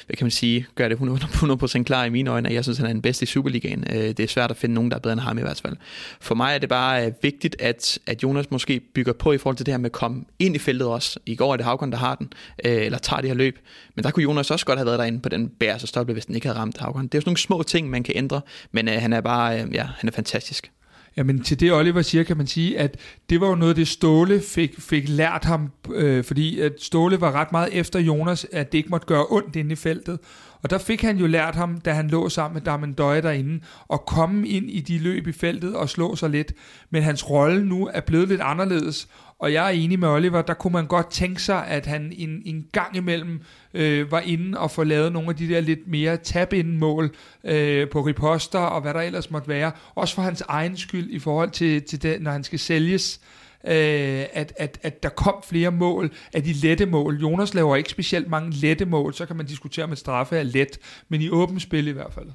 hvad 0.07 0.16
kan 0.16 0.24
man 0.24 0.31
sige, 0.31 0.66
gøre 0.74 0.89
det 0.89 0.97
100% 0.97 1.83
klar 1.83 2.05
i 2.05 2.11
mine 2.11 2.31
øjne, 2.31 2.49
at 2.49 2.55
jeg 2.55 2.64
synes, 2.64 2.79
han 2.79 2.87
er 2.87 2.93
den 2.93 3.03
bedste 3.03 3.22
i 3.22 3.27
Superligaen. 3.27 3.85
Øh, 3.93 3.97
det 3.97 4.20
er 4.20 4.27
svært 4.27 4.51
at 4.51 4.57
finde 4.57 4.74
nogen, 4.74 4.91
der 4.91 4.97
er 4.97 5.01
bedre 5.01 5.12
end 5.12 5.20
ham 5.20 5.39
i 5.39 5.43
hvert 5.43 5.61
fald. 5.61 5.77
For 6.20 6.35
mig 6.35 6.55
er 6.55 6.59
det 6.59 6.68
bare 6.68 7.07
øh, 7.07 7.12
vigtigt, 7.22 7.57
at, 7.59 7.99
at 8.07 8.22
Jonas 8.22 8.51
måske 8.51 8.81
bygger 8.81 9.12
på 9.12 9.33
i 9.33 9.39
forhold 9.39 9.57
til 9.57 9.66
det 9.66 9.72
her 9.72 9.79
med 9.79 9.87
at 9.87 9.93
komme 9.93 10.24
ind 10.39 10.57
i 10.57 10.59
feltet 10.59 10.89
også. 10.89 11.18
I 11.27 11.35
går 11.35 11.53
er 11.53 11.57
det 11.57 11.66
Havkon, 11.66 11.93
der 11.93 11.99
har 11.99 12.14
den, 12.14 12.33
øh, 12.67 12.87
eller 12.87 12.99
tager 12.99 13.21
det 13.21 13.31
her 13.31 13.35
løb. 13.35 13.59
Men 13.95 14.03
der 14.03 14.11
kunne 14.11 14.23
Jonas 14.23 14.51
også 14.51 14.67
godt 14.67 14.79
have 14.79 14.87
været 14.87 14.99
derinde 14.99 15.21
på 15.21 15.29
den 15.29 15.49
bærse 15.49 15.87
stoppe, 15.87 16.12
hvis 16.12 16.27
den 16.27 16.35
ikke 16.35 16.47
havde 16.47 16.59
ramt 16.59 16.79
Haugen. 16.79 17.07
Det 17.07 17.14
er 17.14 17.19
jo 17.19 17.21
sådan 17.21 17.29
nogle 17.31 17.39
små 17.39 17.62
ting, 17.62 17.91
man 17.91 18.03
kan 18.03 18.14
ændre, 18.17 18.41
men 18.73 18.89
øh, 18.89 18.95
han 18.95 19.12
er 19.12 19.21
bare, 19.21 19.62
øh, 19.62 19.75
ja, 19.75 19.87
han 19.99 20.09
er 20.09 20.12
fantastisk. 20.12 20.71
Jamen 21.17 21.43
til 21.43 21.61
det 21.61 21.73
Oliver 21.73 22.03
siger, 22.03 22.25
kan 22.25 22.37
man 22.37 22.47
sige, 22.47 22.79
at 22.79 22.97
det 23.31 23.41
var 23.41 23.49
jo 23.49 23.55
noget, 23.55 23.77
det 23.77 23.89
Ståle 23.89 24.41
fik, 24.41 24.81
fik 24.81 25.09
lært 25.09 25.45
ham, 25.45 25.71
øh, 25.95 26.25
fordi 26.25 26.61
at 26.61 26.73
Ståle 26.81 27.21
var 27.21 27.33
ret 27.33 27.53
meget 27.53 27.69
efter 27.73 28.01
Jonas, 28.01 28.47
at 28.53 28.73
det 28.73 28.79
ikke 28.79 28.91
måtte 28.91 29.07
gøre 29.07 29.27
ondt 29.31 29.57
inde 29.57 29.73
i 29.73 29.77
feltet. 29.77 30.19
Og 30.63 30.71
der 30.71 30.79
fik 30.79 31.03
han 31.03 31.19
jo 31.19 31.27
lært 31.27 31.55
ham, 31.55 31.81
da 31.81 31.93
han 31.93 32.09
lå 32.09 32.29
sammen 32.29 32.55
med 32.55 32.63
Darmen 32.63 32.93
Døje 32.93 33.23
derinde, 33.23 33.61
at 33.93 34.07
komme 34.07 34.49
ind 34.49 34.71
i 34.71 34.81
de 34.81 34.99
løb 34.99 35.27
i 35.27 35.33
feltet 35.33 35.77
og 35.77 35.89
slå 35.89 36.17
sig 36.17 36.31
lidt. 36.31 36.53
Men 36.91 37.03
hans 37.03 37.31
rolle 37.31 37.65
nu 37.65 37.91
er 37.93 38.01
blevet 38.01 38.29
lidt 38.29 38.41
anderledes, 38.41 39.09
og 39.39 39.53
jeg 39.53 39.67
er 39.67 39.71
enig 39.71 39.99
med 39.99 40.09
Oliver, 40.09 40.43
der 40.43 40.55
kunne 40.55 40.73
man 40.73 40.87
godt 40.87 41.11
tænke 41.11 41.43
sig, 41.43 41.67
at 41.67 41.87
han 41.87 42.13
en, 42.17 42.43
en 42.45 42.67
gang 42.73 42.97
imellem 42.97 43.41
øh, 43.75 44.11
var 44.11 44.21
inde 44.21 44.59
og 44.59 44.71
få 44.71 44.85
lavet 44.85 45.13
nogle 45.13 45.29
af 45.29 45.37
de 45.37 45.49
der 45.49 45.61
lidt 45.61 45.89
mere 45.89 46.17
tab 46.17 46.53
mål 46.65 47.15
øh, 47.45 47.89
på 47.89 48.01
riposter 48.01 48.59
og 48.59 48.81
hvad 48.81 48.95
der 48.95 49.01
ellers 49.01 49.31
måtte 49.31 49.49
være. 49.49 49.73
Også 49.95 50.15
for 50.15 50.23
hans 50.23 50.43
egen 50.49 50.77
skyld 50.77 51.11
i 51.11 51.19
forhold 51.19 51.51
til, 51.51 51.83
til 51.83 52.03
det, 52.03 52.23
når 52.23 52.31
han 52.31 52.45
skal 52.45 52.59
sælges 52.59 53.21
øh, 53.23 53.36
Øh, 53.67 54.25
at, 54.33 54.53
at, 54.57 54.79
at 54.83 55.03
der 55.03 55.09
kom 55.09 55.35
flere 55.49 55.71
mål 55.71 56.12
af 56.33 56.43
de 56.43 56.53
lette 56.53 56.87
mål. 56.87 57.17
Jonas 57.17 57.55
laver 57.55 57.77
ikke 57.77 57.91
specielt 57.91 58.29
mange 58.29 58.51
lette 58.51 58.85
mål, 58.85 59.14
så 59.14 59.27
kan 59.27 59.37
man 59.37 59.47
diskutere, 59.47 59.85
om 59.85 59.93
et 59.93 59.99
straffe 59.99 60.37
er 60.37 60.43
let, 60.43 60.79
men 61.09 61.21
i 61.21 61.31
åbent 61.31 61.62
spil 61.62 61.89
i 61.89 61.91
hvert 61.91 62.12
fald. 62.12 62.27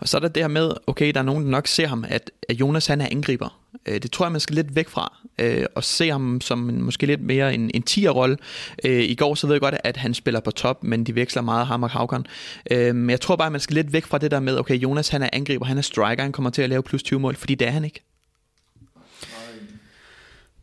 Og 0.00 0.08
så 0.08 0.16
er 0.16 0.20
der 0.20 0.28
det 0.28 0.42
her 0.42 0.48
med, 0.48 0.70
okay, 0.86 1.12
der 1.12 1.20
er 1.20 1.24
nogen, 1.24 1.44
der 1.44 1.50
nok 1.50 1.66
ser 1.66 1.86
ham, 1.86 2.04
at, 2.08 2.30
at 2.48 2.60
Jonas 2.60 2.86
han 2.86 3.00
er 3.00 3.06
angriber. 3.10 3.60
Øh, 3.86 4.02
det 4.02 4.10
tror 4.10 4.24
jeg, 4.26 4.32
man 4.32 4.40
skal 4.40 4.56
lidt 4.56 4.74
væk 4.76 4.88
fra, 4.88 5.18
øh, 5.38 5.66
og 5.74 5.84
se 5.84 6.08
ham 6.08 6.40
som 6.40 6.68
en, 6.68 6.82
måske 6.82 7.06
lidt 7.06 7.20
mere 7.20 7.54
en, 7.54 7.70
en 7.74 7.82
tier-rolle. 7.82 8.36
Øh, 8.84 9.02
I 9.02 9.14
går 9.14 9.34
så 9.34 9.46
ved 9.46 9.54
jeg 9.54 9.60
godt, 9.60 9.74
at 9.84 9.96
han 9.96 10.14
spiller 10.14 10.40
på 10.40 10.50
top, 10.50 10.84
men 10.84 11.04
de 11.04 11.14
veksler 11.14 11.42
meget 11.42 11.66
ham 11.66 11.82
og 11.82 11.90
Havkon. 11.90 12.26
Øh, 12.70 12.94
men 12.94 13.10
jeg 13.10 13.20
tror 13.20 13.36
bare, 13.36 13.50
man 13.50 13.60
skal 13.60 13.74
lidt 13.74 13.92
væk 13.92 14.06
fra 14.06 14.18
det 14.18 14.30
der 14.30 14.40
med, 14.40 14.58
okay, 14.58 14.74
Jonas 14.74 15.08
han 15.08 15.22
er 15.22 15.28
angriber, 15.32 15.66
han 15.66 15.78
er 15.78 15.82
striker, 15.82 16.22
han 16.22 16.32
kommer 16.32 16.50
til 16.50 16.62
at 16.62 16.68
lave 16.68 16.82
plus 16.82 17.02
20 17.02 17.20
mål, 17.20 17.36
fordi 17.36 17.54
det 17.54 17.66
er 17.66 17.72
han 17.72 17.84
ikke. 17.84 18.13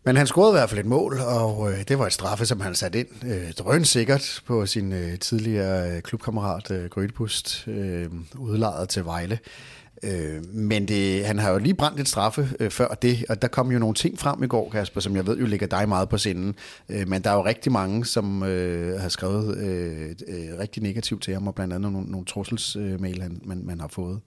Men 0.03 0.15
han 0.15 0.27
scorede 0.27 0.51
i 0.51 0.57
hvert 0.57 0.69
fald 0.69 0.79
et 0.79 0.85
mål, 0.85 1.19
og 1.19 1.71
øh, 1.71 1.77
det 1.87 1.99
var 1.99 2.05
et 2.05 2.13
straffe, 2.13 2.45
som 2.45 2.61
han 2.61 2.75
satte 2.75 2.99
ind 2.99 3.07
øh, 3.25 3.51
drøn 3.51 3.85
sikkert 3.85 4.41
på 4.45 4.65
sin 4.65 4.93
øh, 4.93 5.19
tidligere 5.19 5.95
øh, 5.95 6.01
klubkammerat 6.01 6.71
øh, 6.71 6.89
Grødebust, 6.89 7.67
øh, 7.67 8.07
udlejet 8.37 8.89
til 8.89 9.05
Vejle. 9.05 9.39
Øh, 10.03 10.45
men 10.53 10.87
det, 10.87 11.25
han 11.25 11.39
har 11.39 11.51
jo 11.51 11.57
lige 11.57 11.73
brændt 11.73 11.99
et 11.99 12.07
straffe 12.07 12.49
øh, 12.59 12.71
før 12.71 12.87
det, 12.87 13.25
og 13.29 13.41
der 13.41 13.47
kom 13.47 13.71
jo 13.71 13.79
nogle 13.79 13.95
ting 13.95 14.19
frem 14.19 14.43
i 14.43 14.47
går, 14.47 14.69
Kasper, 14.69 15.01
som 15.01 15.15
jeg 15.15 15.27
ved 15.27 15.37
jo 15.37 15.45
ligger 15.45 15.67
dig 15.67 15.89
meget 15.89 16.09
på 16.09 16.17
sinden. 16.17 16.55
Øh, 16.89 17.07
men 17.07 17.21
der 17.21 17.29
er 17.29 17.35
jo 17.35 17.45
rigtig 17.45 17.71
mange, 17.71 18.05
som 18.05 18.43
øh, 18.43 18.99
har 18.99 19.09
skrevet 19.09 19.57
øh, 19.57 20.09
øh, 20.27 20.59
rigtig 20.59 20.83
negativt 20.83 21.23
til 21.23 21.33
ham, 21.33 21.47
og 21.47 21.55
blandt 21.55 21.73
andet 21.73 21.91
nogle, 21.91 22.11
nogle 22.11 22.25
trusselsmail, 22.25 23.17
øh, 23.17 23.23
han, 23.23 23.41
man, 23.45 23.61
man 23.65 23.79
har 23.79 23.87
fået. 23.87 24.19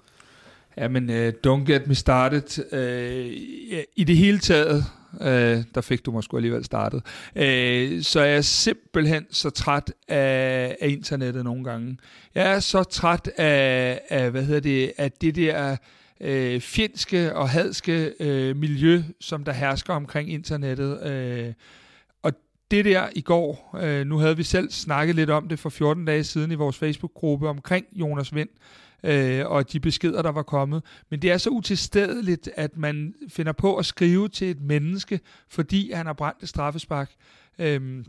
Ja, 0.78 0.88
men 0.88 1.10
uh, 1.10 1.28
don't 1.46 1.64
get 1.72 1.86
me 1.86 1.94
started. 1.94 2.64
Uh, 2.72 3.78
I 3.96 4.04
det 4.04 4.16
hele 4.16 4.38
taget, 4.38 4.84
Øh, 5.20 5.62
der 5.74 5.80
fik 5.80 6.06
du 6.06 6.12
måske 6.12 6.36
alligevel 6.36 6.64
startet, 6.64 7.02
Øh, 7.36 8.02
så 8.02 8.20
er 8.20 8.24
jeg 8.24 8.44
simpelthen 8.44 9.26
så 9.30 9.50
træt 9.50 9.92
af, 10.08 10.76
af 10.80 10.88
internettet 10.88 11.44
nogle 11.44 11.64
gange. 11.64 11.98
Jeg 12.34 12.54
er 12.54 12.60
så 12.60 12.82
træt 12.82 13.30
af, 13.36 14.00
af 14.08 14.30
hvad 14.30 14.44
hedder 14.44 14.60
det, 14.60 14.92
af 14.98 15.12
det 15.12 15.34
der 15.34 15.76
øh, 16.20 16.60
fjendske 16.60 17.36
og 17.36 17.48
hadske 17.48 18.12
øh, 18.20 18.56
miljø, 18.56 19.02
som 19.20 19.44
der 19.44 19.52
hersker 19.52 19.94
omkring 19.94 20.32
internettet. 20.32 21.06
Øh, 21.06 21.52
det 22.70 22.84
der 22.84 23.08
i 23.12 23.20
går, 23.20 23.78
øh, 23.82 24.06
nu 24.06 24.18
havde 24.18 24.36
vi 24.36 24.42
selv 24.42 24.70
snakket 24.70 25.16
lidt 25.16 25.30
om 25.30 25.48
det 25.48 25.58
for 25.58 25.68
14 25.70 26.04
dage 26.04 26.24
siden 26.24 26.50
i 26.50 26.54
vores 26.54 26.78
Facebook-gruppe 26.78 27.48
omkring 27.48 27.86
Jonas 27.92 28.34
Vind, 28.34 28.48
øh, 29.04 29.46
og 29.46 29.72
de 29.72 29.80
beskeder, 29.80 30.22
der 30.22 30.32
var 30.32 30.42
kommet. 30.42 30.82
Men 31.10 31.22
det 31.22 31.30
er 31.30 31.38
så 31.38 31.50
utilstedeligt, 31.50 32.50
at 32.56 32.76
man 32.76 33.14
finder 33.28 33.52
på 33.52 33.76
at 33.76 33.86
skrive 33.86 34.28
til 34.28 34.50
et 34.50 34.60
menneske, 34.60 35.20
fordi 35.48 35.92
han 35.92 36.06
har 36.06 36.12
brændt 36.12 36.42
et 36.42 36.48
straffespark. 36.48 37.10
Øh, 37.58 38.04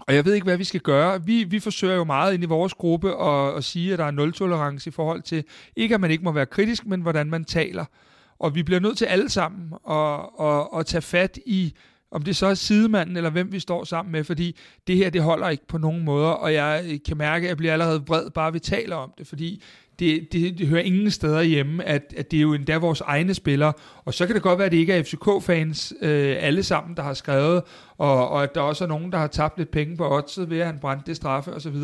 og 0.00 0.14
jeg 0.14 0.24
ved 0.24 0.34
ikke, 0.34 0.44
hvad 0.44 0.56
vi 0.56 0.64
skal 0.64 0.80
gøre. 0.80 1.24
Vi, 1.24 1.44
vi 1.44 1.60
forsøger 1.60 1.94
jo 1.94 2.04
meget 2.04 2.34
ind 2.34 2.42
i 2.42 2.46
vores 2.46 2.74
gruppe 2.74 3.22
at, 3.22 3.56
at 3.56 3.64
sige, 3.64 3.92
at 3.92 3.98
der 3.98 4.04
er 4.04 4.10
nul-tolerance 4.10 4.88
i 4.88 4.90
forhold 4.90 5.22
til, 5.22 5.44
ikke 5.76 5.94
at 5.94 6.00
man 6.00 6.10
ikke 6.10 6.24
må 6.24 6.32
være 6.32 6.46
kritisk, 6.46 6.86
men 6.86 7.00
hvordan 7.00 7.30
man 7.30 7.44
taler. 7.44 7.84
Og 8.38 8.54
vi 8.54 8.62
bliver 8.62 8.80
nødt 8.80 8.98
til 8.98 9.04
alle 9.04 9.28
sammen 9.28 9.74
at, 9.90 10.20
at, 10.40 10.68
at 10.78 10.86
tage 10.86 11.02
fat 11.02 11.38
i, 11.46 11.74
om 12.10 12.22
det 12.22 12.36
så 12.36 12.46
er 12.46 12.54
sidemanden 12.54 13.16
eller 13.16 13.30
hvem 13.30 13.52
vi 13.52 13.58
står 13.58 13.84
sammen 13.84 14.12
med, 14.12 14.24
fordi 14.24 14.56
det 14.86 14.96
her, 14.96 15.10
det 15.10 15.22
holder 15.22 15.48
ikke 15.48 15.66
på 15.66 15.78
nogen 15.78 16.04
måder, 16.04 16.28
og 16.28 16.54
jeg 16.54 16.84
øh, 16.88 16.98
kan 17.06 17.16
mærke, 17.16 17.44
at 17.44 17.48
jeg 17.48 17.56
bliver 17.56 17.72
allerede 17.72 18.02
vred, 18.06 18.30
bare 18.30 18.52
vi 18.52 18.58
taler 18.58 18.96
om 18.96 19.12
det, 19.18 19.26
fordi 19.26 19.62
det, 20.00 20.32
det, 20.32 20.58
det 20.58 20.66
hører 20.66 20.82
ingen 20.82 21.10
steder 21.10 21.42
hjemme, 21.42 21.84
at, 21.84 22.14
at 22.16 22.30
det 22.30 22.36
er 22.36 22.40
jo 22.40 22.54
endda 22.54 22.76
vores 22.76 23.00
egne 23.00 23.34
spillere. 23.34 23.72
Og 24.04 24.14
så 24.14 24.26
kan 24.26 24.34
det 24.34 24.42
godt 24.42 24.58
være, 24.58 24.66
at 24.66 24.72
det 24.72 24.78
ikke 24.78 24.92
er 24.92 25.02
FCK-fans 25.02 25.92
øh, 26.02 26.36
alle 26.40 26.62
sammen, 26.62 26.96
der 26.96 27.02
har 27.02 27.14
skrevet, 27.14 27.62
og, 27.98 28.28
og 28.28 28.42
at 28.42 28.54
der 28.54 28.60
også 28.60 28.84
er 28.84 28.88
nogen, 28.88 29.12
der 29.12 29.18
har 29.18 29.26
tabt 29.26 29.58
lidt 29.58 29.70
penge 29.70 29.96
på 29.96 30.16
oddset 30.16 30.50
ved, 30.50 30.58
at 30.58 30.66
han 30.66 30.78
brændte 30.78 31.06
det 31.06 31.16
straffe 31.16 31.54
osv. 31.54 31.74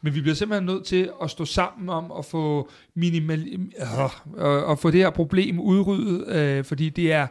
Men 0.00 0.14
vi 0.14 0.20
bliver 0.20 0.34
simpelthen 0.34 0.66
nødt 0.66 0.84
til 0.84 1.10
at 1.22 1.30
stå 1.30 1.44
sammen 1.44 1.88
om 1.88 2.12
at 2.18 2.24
få, 2.24 2.70
minimal, 2.94 3.70
øh, 4.38 4.70
at 4.70 4.78
få 4.78 4.90
det 4.90 5.00
her 5.00 5.10
problem 5.10 5.60
udryddet, 5.60 6.28
øh, 6.28 6.64
fordi 6.64 6.88
det 6.88 7.12
er 7.12 7.26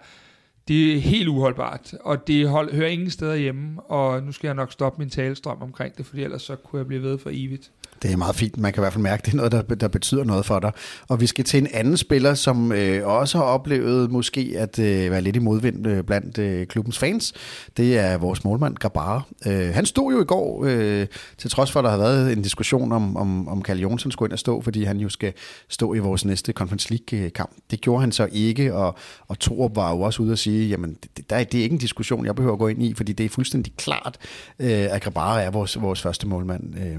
det 0.67 0.95
er 0.95 0.99
helt 0.99 1.27
uholdbart, 1.27 1.93
og 2.01 2.27
det 2.27 2.49
hold, 2.49 2.73
hører 2.73 2.89
ingen 2.89 3.09
steder 3.09 3.35
hjemme, 3.35 3.81
og 3.81 4.23
nu 4.23 4.31
skal 4.31 4.47
jeg 4.47 4.55
nok 4.55 4.71
stoppe 4.71 4.99
min 4.99 5.09
talestrøm 5.09 5.61
omkring 5.61 5.97
det, 5.97 6.05
for 6.05 6.17
ellers 6.17 6.41
så 6.41 6.55
kunne 6.55 6.77
jeg 6.77 6.87
blive 6.87 7.01
ved 7.01 7.17
for 7.17 7.29
evigt. 7.33 7.71
Det 8.01 8.11
er 8.11 8.17
meget 8.17 8.35
fint. 8.35 8.57
Man 8.57 8.73
kan 8.73 8.81
i 8.81 8.83
hvert 8.83 8.93
fald 8.93 9.03
mærke, 9.03 9.21
at 9.21 9.25
det 9.25 9.31
er 9.31 9.37
noget, 9.37 9.51
der, 9.51 9.61
der 9.61 9.87
betyder 9.87 10.23
noget 10.23 10.45
for 10.45 10.59
dig. 10.59 10.71
Og 11.07 11.21
vi 11.21 11.27
skal 11.27 11.45
til 11.45 11.61
en 11.61 11.67
anden 11.73 11.97
spiller, 11.97 12.33
som 12.33 12.71
øh, 12.71 13.07
også 13.07 13.37
har 13.37 13.45
oplevet 13.45 14.11
måske 14.11 14.53
at 14.57 14.79
øh, 14.79 15.11
være 15.11 15.21
lidt 15.21 15.35
i 15.35 15.39
modvind 15.39 15.87
øh, 15.87 16.03
blandt 16.03 16.37
øh, 16.37 16.67
klubbens 16.67 16.97
fans. 16.97 17.33
Det 17.77 17.97
er 17.97 18.17
vores 18.17 18.43
målmand, 18.43 18.75
Grabara. 18.75 19.21
Øh, 19.47 19.73
han 19.73 19.85
stod 19.85 20.13
jo 20.13 20.21
i 20.21 20.25
går, 20.25 20.65
øh, 20.65 21.07
til 21.37 21.49
trods 21.49 21.71
for, 21.71 21.79
at 21.79 21.83
der 21.83 21.89
har 21.89 21.97
været 21.97 22.33
en 22.33 22.41
diskussion 22.41 22.91
om, 22.91 23.17
om, 23.17 23.47
om 23.47 23.61
Kalle 23.61 23.81
Jonsson 23.81 24.11
skulle 24.11 24.27
ind 24.27 24.33
og 24.33 24.39
stå, 24.39 24.61
fordi 24.61 24.83
han 24.83 24.97
jo 24.97 25.09
skal 25.09 25.33
stå 25.69 25.93
i 25.93 25.99
vores 25.99 26.25
næste 26.25 26.51
Conference 26.51 26.89
League-kamp. 26.89 27.51
Det 27.71 27.81
gjorde 27.81 28.01
han 28.01 28.11
så 28.11 28.27
ikke, 28.31 28.73
og, 28.73 28.95
og 29.27 29.39
Torup 29.39 29.75
var 29.75 29.91
jo 29.91 30.01
også 30.01 30.23
ude 30.23 30.31
og 30.31 30.37
sige, 30.37 30.69
jamen 30.69 30.97
det, 31.17 31.29
der, 31.29 31.43
det 31.43 31.59
er 31.59 31.63
ikke 31.63 31.73
en 31.73 31.79
diskussion, 31.79 32.25
jeg 32.25 32.35
behøver 32.35 32.53
at 32.53 32.59
gå 32.59 32.67
ind 32.67 32.83
i, 32.83 32.93
fordi 32.93 33.13
det 33.13 33.25
er 33.25 33.29
fuldstændig 33.29 33.73
klart, 33.77 34.17
øh, 34.59 34.69
at 34.69 35.01
Grabara 35.01 35.41
er 35.41 35.51
vores, 35.51 35.81
vores 35.81 36.01
første 36.01 36.27
målmand. 36.27 36.79
Øh, 36.79 36.97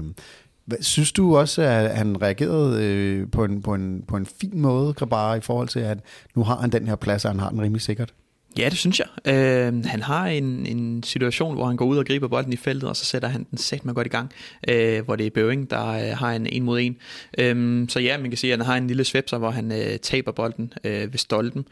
Synes 0.81 1.11
du 1.11 1.37
også, 1.37 1.61
at 1.61 1.97
han 1.97 2.21
reagerede 2.21 2.83
øh, 2.85 3.31
på, 3.31 3.43
en, 3.43 3.61
på, 3.61 3.73
en, 3.73 4.03
på 4.07 4.17
en 4.17 4.25
fin 4.25 4.61
måde, 4.61 4.93
Grabara, 4.93 5.35
i 5.35 5.41
forhold 5.41 5.67
til, 5.67 5.79
at 5.79 5.99
nu 6.35 6.43
har 6.43 6.57
han 6.57 6.69
den 6.69 6.87
her 6.87 6.95
plads, 6.95 7.25
og 7.25 7.31
han 7.31 7.39
har 7.39 7.49
den 7.49 7.61
rimelig 7.61 7.81
sikkert? 7.81 8.13
Ja, 8.57 8.69
det 8.69 8.77
synes 8.77 8.99
jeg. 8.99 9.33
Øh, 9.33 9.85
han 9.85 10.01
har 10.01 10.27
en, 10.27 10.65
en 10.65 11.03
situation, 11.03 11.55
hvor 11.55 11.65
han 11.65 11.75
går 11.75 11.85
ud 11.85 11.97
og 11.97 12.05
griber 12.05 12.27
bolden 12.27 12.53
i 12.53 12.55
feltet, 12.55 12.89
og 12.89 12.95
så 12.95 13.05
sætter 13.05 13.27
han 13.27 13.45
den 13.49 13.57
sæt 13.57 13.85
med 13.85 13.93
godt 13.93 14.07
i 14.07 14.09
gang, 14.09 14.31
øh, 14.67 15.05
hvor 15.05 15.15
det 15.15 15.25
er 15.25 15.29
Bøving, 15.29 15.69
der 15.69 15.87
øh, 15.87 16.17
har 16.17 16.31
en 16.31 16.47
en 16.47 16.63
mod 16.63 16.79
en. 16.79 16.97
Øh, 17.37 17.85
så 17.89 17.99
ja, 17.99 18.17
man 18.17 18.31
kan 18.31 18.37
sige, 18.37 18.53
at 18.53 18.59
han 18.59 18.65
har 18.65 18.77
en 18.77 18.87
lille 18.87 19.03
svepser, 19.03 19.37
hvor 19.37 19.49
han 19.49 19.71
øh, 19.71 19.99
taber 19.99 20.31
bolden 20.31 20.73
øh, 20.83 21.13
ved 21.13 21.17
stolten. 21.17 21.65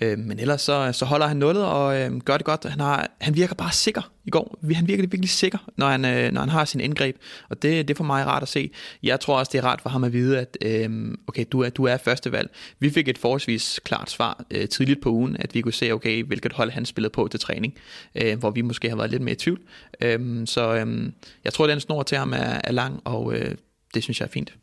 Øh, 0.00 0.18
men 0.18 0.38
ellers 0.38 0.62
så, 0.62 0.92
så 0.92 1.04
holder 1.04 1.26
han 1.26 1.36
nullet 1.36 1.64
og 1.64 2.00
øh, 2.00 2.16
gør 2.20 2.36
det 2.36 2.46
godt. 2.46 2.64
Han, 2.64 2.80
har, 2.80 3.10
han 3.20 3.34
virker 3.34 3.54
bare 3.54 3.72
sikker 3.72 4.12
i 4.24 4.30
går. 4.30 4.58
Han 4.74 4.88
virker 4.88 5.02
virkelig 5.02 5.30
sikker, 5.30 5.58
når 5.76 5.88
han, 5.88 6.04
øh, 6.04 6.32
når 6.32 6.40
han 6.40 6.50
har 6.50 6.64
sin 6.64 6.80
indgreb, 6.80 7.16
og 7.48 7.62
det, 7.62 7.88
det 7.88 7.94
er 7.94 7.96
for 7.96 8.04
mig 8.04 8.26
rart 8.26 8.42
at 8.42 8.48
se. 8.48 8.70
Jeg 9.02 9.20
tror 9.20 9.38
også, 9.38 9.50
det 9.52 9.58
er 9.58 9.64
rart 9.64 9.80
for 9.80 9.90
ham 9.90 10.04
at 10.04 10.12
vide, 10.12 10.38
at 10.38 10.58
øh, 10.62 11.14
okay, 11.26 11.44
du 11.52 11.60
er, 11.60 11.70
du 11.70 11.84
er 11.84 11.96
første 11.96 12.32
valg. 12.32 12.50
Vi 12.78 12.90
fik 12.90 13.08
et 13.08 13.18
forholdsvis 13.18 13.80
klart 13.84 14.10
svar 14.10 14.44
øh, 14.50 14.68
tidligt 14.68 15.02
på 15.02 15.10
ugen, 15.10 15.36
at 15.38 15.54
vi 15.54 15.60
kunne 15.60 15.72
se, 15.72 15.90
okay, 15.92 16.24
hvilket 16.28 16.52
hold 16.52 16.70
han 16.70 16.84
spillede 16.84 17.12
på 17.12 17.28
til 17.28 17.40
træning, 17.40 17.74
øh, 18.14 18.38
hvor 18.38 18.50
vi 18.50 18.60
måske 18.60 18.88
har 18.88 18.96
været 18.96 19.10
lidt 19.10 19.22
mere 19.22 19.32
i 19.32 19.36
tvivl. 19.36 19.60
Øh, 20.00 20.46
så 20.46 20.74
øh, 20.74 21.12
jeg 21.44 21.52
tror, 21.52 21.66
den 21.66 21.80
snor 21.80 22.02
til 22.02 22.18
ham 22.18 22.32
er, 22.32 22.60
er 22.64 22.72
lang, 22.72 23.00
og 23.04 23.34
øh, 23.34 23.54
det 23.94 24.02
synes 24.02 24.20
jeg 24.20 24.26
er 24.26 24.30
fint. 24.30 24.54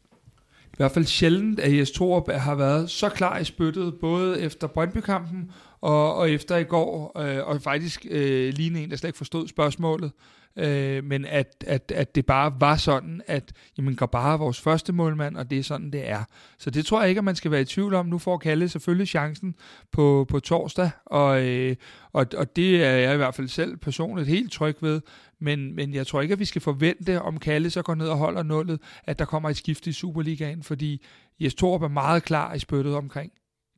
I 0.63 0.78
hvert 0.78 0.91
fald 0.91 1.05
sjældent, 1.05 1.59
at 1.59 1.78
Jes 1.78 1.91
Torup 1.91 2.32
har 2.32 2.55
været 2.55 2.89
så 2.89 3.09
klar 3.09 3.38
i 3.38 3.43
spyttet, 3.43 3.93
både 4.01 4.41
efter 4.41 4.68
Brøndby-kampen 4.68 5.51
og, 5.86 6.15
og 6.15 6.31
efter 6.31 6.57
i 6.57 6.63
går, 6.63 7.19
øh, 7.19 7.47
og 7.47 7.61
faktisk 7.61 8.05
øh, 8.09 8.53
lige 8.53 8.83
en, 8.83 8.89
der 8.89 8.95
slet 8.95 9.07
ikke 9.07 9.17
forstod 9.17 9.47
spørgsmålet, 9.47 10.11
øh, 10.55 11.03
men 11.03 11.25
at, 11.25 11.63
at, 11.67 11.91
at 11.95 12.15
det 12.15 12.25
bare 12.25 12.53
var 12.59 12.75
sådan, 12.75 13.21
at 13.27 13.53
jamen, 13.77 13.95
bare 13.95 14.33
er 14.33 14.38
vores 14.38 14.61
første 14.61 14.93
målmand, 14.93 15.38
og 15.38 15.49
det 15.49 15.59
er 15.59 15.63
sådan, 15.63 15.91
det 15.91 16.09
er. 16.09 16.23
Så 16.57 16.69
det 16.69 16.86
tror 16.86 17.01
jeg 17.01 17.09
ikke, 17.09 17.19
at 17.19 17.25
man 17.25 17.36
skal 17.36 17.51
være 17.51 17.61
i 17.61 17.65
tvivl 17.65 17.93
om. 17.93 18.05
Nu 18.05 18.17
får 18.17 18.38
Kalle 18.38 18.69
selvfølgelig 18.69 19.07
chancen 19.07 19.55
på, 19.91 20.25
på 20.29 20.39
torsdag, 20.39 20.89
og, 21.05 21.45
øh, 21.45 21.75
og, 22.13 22.25
og 22.38 22.55
det 22.55 22.83
er 22.83 22.91
jeg 22.91 23.13
i 23.13 23.17
hvert 23.17 23.36
fald 23.36 23.47
selv 23.47 23.77
personligt 23.77 24.27
helt 24.27 24.51
tryg 24.51 24.77
ved, 24.81 25.01
men, 25.39 25.75
men 25.75 25.93
jeg 25.93 26.07
tror 26.07 26.21
ikke, 26.21 26.33
at 26.33 26.39
vi 26.39 26.45
skal 26.45 26.61
forvente, 26.61 27.21
om 27.21 27.38
Kalle 27.38 27.69
så 27.69 27.81
går 27.81 27.95
ned 27.95 28.07
og 28.07 28.17
holder 28.17 28.43
nullet, 28.43 28.79
at 29.03 29.19
der 29.19 29.25
kommer 29.25 29.49
et 29.49 29.57
skift 29.57 29.88
i 29.88 29.91
Superligaen, 29.91 30.63
fordi 30.63 31.05
Jes 31.39 31.55
Torp 31.55 31.81
er 31.81 31.88
meget 31.88 32.23
klar 32.23 32.53
i 32.53 32.59
spyttet 32.59 32.95
omkring 32.95 33.31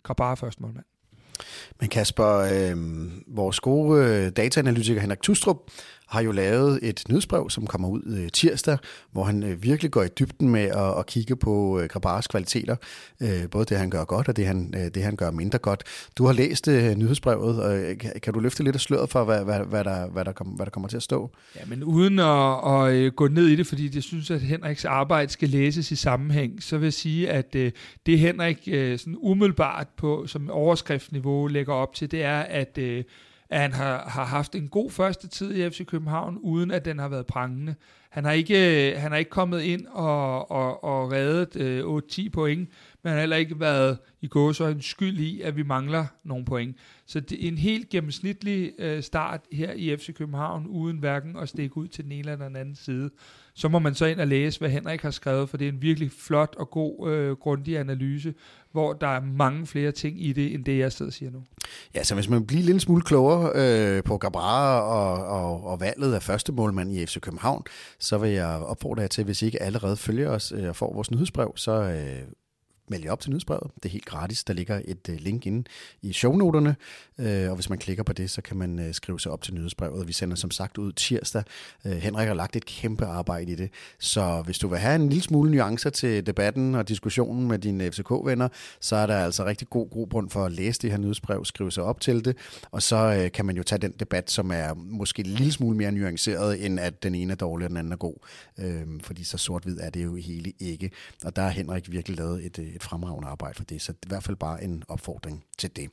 Grabara 0.03 0.35
første 0.35 0.61
målmand. 0.61 0.85
Men 1.79 1.89
Kasper, 1.89 2.37
øh, 2.37 2.77
vores 3.27 3.59
gode 3.59 4.29
dataanalytiker 4.29 5.01
Henrik 5.01 5.21
Tustrup 5.21 5.57
har 6.07 6.21
jo 6.21 6.31
lavet 6.31 6.79
et 6.81 7.03
nyhedsbrev, 7.09 7.49
som 7.49 7.67
kommer 7.67 7.87
ud 7.87 8.01
øh, 8.05 8.29
tirsdag, 8.29 8.77
hvor 9.11 9.23
han 9.23 9.43
øh, 9.43 9.63
virkelig 9.63 9.91
går 9.91 10.03
i 10.03 10.07
dybden 10.07 10.49
med 10.49 10.61
at, 10.63 10.99
at 10.99 11.05
kigge 11.05 11.35
på 11.35 11.79
øh, 11.79 11.89
Grabars 11.89 12.27
kvaliteter. 12.27 12.75
Både 13.51 13.65
det, 13.65 13.77
han 13.77 13.89
gør 13.89 14.03
godt, 14.03 14.27
og 14.27 14.35
det 14.35 14.47
han, 14.47 14.73
det, 14.73 15.03
han 15.03 15.15
gør 15.15 15.31
mindre 15.31 15.57
godt. 15.57 15.83
Du 16.17 16.25
har 16.25 16.33
læst 16.33 16.67
nyhedsbrevet, 16.67 17.63
og 17.63 17.97
kan, 17.97 18.11
kan 18.21 18.33
du 18.33 18.39
løfte 18.39 18.63
lidt 18.63 18.75
af 18.75 18.81
sløret 18.81 19.09
for, 19.09 19.23
hvad, 19.23 19.43
hvad, 19.43 19.59
hvad, 19.59 19.83
der, 19.83 20.07
hvad, 20.07 20.25
der, 20.25 20.31
kom, 20.31 20.47
hvad 20.47 20.65
der 20.65 20.69
kommer 20.69 20.89
til 20.89 20.97
at 20.97 21.03
stå? 21.03 21.31
Ja, 21.55 21.61
men 21.67 21.83
uden 21.83 22.19
at, 22.19 23.05
at 23.07 23.15
gå 23.15 23.27
ned 23.27 23.47
i 23.47 23.55
det, 23.55 23.67
fordi 23.67 23.89
jeg 23.95 24.03
synes, 24.03 24.31
at 24.31 24.41
Henriks 24.41 24.85
arbejde 24.85 25.31
skal 25.31 25.49
læses 25.49 25.91
i 25.91 25.95
sammenhæng, 25.95 26.63
så 26.63 26.77
vil 26.77 26.85
jeg 26.85 26.93
sige, 26.93 27.29
at 27.29 27.53
det 28.05 28.19
Henrik 28.19 28.59
sådan 28.99 29.17
umiddelbart 29.19 29.87
på 29.97 30.27
som 30.27 30.49
overskriftsniveau 30.49 31.47
lægger 31.47 31.73
op 31.73 31.93
til, 31.93 32.11
det 32.11 32.23
er, 32.23 32.39
at 32.39 32.77
øh, 32.77 33.03
at 33.49 33.61
han 33.61 33.73
har, 33.73 34.09
har 34.09 34.25
haft 34.25 34.55
en 34.55 34.67
god 34.67 34.91
første 34.91 35.27
tid 35.27 35.55
i 35.55 35.69
FC 35.69 35.85
København, 35.85 36.37
uden 36.37 36.71
at 36.71 36.85
den 36.85 36.99
har 36.99 37.07
været 37.07 37.25
prangende. 37.25 37.75
Han 38.09 38.25
har 38.25 38.31
ikke, 38.31 38.91
øh, 38.91 39.01
han 39.01 39.11
har 39.11 39.17
ikke 39.17 39.31
kommet 39.31 39.61
ind 39.61 39.85
og, 39.87 40.51
og, 40.51 40.83
og 40.83 41.11
reddet 41.11 41.55
øh, 41.55 41.83
8-10 41.83 42.29
point, 42.29 42.69
men 43.03 43.09
han 43.09 43.13
har 43.13 43.19
heller 43.19 43.35
ikke 43.35 43.59
været 43.59 43.97
i 44.21 44.29
en 44.61 44.81
skyld 44.81 45.19
i, 45.19 45.41
at 45.41 45.55
vi 45.55 45.63
mangler 45.63 46.05
nogle 46.23 46.45
point. 46.45 46.77
Så 47.05 47.19
det 47.19 47.43
er 47.43 47.47
en 47.47 47.57
helt 47.57 47.89
gennemsnitlig 47.89 48.71
øh, 48.79 49.03
start 49.03 49.41
her 49.51 49.73
i 49.73 49.97
FC 49.97 50.13
København, 50.13 50.67
uden 50.67 50.97
hverken 50.97 51.35
at 51.37 51.49
stikke 51.49 51.77
ud 51.77 51.87
til 51.87 52.03
den 52.03 52.11
ene 52.11 52.31
eller 52.31 52.47
den 52.47 52.55
anden 52.55 52.75
side. 52.75 53.09
Så 53.57 53.69
må 53.69 53.79
man 53.79 53.95
så 53.95 54.05
ind 54.05 54.19
og 54.19 54.27
læse, 54.27 54.59
hvad 54.59 54.69
Henrik 54.69 55.01
har 55.01 55.11
skrevet, 55.11 55.49
for 55.49 55.57
det 55.57 55.67
er 55.67 55.71
en 55.71 55.81
virkelig 55.81 56.11
flot 56.19 56.55
og 56.57 56.69
god, 56.69 57.11
øh, 57.11 57.31
grundig 57.31 57.77
analyse, 57.77 58.33
hvor 58.71 58.93
der 58.93 59.07
er 59.07 59.21
mange 59.21 59.67
flere 59.67 59.91
ting 59.91 60.25
i 60.25 60.33
det, 60.33 60.53
end 60.53 60.65
det 60.65 60.77
jeg 60.77 60.91
sidder 60.91 61.09
og 61.09 61.13
siger 61.13 61.31
nu. 61.31 61.43
Ja, 61.95 62.03
så 62.03 62.15
hvis 62.15 62.29
man 62.29 62.45
bliver 62.45 62.63
lidt 62.63 62.81
smule 62.81 63.01
klogere 63.01 63.51
øh, 63.55 64.03
på 64.03 64.17
Gabrara 64.17 64.81
og, 64.81 65.25
og, 65.25 65.63
og 65.63 65.79
valget 65.79 66.13
af 66.13 66.23
første 66.23 66.51
målmand 66.51 66.91
i 66.91 67.05
FC 67.05 67.19
København, 67.19 67.63
så 67.99 68.17
vil 68.17 68.29
jeg 68.29 68.47
opfordre 68.47 69.01
jer 69.01 69.07
til, 69.07 69.23
hvis 69.23 69.41
I 69.41 69.45
ikke 69.45 69.61
allerede 69.61 69.97
følger 69.97 70.29
os 70.29 70.53
øh, 70.55 70.69
og 70.69 70.75
får 70.75 70.93
vores 70.93 71.11
nyhedsbrev, 71.11 71.53
så 71.55 71.71
øh, 71.71 72.27
meld 72.89 73.03
jer 73.03 73.11
op 73.11 73.19
til 73.19 73.29
nyhedsbrevet. 73.29 73.71
Det 73.75 73.85
er 73.85 73.89
helt 73.89 74.05
gratis. 74.05 74.43
Der 74.43 74.53
ligger 74.53 74.81
et 74.85 75.09
øh, 75.09 75.15
link 75.19 75.45
inde 75.45 75.63
i 76.01 76.13
shownoterne, 76.13 76.75
øh, 77.17 77.49
og 77.49 77.55
hvis 77.55 77.69
man 77.69 77.79
klikker 77.79 78.03
på 78.03 78.13
det, 78.13 78.29
så 78.29 78.41
kan 78.41 78.57
man 78.57 78.79
øh, 78.79 78.93
skrive 78.93 79.19
sig 79.19 79.31
op 79.31 79.41
til 79.41 79.53
nyhedsbrevet. 79.53 80.07
Vi 80.07 80.13
sender 80.13 80.35
som 80.35 80.51
sagt 80.51 80.77
ud 80.77 80.91
tirsdag. 80.91 81.43
Henrik 81.83 82.27
har 82.27 82.33
lagt 82.33 82.55
et 82.55 82.65
kæmpe 82.65 83.05
arbejde 83.05 83.51
i 83.51 83.55
det, 83.55 83.69
så 83.99 84.41
hvis 84.45 84.59
du 84.59 84.67
vil 84.67 84.79
have 84.79 84.95
en 84.95 85.09
lille 85.09 85.23
smule 85.23 85.51
nuancer 85.51 85.89
til 85.89 86.25
debatten 86.25 86.75
og 86.75 86.87
diskussionen 86.87 87.47
med 87.47 87.59
dine 87.59 87.91
FCK-venner, 87.91 88.47
så 88.81 88.95
er 88.95 89.05
der 89.05 89.17
altså 89.17 89.45
rigtig 89.45 89.69
god 89.69 89.89
grobund 89.89 90.29
for 90.29 90.45
at 90.45 90.51
læse 90.51 90.81
det 90.81 90.91
her 90.91 90.97
nyhedsbrev, 90.97 91.45
skrive 91.45 91.71
sig 91.71 91.83
op 91.83 92.01
til 92.01 92.25
det, 92.25 92.37
og 92.71 92.81
så 92.81 93.29
kan 93.33 93.45
man 93.45 93.57
jo 93.57 93.63
tage 93.63 93.79
den 93.79 93.93
debat, 93.99 94.31
som 94.31 94.51
er 94.51 94.73
måske 94.73 95.19
en 95.19 95.25
lille 95.25 95.51
smule 95.51 95.77
mere 95.77 95.91
nuanceret, 95.91 96.65
end 96.65 96.79
at 96.79 97.03
den 97.03 97.15
ene 97.15 97.31
er 97.31 97.37
dårlig 97.37 97.65
og 97.65 97.69
den 97.69 97.77
anden 97.77 97.93
er 97.93 97.97
god. 97.97 98.15
Fordi 99.03 99.23
så 99.23 99.37
sort-hvid 99.37 99.79
er 99.79 99.89
det 99.89 100.03
jo 100.03 100.15
hele 100.15 100.53
ikke. 100.59 100.91
Og 101.25 101.35
der 101.35 101.41
har 101.41 101.49
Henrik 101.49 101.91
virkelig 101.91 102.17
lavet 102.17 102.45
et, 102.45 102.59
et 102.77 102.83
fremragende 102.83 103.27
arbejde 103.27 103.55
for 103.55 103.63
det, 103.63 103.81
så 103.81 103.91
i 103.91 104.07
hvert 104.07 104.23
fald 104.23 104.37
bare 104.37 104.63
en 104.63 104.83
opfordring 104.87 105.43
til 105.57 105.75
det. 105.75 105.89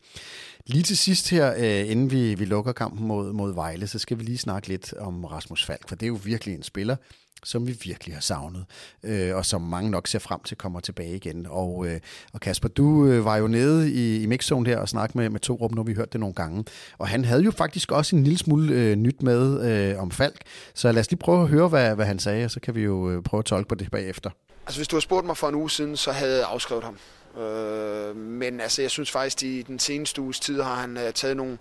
Lige 0.66 0.82
til 0.82 0.97
sidst 0.97 1.30
her, 1.30 1.55
øh, 1.57 1.91
inden 1.91 2.11
vi, 2.11 2.35
vi 2.35 2.45
lukker 2.45 2.72
kampen 2.72 3.07
mod, 3.07 3.32
mod 3.32 3.55
Vejle, 3.55 3.87
så 3.87 3.99
skal 3.99 4.18
vi 4.18 4.22
lige 4.22 4.39
snakke 4.39 4.68
lidt 4.68 4.93
om 4.93 5.24
Rasmus 5.24 5.64
Falk, 5.64 5.89
for 5.89 5.97
det 5.97 6.07
er 6.07 6.09
jo 6.09 6.20
virkelig 6.24 6.55
en 6.55 6.62
spiller, 6.62 6.97
som 7.45 7.66
vi 7.66 7.78
virkelig 7.84 8.14
har 8.14 8.20
savnet, 8.20 8.64
øh, 9.03 9.36
og 9.36 9.47
som 9.47 9.61
mange 9.62 9.90
nok 9.90 10.07
ser 10.07 10.18
frem 10.18 10.40
til 10.40 10.57
kommer 10.57 10.80
tilbage 10.80 11.16
igen. 11.16 11.47
Og, 11.51 11.86
øh, 11.86 12.01
og 12.32 12.40
Kasper, 12.40 12.68
du 12.68 13.07
øh, 13.07 13.24
var 13.24 13.36
jo 13.36 13.47
nede 13.47 13.92
i, 13.92 14.22
i 14.22 14.26
mixzone 14.26 14.68
her 14.68 14.78
og 14.78 14.88
snakkede 14.88 15.18
med, 15.18 15.30
med 15.30 15.40
Torup, 15.40 15.72
når 15.74 15.82
vi 15.82 15.95
hørte 15.95 16.11
det 16.12 16.20
nogle 16.20 16.34
gange, 16.34 16.64
og 16.99 17.09
han 17.09 17.24
havde 17.24 17.42
jo 17.42 17.51
faktisk 17.51 17.92
også 17.92 18.16
en 18.16 18.24
lille 18.24 18.38
smule 18.38 18.74
øh, 18.74 18.97
nyt 18.97 19.22
med 19.22 19.70
øh, 19.70 20.03
om 20.03 20.11
Falk, 20.11 20.40
så 20.74 20.92
lad 20.92 21.01
os 21.01 21.11
lige 21.11 21.18
prøve 21.18 21.42
at 21.42 21.49
høre, 21.49 21.68
hvad, 21.68 21.95
hvad 21.95 22.07
han 22.07 22.18
sagde, 22.18 22.45
og 22.45 22.51
så 22.51 22.61
kan 22.61 22.74
vi 22.74 22.82
jo 22.82 23.11
øh, 23.11 23.22
prøve 23.22 23.38
at 23.38 23.45
tolke 23.45 23.68
på 23.68 23.74
det 23.74 23.90
bagefter. 23.90 24.30
Altså 24.66 24.78
hvis 24.78 24.88
du 24.88 24.97
har 24.97 25.01
spurgt 25.01 25.26
mig 25.26 25.36
for 25.36 25.49
en 25.49 25.55
uge 25.55 25.70
siden, 25.70 25.97
så 25.97 26.12
havde 26.12 26.36
jeg 26.36 26.47
afskrevet 26.49 26.84
ham. 26.84 26.97
Øh, 27.39 28.16
men 28.16 28.61
altså, 28.61 28.82
jeg 28.82 28.91
synes 28.91 29.11
faktisk, 29.11 29.39
at 29.39 29.43
i 29.43 29.62
den 29.62 29.78
seneste 29.78 30.20
uges 30.20 30.41
tid 30.41 30.61
har 30.61 30.74
han 30.74 30.97
uh, 30.97 31.03
taget 31.14 31.37
nogle, 31.37 31.59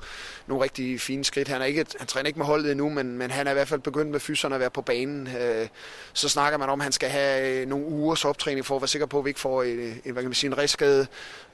nogle 0.48 0.64
rigtig 0.64 1.02
fine 1.02 1.24
skridt. 1.24 1.48
Han, 1.48 1.62
er 1.62 1.66
ikke, 1.66 1.86
han 1.98 2.08
træner 2.08 2.28
ikke 2.28 2.40
med 2.40 2.46
holdet 2.46 2.72
endnu, 2.72 2.90
men, 2.90 3.18
men 3.18 3.32
han 3.32 3.48
er 3.48 3.52
i 3.52 3.54
hvert 3.54 3.68
fald 3.68 3.80
begyndt 3.80 4.12
med 4.12 4.20
fyserne 4.20 4.56
at 4.56 4.62
være 4.62 4.70
på 4.70 4.82
banen. 4.82 5.28
Øh, 5.28 5.68
så 6.14 6.30
snakker 6.30 6.58
man 6.58 6.70
om, 6.70 6.82
at 6.82 6.84
han 6.84 6.92
skal 6.92 7.10
have 7.10 7.62
øh, 7.62 7.68
nogle 7.68 7.86
ugers 7.86 8.26
optræning 8.26 8.66
for 8.66 8.76
at 8.76 8.82
være 8.82 8.88
sikker 8.88 9.06
på, 9.06 9.20
at 9.20 9.26
vi 9.26 9.30
ikke 9.30 9.40
får 9.40 9.64
en, 9.64 9.80
en, 9.80 10.12
hvad 10.14 10.24
kan 10.24 10.30
man 10.30 10.34
sige, 10.34 10.48
en 10.48 10.58
riskskade. 10.58 11.08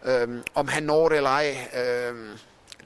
Øh, 0.05 0.27
om 0.55 0.67
han 0.67 0.83
når 0.83 1.09
det 1.09 1.17
eller 1.17 1.29
ej, 1.29 1.57
øh, 1.77 2.37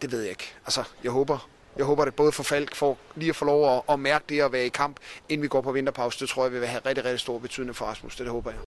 det 0.02 0.12
ved 0.12 0.22
jeg 0.22 0.30
ikke. 0.30 0.54
Altså, 0.66 0.84
jeg 1.04 1.12
håber, 1.12 1.50
jeg 1.78 1.86
håber, 1.86 2.06
at 2.06 2.16
både 2.16 2.32
for 2.32 2.44
Falk 2.44 2.76
får 2.76 2.98
lige 3.16 3.30
at 3.30 3.36
få 3.36 3.46
lov 3.46 3.78
at, 3.78 3.82
at 3.94 4.00
mærke 4.00 4.26
det 4.30 4.42
at 4.42 4.52
være 4.52 4.66
i 4.66 4.70
kamp, 4.70 4.98
inden 5.30 5.44
vi 5.44 5.48
går 5.48 5.62
på 5.62 5.72
vinterpause, 5.72 6.20
det 6.20 6.30
tror 6.30 6.44
jeg 6.44 6.54
vil 6.54 6.68
have 6.68 6.82
rigtig, 6.86 7.06
rigtig 7.06 7.20
stor 7.20 7.40
betydning 7.40 7.76
for 7.76 7.86
Rasmus. 7.86 8.16
Det, 8.16 8.26
det 8.26 8.32
håber 8.32 8.52
jeg. 8.52 8.60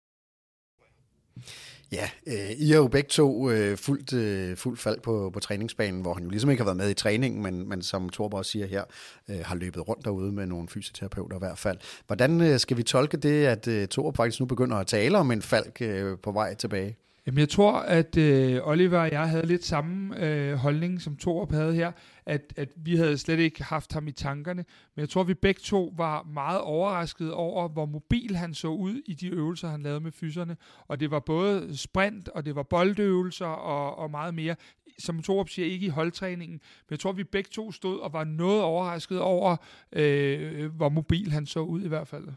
Ja, 1.92 2.10
øh, 2.26 2.50
I 2.58 2.70
har 2.70 2.76
jo 2.76 2.88
begge 2.88 3.08
to 3.08 3.50
øh, 3.50 3.78
fuldt, 3.78 4.12
øh, 4.12 4.56
fuldt 4.56 4.80
fald 4.80 5.00
på, 5.00 5.30
på 5.32 5.40
træningsbanen, 5.40 6.00
hvor 6.00 6.14
han 6.14 6.22
jo 6.22 6.30
ligesom 6.30 6.50
ikke 6.50 6.60
har 6.60 6.64
været 6.64 6.76
med 6.76 6.90
i 6.90 6.94
træningen, 6.94 7.42
men, 7.42 7.68
men 7.68 7.82
som 7.82 8.08
Torborg 8.08 8.44
siger 8.44 8.66
her, 8.66 8.84
øh, 9.30 9.38
har 9.44 9.54
løbet 9.54 9.88
rundt 9.88 10.04
derude 10.04 10.32
med 10.32 10.46
nogle 10.46 10.68
fysioterapeuter 10.68 11.36
i 11.36 11.38
hvert 11.38 11.58
fald. 11.58 11.78
Hvordan 12.06 12.40
øh, 12.40 12.60
skal 12.60 12.76
vi 12.76 12.82
tolke 12.82 13.16
det, 13.16 13.46
at 13.46 13.68
øh, 13.68 13.88
Torborg 13.88 14.16
faktisk 14.16 14.40
nu 14.40 14.46
begynder 14.46 14.76
at 14.76 14.86
tale 14.86 15.18
om 15.18 15.30
en 15.30 15.42
Falk 15.42 15.76
øh, 15.80 16.18
på 16.22 16.32
vej 16.32 16.54
tilbage? 16.54 16.96
Jamen, 17.26 17.38
jeg 17.38 17.48
tror, 17.48 17.72
at 17.72 18.16
øh, 18.16 18.60
Oliver 18.62 18.98
og 18.98 19.10
jeg 19.10 19.28
havde 19.28 19.46
lidt 19.46 19.64
samme 19.64 20.24
øh, 20.26 20.54
holdning, 20.54 21.00
som 21.00 21.16
Torup 21.16 21.52
havde 21.52 21.74
her, 21.74 21.92
at, 22.26 22.52
at 22.56 22.68
vi 22.76 22.96
havde 22.96 23.18
slet 23.18 23.38
ikke 23.38 23.64
haft 23.64 23.92
ham 23.92 24.08
i 24.08 24.12
tankerne, 24.12 24.64
men 24.94 25.00
jeg 25.00 25.08
tror, 25.08 25.20
at 25.20 25.28
vi 25.28 25.34
begge 25.34 25.60
to 25.64 25.94
var 25.96 26.22
meget 26.22 26.60
overrasket 26.60 27.32
over, 27.32 27.68
hvor 27.68 27.86
mobil 27.86 28.36
han 28.36 28.54
så 28.54 28.68
ud 28.68 29.02
i 29.06 29.14
de 29.14 29.28
øvelser, 29.28 29.68
han 29.68 29.82
lavede 29.82 30.00
med 30.00 30.12
fyserne, 30.12 30.56
og 30.88 31.00
det 31.00 31.10
var 31.10 31.20
både 31.20 31.76
sprint, 31.76 32.28
og 32.28 32.46
det 32.46 32.54
var 32.54 32.62
boldøvelser, 32.62 33.46
og, 33.46 33.98
og 33.98 34.10
meget 34.10 34.34
mere, 34.34 34.56
som 34.98 35.22
Torup 35.22 35.48
siger, 35.48 35.66
ikke 35.66 35.86
i 35.86 35.88
holdtræningen, 35.90 36.60
men 36.88 36.90
jeg 36.90 37.00
tror, 37.00 37.10
at 37.10 37.16
vi 37.16 37.24
begge 37.24 37.50
to 37.52 37.72
stod 37.72 37.98
og 37.98 38.12
var 38.12 38.24
noget 38.24 38.62
overrasket 38.62 39.20
over, 39.20 39.56
øh, 39.92 40.74
hvor 40.74 40.88
mobil 40.88 41.32
han 41.32 41.46
så 41.46 41.60
ud 41.60 41.82
i 41.82 41.88
hvert 41.88 42.08
fald 42.08 42.28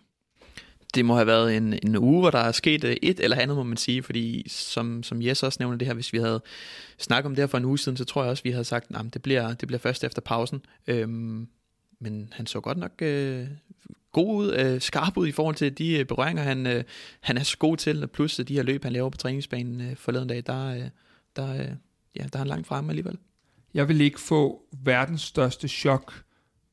det 0.96 1.06
må 1.06 1.16
have 1.16 1.28
været 1.28 1.58
en, 1.58 1.74
en 1.84 1.98
uge, 1.98 2.20
hvor 2.20 2.32
der 2.32 2.40
er 2.40 2.52
sket 2.52 2.84
øh, 2.84 2.96
et 3.02 3.20
eller 3.20 3.38
andet, 3.38 3.58
må 3.58 3.64
man 3.64 3.78
sige, 3.78 4.04
fordi 4.04 4.50
som, 4.50 5.04
som 5.04 5.22
Jes 5.22 5.44
også 5.44 5.58
nævner 5.60 5.78
det 5.78 5.88
her, 5.88 5.94
hvis 5.94 6.14
vi 6.14 6.18
havde 6.18 6.42
snakket 6.98 7.26
om 7.26 7.36
det 7.36 7.42
her 7.42 7.48
for 7.48 7.58
en 7.58 7.66
uge 7.66 7.80
siden, 7.80 7.98
så 7.98 8.06
tror 8.06 8.24
jeg 8.24 8.32
også, 8.32 8.44
vi 8.44 8.52
havde 8.52 8.64
sagt, 8.64 8.86
at 8.96 9.14
det 9.14 9.22
bliver, 9.22 9.54
det 9.54 9.68
bliver 9.68 9.80
først 9.80 10.04
efter 10.04 10.22
pausen. 10.22 10.62
Øhm, 10.88 11.48
men 12.00 12.34
han 12.36 12.48
så 12.48 12.60
godt 12.60 12.78
nok 12.78 13.02
øh, 13.02 13.48
god 14.12 14.36
ud, 14.36 14.54
øh, 14.54 14.82
skarp 14.82 15.18
ud 15.18 15.28
i 15.28 15.32
forhold 15.32 15.56
til 15.56 15.78
de 15.78 16.00
øh, 16.00 16.06
berøringer, 16.06 16.44
han, 16.44 16.68
øh, 16.68 16.84
han 17.20 17.38
er 17.38 17.44
så 17.44 17.58
god 17.58 17.78
til, 17.78 18.08
plus 18.08 18.40
øh, 18.40 18.48
de 18.48 18.54
her 18.54 18.64
løb, 18.64 18.84
han 18.84 18.94
laver 18.94 19.10
på 19.10 19.18
træningsbanen 19.18 19.82
øh, 19.82 19.96
forleden 19.96 20.28
dag, 20.28 20.44
der, 20.46 20.66
øh, 20.66 20.90
der, 21.36 21.54
øh, 21.54 21.70
ja, 22.16 22.24
der 22.24 22.30
er 22.34 22.38
han 22.38 22.48
langt 22.48 22.68
fremme 22.68 22.92
alligevel. 22.92 23.18
Jeg 23.74 23.88
vil 23.88 24.02
ikke 24.02 24.20
få 24.20 24.64
verdens 24.72 25.22
største 25.22 25.68
chok, 25.68 26.24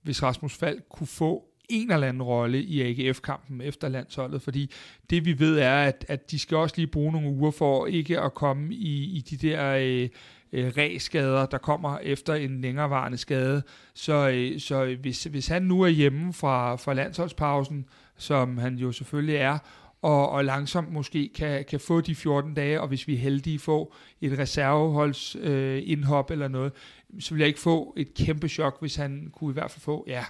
hvis 0.03 0.23
Rasmus 0.23 0.55
Falk 0.55 0.85
kunne 0.91 1.07
få 1.07 1.45
en 1.69 1.93
eller 1.93 2.09
anden 2.09 2.23
rolle 2.23 2.63
i 2.63 2.83
AGF-kampen 2.83 3.61
efter 3.61 3.89
landsholdet, 3.89 4.43
fordi 4.43 4.71
det 5.11 5.25
vi 5.25 5.39
ved 5.39 5.59
er, 5.59 5.77
at, 5.77 6.05
at 6.09 6.31
de 6.31 6.39
skal 6.39 6.57
også 6.57 6.75
lige 6.77 6.87
bruge 6.87 7.13
nogle 7.13 7.29
uger 7.29 7.51
for 7.51 7.87
ikke 7.87 8.21
at 8.21 8.35
komme 8.35 8.75
i, 8.75 9.17
i 9.17 9.21
de 9.21 9.49
der 9.49 9.77
øh, 9.81 10.09
øh, 10.53 10.73
ræskader, 10.77 11.47
der 11.47 11.59
kommer 11.59 11.99
efter 11.99 12.35
en 12.35 12.61
længerevarende 12.61 13.19
skade. 13.19 13.63
Så, 13.95 14.29
øh, 14.29 14.61
så 14.61 14.97
hvis, 15.01 15.25
hvis 15.25 15.47
han 15.47 15.63
nu 15.63 15.83
er 15.83 15.89
hjemme 15.89 16.33
fra, 16.33 16.77
fra 16.77 16.95
landsholdspausen, 16.95 17.85
som 18.17 18.59
han 18.59 18.75
jo 18.75 18.93
selvfølgelig 18.93 19.37
er, 19.37 19.59
og, 20.03 20.31
og 20.31 20.45
langsomt 20.45 20.93
måske 20.93 21.31
kan, 21.35 21.65
kan 21.65 21.81
få 21.81 22.01
de 22.01 22.15
14 22.15 22.55
dage, 22.55 22.81
og 22.81 22.89
hvis 22.89 23.09
vi 23.09 23.15
er 23.15 23.19
heldige 23.19 23.59
få 23.59 23.95
et 24.21 24.39
reserveholds 24.39 25.37
øh, 25.41 25.83
indhop 25.85 26.31
eller 26.31 26.49
noget, 26.49 26.73
så 27.19 27.35
vil 27.35 27.41
jeg 27.41 27.49
ikke 27.49 27.61
få 27.61 27.95
et 27.97 28.15
kæmpe 28.15 28.49
chok, 28.49 28.81
hvis 28.81 28.97
han 28.97 29.31
kunne 29.33 29.51
i 29.51 29.53
hvert 29.53 29.71
fald 29.71 29.81
få, 29.81 30.05
ja, 30.07 30.25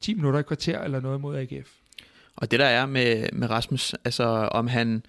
10 0.00 0.14
minutter 0.14 0.40
i 0.40 0.42
kvarter 0.42 0.80
eller 0.80 1.00
noget 1.00 1.20
mod 1.20 1.36
AGF. 1.36 1.68
Og 2.36 2.50
det 2.50 2.60
der 2.60 2.66
er 2.66 2.86
med, 2.86 3.28
med 3.32 3.50
Rasmus, 3.50 3.94
altså 4.04 4.24
om 4.52 4.66
han 4.66 5.02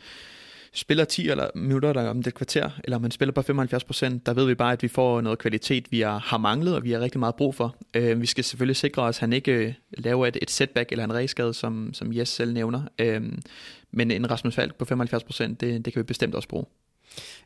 spiller 0.73 1.05
10 1.05 1.29
eller 1.29 1.47
minutter 1.55 1.89
eller 1.89 2.09
om 2.09 2.23
det 2.23 2.33
kvarter, 2.33 2.69
eller 2.83 2.97
om 2.97 3.03
han 3.03 3.11
spiller 3.11 3.33
på 3.33 3.41
75 3.41 3.83
procent, 3.83 4.25
der 4.25 4.33
ved 4.33 4.45
vi 4.45 4.55
bare, 4.55 4.71
at 4.71 4.83
vi 4.83 4.87
får 4.87 5.21
noget 5.21 5.39
kvalitet, 5.39 5.91
vi 5.91 5.99
har 6.01 6.37
manglet, 6.37 6.75
og 6.75 6.83
vi 6.83 6.91
har 6.91 6.99
rigtig 6.99 7.19
meget 7.19 7.35
brug 7.35 7.55
for. 7.55 7.75
Øh, 7.93 8.21
vi 8.21 8.25
skal 8.25 8.43
selvfølgelig 8.43 8.75
sikre 8.75 9.01
os, 9.01 9.17
at 9.17 9.19
han 9.19 9.33
ikke 9.33 9.51
øh, 9.51 9.73
laver 9.91 10.27
et, 10.27 10.37
et 10.41 10.51
setback 10.51 10.91
eller 10.91 11.03
en 11.03 11.13
ræskade, 11.13 11.53
som, 11.53 11.93
som 11.93 12.15
Jes 12.15 12.29
selv 12.29 12.53
nævner. 12.53 12.81
Øh, 12.99 13.21
men 13.91 14.11
en 14.11 14.31
Rasmus 14.31 14.55
Falk 14.55 14.75
på 14.75 14.85
75 14.85 15.23
procent, 15.23 15.61
det, 15.61 15.85
det 15.85 15.93
kan 15.93 15.99
vi 15.99 16.03
bestemt 16.03 16.35
også 16.35 16.47
bruge. 16.47 16.65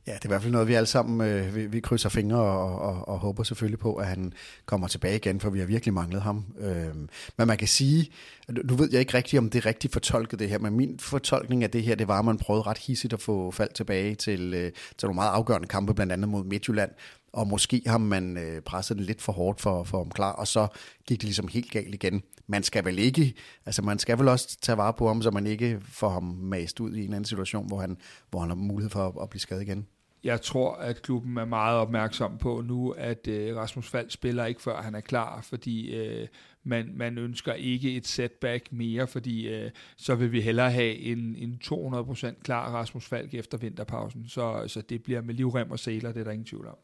Ja, 0.08 0.14
det 0.14 0.22
er 0.22 0.26
i 0.26 0.28
hvert 0.28 0.42
fald 0.42 0.52
noget, 0.52 0.68
vi 0.68 0.74
alle 0.74 0.88
sammen 0.88 1.30
øh, 1.30 1.56
vi, 1.56 1.66
vi 1.66 1.80
krydser 1.80 2.10
fingre 2.10 2.40
og, 2.40 2.80
og, 2.80 3.08
og 3.08 3.20
håber 3.20 3.44
selvfølgelig 3.44 3.80
på, 3.80 3.96
at 3.96 4.08
han 4.08 4.34
kommer 4.66 4.88
tilbage 4.88 5.16
igen, 5.16 5.40
for 5.40 5.50
vi 5.50 5.60
har 5.60 5.66
virkelig 5.66 5.94
manglet 5.94 6.22
ham. 6.22 6.46
Øh, 6.60 6.96
men 7.38 7.48
man 7.48 7.58
kan 7.58 7.68
sige, 7.68 8.12
nu 8.50 8.76
ved 8.76 8.90
jeg 8.92 9.00
ikke 9.00 9.14
rigtigt, 9.14 9.40
om 9.40 9.50
det 9.50 9.60
er 9.60 9.66
rigtigt 9.66 9.94
fortolket 9.94 10.40
det 10.40 10.50
her, 10.50 10.60
men 10.60 10.78
min 10.78 11.00
fortolkning 11.00 11.64
af 11.64 11.72
det 11.72 11.84
her, 11.84 11.96
det 11.96 12.08
var, 12.08 12.20
at 12.20 12.26
man 12.26 12.38
prøvede 12.38 12.64
ret 12.64 12.78
hissigt 12.78 13.14
at 13.14 13.22
få 13.22 13.52
fald 13.52 13.70
tilbage 13.74 14.16
til, 14.16 14.54
øh, 14.54 14.72
til 14.98 15.08
nogle 15.08 15.16
meget 15.16 15.32
afgørende 15.32 15.68
kampe, 15.68 15.94
blandt 15.94 16.14
andet 16.14 16.30
mod 16.30 16.44
Midtjylland, 16.44 16.92
og 17.34 17.48
måske 17.48 17.82
har 17.88 17.98
man 17.98 18.38
øh, 18.38 18.62
presset 18.62 18.98
den 18.98 19.06
lidt 19.06 19.22
for 19.22 19.32
hårdt 19.34 19.62
for, 19.62 19.84
for 19.84 20.02
om 20.02 20.12
klar, 20.12 20.32
og 20.32 20.48
så 20.48 20.68
gik 21.08 21.18
det 21.18 21.24
ligesom 21.24 21.48
helt 21.48 21.72
galt 21.72 21.94
igen. 21.94 22.24
Man 22.48 22.64
skal 22.64 22.86
vel 22.86 23.00
ikke, 23.00 23.34
altså 23.66 23.82
man 23.82 24.00
skal 24.00 24.20
vel 24.20 24.28
også 24.28 24.58
tage 24.62 24.78
vare 24.78 24.94
på 24.94 25.08
ham, 25.08 25.22
så 25.22 25.32
man 25.32 25.48
ikke 25.48 25.80
får 25.82 26.10
ham 26.10 26.24
mast 26.24 26.80
ud 26.80 26.94
i 26.94 27.06
en 27.06 27.14
anden 27.14 27.26
situation, 27.26 27.68
hvor 27.68 27.82
han, 27.82 27.98
hvor 28.30 28.40
han 28.40 28.50
har 28.50 28.56
mulighed 28.56 28.90
for 28.90 29.08
at, 29.08 29.14
at 29.22 29.30
blive 29.30 29.42
skadet 29.42 29.62
igen. 29.62 29.88
Jeg 30.24 30.42
tror, 30.42 30.76
at 30.76 31.02
klubben 31.02 31.38
er 31.38 31.46
meget 31.46 31.78
opmærksom 31.78 32.38
på 32.38 32.62
nu, 32.62 32.92
at 32.92 33.28
øh, 33.28 33.56
Rasmus 33.56 33.90
Fald 33.90 34.10
spiller 34.10 34.46
ikke 34.46 34.62
før 34.62 34.82
han 34.82 34.96
er 34.96 35.00
klar, 35.00 35.42
fordi 35.42 35.96
øh, 35.96 36.28
man, 36.66 36.92
man 36.96 37.18
ønsker 37.18 37.54
ikke 37.54 37.96
et 37.96 38.08
setback 38.08 38.72
mere, 38.72 39.08
fordi 39.08 39.48
øh, 39.48 39.72
så 39.98 40.16
vil 40.16 40.32
vi 40.32 40.42
hellere 40.42 40.72
have 40.72 40.96
en, 40.96 41.36
en 41.38 41.60
200% 41.64 42.42
klar 42.44 42.72
Rasmus 42.72 43.06
Falk 43.06 43.34
efter 43.34 43.58
vinterpausen. 43.58 44.26
Så, 44.28 44.64
så 44.68 44.82
det 44.82 45.04
bliver 45.04 45.22
med 45.22 45.34
livrem 45.34 45.72
og 45.72 45.80
sæler, 45.80 46.12
det 46.12 46.20
er 46.20 46.24
der 46.24 46.32
ingen 46.32 46.46
tvivl 46.46 46.68
om. 46.68 46.76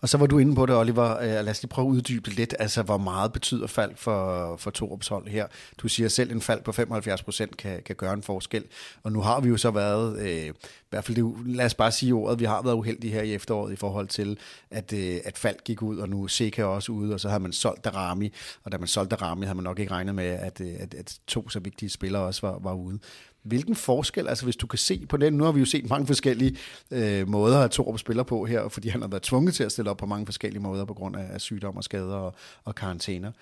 Og 0.00 0.08
så 0.08 0.18
var 0.18 0.26
du 0.26 0.38
inde 0.38 0.54
på 0.54 0.66
det, 0.66 0.76
Oliver. 0.76 1.16
Øh, 1.18 1.28
lad 1.28 1.48
os 1.48 1.62
lige 1.62 1.70
prøve 1.70 1.88
at 1.88 1.92
uddybe 1.92 2.30
lidt, 2.30 2.54
altså 2.58 2.82
hvor 2.82 2.98
meget 2.98 3.32
betyder 3.32 3.66
Falk 3.66 3.98
for, 3.98 4.56
for 4.56 4.70
Torups 4.70 5.08
hold 5.08 5.28
her. 5.28 5.46
Du 5.78 5.88
siger 5.88 6.08
selv, 6.08 6.32
en 6.32 6.40
fald 6.40 6.62
på 6.62 6.70
75% 6.70 7.56
kan, 7.56 7.82
kan 7.82 7.96
gøre 7.96 8.12
en 8.12 8.22
forskel. 8.22 8.64
Og 9.02 9.12
nu 9.12 9.20
har 9.20 9.40
vi 9.40 9.48
jo 9.48 9.56
så 9.56 9.70
været, 9.70 10.18
øh, 10.18 10.46
i 10.46 10.52
hvert 10.90 11.04
fald 11.04 11.16
det, 11.16 11.46
lad 11.56 11.64
os 11.64 11.74
bare 11.74 11.92
sige 11.92 12.14
ordet, 12.14 12.40
vi 12.40 12.44
har 12.44 12.62
været 12.62 12.74
uheldige 12.74 13.12
her 13.12 13.22
i 13.22 13.34
efteråret 13.34 13.72
i 13.72 13.76
forhold 13.76 14.08
til, 14.08 14.38
at, 14.70 14.92
øh, 14.92 15.16
at 15.24 15.38
Falk 15.38 15.64
gik 15.64 15.82
ud, 15.82 15.98
og 15.98 16.08
nu 16.08 16.28
Seca 16.28 16.64
også 16.64 16.92
ude, 16.92 17.14
og 17.14 17.20
så 17.20 17.28
har 17.28 17.38
man 17.38 17.52
solgt 17.52 17.84
Darami, 17.84 18.32
og 18.64 18.72
da 18.72 18.78
man 18.78 18.88
solgte 18.88 19.19
ramme, 19.22 19.44
havde 19.44 19.56
man 19.56 19.64
nok 19.64 19.78
ikke 19.78 19.92
regnet 19.92 20.14
med, 20.14 20.24
at, 20.24 20.60
øh, 20.60 20.74
at, 20.80 20.94
at 20.94 21.18
to 21.26 21.48
så 21.48 21.60
vigtige 21.60 21.90
spillere 21.90 22.22
også 22.22 22.46
var, 22.46 22.58
var 22.58 22.72
ude. 22.72 22.98
Hvilken 23.42 23.74
forskel, 23.74 24.28
altså 24.28 24.44
hvis 24.44 24.56
du 24.56 24.66
kan 24.66 24.78
se 24.78 25.06
på 25.06 25.16
den, 25.16 25.32
nu 25.32 25.44
har 25.44 25.52
vi 25.52 25.60
jo 25.60 25.66
set 25.66 25.90
mange 25.90 26.06
forskellige 26.06 26.56
øh, 26.90 27.28
måder 27.28 27.58
at 27.58 27.70
Torup 27.70 27.98
spiller 27.98 28.22
på 28.22 28.44
her, 28.44 28.68
fordi 28.68 28.88
han 28.88 29.00
har 29.00 29.08
været 29.08 29.22
tvunget 29.22 29.54
til 29.54 29.64
at 29.64 29.72
stille 29.72 29.90
op 29.90 29.96
på 29.96 30.06
mange 30.06 30.26
forskellige 30.26 30.62
måder 30.62 30.84
på 30.84 30.94
grund 30.94 31.16
af, 31.16 31.26
af 31.32 31.40
sygdom 31.40 31.76
og 31.76 31.84
skader 31.84 32.14
og, 32.14 32.34
og 32.64 32.74
karantæner. 32.74 33.32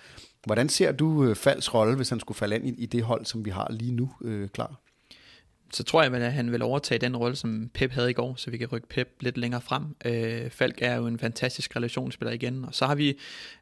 Hvordan 0.45 0.69
ser 0.69 0.91
du 0.91 1.23
øh, 1.23 1.35
Falds 1.35 1.73
rolle, 1.73 1.95
hvis 1.95 2.09
han 2.09 2.19
skulle 2.19 2.37
falde 2.37 2.55
ind 2.55 2.67
i, 2.67 2.83
i 2.83 2.85
det 2.85 3.03
hold, 3.03 3.25
som 3.25 3.45
vi 3.45 3.49
har 3.49 3.67
lige 3.69 3.91
nu 3.91 4.09
øh, 4.21 4.49
klar? 4.49 4.79
Så 5.73 5.83
tror 5.83 6.03
jeg, 6.03 6.13
at 6.13 6.33
han 6.33 6.51
vil 6.51 6.61
overtage 6.61 6.99
den 6.99 7.17
rolle, 7.17 7.35
som 7.35 7.69
Pep 7.73 7.91
havde 7.91 8.09
i 8.09 8.13
går, 8.13 8.35
så 8.35 8.51
vi 8.51 8.57
kan 8.57 8.67
rykke 8.67 8.87
Pep 8.87 9.07
lidt 9.19 9.37
længere 9.37 9.61
frem. 9.61 9.83
Øh, 10.05 10.49
Falk 10.49 10.81
er 10.81 10.95
jo 10.95 11.07
en 11.07 11.19
fantastisk 11.19 11.75
relationsspiller 11.75 12.33
igen, 12.33 12.65
og 12.65 12.75
så 12.75 12.85
har 12.85 12.95
vi 12.95 13.17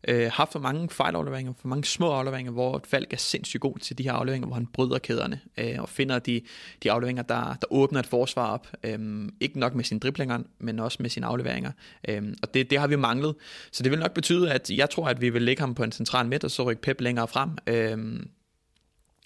øh, 0.08 0.32
haft 0.34 0.52
for 0.52 0.60
mange 0.60 0.90
fejlafleveringer, 0.90 1.54
for 1.62 1.68
mange 1.68 1.86
små 1.86 2.12
afleveringer, 2.12 2.52
hvor 2.52 2.82
Falk 2.88 3.14
er 3.14 3.18
sindssygt 3.18 3.62
god 3.62 3.78
til 3.80 3.98
de 3.98 4.04
her 4.04 4.12
afleveringer, 4.12 4.48
hvor 4.48 4.56
han 4.56 4.66
bryder 4.66 5.00
kæderne 5.00 5.40
øh, 5.58 5.76
og 5.80 5.90
finder 5.90 6.20
de, 6.20 6.42
de 6.84 6.92
afleveringer, 6.92 7.24
der, 7.24 7.58
der 7.62 7.68
åbner 7.72 8.00
et 8.00 8.08
forsvar 8.08 8.52
op. 8.52 8.68
Øh, 8.84 9.30
ikke 9.40 9.60
nok 9.60 9.76
med 9.76 9.84
sine 9.84 10.00
driblinger, 10.00 10.40
men 10.60 10.80
også 10.80 10.98
med 11.02 11.10
sine 11.10 11.26
afleveringer. 11.26 11.72
Øh, 12.08 12.24
og 12.44 12.54
det, 12.54 12.70
det 12.70 12.80
har 12.80 12.88
vi 12.88 12.96
manglet. 12.96 13.36
Så 13.72 13.84
det 13.84 13.92
vil 13.92 14.00
nok 14.00 14.14
betyde, 14.14 14.52
at 14.52 14.70
jeg 14.70 14.90
tror, 14.90 15.08
at 15.08 15.22
vi 15.22 15.30
vil 15.30 15.42
lægge 15.42 15.60
ham 15.60 15.76
på 15.76 15.84
en 15.84 15.92
central 15.92 16.28
midt, 16.28 16.44
og 16.44 16.52
så 16.52 16.64
rykke 16.64 16.82
Pep 16.82 17.02
længere 17.02 17.28
frem. 17.28 17.50
Øh, 17.68 18.20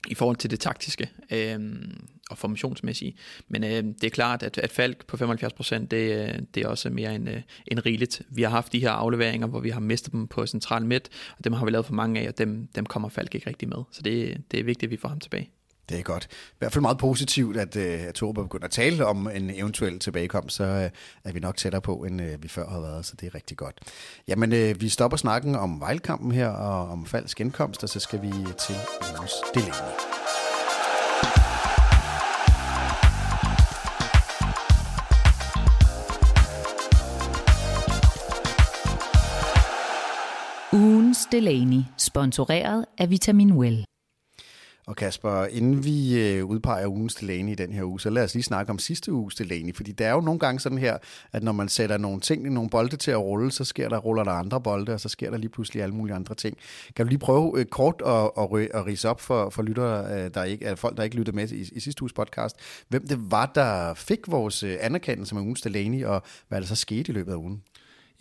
i 0.07 0.15
forhold 0.15 0.37
til 0.37 0.51
det 0.51 0.59
taktiske 0.59 1.09
øh, 1.31 1.59
og 2.31 2.37
formationsmæssige. 2.37 3.15
Men 3.47 3.63
øh, 3.63 3.69
det 3.69 4.03
er 4.03 4.09
klart, 4.09 4.43
at, 4.43 4.57
at 4.57 4.71
Falk 4.71 5.05
på 5.05 5.17
75%, 5.17 5.85
det, 5.85 5.93
øh, 5.93 6.39
det 6.55 6.63
er 6.63 6.67
også 6.67 6.89
mere 6.89 7.15
end, 7.15 7.29
øh, 7.29 7.41
end 7.67 7.79
rigeligt. 7.85 8.21
Vi 8.29 8.41
har 8.41 8.49
haft 8.49 8.73
de 8.73 8.79
her 8.79 8.91
afleveringer, 8.91 9.47
hvor 9.47 9.59
vi 9.59 9.69
har 9.69 9.79
mistet 9.79 10.11
dem 10.11 10.27
på 10.27 10.45
central 10.45 10.85
midt, 10.85 11.09
og 11.37 11.43
dem 11.43 11.53
har 11.53 11.65
vi 11.65 11.71
lavet 11.71 11.85
for 11.85 11.93
mange 11.93 12.21
af, 12.21 12.27
og 12.27 12.37
dem, 12.37 12.67
dem 12.75 12.85
kommer 12.85 13.09
Falk 13.09 13.35
ikke 13.35 13.49
rigtig 13.49 13.69
med. 13.69 13.77
Så 13.91 14.01
det, 14.01 14.41
det 14.51 14.59
er 14.59 14.63
vigtigt, 14.63 14.87
at 14.87 14.91
vi 14.91 14.97
får 14.97 15.09
ham 15.09 15.19
tilbage. 15.19 15.49
Det 15.89 15.99
er 15.99 16.03
godt. 16.03 16.27
I 16.31 16.55
hvert 16.59 16.73
fald 16.73 16.81
meget 16.81 16.97
positivt, 16.97 17.57
at, 17.57 17.75
øh, 17.75 18.07
at 18.07 18.15
Torben 18.15 18.43
begynder 18.43 18.65
at 18.65 18.71
tale 18.71 19.05
om 19.05 19.29
en 19.35 19.49
eventuel 19.49 19.99
tilbagekomst, 19.99 20.55
så 20.55 20.63
uh, 20.63 21.29
er 21.29 21.33
vi 21.33 21.39
nok 21.39 21.57
tættere 21.57 21.81
på, 21.81 21.95
end 21.95 22.21
vi 22.41 22.47
før 22.47 22.69
har 22.69 22.79
været, 22.79 23.05
så 23.05 23.13
det 23.19 23.27
er 23.27 23.35
rigtig 23.35 23.57
godt. 23.57 23.79
Jamen, 24.27 24.51
vi 24.81 24.89
stopper 24.89 25.17
snakken 25.17 25.55
om 25.55 25.79
Vejlkampen 25.79 26.31
her, 26.31 26.47
og 26.47 26.89
om 26.89 27.05
falsk 27.05 27.37
genkomst, 27.37 27.83
og 27.83 27.89
så 27.89 27.99
skal 27.99 28.21
vi 28.21 28.31
til 28.67 28.75
vores 29.17 29.33
dilemma. 29.53 30.20
Delaney, 41.31 41.81
sponsoreret 41.97 42.85
af 42.97 43.09
Vitamin 43.09 43.51
Well. 43.53 43.85
Og 44.87 44.95
Kasper, 44.95 45.45
inden 45.45 45.83
vi 45.83 46.19
øh, 46.19 46.45
udpeger 46.45 46.87
ugens 46.87 47.15
Delaney 47.15 47.51
i 47.51 47.55
den 47.55 47.73
her 47.73 47.83
uge, 47.83 47.99
så 47.99 48.09
lad 48.09 48.23
os 48.23 48.33
lige 48.33 48.43
snakke 48.43 48.69
om 48.69 48.79
sidste 48.79 49.13
uges 49.13 49.35
Delaney, 49.35 49.75
fordi 49.75 49.91
det 49.91 50.07
er 50.07 50.11
jo 50.11 50.21
nogle 50.21 50.39
gange 50.39 50.59
sådan 50.59 50.77
her, 50.77 50.97
at 51.31 51.43
når 51.43 51.51
man 51.51 51.69
sætter 51.69 51.97
nogle 51.97 52.19
ting, 52.19 52.49
nogle 52.49 52.69
bolde 52.69 52.95
til 52.97 53.11
at 53.11 53.17
rulle, 53.19 53.51
så 53.51 53.63
sker 53.63 53.89
der, 53.89 53.97
ruller 53.97 54.23
der 54.23 54.31
andre 54.31 54.61
bolde, 54.61 54.93
og 54.93 54.99
så 54.99 55.09
sker 55.09 55.29
der 55.29 55.37
lige 55.37 55.49
pludselig 55.49 55.83
alle 55.83 55.95
mulige 55.95 56.15
andre 56.15 56.35
ting. 56.35 56.57
Kan 56.95 57.05
du 57.05 57.09
lige 57.09 57.19
prøve 57.19 57.59
øh, 57.59 57.65
kort 57.65 58.01
at, 58.05 58.31
at, 58.37 58.69
at 58.73 58.85
rise 58.85 59.09
op 59.09 59.21
for, 59.21 59.49
for 59.49 59.63
lyttere, 59.63 60.23
øh, 60.23 60.31
der 60.33 60.43
ikke, 60.43 60.65
er 60.65 60.75
folk, 60.75 60.97
der 60.97 61.03
ikke 61.03 61.15
lyttede 61.15 61.35
med 61.35 61.49
i, 61.49 61.69
i 61.71 61.79
sidste 61.79 62.03
uges 62.03 62.13
podcast, 62.13 62.55
hvem 62.89 63.07
det 63.07 63.31
var, 63.31 63.51
der 63.55 63.93
fik 63.93 64.19
vores 64.27 64.63
anerkendelse 64.63 65.35
med 65.35 65.43
ugens 65.43 65.61
Delaney, 65.61 66.05
og 66.05 66.23
hvad 66.47 66.61
der 66.61 66.67
så 66.67 66.75
skete 66.75 67.11
i 67.11 67.15
løbet 67.15 67.31
af 67.31 67.35
ugen? 67.35 67.63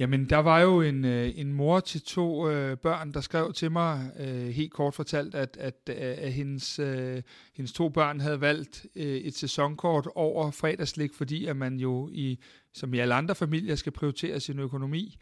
Jamen, 0.01 0.31
der 0.31 0.37
var 0.37 0.61
jo 0.61 0.81
en, 0.81 1.05
øh, 1.05 1.33
en 1.37 1.53
mor 1.53 1.81
til 1.81 2.03
to 2.03 2.51
øh, 2.51 2.77
børn, 2.77 3.13
der 3.13 3.21
skrev 3.21 3.53
til 3.53 3.73
mig 3.73 4.11
øh, 4.19 4.49
helt 4.49 4.73
kort 4.73 4.95
fortalt, 4.95 5.35
at, 5.35 5.57
at, 5.61 5.75
øh, 5.89 5.97
at 5.99 6.33
hendes, 6.33 6.79
øh, 6.79 7.23
hendes 7.55 7.73
to 7.73 7.89
børn 7.89 8.21
havde 8.21 8.41
valgt 8.41 8.87
øh, 8.97 9.17
et 9.17 9.37
sæsonkort 9.37 10.09
over 10.15 10.51
fredagslik, 10.51 11.15
fordi 11.15 11.47
at 11.47 11.57
man 11.57 11.77
jo, 11.77 12.09
i, 12.13 12.39
som 12.75 12.95
i 12.95 12.99
alle 12.99 13.15
andre 13.15 13.35
familier, 13.35 13.75
skal 13.75 13.93
prioritere 13.93 14.41
sin 14.41 14.59
økonomi. 14.59 15.17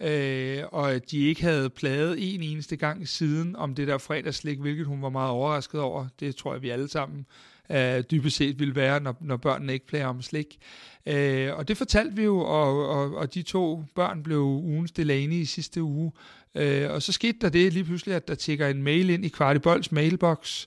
Øh, 0.00 0.62
og 0.72 0.92
at 0.92 1.10
de 1.10 1.18
ikke 1.18 1.42
havde 1.42 1.70
pladet 1.70 2.34
en 2.34 2.42
eneste 2.42 2.76
gang 2.76 3.08
siden 3.08 3.56
om 3.56 3.74
det 3.74 3.88
der 3.88 3.98
fredagslik, 3.98 4.58
hvilket 4.58 4.86
hun 4.86 5.02
var 5.02 5.08
meget 5.08 5.30
overrasket 5.30 5.80
over. 5.80 6.06
Det 6.20 6.36
tror 6.36 6.52
jeg, 6.52 6.62
vi 6.62 6.70
alle 6.70 6.88
sammen 6.88 7.26
øh, 7.70 8.04
dybest 8.10 8.36
set 8.36 8.58
ville 8.58 8.74
være, 8.74 9.00
når, 9.00 9.16
når 9.20 9.36
børnene 9.36 9.72
ikke 9.72 9.86
plager 9.86 10.06
om 10.06 10.22
slik. 10.22 10.58
Øh, 11.06 11.56
og 11.56 11.68
det 11.68 11.76
fortalte 11.76 12.16
vi 12.16 12.22
jo, 12.22 12.38
og, 12.38 12.88
og, 12.88 13.14
og 13.14 13.34
de 13.34 13.42
to 13.42 13.84
børn 13.94 14.22
blev 14.22 14.40
ugens 14.40 14.92
Delaney 14.92 15.36
i 15.36 15.44
sidste 15.44 15.82
uge. 15.82 16.12
Øh, 16.54 16.90
og 16.90 17.02
så 17.02 17.12
skete 17.12 17.38
der 17.40 17.48
det 17.48 17.72
lige 17.72 17.84
pludselig, 17.84 18.14
at 18.14 18.28
der 18.28 18.34
tækker 18.34 18.68
en 18.68 18.82
mail 18.82 19.10
ind 19.10 19.24
i 19.24 19.28
Kvartibolds 19.28 19.92
mailbox, 19.92 20.66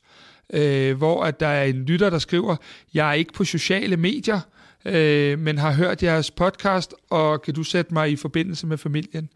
øh, 0.54 0.98
hvor 0.98 1.24
at 1.24 1.40
der 1.40 1.48
er 1.48 1.64
en 1.64 1.86
lytter, 1.86 2.10
der 2.10 2.20
skriver, 2.20 2.56
jeg 2.94 3.10
er 3.10 3.14
ikke 3.14 3.34
på 3.34 3.44
sociale 3.44 3.98
medier, 3.98 4.40
øh, 4.86 5.40
men 5.40 5.58
har 5.58 5.74
hørt 5.74 6.04
jeres 6.04 6.32
podcast, 6.32 6.94
og 7.10 7.42
kan 7.42 7.54
du 7.54 7.64
sætte 7.64 7.94
mig 7.94 8.12
i 8.12 8.16
forbindelse 8.16 8.68
med 8.68 8.78
familien? 8.78 9.30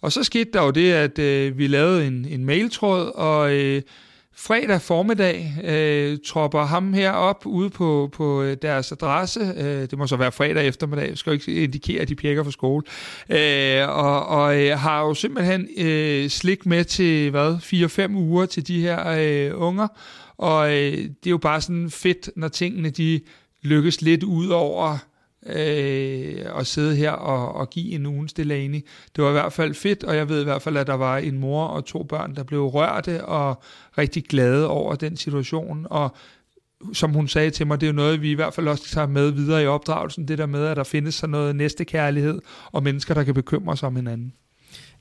Og 0.00 0.12
så 0.12 0.24
skete 0.24 0.50
der 0.52 0.62
jo 0.62 0.70
det, 0.70 0.92
at 0.92 1.18
øh, 1.18 1.58
vi 1.58 1.66
lavede 1.66 2.06
en, 2.06 2.24
en 2.24 2.44
mailtråd, 2.44 3.12
og 3.14 3.54
øh, 3.54 3.82
fredag 4.40 4.80
formiddag 4.80 5.54
øh, 5.64 6.18
tropper 6.26 6.64
ham 6.64 6.92
her 6.92 7.10
op 7.10 7.46
ude 7.46 7.70
på, 7.70 8.10
på 8.12 8.42
øh, 8.42 8.56
deres 8.62 8.92
adresse. 8.92 9.40
Øh, 9.56 9.90
det 9.90 9.98
må 9.98 10.06
så 10.06 10.16
være 10.16 10.32
fredag 10.32 10.66
eftermiddag. 10.66 11.08
Jeg 11.08 11.18
skal 11.18 11.32
ikke 11.32 11.52
indikere, 11.52 12.02
at 12.02 12.08
de 12.08 12.14
pjekker 12.14 12.44
fra 12.44 12.50
skole. 12.50 12.84
Øh, 13.28 13.88
og 13.88 14.26
og 14.26 14.62
øh, 14.62 14.78
har 14.78 15.00
jo 15.00 15.14
simpelthen 15.14 15.68
øh, 15.78 16.28
slik 16.28 16.66
med 16.66 16.84
til 16.84 17.30
hvad 17.30 18.08
4-5 18.10 18.14
uger 18.14 18.46
til 18.46 18.68
de 18.68 18.80
her 18.80 19.08
øh, 19.08 19.60
unger. 19.60 19.88
Og 20.36 20.70
øh, 20.70 20.92
det 20.92 21.26
er 21.26 21.30
jo 21.30 21.38
bare 21.38 21.60
sådan 21.60 21.90
fedt, 21.90 22.30
når 22.36 22.48
tingene 22.48 22.90
de 22.90 23.20
lykkes 23.62 24.02
lidt 24.02 24.22
ud 24.22 24.48
over 24.48 24.98
øh, 25.46 26.58
at 26.58 26.66
sidde 26.66 26.96
her 26.96 27.10
og, 27.10 27.54
og 27.54 27.70
give 27.70 27.92
en 27.92 28.06
ugens 28.06 28.32
Delaney. 28.32 28.84
Det 29.16 29.24
var 29.24 29.30
i 29.30 29.32
hvert 29.32 29.52
fald 29.52 29.74
fedt, 29.74 30.04
og 30.04 30.16
jeg 30.16 30.28
ved 30.28 30.40
i 30.40 30.44
hvert 30.44 30.62
fald, 30.62 30.76
at 30.76 30.86
der 30.86 30.94
var 30.94 31.18
en 31.18 31.38
mor 31.38 31.64
og 31.64 31.84
to 31.84 32.02
børn, 32.02 32.34
der 32.34 32.42
blev 32.42 32.66
rørte 32.66 33.24
og 33.24 33.62
rigtig 33.98 34.24
glade 34.24 34.68
over 34.68 34.94
den 34.94 35.16
situation, 35.16 35.86
og 35.90 36.16
som 36.92 37.12
hun 37.12 37.28
sagde 37.28 37.50
til 37.50 37.66
mig, 37.66 37.80
det 37.80 37.86
er 37.86 37.90
jo 37.90 37.96
noget, 37.96 38.22
vi 38.22 38.30
i 38.30 38.34
hvert 38.34 38.54
fald 38.54 38.68
også 38.68 38.84
tager 38.84 39.06
med 39.06 39.30
videre 39.30 39.62
i 39.62 39.66
opdragelsen, 39.66 40.28
det 40.28 40.38
der 40.38 40.46
med, 40.46 40.66
at 40.66 40.76
der 40.76 40.84
findes 40.84 41.14
sådan 41.14 41.30
noget 41.30 41.56
næstekærlighed, 41.56 42.40
og 42.72 42.82
mennesker, 42.82 43.14
der 43.14 43.24
kan 43.24 43.34
bekymre 43.34 43.76
sig 43.76 43.86
om 43.86 43.96
hinanden. 43.96 44.32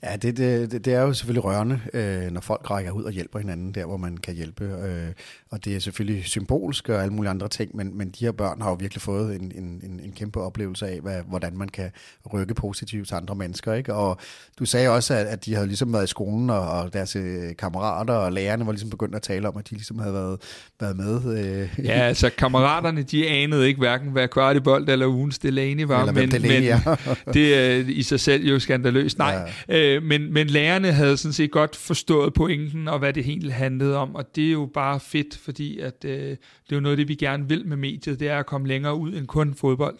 Ja, 0.04 0.16
det, 0.16 0.38
det, 0.38 0.86
det 0.86 0.94
er 0.94 1.02
jo 1.02 1.14
selvfølgelig 1.14 1.44
rørende, 1.44 1.80
øh, 1.94 2.32
når 2.32 2.42
folk 2.42 2.70
rækker 2.70 2.92
ud 2.92 3.04
og 3.04 3.12
hjælper 3.12 3.40
hinanden 3.40 3.72
der, 3.72 3.86
hvor 3.86 3.98
man 3.98 4.18
kan 4.18 4.36
hjælpe. 4.36 4.64
Øh, 4.64 5.14
og 5.52 5.66
det 5.66 5.76
er 5.76 5.80
selvfølgelig 5.80 6.26
symbolsk 6.26 6.90
og 6.90 7.02
alle 7.02 7.14
mulige 7.14 7.30
andre 7.30 7.48
ting, 7.48 7.76
men, 7.76 7.98
men 7.98 8.10
de 8.10 8.26
her 8.26 8.32
børn 8.32 8.62
har 8.62 8.70
jo 8.70 8.78
virkelig 8.80 9.02
fået 9.02 9.36
en, 9.36 9.52
en, 9.56 9.82
en, 9.84 10.00
en 10.04 10.12
kæmpe 10.16 10.42
oplevelse 10.42 10.88
af, 10.88 11.00
hvad, 11.00 11.22
hvordan 11.28 11.58
man 11.58 11.70
kan 11.70 11.92
rykke 12.34 12.54
positivt 12.54 13.08
til 13.08 13.16
andre 13.16 13.36
mennesker. 13.36 13.74
Ikke? 13.74 13.94
Og 13.94 14.18
du 14.60 14.66
sagde 14.66 14.90
også, 14.90 15.14
at, 15.14 15.26
at 15.26 15.46
de 15.46 15.54
havde 15.54 15.68
ligesom 15.68 15.94
været 15.94 16.04
i 16.04 16.08
skolen, 16.08 16.50
og, 16.50 16.70
og 16.72 16.94
deres 16.94 17.16
øh, 17.16 17.56
kammerater 17.60 18.14
og 18.14 18.34
lærerne 18.34 18.66
var 18.66 18.72
ligesom 18.72 18.90
begyndt 18.90 19.16
at 19.16 19.22
tale 19.22 19.48
om, 19.48 19.58
at 19.58 19.70
de 19.70 19.76
ligesom 19.76 20.00
havde 20.00 20.14
været, 20.14 20.42
været 20.80 20.98
med. 20.98 21.38
Øh. 21.38 21.86
Ja, 21.86 21.92
altså 21.92 22.30
kammeraterne, 22.38 23.04
de 23.04 23.28
anede 23.30 23.68
ikke 23.68 23.80
hverken, 23.80 24.10
hvad 24.10 24.28
Kvartibold 24.28 24.90
eller 24.90 25.08
ugens 25.08 25.40
Delaney 25.40 25.84
var, 25.84 26.00
Eller 26.00 26.14
men, 26.14 26.32
Delaney 26.32 26.74
men 26.86 26.98
det 27.34 27.58
er 27.58 27.84
i 27.88 28.04
sig 28.04 28.20
selv 28.20 28.46
jo 28.46 28.60
skandaløst. 28.60 29.18
Nej, 29.18 29.52
Ja 29.70 29.87
øh, 29.88 30.04
men, 30.04 30.34
men 30.34 30.48
lærerne 30.48 30.92
havde 30.92 31.18
sådan 31.18 31.34
set 31.34 31.52
godt 31.52 31.76
forstået 31.76 32.34
pointen, 32.34 32.88
og 32.88 33.00
hvad 33.00 33.14
det 33.14 33.24
helt 33.24 33.54
handlede 33.54 33.98
om, 33.98 34.16
og 34.16 34.36
det 34.36 34.48
er 34.48 34.52
jo 34.52 34.66
bare 34.74 35.00
fedt, 35.00 35.38
fordi 35.38 35.80
at, 35.80 36.06
øh, 36.06 36.12
det 36.12 36.72
er 36.72 36.76
jo 36.76 36.80
noget 36.80 36.94
af 36.94 36.98
det, 36.98 37.08
vi 37.08 37.16
gerne 37.16 37.50
vil 37.50 37.68
med 37.68 37.78
mediet, 37.78 38.20
det 38.20 38.28
er 38.28 38.40
at 38.40 38.46
komme 38.46 38.68
længere 38.68 38.96
ud 38.96 39.14
end 39.14 39.28
kun 39.28 39.56
fodbold. 39.56 40.00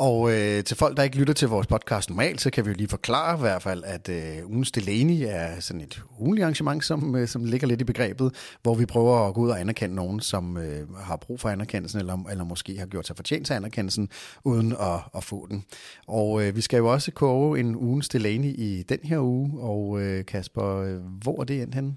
Og 0.00 0.32
øh, 0.32 0.64
til 0.64 0.76
folk, 0.76 0.96
der 0.96 1.02
ikke 1.02 1.16
lytter 1.16 1.34
til 1.34 1.48
vores 1.48 1.66
podcast 1.66 2.10
normalt, 2.10 2.40
så 2.40 2.50
kan 2.50 2.64
vi 2.64 2.70
jo 2.70 2.76
lige 2.76 2.88
forklare 2.88 3.36
i 3.36 3.40
hvert 3.40 3.62
fald, 3.62 3.82
at 3.84 4.08
øh, 4.08 4.50
ugens 4.50 4.70
Delaney 4.70 5.24
er 5.26 5.60
sådan 5.60 5.80
et 5.80 6.02
ugenligt 6.18 6.44
arrangement, 6.44 6.84
som, 6.84 7.16
øh, 7.16 7.28
som 7.28 7.44
ligger 7.44 7.66
lidt 7.66 7.80
i 7.80 7.84
begrebet, 7.84 8.34
hvor 8.62 8.74
vi 8.74 8.86
prøver 8.86 9.28
at 9.28 9.34
gå 9.34 9.40
ud 9.40 9.50
og 9.50 9.60
anerkende 9.60 9.94
nogen, 9.94 10.20
som 10.20 10.56
øh, 10.56 10.94
har 10.94 11.16
brug 11.16 11.40
for 11.40 11.48
anerkendelsen, 11.48 12.00
eller, 12.00 12.18
eller 12.30 12.44
måske 12.44 12.78
har 12.78 12.86
gjort 12.86 13.06
sig 13.06 13.16
fortjent 13.16 13.46
til 13.46 13.54
anerkendelsen, 13.54 14.08
uden 14.44 14.72
at, 14.72 15.00
at 15.16 15.24
få 15.24 15.46
den. 15.50 15.64
Og 16.06 16.46
øh, 16.46 16.56
vi 16.56 16.60
skal 16.60 16.76
jo 16.78 16.92
også 16.92 17.12
koge 17.12 17.60
en 17.60 17.76
ugens 17.76 18.08
Delaney 18.08 18.54
i 18.58 18.84
den 18.88 18.98
her 19.02 19.18
uge, 19.18 19.60
og 19.60 20.00
øh, 20.00 20.26
Kasper, 20.26 20.76
øh, 20.76 20.96
hvor 21.22 21.40
er 21.40 21.44
det 21.44 21.62
endt 21.62 21.74
henne? 21.74 21.94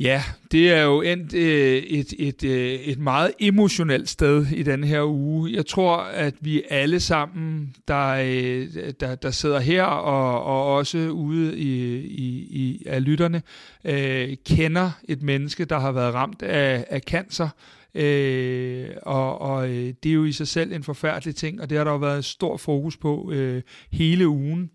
Ja, 0.00 0.22
det 0.52 0.72
er 0.72 0.82
jo 0.82 1.02
endt 1.02 1.34
øh, 1.34 1.76
et, 1.76 2.14
et, 2.18 2.44
øh, 2.44 2.72
et 2.72 2.98
meget 2.98 3.32
emotionelt 3.40 4.08
sted 4.08 4.46
i 4.46 4.62
den 4.62 4.84
her 4.84 5.02
uge. 5.02 5.52
Jeg 5.52 5.66
tror, 5.66 5.96
at 5.96 6.34
vi 6.40 6.62
alle 6.70 7.00
sammen, 7.00 7.74
der, 7.88 8.08
øh, 8.08 8.92
der, 9.00 9.14
der 9.14 9.30
sidder 9.30 9.58
her 9.58 9.82
og, 9.84 10.44
og 10.44 10.74
også 10.74 10.98
ude 10.98 11.58
i, 11.58 11.96
i, 11.96 12.48
i 12.50 12.82
af 12.86 13.04
lytterne, 13.04 13.42
øh, 13.84 14.36
kender 14.46 14.90
et 15.08 15.22
menneske, 15.22 15.64
der 15.64 15.78
har 15.78 15.92
været 15.92 16.14
ramt 16.14 16.42
af, 16.42 16.84
af 16.90 17.00
cancer. 17.00 17.48
Øh, 17.94 18.88
og 19.02 19.40
og 19.40 19.68
øh, 19.68 19.94
det 20.02 20.08
er 20.08 20.14
jo 20.14 20.24
i 20.24 20.32
sig 20.32 20.48
selv 20.48 20.72
en 20.72 20.82
forfærdelig 20.82 21.36
ting, 21.36 21.60
og 21.60 21.70
det 21.70 21.78
har 21.78 21.84
der 21.84 21.90
jo 21.90 21.96
været 21.98 22.24
stor 22.24 22.56
fokus 22.56 22.96
på 22.96 23.32
øh, 23.32 23.62
hele 23.92 24.28
ugen. 24.28 24.70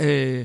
Øh, 0.00 0.44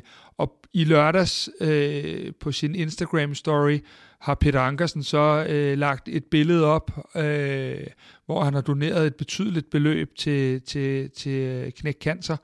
i 0.74 0.84
lørdags 0.84 1.50
øh, 1.62 2.32
på 2.40 2.52
sin 2.52 2.76
Instagram-story 2.76 3.80
har 4.20 4.36
Peter 4.36 4.60
Ankersen 4.60 5.04
så 5.04 5.46
øh, 5.50 5.78
lagt 5.78 6.10
et 6.10 6.26
billede 6.26 6.66
op, 6.66 6.92
øh, 7.16 7.88
hvor 8.26 8.44
han 8.44 8.54
har 8.54 8.62
doneret 8.62 9.08
et 9.08 9.16
betydeligt 9.16 9.70
beløb 9.70 10.16
til, 10.16 10.62
til, 10.62 11.10
til 11.10 11.32
øh, 11.32 11.72
Knæk 11.72 11.98
Cancer. 12.02 12.38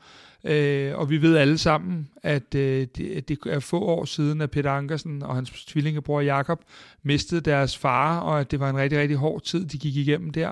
Øh, 0.43 0.97
og 0.97 1.09
vi 1.09 1.21
ved 1.21 1.37
alle 1.37 1.57
sammen, 1.57 2.09
at 2.23 2.55
øh, 2.55 2.87
det, 2.97 3.29
det 3.29 3.37
er 3.45 3.59
få 3.59 3.79
år 3.79 4.05
siden, 4.05 4.41
at 4.41 4.51
Peter 4.51 4.71
Ankersen 4.71 5.23
og 5.23 5.35
hans 5.35 5.65
tvillingebror 5.65 6.21
Jakob 6.21 6.61
mistede 7.03 7.41
deres 7.41 7.77
far, 7.77 8.19
og 8.19 8.39
at 8.39 8.51
det 8.51 8.59
var 8.59 8.69
en 8.69 8.77
rigtig, 8.77 8.99
rigtig 8.99 9.17
hård 9.17 9.41
tid, 9.41 9.65
de 9.65 9.77
gik 9.77 9.95
igennem 9.95 10.29
der. 10.29 10.51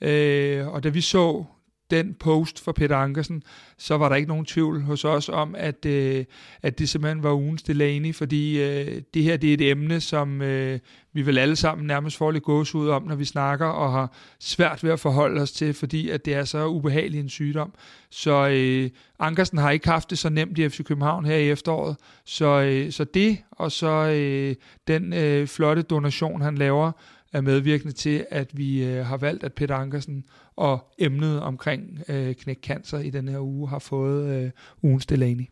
Øh, 0.00 0.68
og 0.68 0.84
da 0.84 0.88
vi 0.88 1.00
så 1.00 1.44
den 1.90 2.14
post 2.14 2.64
for 2.64 2.72
Peter 2.72 2.96
Ankersen, 2.96 3.42
så 3.78 3.96
var 3.96 4.08
der 4.08 4.16
ikke 4.16 4.28
nogen 4.28 4.44
tvivl 4.44 4.82
hos 4.82 5.04
os 5.04 5.28
om, 5.28 5.54
at, 5.58 5.86
øh, 5.86 6.24
at 6.62 6.78
det 6.78 6.88
simpelthen 6.88 7.22
var 7.22 7.32
ugens 7.32 7.62
Delaney, 7.62 8.14
fordi 8.14 8.62
øh, 8.62 9.02
det 9.14 9.22
her 9.22 9.36
det 9.36 9.50
er 9.50 9.54
et 9.54 9.70
emne, 9.70 10.00
som 10.00 10.42
øh, 10.42 10.78
vi 11.12 11.26
vel 11.26 11.38
alle 11.38 11.56
sammen 11.56 11.86
nærmest 11.86 12.16
får 12.16 12.30
lidt 12.30 12.44
gås 12.44 12.74
ud 12.74 12.88
om, 12.88 13.02
når 13.02 13.14
vi 13.14 13.24
snakker, 13.24 13.66
og 13.66 13.92
har 13.92 14.12
svært 14.40 14.84
ved 14.84 14.90
at 14.90 15.00
forholde 15.00 15.40
os 15.40 15.52
til, 15.52 15.74
fordi 15.74 16.10
at 16.10 16.24
det 16.24 16.34
er 16.34 16.44
så 16.44 16.66
ubehagelig 16.66 17.20
en 17.20 17.28
sygdom. 17.28 17.74
Så 18.10 18.48
øh, 18.48 18.90
Ankersen 19.18 19.58
har 19.58 19.70
ikke 19.70 19.88
haft 19.88 20.10
det 20.10 20.18
så 20.18 20.28
nemt 20.28 20.58
i 20.58 20.68
FC 20.68 20.84
København 20.84 21.24
her 21.24 21.36
i 21.36 21.50
efteråret, 21.50 21.96
så, 22.24 22.60
øh, 22.60 22.92
så 22.92 23.04
det, 23.04 23.38
og 23.50 23.72
så 23.72 23.88
øh, 23.88 24.54
den 24.88 25.12
øh, 25.12 25.46
flotte 25.46 25.82
donation, 25.82 26.40
han 26.40 26.58
laver, 26.58 26.92
er 27.34 27.40
medvirkende 27.40 27.92
til, 27.92 28.26
at 28.30 28.58
vi 28.58 28.84
øh, 28.84 29.06
har 29.06 29.16
valgt, 29.16 29.44
at 29.44 29.52
Peter 29.52 29.74
Ankersen 29.74 30.24
og 30.56 30.94
emnet 30.98 31.40
omkring 31.40 32.00
øh, 32.08 32.34
knæk 32.34 32.58
cancer 32.62 32.98
i 32.98 33.10
den 33.10 33.28
her 33.28 33.38
uge 33.38 33.68
har 33.68 33.78
fået 33.78 34.44
øh, 34.44 34.50
ugens 34.82 35.06
Delaney. 35.06 35.44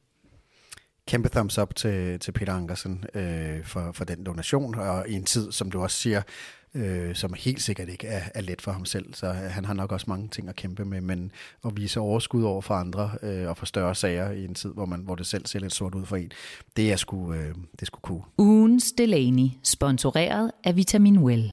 Kæmpe 1.06 1.28
thumbs 1.28 1.58
up 1.58 1.74
til, 1.74 2.18
til 2.18 2.32
Peter 2.32 2.52
Ankersen 2.52 3.04
øh, 3.14 3.64
for, 3.64 3.92
for 3.92 4.04
den 4.04 4.24
donation, 4.24 4.74
og 4.74 5.08
i 5.08 5.12
en 5.12 5.24
tid, 5.24 5.52
som 5.52 5.70
du 5.70 5.82
også 5.82 5.96
siger, 5.96 6.22
øh, 6.74 7.14
som 7.14 7.34
helt 7.38 7.62
sikkert 7.62 7.88
ikke 7.88 8.06
er, 8.06 8.22
er 8.34 8.40
let 8.40 8.60
for 8.60 8.72
ham 8.72 8.84
selv, 8.84 9.14
så 9.14 9.26
han 9.32 9.64
har 9.64 9.74
nok 9.74 9.92
også 9.92 10.06
mange 10.08 10.28
ting 10.28 10.48
at 10.48 10.56
kæmpe 10.56 10.84
med, 10.84 11.00
men 11.00 11.32
at 11.64 11.76
vise 11.76 12.00
overskud 12.00 12.42
over 12.42 12.60
for 12.60 12.74
andre 12.74 13.10
øh, 13.22 13.48
og 13.48 13.56
for 13.56 13.66
større 13.66 13.94
sager 13.94 14.30
i 14.30 14.44
en 14.44 14.54
tid, 14.54 14.70
hvor, 14.70 14.86
man, 14.86 15.00
hvor 15.00 15.14
det 15.14 15.26
selv 15.26 15.46
ser 15.46 15.58
lidt 15.60 15.74
sort 15.74 15.94
ud 15.94 16.06
for 16.06 16.16
en, 16.16 16.32
det 16.76 16.92
er 16.92 16.96
sgu, 16.96 17.32
øh, 17.32 17.54
det 17.72 17.82
er 17.82 17.86
sgu 17.86 18.00
cool. 18.00 18.22
Ugens 18.38 18.92
Delaney, 18.92 19.48
sponsoreret 19.62 20.50
af 20.64 20.76
Vitamin 20.76 21.18
Well. 21.18 21.51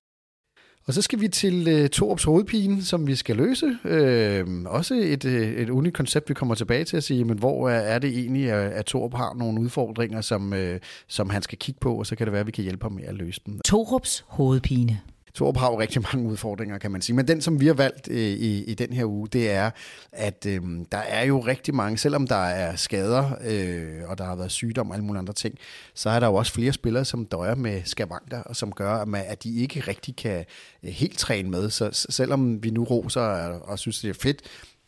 Og 0.89 0.95
så 0.95 1.01
skal 1.01 1.21
vi 1.21 1.27
til 1.27 1.67
øh, 1.67 1.89
Torps 1.89 2.23
hovedpine, 2.23 2.83
som 2.83 3.07
vi 3.07 3.15
skal 3.15 3.35
løse. 3.35 3.77
Øh, 3.85 4.47
også 4.65 4.93
et, 4.93 5.25
øh, 5.25 5.51
et 5.51 5.69
unikt 5.69 5.95
koncept, 5.95 6.29
vi 6.29 6.33
kommer 6.33 6.55
tilbage 6.55 6.83
til 6.83 6.97
at 6.97 7.03
sige, 7.03 7.25
men 7.25 7.37
hvor 7.37 7.69
er, 7.69 7.79
er 7.79 7.99
det 7.99 8.09
egentlig, 8.09 8.51
at, 8.51 8.71
at 8.71 8.85
Torp 8.85 9.13
har 9.13 9.33
nogle 9.33 9.61
udfordringer, 9.61 10.21
som, 10.21 10.53
øh, 10.53 10.79
som 11.07 11.29
han 11.29 11.41
skal 11.41 11.57
kigge 11.57 11.79
på, 11.79 11.95
og 11.95 12.05
så 12.05 12.15
kan 12.15 12.27
det 12.27 12.31
være, 12.31 12.39
at 12.39 12.47
vi 12.47 12.51
kan 12.51 12.63
hjælpe 12.63 12.83
ham 12.83 12.91
med 12.91 13.03
at 13.03 13.15
løse 13.15 13.41
dem. 13.45 13.59
Torups 13.65 14.25
hovedpine. 14.27 14.99
Torup 15.33 15.57
har 15.57 15.71
jo 15.71 15.79
rigtig 15.79 16.01
mange 16.13 16.29
udfordringer, 16.29 16.77
kan 16.77 16.91
man 16.91 17.01
sige. 17.01 17.15
Men 17.15 17.27
den, 17.27 17.41
som 17.41 17.59
vi 17.59 17.67
har 17.67 17.73
valgt 17.73 18.07
øh, 18.11 18.17
i, 18.17 18.63
i 18.63 18.73
den 18.73 18.93
her 18.93 19.05
uge, 19.05 19.27
det 19.27 19.51
er, 19.51 19.71
at 20.11 20.45
øh, 20.45 20.61
der 20.91 20.97
er 20.97 21.23
jo 21.23 21.39
rigtig 21.39 21.75
mange, 21.75 21.97
selvom 21.97 22.27
der 22.27 22.35
er 22.35 22.75
skader, 22.75 23.31
øh, 23.43 24.09
og 24.09 24.17
der 24.17 24.23
har 24.23 24.35
været 24.35 24.51
sygdom 24.51 24.89
og 24.89 24.95
alle 24.95 25.05
mulige 25.05 25.19
andre 25.19 25.33
ting, 25.33 25.55
så 25.93 26.09
er 26.09 26.19
der 26.19 26.27
jo 26.27 26.35
også 26.35 26.53
flere 26.53 26.73
spillere, 26.73 27.05
som 27.05 27.25
døjer 27.25 27.55
med 27.55 27.81
skavanker, 27.85 28.41
og 28.41 28.55
som 28.55 28.71
gør, 28.71 28.93
at, 28.93 29.07
man, 29.07 29.23
at 29.27 29.43
de 29.43 29.55
ikke 29.55 29.79
rigtig 29.79 30.15
kan 30.15 30.45
øh, 30.83 30.89
helt 30.89 31.17
træne 31.17 31.49
med. 31.49 31.69
Så 31.69 31.89
selvom 32.09 32.63
vi 32.63 32.69
nu 32.69 32.83
roser 32.83 33.21
og, 33.21 33.61
og 33.61 33.79
synes, 33.79 34.01
det 34.01 34.09
er 34.09 34.13
fedt, 34.13 34.41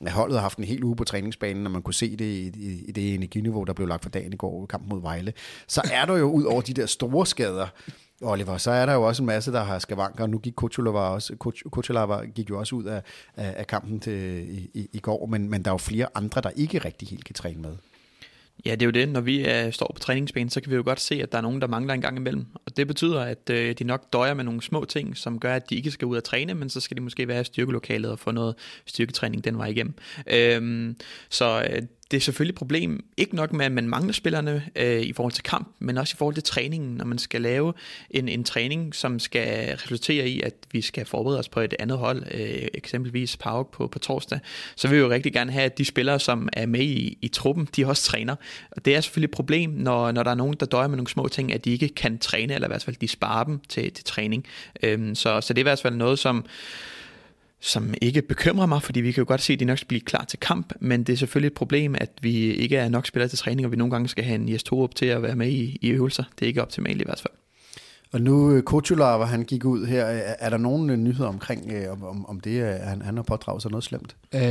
at 0.06 0.12
holdet 0.12 0.36
har 0.38 0.42
haft 0.42 0.58
en 0.58 0.64
hel 0.64 0.84
uge 0.84 0.96
på 0.96 1.04
træningsbanen, 1.04 1.66
og 1.66 1.72
man 1.72 1.82
kunne 1.82 1.94
se 1.94 2.16
det 2.16 2.26
i, 2.26 2.52
i, 2.56 2.86
i 2.88 2.92
det 2.92 3.14
energiniveau, 3.14 3.64
der 3.64 3.74
blev 3.74 3.88
lagt 3.88 4.04
for 4.04 4.10
dagen 4.10 4.34
i 4.34 4.36
går 4.36 4.64
i 4.64 4.68
kampen 4.70 4.90
mod 4.90 5.02
Vejle, 5.02 5.34
så 5.68 5.82
er 5.94 6.06
der 6.06 6.18
jo 6.18 6.32
ud 6.32 6.44
over 6.44 6.62
de 6.62 6.74
der 6.74 6.86
store 6.86 7.26
skader, 7.26 7.68
Oliver, 8.22 8.58
så 8.58 8.72
er 8.72 8.86
der 8.86 8.94
jo 8.94 9.04
også 9.04 9.24
en 9.24 9.28
masse, 9.28 9.52
der 9.52 9.64
har 9.64 9.80
skavanker. 9.80 10.28
Nu 10.28 10.38
gik 10.38 10.54
Kuchulava 10.54 11.00
også, 11.00 11.36
Kuchulava 11.72 12.26
gik 12.26 12.50
jo 12.50 12.60
også 12.60 12.76
ud 12.76 12.84
af, 12.84 13.02
af, 13.36 13.54
af 13.58 13.68
kampen 13.68 14.00
til, 14.00 14.50
i, 14.50 14.70
i, 14.74 14.90
i 14.94 15.00
går, 15.00 15.26
men, 15.26 15.50
men 15.50 15.64
der 15.64 15.70
er 15.70 15.74
jo 15.74 15.78
flere 15.78 16.08
andre, 16.16 16.42
der 16.42 16.50
ikke 16.56 16.78
rigtig 16.78 17.08
helt 17.08 17.26
kan 17.26 17.36
træne 17.36 17.62
med. 17.62 17.72
Ja, 18.66 18.72
det 18.72 18.82
er 18.82 18.86
jo 18.86 18.92
det. 18.92 19.10
Når 19.10 19.22
vi 19.22 19.46
er, 19.46 19.72
står 19.72 19.92
på 19.96 20.00
træningsbanen, 20.00 20.50
så 20.50 20.62
kan 20.62 20.72
vi 20.72 20.76
jo 20.76 20.84
godt 20.86 21.00
se, 21.00 21.22
at 21.22 21.32
der 21.32 21.38
er 21.38 21.42
nogen, 21.42 21.62
der 21.62 21.68
mangler 21.68 21.94
en 21.94 22.02
gang 22.02 22.18
imellem. 22.18 22.46
Og 22.66 22.78
det 22.78 22.88
betyder, 22.88 23.22
at 23.22 23.50
øh, 23.50 23.76
de 23.80 23.84
nok 23.84 24.14
døjer 24.14 24.34
med 24.34 24.44
nogle 24.44 24.62
små 24.62 24.86
ting, 24.86 25.18
som 25.18 25.40
gør, 25.40 25.56
at 25.56 25.70
de 25.70 25.76
ikke 25.76 25.92
skal 25.92 26.06
ud 26.06 26.18
og 26.18 26.24
træne, 26.24 26.54
men 26.54 26.70
så 26.70 26.80
skal 26.80 26.98
de 26.98 27.02
måske 27.02 27.28
være 27.28 27.42
i 27.42 27.44
styrkelokalet 27.44 28.12
og 28.12 28.20
få 28.20 28.32
noget 28.32 28.56
styrketræning 28.86 29.44
den 29.44 29.58
vej 29.58 29.68
igennem. 29.68 29.94
Øhm, 30.28 30.96
så 31.30 31.68
øh, 31.70 31.82
det 32.12 32.18
er 32.18 32.22
selvfølgelig 32.22 32.52
et 32.52 32.58
problem, 32.58 33.06
ikke 33.18 33.36
nok 33.36 33.54
med, 33.54 33.66
at 33.66 33.72
man 33.72 33.88
mangler 33.88 34.14
spillerne 34.14 34.64
øh, 34.76 35.02
i 35.02 35.14
forhold 35.14 35.34
til 35.34 35.44
kamp, 35.44 35.68
men 35.80 35.98
også 35.98 36.14
i 36.16 36.18
forhold 36.18 36.36
til 36.36 36.44
træningen, 36.44 36.96
når 36.96 37.06
man 37.06 37.18
skal 37.18 37.42
lave 37.42 37.74
en, 38.10 38.30
en 38.30 38.44
træning, 38.44 38.96
som 38.96 39.20
skal 39.20 39.76
resultere 39.78 40.28
i, 40.28 40.42
at 40.42 40.54
vi 40.72 40.82
skal 40.82 41.06
forberede 41.06 41.40
os 41.40 41.50
på 41.50 41.60
et 41.60 41.74
andet 41.80 41.98
hold, 41.98 42.24
øh, 42.32 42.68
eksempelvis 42.74 43.38
Pauk 43.38 43.72
på, 43.72 43.88
på 43.88 44.00
torsdag, 44.00 44.40
så 44.76 44.88
vil 44.88 44.98
vi 44.98 45.02
jo 45.02 45.10
rigtig 45.10 45.34
gerne 45.34 45.52
have, 45.52 45.66
at 45.66 45.78
de 45.78 45.86
spillere, 45.86 46.20
som 46.20 46.50
er 46.54 46.66
med 46.66 46.80
i, 46.80 47.18
i 47.22 47.28
truppen, 47.28 47.68
de 47.76 47.86
også 47.86 48.04
træner. 48.04 48.36
Og 48.72 48.86
det 48.86 48.96
er 48.96 49.02
selvfølgelig 49.02 49.28
et 49.28 49.36
problem, 49.36 49.70
når, 49.70 50.12
når 50.12 50.24
der 50.24 50.32
er 50.32 50.36
nogen, 50.36 50.56
der 50.60 50.66
døjer 50.66 50.88
med 50.88 50.98
nogle 50.98 51.10
små 51.10 51.28
ting, 51.28 51.54
at 51.54 51.66
de 51.66 51.72
ikke 51.72 51.90
kan 51.90 52.18
træne, 52.18 52.54
eller 52.54 52.68
i 52.68 52.72
hvert 52.72 52.84
fald 52.84 52.96
de 52.96 53.08
sparer 53.08 53.44
dem 53.44 53.60
til, 53.70 53.92
til 53.92 54.06
træning. 54.06 54.46
Øh, 54.84 55.16
så, 55.16 55.42
så 55.42 55.54
det 55.54 55.58
er 55.58 55.64
i 55.64 55.70
hvert 55.70 55.82
fald 55.82 55.96
noget, 55.96 56.20
som 56.20 56.46
som 57.62 57.94
ikke 58.02 58.22
bekymrer 58.22 58.66
mig, 58.66 58.84
fordi 58.84 59.02
vi 59.02 59.12
kan 59.12 59.22
jo 59.22 59.28
godt 59.28 59.42
se, 59.42 59.54
at 59.54 59.60
de 59.60 59.66
nok 59.66 59.78
skal 59.78 59.88
blive 59.88 60.02
klar 60.02 60.24
til 60.24 60.40
kamp, 60.40 60.74
men 60.80 61.04
det 61.04 61.14
er 61.14 61.18
selvfølgelig 61.18 61.48
et 61.48 61.54
problem, 61.54 61.96
at 61.98 62.10
vi 62.22 62.34
ikke 62.36 62.78
er 62.78 62.90
nok 62.90 63.08
spillere 63.08 63.30
til 63.30 63.38
træning, 63.38 63.66
og 63.66 63.72
vi 63.72 63.78
nogle 63.78 63.92
gange 63.92 64.08
skal 64.08 64.24
have 64.24 64.36
en 64.36 64.50
Jes 64.50 64.64
op 64.72 64.96
til 64.96 65.06
at 65.06 65.22
være 65.22 65.36
med 65.36 65.48
i, 65.48 65.78
i 65.82 65.90
øvelser. 65.90 66.24
Det 66.40 66.46
er 66.46 66.48
ikke 66.48 66.62
optimalt 66.62 67.02
i 67.02 67.06
hvert 67.06 67.20
fald. 67.20 67.34
Og 68.14 68.22
nu 68.22 68.52
øh, 68.52 68.64
Kutulava, 68.64 69.24
han 69.24 69.44
gik 69.44 69.66
ud 69.66 69.86
her. 69.86 70.04
Er 70.40 70.50
der 70.50 70.58
nogen 70.58 70.90
øh, 70.90 70.98
nyheder 70.98 71.30
omkring, 71.30 71.72
øh, 71.74 71.92
om, 71.92 72.26
om, 72.26 72.40
det, 72.40 72.62
at 72.62 72.88
han, 72.88 73.02
han 73.02 73.16
har 73.16 73.24
pådraget 73.24 73.62
sig 73.62 73.72
noget 73.72 73.84
slemt? 73.84 74.16
Øh, 74.36 74.42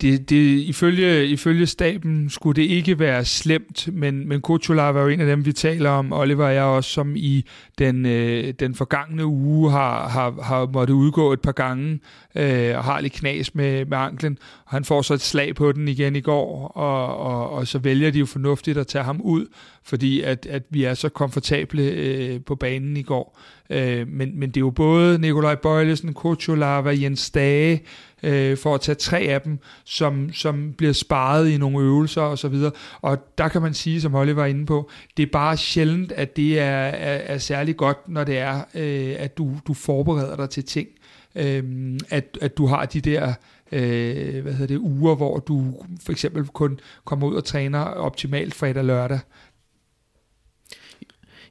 det, 0.00 0.30
det, 0.30 0.58
ifølge, 0.58 1.26
ifølge 1.26 1.66
staben 1.66 2.30
skulle 2.30 2.62
det 2.62 2.68
ikke 2.68 2.98
være 2.98 3.24
slemt, 3.24 3.88
men, 3.92 4.28
men 4.28 4.40
Kutulava 4.40 4.98
er 4.98 5.02
jo 5.02 5.08
en 5.08 5.20
af 5.20 5.26
dem, 5.26 5.46
vi 5.46 5.52
taler 5.52 5.90
om. 5.90 6.12
Oliver 6.12 6.46
og 6.46 6.54
jeg 6.54 6.62
også, 6.62 6.90
som 6.90 7.16
i 7.16 7.44
den, 7.78 8.06
øh, 8.06 8.54
den 8.58 8.74
forgangne 8.74 9.26
uge 9.26 9.70
har, 9.70 10.08
har, 10.08 10.42
har 10.42 10.66
måttet 10.66 10.94
udgå 10.94 11.32
et 11.32 11.40
par 11.40 11.52
gange 11.52 12.00
øh, 12.34 12.76
og 12.76 12.84
har 12.84 13.00
lidt 13.00 13.12
knas 13.12 13.54
med, 13.54 13.84
med 13.84 13.98
anklen. 13.98 14.38
Og 14.64 14.70
han 14.70 14.84
får 14.84 15.02
så 15.02 15.14
et 15.14 15.20
slag 15.20 15.54
på 15.54 15.72
den 15.72 15.88
igen 15.88 16.16
i 16.16 16.20
går, 16.20 16.68
og, 16.68 17.16
og, 17.18 17.50
og 17.50 17.66
så 17.66 17.78
vælger 17.78 18.10
de 18.10 18.18
jo 18.18 18.26
fornuftigt 18.26 18.78
at 18.78 18.86
tage 18.86 19.04
ham 19.04 19.20
ud, 19.20 19.46
fordi 19.82 20.20
at, 20.20 20.46
at 20.46 20.62
vi 20.70 20.84
er 20.84 20.94
så 20.94 21.08
komfortable 21.08 21.82
øh, 21.82 22.40
på 22.40 22.54
banen 22.54 22.96
i 22.96 23.02
går. 23.02 23.38
Øh, 23.70 24.08
men, 24.08 24.38
men 24.38 24.48
det 24.48 24.56
er 24.56 24.60
jo 24.60 24.70
både 24.70 25.18
Nikolaj 25.18 25.54
Bøjlesen, 25.54 26.14
Kuchulava, 26.14 26.90
Jens 26.90 27.30
Dage, 27.30 27.82
øh, 28.22 28.56
for 28.56 28.74
at 28.74 28.80
tage 28.80 28.94
tre 28.94 29.18
af 29.18 29.40
dem, 29.40 29.58
som, 29.84 30.32
som 30.32 30.72
bliver 30.72 30.92
sparet 30.92 31.48
i 31.48 31.56
nogle 31.56 31.78
øvelser 31.78 32.22
og 32.22 32.38
så 32.38 32.48
videre. 32.48 32.72
Og 33.00 33.18
der 33.38 33.48
kan 33.48 33.62
man 33.62 33.74
sige, 33.74 34.00
som 34.00 34.12
Holly 34.12 34.30
var 34.30 34.46
inde 34.46 34.66
på, 34.66 34.90
det 35.16 35.22
er 35.22 35.30
bare 35.32 35.56
sjældent, 35.56 36.12
at 36.12 36.36
det 36.36 36.60
er, 36.60 36.64
er, 36.64 37.34
er 37.34 37.38
særlig 37.38 37.76
godt, 37.76 38.08
når 38.08 38.24
det 38.24 38.38
er, 38.38 38.60
øh, 38.74 39.14
at 39.18 39.38
du, 39.38 39.52
du 39.66 39.74
forbereder 39.74 40.36
dig 40.36 40.50
til 40.50 40.64
ting. 40.64 40.88
Øh, 41.34 41.62
at, 42.10 42.38
at 42.40 42.58
du 42.58 42.66
har 42.66 42.86
de 42.86 43.00
der 43.00 43.34
øh, 43.72 44.42
hvad 44.42 44.52
hedder 44.52 44.74
det, 44.74 44.78
uger, 44.78 45.14
hvor 45.14 45.38
du 45.38 45.74
for 46.02 46.12
eksempel 46.12 46.46
kun 46.46 46.80
kommer 47.04 47.26
ud 47.26 47.34
og 47.34 47.44
træner 47.44 47.80
optimalt 47.80 48.54
fredag 48.54 48.76
og 48.76 48.84
lørdag. 48.84 49.18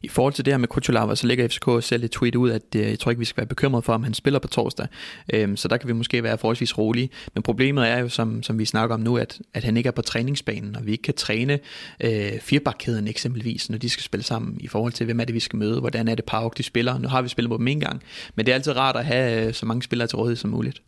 I 0.04 0.08
forhold 0.08 0.34
til 0.34 0.46
det 0.46 0.54
her 0.54 0.58
med 0.58 0.68
Kutulava, 0.68 1.16
så 1.16 1.28
lægger 1.28 1.48
FCK 1.48 1.88
selv 1.88 2.04
et 2.04 2.12
tweet 2.12 2.36
ud, 2.36 2.52
at 2.52 2.62
øh, 2.76 2.82
jeg 2.82 3.00
tror 3.00 3.12
ikke, 3.12 3.20
vi 3.20 3.26
skal 3.26 3.38
være 3.38 3.48
bekymret 3.48 3.84
for, 3.84 3.94
om 3.94 4.04
han 4.04 4.14
spiller 4.14 4.40
på 4.40 4.48
torsdag. 4.48 4.88
Øhm, 5.34 5.58
så 5.58 5.68
der 5.68 5.78
kan 5.78 5.88
vi 5.88 5.94
måske 5.94 6.24
være 6.24 6.38
forholdsvis 6.38 6.78
rolige. 6.78 7.10
Men 7.34 7.44
problemet 7.44 7.90
er 7.90 7.98
jo, 7.98 8.10
som, 8.10 8.44
som 8.44 8.60
vi 8.60 8.66
snakker 8.66 8.96
om 8.96 9.00
nu, 9.00 9.18
at, 9.18 9.40
at 9.54 9.64
han 9.64 9.78
ikke 9.78 9.88
er 9.88 9.92
på 9.92 10.02
træningsbanen, 10.02 10.76
og 10.76 10.86
vi 10.86 10.92
ikke 10.92 11.02
kan 11.02 11.14
træne 11.14 11.60
øh, 12.04 12.40
firebakkæden 12.42 13.08
eksempelvis, 13.08 13.70
når 13.70 13.78
de 13.78 13.90
skal 13.90 14.04
spille 14.04 14.24
sammen, 14.24 14.58
i 14.60 14.68
forhold 14.68 14.94
til, 14.94 15.06
hvem 15.06 15.20
er 15.20 15.26
det, 15.26 15.36
vi 15.36 15.40
skal 15.40 15.58
møde, 15.58 15.80
hvordan 15.80 16.08
er 16.08 16.16
det 16.16 16.26
Pauk, 16.26 16.58
de 16.58 16.64
spiller. 16.64 16.98
Nu 16.98 17.08
har 17.08 17.22
vi 17.22 17.30
spillet 17.30 17.50
på 17.50 17.58
dem 17.58 17.68
en 17.68 17.80
gang, 17.80 18.04
men 18.36 18.46
det 18.46 18.52
er 18.52 18.56
altid 18.56 18.78
rart 18.78 18.96
at 18.96 19.06
have 19.06 19.48
øh, 19.48 19.54
så 19.54 19.66
mange 19.66 19.84
spillere 19.84 20.08
til 20.08 20.18
rådighed 20.18 20.36
som 20.36 20.50
muligt. 20.50 20.82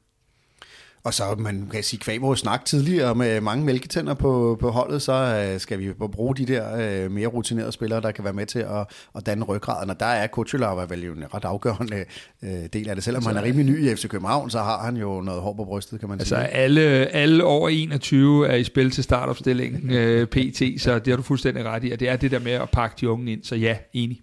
Og 1.05 1.13
så 1.13 1.35
man 1.37 1.67
kan 1.71 1.83
sige, 1.83 1.99
kvæg 1.99 2.21
vores 2.21 2.39
snak 2.39 2.65
tidligere 2.65 3.15
med 3.15 3.41
mange 3.41 3.65
mælketænder 3.65 4.13
på, 4.13 4.57
på 4.59 4.69
holdet, 4.69 5.01
så 5.01 5.49
øh, 5.53 5.59
skal 5.59 5.79
vi 5.79 5.93
bruge 5.93 6.35
de 6.35 6.45
der 6.45 7.03
øh, 7.03 7.11
mere 7.11 7.27
rutinerede 7.27 7.71
spillere, 7.71 8.01
der 8.01 8.11
kan 8.11 8.23
være 8.23 8.33
med 8.33 8.45
til 8.45 8.59
at, 8.59 8.87
at 9.15 9.25
danne 9.25 9.43
ryggraden. 9.45 9.89
Og 9.89 9.99
der 9.99 10.05
er 10.05 10.27
Kutsulava 10.27 10.85
vel 10.89 11.03
jo 11.03 11.13
en 11.13 11.23
ret 11.33 11.45
afgørende 11.45 12.05
øh, 12.43 12.49
del 12.73 12.89
af 12.89 12.95
det. 12.95 13.03
Selvom 13.03 13.19
altså, 13.19 13.29
han 13.29 13.37
er 13.37 13.43
rimelig 13.43 13.65
ny 13.65 13.91
i 13.91 13.95
FC 13.95 14.07
København, 14.07 14.49
så 14.49 14.59
har 14.59 14.85
han 14.85 14.97
jo 14.97 15.21
noget 15.21 15.41
hår 15.41 15.53
på 15.53 15.65
brystet, 15.65 15.99
kan 15.99 16.09
man 16.09 16.19
altså, 16.19 16.35
sige. 16.35 16.39
Altså 16.39 16.57
alle, 16.57 16.81
alle 17.07 17.43
over 17.43 17.69
21 17.69 18.47
er 18.47 18.55
i 18.55 18.63
spil 18.63 18.91
til 18.91 19.03
startopstillingen 19.03 19.91
øh, 19.91 20.27
PT, 20.27 20.81
så 20.81 20.99
det 20.99 21.07
har 21.07 21.15
du 21.15 21.23
fuldstændig 21.23 21.65
ret 21.65 21.83
i. 21.83 21.91
Og 21.91 21.99
det 21.99 22.09
er 22.09 22.15
det 22.15 22.31
der 22.31 22.39
med 22.39 22.51
at 22.51 22.69
pakke 22.69 22.95
de 23.01 23.09
unge 23.09 23.31
ind, 23.31 23.43
så 23.43 23.55
ja, 23.55 23.77
enig. 23.93 24.21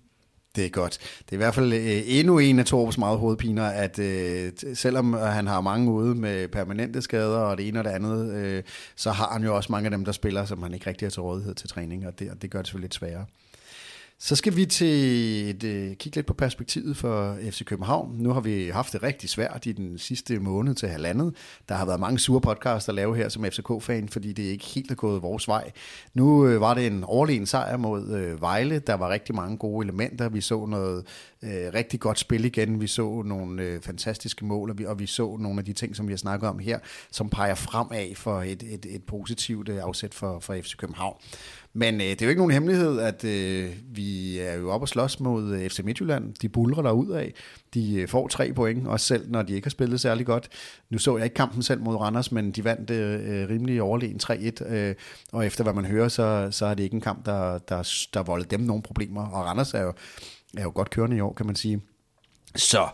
Det 0.57 0.64
er 0.66 0.68
godt. 0.68 0.98
Det 1.18 1.30
er 1.30 1.34
i 1.34 1.36
hvert 1.36 1.55
fald 1.55 1.72
øh, 1.72 2.03
endnu 2.07 2.38
en 2.38 2.59
af 2.59 2.64
Torbs 2.64 2.98
meget 2.98 3.18
hovedpiner, 3.18 3.64
at 3.64 3.98
øh, 3.98 4.53
selvom 4.74 5.14
øh, 5.14 5.20
han 5.20 5.46
har 5.46 5.61
mange 5.61 5.90
ude 5.90 6.14
med 6.14 6.48
permanente 6.48 7.03
skader 7.03 7.38
og 7.38 7.59
det 7.59 7.68
ene 7.68 7.78
og 7.78 7.84
det 7.84 7.90
andet, 7.90 8.34
øh, 8.34 8.62
så 8.96 9.11
har 9.11 9.32
han 9.32 9.44
jo 9.44 9.57
også 9.57 9.72
mange 9.72 9.86
af 9.86 9.90
dem, 9.90 10.05
der 10.05 10.12
spiller, 10.12 10.44
som 10.44 10.62
han 10.62 10.74
ikke 10.74 10.86
rigtig 10.86 11.07
har 11.07 11.11
til 11.11 11.22
rådighed 11.22 11.55
til 11.55 11.68
træning, 11.68 12.07
og 12.07 12.18
det, 12.18 12.30
og 12.30 12.42
det 12.42 12.50
gør 12.50 12.59
det 12.59 12.66
selvfølgelig 12.66 12.84
lidt 12.84 12.94
sværere. 12.94 13.26
Så 14.25 14.37
skal 14.37 14.57
vi 14.57 14.66
til 14.66 14.89
et, 15.51 15.64
uh, 15.64 15.97
kigge 15.97 16.16
lidt 16.16 16.27
på 16.27 16.35
perspektivet 16.35 16.97
for 16.97 17.37
FC 17.51 17.64
København. 17.64 18.16
Nu 18.18 18.33
har 18.33 18.41
vi 18.41 18.68
haft 18.68 18.93
det 18.93 19.03
rigtig 19.03 19.31
svært 19.31 19.66
i 19.66 19.73
den 19.73 19.99
sidste 19.99 20.39
måned 20.39 20.75
til 20.75 20.89
halvandet. 20.89 21.35
Der 21.68 21.75
har 21.75 21.87
været 21.87 22.01
mange 22.01 22.18
sure 22.18 22.41
podcasts 22.41 22.89
at 22.89 22.95
lave 22.95 23.16
her 23.16 23.29
som 23.29 23.45
FCK-fan, 23.45 24.09
fordi 24.09 24.33
det 24.33 24.43
ikke 24.43 24.64
helt 24.64 24.91
er 24.91 24.95
gået 24.95 25.23
vores 25.23 25.49
vej. 25.49 25.70
Nu 26.14 26.55
uh, 26.55 26.61
var 26.61 26.75
det 26.75 26.87
en 26.87 27.05
overlegen 27.05 27.47
sejr 27.47 27.77
mod 27.77 28.03
uh, 28.03 28.41
Vejle. 28.41 28.79
Der 28.79 28.95
var 28.95 29.09
rigtig 29.09 29.35
mange 29.35 29.57
gode 29.57 29.85
elementer. 29.85 30.29
Vi 30.29 30.41
så 30.41 30.66
noget 30.66 31.07
øh, 31.43 31.74
rigtig 31.74 32.01
godt 32.01 32.18
spil 32.18 32.45
igen. 32.45 32.80
Vi 32.80 32.86
så 32.86 33.22
nogle 33.26 33.62
øh, 33.62 33.80
fantastiske 33.80 34.45
mål, 34.45 34.70
og 34.70 34.78
vi, 34.78 34.84
og 34.84 34.99
vi 34.99 35.07
så 35.07 35.36
nogle 35.36 35.59
af 35.59 35.64
de 35.64 35.72
ting, 35.72 35.97
som 35.97 36.09
vi 36.09 36.12
har 36.12 36.18
snakket 36.18 36.49
om 36.49 36.59
her, 36.59 36.78
som 37.11 37.30
peger 37.30 37.55
fremad 37.55 38.14
for 38.14 38.43
et, 38.43 38.62
et, 38.62 38.86
et 38.88 39.05
positivt 39.05 39.68
øh, 39.68 39.82
afsæt 39.82 40.14
for, 40.14 40.40
for 40.40 40.55
FC 40.55 40.76
København. 40.76 41.16
Men 41.74 41.95
øh, 41.95 42.07
det 42.07 42.22
er 42.22 42.26
jo 42.26 42.28
ikke 42.28 42.40
nogen 42.40 42.53
hemmelighed, 42.53 42.99
at 43.01 43.24
øh, 43.24 43.70
vi 43.90 44.38
er 44.38 44.55
jo 44.55 44.70
oppe 44.70 44.84
og 44.84 44.88
slås 44.88 45.20
mod 45.20 45.55
øh, 45.55 45.70
FC 45.70 45.80
Midtjylland. 45.84 46.34
De 46.34 46.49
bulrer 46.49 46.82
der 46.82 46.90
ud 46.90 47.11
af. 47.11 47.34
De 47.74 47.95
øh, 47.95 48.09
får 48.09 48.28
tre 48.28 48.53
point, 48.53 48.86
også 48.86 49.07
selv 49.07 49.30
når 49.30 49.43
de 49.43 49.53
ikke 49.55 49.66
har 49.66 49.70
spillet 49.70 50.01
særlig 50.01 50.26
godt. 50.26 50.49
Nu 50.90 50.99
så 50.99 51.16
jeg 51.16 51.24
ikke 51.24 51.34
kampen 51.34 51.62
selv 51.62 51.80
mod 51.80 51.97
Randers, 51.97 52.32
men 52.32 52.51
de 52.51 52.64
vandt 52.64 52.90
øh, 52.90 53.43
øh 53.43 53.49
rimelig 53.49 53.82
overlegen 53.82 54.20
3-1. 54.22 54.72
Øh, 54.72 54.95
og 55.32 55.47
efter 55.47 55.64
hvad 55.64 55.72
man 55.72 55.84
hører, 55.84 56.09
så, 56.09 56.49
så 56.51 56.66
er 56.66 56.74
det 56.74 56.82
ikke 56.82 56.95
en 56.95 57.01
kamp, 57.01 57.26
der, 57.26 57.59
der, 57.59 58.07
der 58.14 58.22
volder 58.22 58.47
dem 58.47 58.61
nogle 58.61 58.82
problemer. 58.82 59.26
Og 59.26 59.45
Randers 59.45 59.74
er 59.74 59.82
jo, 59.82 59.93
er 60.59 60.62
jo 60.62 60.72
godt 60.74 60.90
kørende 60.90 61.16
i 61.16 61.20
år, 61.20 61.32
kan 61.32 61.46
man 61.46 61.57
sige. 61.57 61.80
Så 62.57 62.88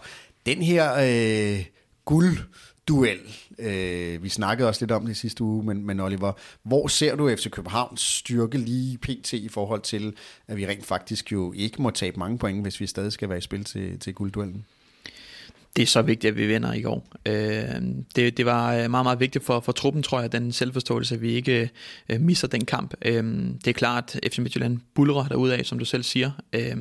den 0.46 0.62
her 0.62 0.94
øh, 0.94 1.64
guld 2.04 2.38
duel. 2.88 3.18
Øh, 3.58 4.22
vi 4.22 4.28
snakkede 4.28 4.68
også 4.68 4.82
lidt 4.82 4.92
om 4.92 5.06
det 5.06 5.16
sidste 5.16 5.44
uge, 5.44 5.64
men, 5.64 5.86
men 5.86 6.00
Oliver, 6.00 6.32
hvor 6.62 6.88
ser 6.88 7.16
du 7.16 7.36
FC 7.36 7.50
Københavns 7.50 8.00
styrke 8.00 8.58
lige 8.58 8.98
pt. 8.98 9.32
i 9.32 9.48
forhold 9.48 9.80
til, 9.80 10.14
at 10.46 10.56
vi 10.56 10.66
rent 10.66 10.86
faktisk 10.86 11.32
jo 11.32 11.52
ikke 11.52 11.82
må 11.82 11.90
tabe 11.90 12.18
mange 12.18 12.38
point, 12.38 12.62
hvis 12.62 12.80
vi 12.80 12.86
stadig 12.86 13.12
skal 13.12 13.28
være 13.28 13.38
i 13.38 13.40
spil 13.40 13.64
til, 13.64 13.98
til 13.98 14.14
guldduellen? 14.14 14.66
Det 15.78 15.84
er 15.84 15.86
så 15.86 16.02
vigtigt, 16.02 16.30
at 16.30 16.36
vi 16.36 16.46
vinder 16.46 16.72
i 16.72 16.80
går. 16.80 17.06
Øh, 17.26 17.82
det, 18.16 18.36
det 18.36 18.46
var 18.46 18.74
øh, 18.74 18.90
meget, 18.90 19.04
meget 19.04 19.20
vigtigt 19.20 19.44
for, 19.44 19.60
for 19.60 19.72
truppen, 19.72 20.02
tror 20.02 20.20
jeg, 20.20 20.32
den 20.32 20.52
selvforståelse, 20.52 21.14
at 21.14 21.22
vi 21.22 21.32
ikke 21.32 21.70
øh, 22.08 22.20
misser 22.20 22.48
den 22.48 22.64
kamp. 22.64 22.94
Øh, 23.02 23.24
det 23.64 23.66
er 23.66 23.72
klart, 23.72 24.18
at 24.22 24.32
FC 24.32 24.38
Midtjylland 24.38 24.78
bulrer 24.94 25.52
af, 25.52 25.66
som 25.66 25.78
du 25.78 25.84
selv 25.84 26.02
siger. 26.02 26.30
Øh, 26.52 26.76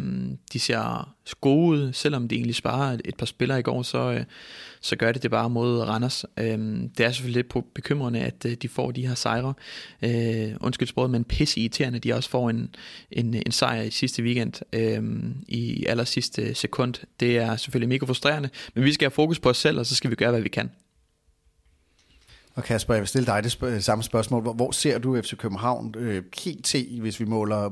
de 0.54 0.60
ser 0.60 1.14
gode 1.41 1.68
ud, 1.68 1.93
selvom 1.93 2.28
de 2.28 2.36
egentlig 2.36 2.56
sparer 2.56 2.93
et, 2.93 3.02
et 3.06 3.16
par 3.16 3.26
spillere 3.26 3.60
i 3.60 3.62
går, 3.62 3.84
så, 3.84 4.12
øh, 4.12 4.24
så 4.88 4.96
gør 4.96 5.12
det 5.12 5.24
det 5.24 5.32
bare 5.32 5.50
mod 5.50 5.80
Randers. 5.82 6.26
Øh, 6.38 6.58
det 6.98 7.06
er 7.06 7.12
selvfølgelig 7.12 7.46
lidt 7.54 7.74
bekymrende, 7.74 8.20
at 8.20 8.46
øh, 8.46 8.54
de 8.54 8.70
får 8.70 8.92
de 8.92 9.08
her 9.08 9.16
sejre. 9.16 9.54
Øh, 10.02 10.56
undskyld 10.62 10.88
sproget, 10.88 11.12
men 11.12 11.24
pisse 11.24 11.60
irriterende, 11.60 12.00
de 12.00 12.14
også 12.14 12.30
får 12.30 12.50
en, 12.50 12.76
en, 13.12 13.34
en 13.34 13.52
sejr 13.52 13.82
i 13.82 13.92
sidste 13.92 14.24
weekend 14.24 14.54
øh, 14.74 15.04
i 15.48 15.86
aller 15.86 16.04
sidste 16.04 16.56
sekund. 16.56 16.94
Det 17.20 17.38
er 17.38 17.56
selvfølgelig 17.56 17.90
mega 17.90 18.06
frustrerende, 18.06 18.50
men 18.76 18.84
vi 18.84 18.94
skal 18.94 19.06
have 19.06 19.12
fokus 19.12 19.40
på 19.40 19.50
os 19.50 19.58
selv, 19.58 19.80
og 19.80 19.86
så 19.86 19.96
skal 19.96 20.10
vi 20.10 20.16
gøre, 20.16 20.32
hvad 20.32 20.42
vi 20.42 20.50
kan. 20.50 20.72
Og 22.56 22.64
Kasper, 22.64 22.94
jeg 22.94 23.02
vil 23.02 23.08
stille 23.08 23.26
dig 23.26 23.44
det 23.44 23.56
sp- 23.56 23.66
øh, 23.66 23.82
samme 23.82 24.04
spørgsmål. 24.04 24.42
Hvor, 24.42 24.54
hvor 24.54 24.72
ser 24.72 25.00
du 25.00 25.22
FC 25.22 25.38
København 25.38 25.96
øh, 25.98 26.24
KT, 26.32 26.76
hvis 27.00 27.20
vi 27.20 27.26
måler, 27.26 27.70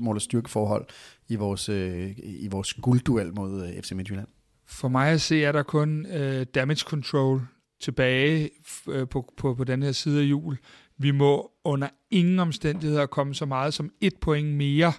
måler 0.00 0.20
styrkeforhold 0.20 0.86
i 1.28 1.36
vores, 1.36 1.68
øh, 1.68 2.10
i 2.18 2.48
vores 2.50 2.74
guldduel 2.74 3.34
mod 3.34 3.66
øh, 3.66 3.82
FC 3.82 3.92
Midtjylland? 3.92 4.28
For 4.66 4.88
mig 4.88 5.08
at 5.08 5.20
se, 5.20 5.44
er 5.44 5.52
der 5.52 5.62
kun 5.62 6.06
øh, 6.06 6.46
damage 6.54 6.84
control 6.84 7.42
tilbage 7.80 8.50
øh, 8.88 9.08
på, 9.08 9.32
på, 9.36 9.54
på 9.54 9.64
den 9.64 9.82
her 9.82 9.92
side 9.92 10.20
af 10.20 10.24
jul. 10.24 10.58
Vi 10.98 11.10
må 11.10 11.50
under 11.64 11.88
ingen 12.10 12.38
omstændigheder 12.38 13.06
komme 13.06 13.34
så 13.34 13.46
meget 13.46 13.74
som 13.74 13.90
et 14.00 14.14
point 14.20 14.48
mere 14.48 14.92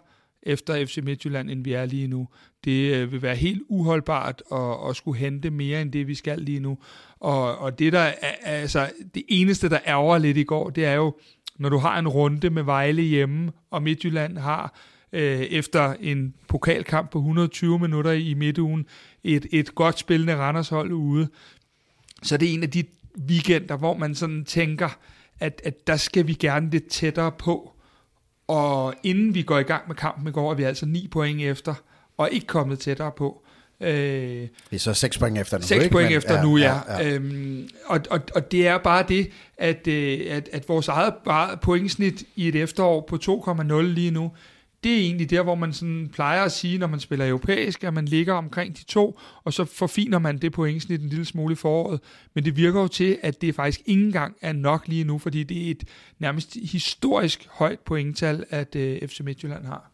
efter 0.43 0.85
FC 0.85 0.99
Midtjylland, 1.03 1.49
end 1.49 1.63
vi 1.63 1.73
er 1.73 1.85
lige 1.85 2.07
nu. 2.07 2.27
Det 2.63 2.95
øh, 2.95 3.11
vil 3.11 3.21
være 3.21 3.35
helt 3.35 3.63
uholdbart 3.69 4.43
at, 4.51 4.89
at 4.89 4.95
skulle 4.95 5.19
hente 5.19 5.49
mere 5.49 5.81
end 5.81 5.91
det, 5.91 6.07
vi 6.07 6.15
skal 6.15 6.39
lige 6.39 6.59
nu. 6.59 6.77
Og, 7.19 7.57
og 7.57 7.79
det, 7.79 7.93
der 7.93 7.99
er, 7.99 8.13
altså, 8.43 8.91
det 9.15 9.23
eneste, 9.27 9.69
der 9.69 9.79
ærger 9.87 10.17
lidt 10.17 10.37
i 10.37 10.43
går, 10.43 10.69
det 10.69 10.85
er 10.85 10.93
jo, 10.93 11.17
når 11.59 11.69
du 11.69 11.77
har 11.77 11.99
en 11.99 12.07
runde 12.07 12.49
med 12.49 12.63
Vejle 12.63 13.01
hjemme, 13.01 13.51
og 13.71 13.83
Midtjylland 13.83 14.37
har 14.37 14.75
øh, 15.15 15.39
efter 15.39 15.93
en 15.99 16.33
pokalkamp 16.47 17.11
på 17.11 17.17
120 17.17 17.79
minutter 17.79 18.11
i 18.11 18.33
midtugen, 18.33 18.85
et, 19.23 19.45
et 19.51 19.75
godt 19.75 19.99
spillende 19.99 20.35
Randershold 20.35 20.91
ude, 20.91 21.27
så 22.23 22.37
det 22.37 22.49
er 22.49 22.53
en 22.53 22.63
af 22.63 22.69
de 22.69 22.83
weekender, 23.29 23.77
hvor 23.77 23.97
man 23.97 24.15
sådan 24.15 24.45
tænker, 24.45 24.97
at, 25.39 25.61
at 25.63 25.87
der 25.87 25.97
skal 25.97 26.27
vi 26.27 26.33
gerne 26.33 26.69
lidt 26.69 26.87
tættere 26.87 27.31
på. 27.31 27.71
Og 28.47 28.93
inden 29.03 29.33
vi 29.33 29.41
går 29.41 29.59
i 29.59 29.63
gang 29.63 29.87
med 29.87 29.95
kampen 29.95 30.27
i 30.27 30.31
går, 30.31 30.51
er 30.51 30.55
vi 30.55 30.63
altså 30.63 30.85
9 30.85 31.07
point 31.07 31.41
efter, 31.41 31.73
og 32.17 32.29
ikke 32.31 32.47
kommet 32.47 32.79
tættere 32.79 33.11
på. 33.11 33.45
Øh, 33.81 34.47
vi 34.69 34.75
er 34.75 34.77
så 34.77 34.93
6 34.93 35.17
point 35.17 35.37
efter 35.37 35.57
nu. 35.57 35.63
6 35.63 35.87
point 35.91 36.09
Men, 36.09 36.17
efter 36.17 36.35
ja, 36.35 36.43
nu, 36.43 36.57
ja. 36.57 36.79
ja, 36.87 36.97
ja. 36.97 37.13
Øhm, 37.13 37.69
og, 37.85 37.99
og, 38.09 38.19
og 38.35 38.51
det 38.51 38.67
er 38.67 38.77
bare 38.77 39.05
det, 39.07 39.31
at, 39.57 39.87
øh, 39.87 40.19
at, 40.29 40.49
at 40.51 40.69
vores 40.69 40.87
eget 40.87 41.13
pointsnit 41.61 42.23
i 42.35 42.47
et 42.47 42.55
efterår 42.55 43.01
på 43.01 43.15
2,0 43.15 43.81
lige 43.81 44.11
nu, 44.11 44.31
det 44.85 44.93
er 44.93 44.99
egentlig 44.99 45.29
der, 45.29 45.41
hvor 45.41 45.55
man 45.55 45.73
sådan 45.73 46.09
plejer 46.13 46.43
at 46.43 46.51
sige, 46.51 46.77
når 46.77 46.87
man 46.87 46.99
spiller 46.99 47.27
europæisk, 47.27 47.83
at 47.83 47.93
man 47.93 48.05
ligger 48.05 48.33
omkring 48.33 48.77
de 48.77 48.83
to, 48.83 49.19
og 49.43 49.53
så 49.53 49.65
forfiner 49.65 50.19
man 50.19 50.37
det 50.37 50.51
pointsnit 50.51 51.01
en 51.01 51.09
lille 51.09 51.25
smule 51.25 51.53
i 51.53 51.55
foråret. 51.55 51.99
Men 52.33 52.45
det 52.45 52.57
virker 52.57 52.81
jo 52.81 52.87
til, 52.87 53.17
at 53.21 53.41
det 53.41 53.55
faktisk 53.55 53.81
ikke 53.85 54.03
engang 54.03 54.35
er 54.41 54.53
nok 54.53 54.87
lige 54.87 55.03
nu, 55.03 55.17
fordi 55.17 55.43
det 55.43 55.67
er 55.67 55.71
et 55.71 55.83
nærmest 56.19 56.57
historisk 56.63 57.47
højt 57.51 57.79
pointtal, 57.79 58.45
at 58.49 58.75
øh, 58.75 59.07
FC 59.07 59.19
Midtjylland 59.19 59.65
har. 59.65 59.91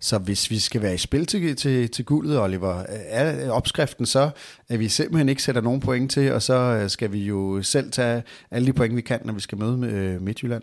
Så 0.00 0.18
hvis 0.18 0.50
vi 0.50 0.58
skal 0.58 0.82
være 0.82 0.94
i 0.94 0.98
spil 0.98 1.26
til, 1.26 1.56
til, 1.56 1.90
til 1.90 2.04
guldet, 2.04 2.40
Oliver, 2.40 2.84
er 2.88 3.50
opskriften 3.50 4.06
så, 4.06 4.30
at 4.68 4.78
vi 4.78 4.88
simpelthen 4.88 5.28
ikke 5.28 5.42
sætter 5.42 5.60
nogen 5.60 5.80
point 5.80 6.10
til, 6.10 6.32
og 6.32 6.42
så 6.42 6.54
øh, 6.54 6.90
skal 6.90 7.12
vi 7.12 7.24
jo 7.24 7.62
selv 7.62 7.90
tage 7.90 8.22
alle 8.50 8.66
de 8.66 8.72
point, 8.72 8.96
vi 8.96 9.00
kan, 9.00 9.20
når 9.24 9.32
vi 9.32 9.40
skal 9.40 9.58
møde 9.58 9.76
med 9.76 9.92
øh, 9.92 10.22
Midtjylland? 10.22 10.62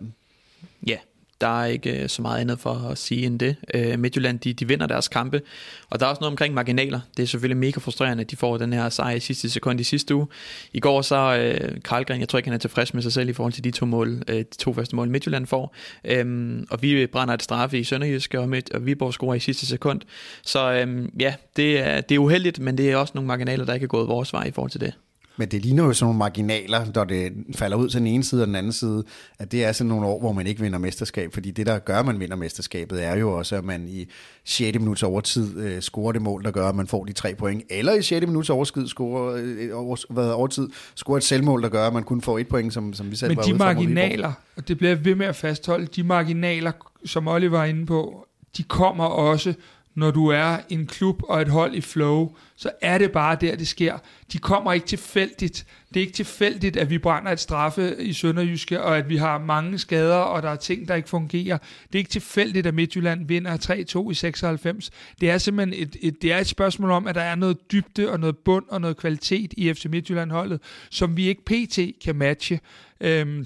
Ja, 0.88 0.98
der 1.42 1.62
er 1.62 1.66
ikke 1.66 2.04
øh, 2.04 2.10
så 2.10 2.22
meget 2.22 2.42
andet 2.42 2.60
for 2.60 2.74
at 2.74 2.98
sige 2.98 3.26
end 3.26 3.40
det. 3.40 3.56
Øh, 3.74 4.00
Midtjylland, 4.00 4.40
de, 4.40 4.54
de 4.54 4.68
vinder 4.68 4.88
deres 4.88 5.08
kampe, 5.08 5.42
og 5.90 6.00
der 6.00 6.06
er 6.06 6.10
også 6.10 6.20
noget 6.20 6.32
omkring 6.32 6.54
marginaler. 6.54 7.00
Det 7.18 7.24
er 7.24 7.28
selvfølgelig 7.28 7.58
mega 7.58 7.80
frustrerende, 7.80 8.22
at 8.22 8.32
de 8.32 8.36
får 8.36 8.58
den 8.58 8.74
her 8.74 8.90
sejr 8.90 9.16
i 9.16 9.20
sidste 9.20 9.50
sekund 9.50 9.80
i 9.80 9.84
sidste 9.84 10.16
uge. 10.16 10.28
I 10.74 10.80
går 10.80 11.02
så 11.02 11.38
øh, 11.38 11.82
Karlgren, 11.86 12.20
jeg 12.20 12.30
tror 12.30 12.40
ikke, 12.40 12.50
han 12.50 12.54
er 12.54 12.60
tilfreds 12.60 12.94
med 12.94 13.02
sig 13.02 13.14
selv 13.14 13.30
i 13.30 13.34
forhold 13.34 13.54
til 13.54 13.64
de 13.64 13.72
to 13.72 13.86
mål, 13.86 14.22
øh, 14.28 14.38
de 14.38 14.44
to 14.44 14.74
første 14.74 14.96
mål, 14.96 15.10
Midtjylland 15.10 15.48
får. 15.48 15.76
Øhm, 16.06 16.68
og 16.70 16.82
vi 16.82 17.08
brænder 17.08 17.34
et 17.34 17.44
straffe 17.44 17.80
i 17.80 17.84
Sønderjysk, 17.84 18.34
og, 18.34 18.50
Midt, 18.50 18.74
og 18.74 18.86
Viborg 18.86 19.14
scorer 19.14 19.36
i 19.36 19.40
sidste 19.40 19.66
sekund. 19.66 20.02
Så 20.44 20.74
øhm, 20.74 21.12
ja, 21.20 21.34
det 21.56 21.80
er, 21.80 22.02
det 22.02 22.16
er 22.16 22.20
uheldigt, 22.20 22.60
men 22.60 22.78
det 22.78 22.92
er 22.92 22.98
også 22.98 23.12
nogle 23.16 23.28
marginaler, 23.28 23.66
der 23.66 23.74
ikke 23.74 23.84
er 23.84 23.88
gået 23.88 24.08
vores 24.08 24.34
vej 24.34 24.44
i 24.44 24.52
forhold 24.52 24.72
til 24.72 24.82
det. 24.82 24.94
Men 25.38 25.48
det 25.48 25.62
ligner 25.62 25.84
jo 25.84 25.94
sådan 25.94 26.06
nogle 26.06 26.18
marginaler, 26.18 26.86
når 26.96 27.04
det 27.04 27.34
falder 27.56 27.78
ud 27.78 27.90
til 27.90 28.00
den 28.00 28.08
ene 28.08 28.24
side 28.24 28.42
og 28.42 28.48
den 28.48 28.56
anden 28.56 28.74
side, 28.74 29.04
at 29.40 29.52
det 29.52 29.66
er 29.66 29.72
sådan 29.72 29.90
nogle 29.90 30.08
år, 30.08 30.20
hvor 30.20 30.32
man 30.32 30.48
ikke 30.48 30.62
vinder 30.62 30.80
mesterskab, 30.80 31.34
fordi 31.34 31.52
det, 31.52 31.66
der 31.66 31.80
gør, 31.80 32.00
at 32.00 32.06
man 32.06 32.20
vinder 32.20 32.36
mesterskabet, 32.36 33.04
er 33.04 33.16
jo 33.16 33.32
også, 33.38 33.56
at 33.56 33.64
man 33.64 33.88
i 33.90 34.08
6. 34.44 34.80
minuts 34.80 35.04
overtid 35.04 35.58
øh, 35.60 35.82
scorer 35.82 36.12
det 36.12 36.22
mål, 36.22 36.44
der 36.44 36.52
gør, 36.52 36.70
at 36.70 36.76
man 36.76 36.88
får 36.88 37.06
de 37.06 37.14
tre 37.14 37.36
point, 37.36 37.64
eller 37.70 37.94
i 37.94 38.02
6. 38.02 38.28
minuts 38.28 38.50
overskid 38.50 38.88
scorer, 38.88 39.42
øh, 39.44 39.70
over, 39.74 40.14
hvad, 40.14 40.30
overtid 40.30 40.70
scorer 40.96 41.18
et 41.18 41.24
selvmål, 41.24 41.64
der 41.64 41.70
gør, 41.70 41.88
at 41.88 41.94
man 41.94 42.04
kun 42.04 42.22
får 42.22 42.40
et 42.40 42.48
point, 42.48 42.74
som, 42.74 42.94
som 42.94 43.12
vi 43.12 43.16
selv 43.16 43.30
Men 43.30 43.38
var 43.38 43.44
de 43.44 43.54
marginaler, 43.54 44.34
og 44.56 44.68
det 44.68 44.78
bliver 44.78 44.96
ved 44.96 45.16
med 45.16 45.26
at 45.26 45.36
fastholde, 45.36 45.86
de 45.86 46.04
marginaler, 46.04 46.72
som 47.06 47.28
Oliver 47.28 47.58
var 47.58 47.66
inde 47.66 47.86
på, 47.86 48.28
de 48.58 48.64
kommer 48.64 49.06
også 49.06 49.54
når 49.96 50.12
du 50.12 50.28
er 50.28 50.58
en 50.70 50.88
klub 50.88 51.22
og 51.30 51.42
et 51.42 51.48
hold 51.48 51.76
i 51.76 51.82
flow, 51.82 52.36
så 52.58 52.72
er 52.82 52.98
det 52.98 53.12
bare 53.12 53.38
der, 53.42 53.56
det 53.56 53.68
sker. 53.68 53.98
De 54.34 54.38
kommer 54.38 54.74
ikke 54.74 54.88
tilfældigt. 54.88 55.66
Det 55.88 55.98
er 55.98 56.02
ikke 56.02 56.14
tilfældigt, 56.14 56.78
at 56.78 56.90
vi 56.90 56.98
brænder 56.98 57.32
et 57.32 57.40
straffe 57.40 57.96
i 58.00 58.14
Sønderjyske, 58.14 58.82
og 58.82 58.98
at 58.98 59.10
vi 59.10 59.18
har 59.18 59.38
mange 59.38 59.80
skader, 59.80 60.16
og 60.16 60.44
der 60.44 60.50
er 60.50 60.56
ting, 60.56 60.88
der 60.88 60.96
ikke 60.96 61.10
fungerer. 61.10 61.58
Det 61.58 61.96
er 61.96 61.98
ikke 61.98 62.10
tilfældigt, 62.10 62.68
at 62.68 62.74
Midtjylland 62.74 63.28
vinder 63.28 64.06
3-2 64.08 64.12
i 64.12 64.14
96. 64.14 64.92
Det 65.22 65.30
er 65.30 65.38
simpelthen 65.38 65.88
et, 65.88 65.96
et, 66.02 66.22
det 66.22 66.34
er 66.34 66.38
et 66.38 66.48
spørgsmål 66.48 66.92
om, 66.92 67.08
at 67.08 67.16
der 67.16 67.22
er 67.22 67.36
noget 67.36 67.72
dybde 67.72 68.12
og 68.12 68.20
noget 68.20 68.38
bund 68.38 68.66
og 68.70 68.82
noget 68.82 68.98
kvalitet 68.98 69.54
i 69.58 69.74
FC 69.74 69.86
Midtjylland-holdet, 69.86 70.62
som 70.90 71.18
vi 71.18 71.28
ikke 71.28 71.46
pt. 71.46 71.80
kan 72.04 72.16
matche. 72.16 72.60
Øhm, 73.02 73.46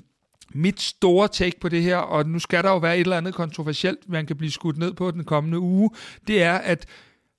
mit 0.53 0.81
store 0.81 1.27
take 1.27 1.59
på 1.59 1.69
det 1.69 1.83
her, 1.83 1.97
og 1.97 2.29
nu 2.29 2.39
skal 2.39 2.63
der 2.63 2.69
jo 2.69 2.77
være 2.77 2.95
et 2.95 3.01
eller 3.01 3.17
andet 3.17 3.33
kontroversielt, 3.33 4.09
man 4.09 4.25
kan 4.25 4.35
blive 4.35 4.51
skudt 4.51 4.77
ned 4.77 4.93
på 4.93 5.11
den 5.11 5.23
kommende 5.23 5.59
uge, 5.59 5.89
det 6.27 6.43
er, 6.43 6.53
at 6.53 6.85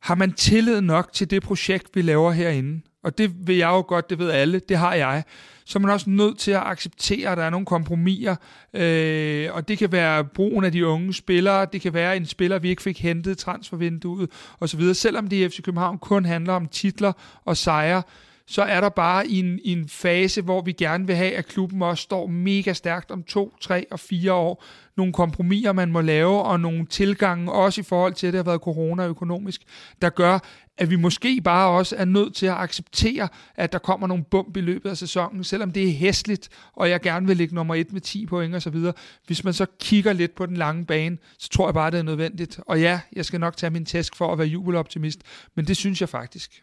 har 0.03 0.14
man 0.14 0.32
tillid 0.32 0.80
nok 0.80 1.12
til 1.12 1.30
det 1.30 1.42
projekt, 1.42 1.88
vi 1.94 2.03
laver 2.03 2.32
herinde, 2.32 2.80
og 3.05 3.18
det 3.18 3.46
vil 3.46 3.57
jeg 3.57 3.68
jo 3.68 3.84
godt, 3.88 4.11
det 4.11 4.18
ved 4.18 4.30
alle, 4.30 4.61
det 4.68 4.76
har 4.76 4.94
jeg, 4.94 5.22
så 5.64 5.78
er 5.78 5.80
man 5.80 5.90
også 5.90 6.11
nødt 6.11 6.38
til 6.38 6.51
at 6.51 6.62
acceptere, 6.62 7.30
at 7.30 7.38
der 7.38 7.44
er 7.44 7.51
nogle 7.51 7.66
kompromiser, 7.66 8.36
øh, 8.74 9.48
og 9.53 9.68
det 9.68 9.78
kan 9.78 9.92
være 9.92 10.24
brugen 10.24 10.64
af 10.64 10.72
de 10.72 10.86
unge 10.86 11.14
spillere, 11.14 11.66
det 11.72 11.80
kan 11.80 11.94
være 11.94 12.16
en 12.16 12.26
spiller, 12.26 12.59
vi 12.59 12.68
ikke 12.68 12.82
fik 12.82 13.01
hentet 13.01 13.38
transfervinduet 13.38 14.30
osv., 14.61 14.94
selvom 14.94 15.26
det 15.26 15.36
i 15.36 15.48
FC 15.48 15.62
København 15.62 15.98
kun 15.98 16.24
handler 16.24 16.53
om 16.53 16.66
titler 16.66 17.12
og 17.44 17.57
sejre, 17.57 18.03
så 18.51 18.62
er 18.62 18.80
der 18.80 18.88
bare 18.88 19.26
i 19.26 19.38
en, 19.38 19.59
i 19.64 19.72
en 19.72 19.88
fase, 19.88 20.42
hvor 20.42 20.62
vi 20.62 20.72
gerne 20.72 21.07
vil 21.07 21.16
have, 21.16 21.32
at 21.32 21.46
klubben 21.46 21.82
også 21.82 22.03
står 22.03 22.26
mega 22.26 22.72
stærkt 22.72 23.11
om 23.11 23.22
to, 23.22 23.55
tre 23.61 23.86
og 23.90 24.01
fire 24.01 24.32
år. 24.32 24.64
Nogle 24.96 25.12
kompromiser, 25.12 25.72
man 25.72 25.92
må 25.92 26.01
lave, 26.01 26.42
og 26.42 26.61
nogle 26.61 26.86
tilgange, 26.86 27.53
også 27.53 27.80
i 27.80 27.84
forhold 27.84 28.14
til, 28.14 28.26
at 28.26 28.32
det 28.32 28.38
har 28.38 28.44
været 28.44 28.61
corona 28.61 29.07
økonomisk, 29.07 29.62
der 30.03 30.11
gør, 30.11 30.38
at 30.78 30.90
vi 30.90 30.96
måske 30.96 31.40
bare 31.40 31.70
også 31.70 31.96
er 31.96 32.05
nødt 32.05 32.34
til 32.34 32.46
at 32.46 32.57
acceptere, 32.57 33.28
at 33.57 33.72
der 33.72 33.78
kommer 33.78 34.07
nogle 34.07 34.24
bump 34.24 34.57
i 34.57 34.61
løbet 34.61 34.90
af 34.90 34.96
sæsonen, 34.96 35.44
selvom 35.44 35.70
det 35.70 35.88
er 35.88 35.92
hæsligt, 35.92 36.48
og 36.72 36.90
jeg 36.90 37.01
gerne 37.01 37.26
vil 37.26 37.36
ligge 37.36 37.55
nummer 37.55 37.74
et 37.74 37.92
med 37.92 38.01
10 38.01 38.26
point 38.26 38.55
og 38.55 38.62
så 38.62 38.70
videre. 38.70 38.92
Hvis 39.26 39.44
man 39.44 39.55
så 39.55 39.66
kigger 39.80 40.12
lidt 40.12 40.34
på 40.34 40.46
den 40.46 40.57
lange 40.57 40.86
bane, 40.86 41.18
så 41.38 41.48
tror 41.48 41.66
jeg 41.66 41.74
bare, 41.74 41.90
det 41.90 41.98
er 41.98 42.03
nødvendigt. 42.03 42.61
Og 42.66 42.80
ja, 42.80 43.01
jeg 43.12 43.24
skal 43.24 43.40
nok 43.40 43.57
tage 43.57 43.70
min 43.70 43.84
tæsk 43.84 44.16
for 44.16 44.32
at 44.32 44.38
være 44.38 44.46
jubeloptimist, 44.46 45.20
men 45.55 45.66
det 45.66 45.76
synes 45.76 46.01
jeg 46.01 46.09
faktisk. 46.09 46.62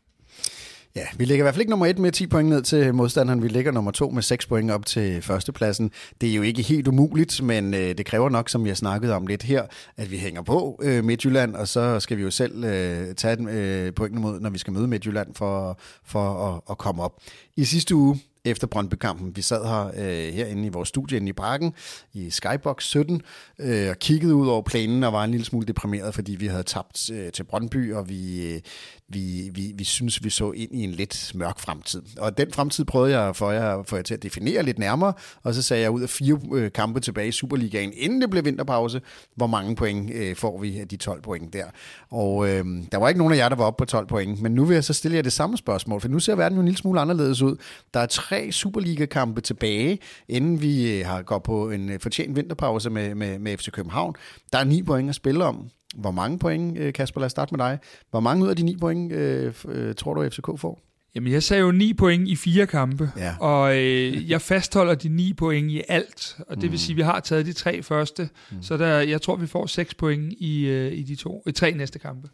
Ja, 0.98 1.08
vi 1.18 1.26
ligger 1.26 1.42
i 1.42 1.46
hvert 1.46 1.54
fald 1.54 1.62
ikke 1.62 1.70
nummer 1.70 1.86
et 1.86 2.00
med 2.00 2.12
10 2.12 2.28
point 2.28 2.50
ned 2.50 2.62
til 2.62 2.96
modstanderen. 2.96 3.44
Vi 3.44 3.48
ligger 3.48 3.72
nummer 3.72 3.92
to 3.92 4.10
med 4.10 4.22
6 4.22 4.46
point 4.46 4.72
op 4.72 4.86
til 4.86 5.22
førstepladsen. 5.22 5.92
Det 6.22 6.30
er 6.30 6.34
jo 6.34 6.42
ikke 6.42 6.62
helt 6.62 6.88
umuligt, 6.88 7.44
men 7.44 7.74
øh, 7.74 7.98
det 7.98 8.06
kræver 8.06 8.30
nok, 8.30 8.50
som 8.50 8.68
jeg 8.68 8.78
snakkede 8.78 9.14
om 9.14 9.28
lidt 9.28 9.44
her, 9.44 9.64
at 9.98 10.12
vi 10.12 10.18
hænger 10.18 10.42
på 10.42 10.80
øh, 10.84 11.04
Midtjylland, 11.04 11.56
og 11.56 11.68
så 11.68 12.00
skal 12.00 12.18
vi 12.18 12.22
jo 12.22 12.32
selv 12.32 12.64
øh, 12.64 13.16
tage 13.16 13.50
øh, 13.50 13.94
pointene 13.94 14.22
mod, 14.22 14.40
når 14.40 14.50
vi 14.50 14.58
skal 14.58 14.74
møde 14.74 14.88
Midtjylland 14.88 15.36
for, 15.36 15.80
for 16.06 16.54
at, 16.54 16.62
at 16.70 16.78
komme 16.78 17.04
op. 17.04 17.14
I 17.56 17.64
sidste 17.64 17.96
uge, 17.96 18.20
efter 18.46 18.68
Brøndby-kampen. 18.68 19.36
Vi 19.36 19.42
sad 19.42 19.66
her 19.66 19.88
øh, 19.88 20.34
herinde 20.34 20.66
i 20.66 20.70
vores 20.70 20.90
studie 20.90 21.18
inde 21.18 21.30
i 21.30 21.34
parken 21.34 21.74
i 22.14 22.30
Skybox 22.30 22.84
17 22.84 23.22
øh, 23.60 23.90
og 23.90 24.00
kiggede 24.00 24.36
ud 24.36 24.48
over 24.48 24.62
planen 24.62 25.04
og 25.04 25.14
var 25.14 25.24
en 25.24 25.32
lille 25.32 25.46
smule 25.46 25.66
deprimeret, 25.66 26.16
fordi 26.16 26.36
vi 26.36 26.48
havde 26.48 26.64
tabt 26.64 27.10
øh, 27.12 27.32
til 27.32 27.44
Brøndby, 27.44 27.94
og 27.94 28.10
vi, 28.10 28.52
øh, 28.54 28.62
vi, 29.10 29.50
vi, 29.54 29.74
vi 29.76 29.84
synes, 29.84 30.24
vi 30.24 30.30
så 30.30 30.52
ind 30.52 30.72
i 30.72 30.84
en 30.84 30.92
lidt 30.92 31.32
mørk 31.36 31.60
fremtid. 31.60 32.02
Og 32.18 32.38
den 32.38 32.52
fremtid 32.52 32.86
prøvede 32.86 33.20
jeg 33.20 33.36
for 33.36 33.52
jer, 33.52 33.84
for 33.84 33.96
jer 33.96 34.04
til 34.04 34.14
at 34.14 34.24
definere 34.24 34.64
lidt 34.64 34.80
nærmere, 34.80 35.14
og 35.44 35.54
så 35.54 35.62
sagde 35.62 35.84
jeg 35.84 35.92
ud 35.92 36.02
af 36.02 36.10
fire 36.10 36.40
øh, 36.54 36.72
kampe 36.72 37.00
tilbage 37.00 37.28
i 37.28 37.32
Superligaen, 37.32 37.94
inden 37.96 38.22
det 38.22 38.30
blev 38.30 38.46
vinterpause, 38.46 39.02
hvor 39.36 39.48
mange 39.48 39.76
point 39.76 40.12
øh, 40.14 40.36
får 40.36 40.60
vi 40.62 40.80
af 40.80 40.88
de 40.88 40.98
12 40.98 41.22
point 41.22 41.54
der. 41.54 41.66
Og 42.10 42.50
øh, 42.50 42.66
der 42.92 42.98
var 42.98 43.08
ikke 43.08 43.18
nogen 43.18 43.34
af 43.34 43.38
jer, 43.38 43.50
der 43.50 43.56
var 43.56 43.66
oppe 43.66 43.82
på 43.82 43.86
12 43.86 44.08
point, 44.08 44.42
men 44.42 44.52
nu 44.52 44.66
vil 44.66 44.74
jeg 44.74 44.84
så 44.84 44.94
stille 44.94 45.16
jer 45.16 45.22
det 45.22 45.34
samme 45.34 45.58
spørgsmål, 45.58 46.02
for 46.02 46.08
nu 46.08 46.20
ser 46.20 46.36
verden 46.36 46.56
jo 46.56 46.60
en 46.60 46.68
lille 46.68 46.78
smule 46.78 47.00
anderledes 47.00 47.42
ud. 47.42 47.56
Der 47.94 48.00
er 48.00 48.06
tre 48.30 48.52
Superliga-kampe 48.52 49.42
tilbage, 49.42 50.00
inden 50.28 50.62
vi 50.62 51.00
øh, 51.00 51.06
har 51.06 51.22
gået 51.22 51.44
på 51.44 51.72
en 51.72 51.90
øh, 51.90 52.00
fortjent 52.00 52.36
vinterpause 52.36 52.90
med, 52.90 53.16
med, 53.16 53.40
med 53.40 53.58
FC 53.58 53.72
København. 53.72 54.16
Der 54.54 54.60
er 54.60 54.64
ni 54.64 54.84
point 54.84 55.10
at 55.10 55.16
spille 55.16 55.46
om. 55.46 55.70
Hvor 55.96 56.12
mange 56.12 56.40
point, 56.40 56.78
øh, 56.78 56.94
Kasper, 56.94 57.22
lad 57.22 57.26
os 57.26 57.32
starte 57.32 57.56
med 57.56 57.66
dig. 57.66 57.80
Hvor 58.12 58.20
mange 58.20 58.44
ud 58.44 58.50
af 58.50 58.56
de 58.56 58.64
ni 58.64 58.78
point 58.78 59.14
øh, 59.14 59.54
øh, 59.68 59.96
tror 59.96 60.14
du, 60.14 60.30
FCK 60.30 60.60
får? 60.60 60.80
Jamen, 61.16 61.34
jeg 61.34 61.44
sagde 61.44 61.64
jo 61.64 61.72
ni 61.72 61.94
point 61.94 62.28
i 62.28 62.36
fire 62.36 62.68
kampe, 62.68 63.12
ja. 63.18 63.36
og 63.40 63.78
øh, 63.78 64.30
jeg 64.30 64.42
fastholder 64.42 64.96
de 64.96 65.10
ni 65.10 65.34
point 65.34 65.72
i 65.72 65.82
alt, 65.88 66.38
og 66.48 66.56
det 66.56 66.64
mm. 66.64 66.72
vil 66.72 66.80
sige, 66.80 66.94
at 66.94 66.98
vi 66.98 67.02
har 67.02 67.20
taget 67.20 67.46
de 67.46 67.54
tre 67.54 67.84
første, 67.84 68.30
mm. 68.52 68.64
så 68.64 68.78
der, 68.78 69.00
jeg 69.00 69.22
tror, 69.22 69.36
vi 69.36 69.48
får 69.48 69.66
seks 69.66 69.94
point 69.94 70.34
i, 70.34 70.66
øh, 70.66 70.94
i 70.94 71.04
de 71.04 71.16
to, 71.16 71.44
i 71.48 71.52
tre 71.52 71.72
næste 71.72 72.00
kampe. 72.00 72.30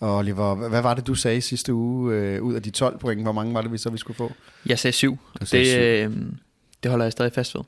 Og 0.00 0.16
Oliver, 0.16 0.54
hvad 0.54 0.82
var 0.82 0.94
det, 0.94 1.06
du 1.06 1.14
sagde 1.14 1.40
sidste 1.40 1.74
uge 1.74 2.14
øh, 2.14 2.42
ud 2.42 2.54
af 2.54 2.62
de 2.62 2.70
12 2.70 2.98
point? 2.98 3.22
Hvor 3.22 3.32
mange 3.32 3.54
var 3.54 3.62
det, 3.62 3.72
vi 3.72 3.78
så 3.78 3.90
vi 3.90 3.98
skulle 3.98 4.16
få? 4.16 4.32
Jeg 4.66 4.78
sagde 4.78 4.92
syv. 4.92 5.18
Det, 5.40 5.48
syv. 5.48 5.58
Øh, 5.58 6.12
det 6.82 6.90
holder 6.90 7.04
jeg 7.04 7.12
stadig 7.12 7.32
fast 7.32 7.54
ved. 7.54 7.62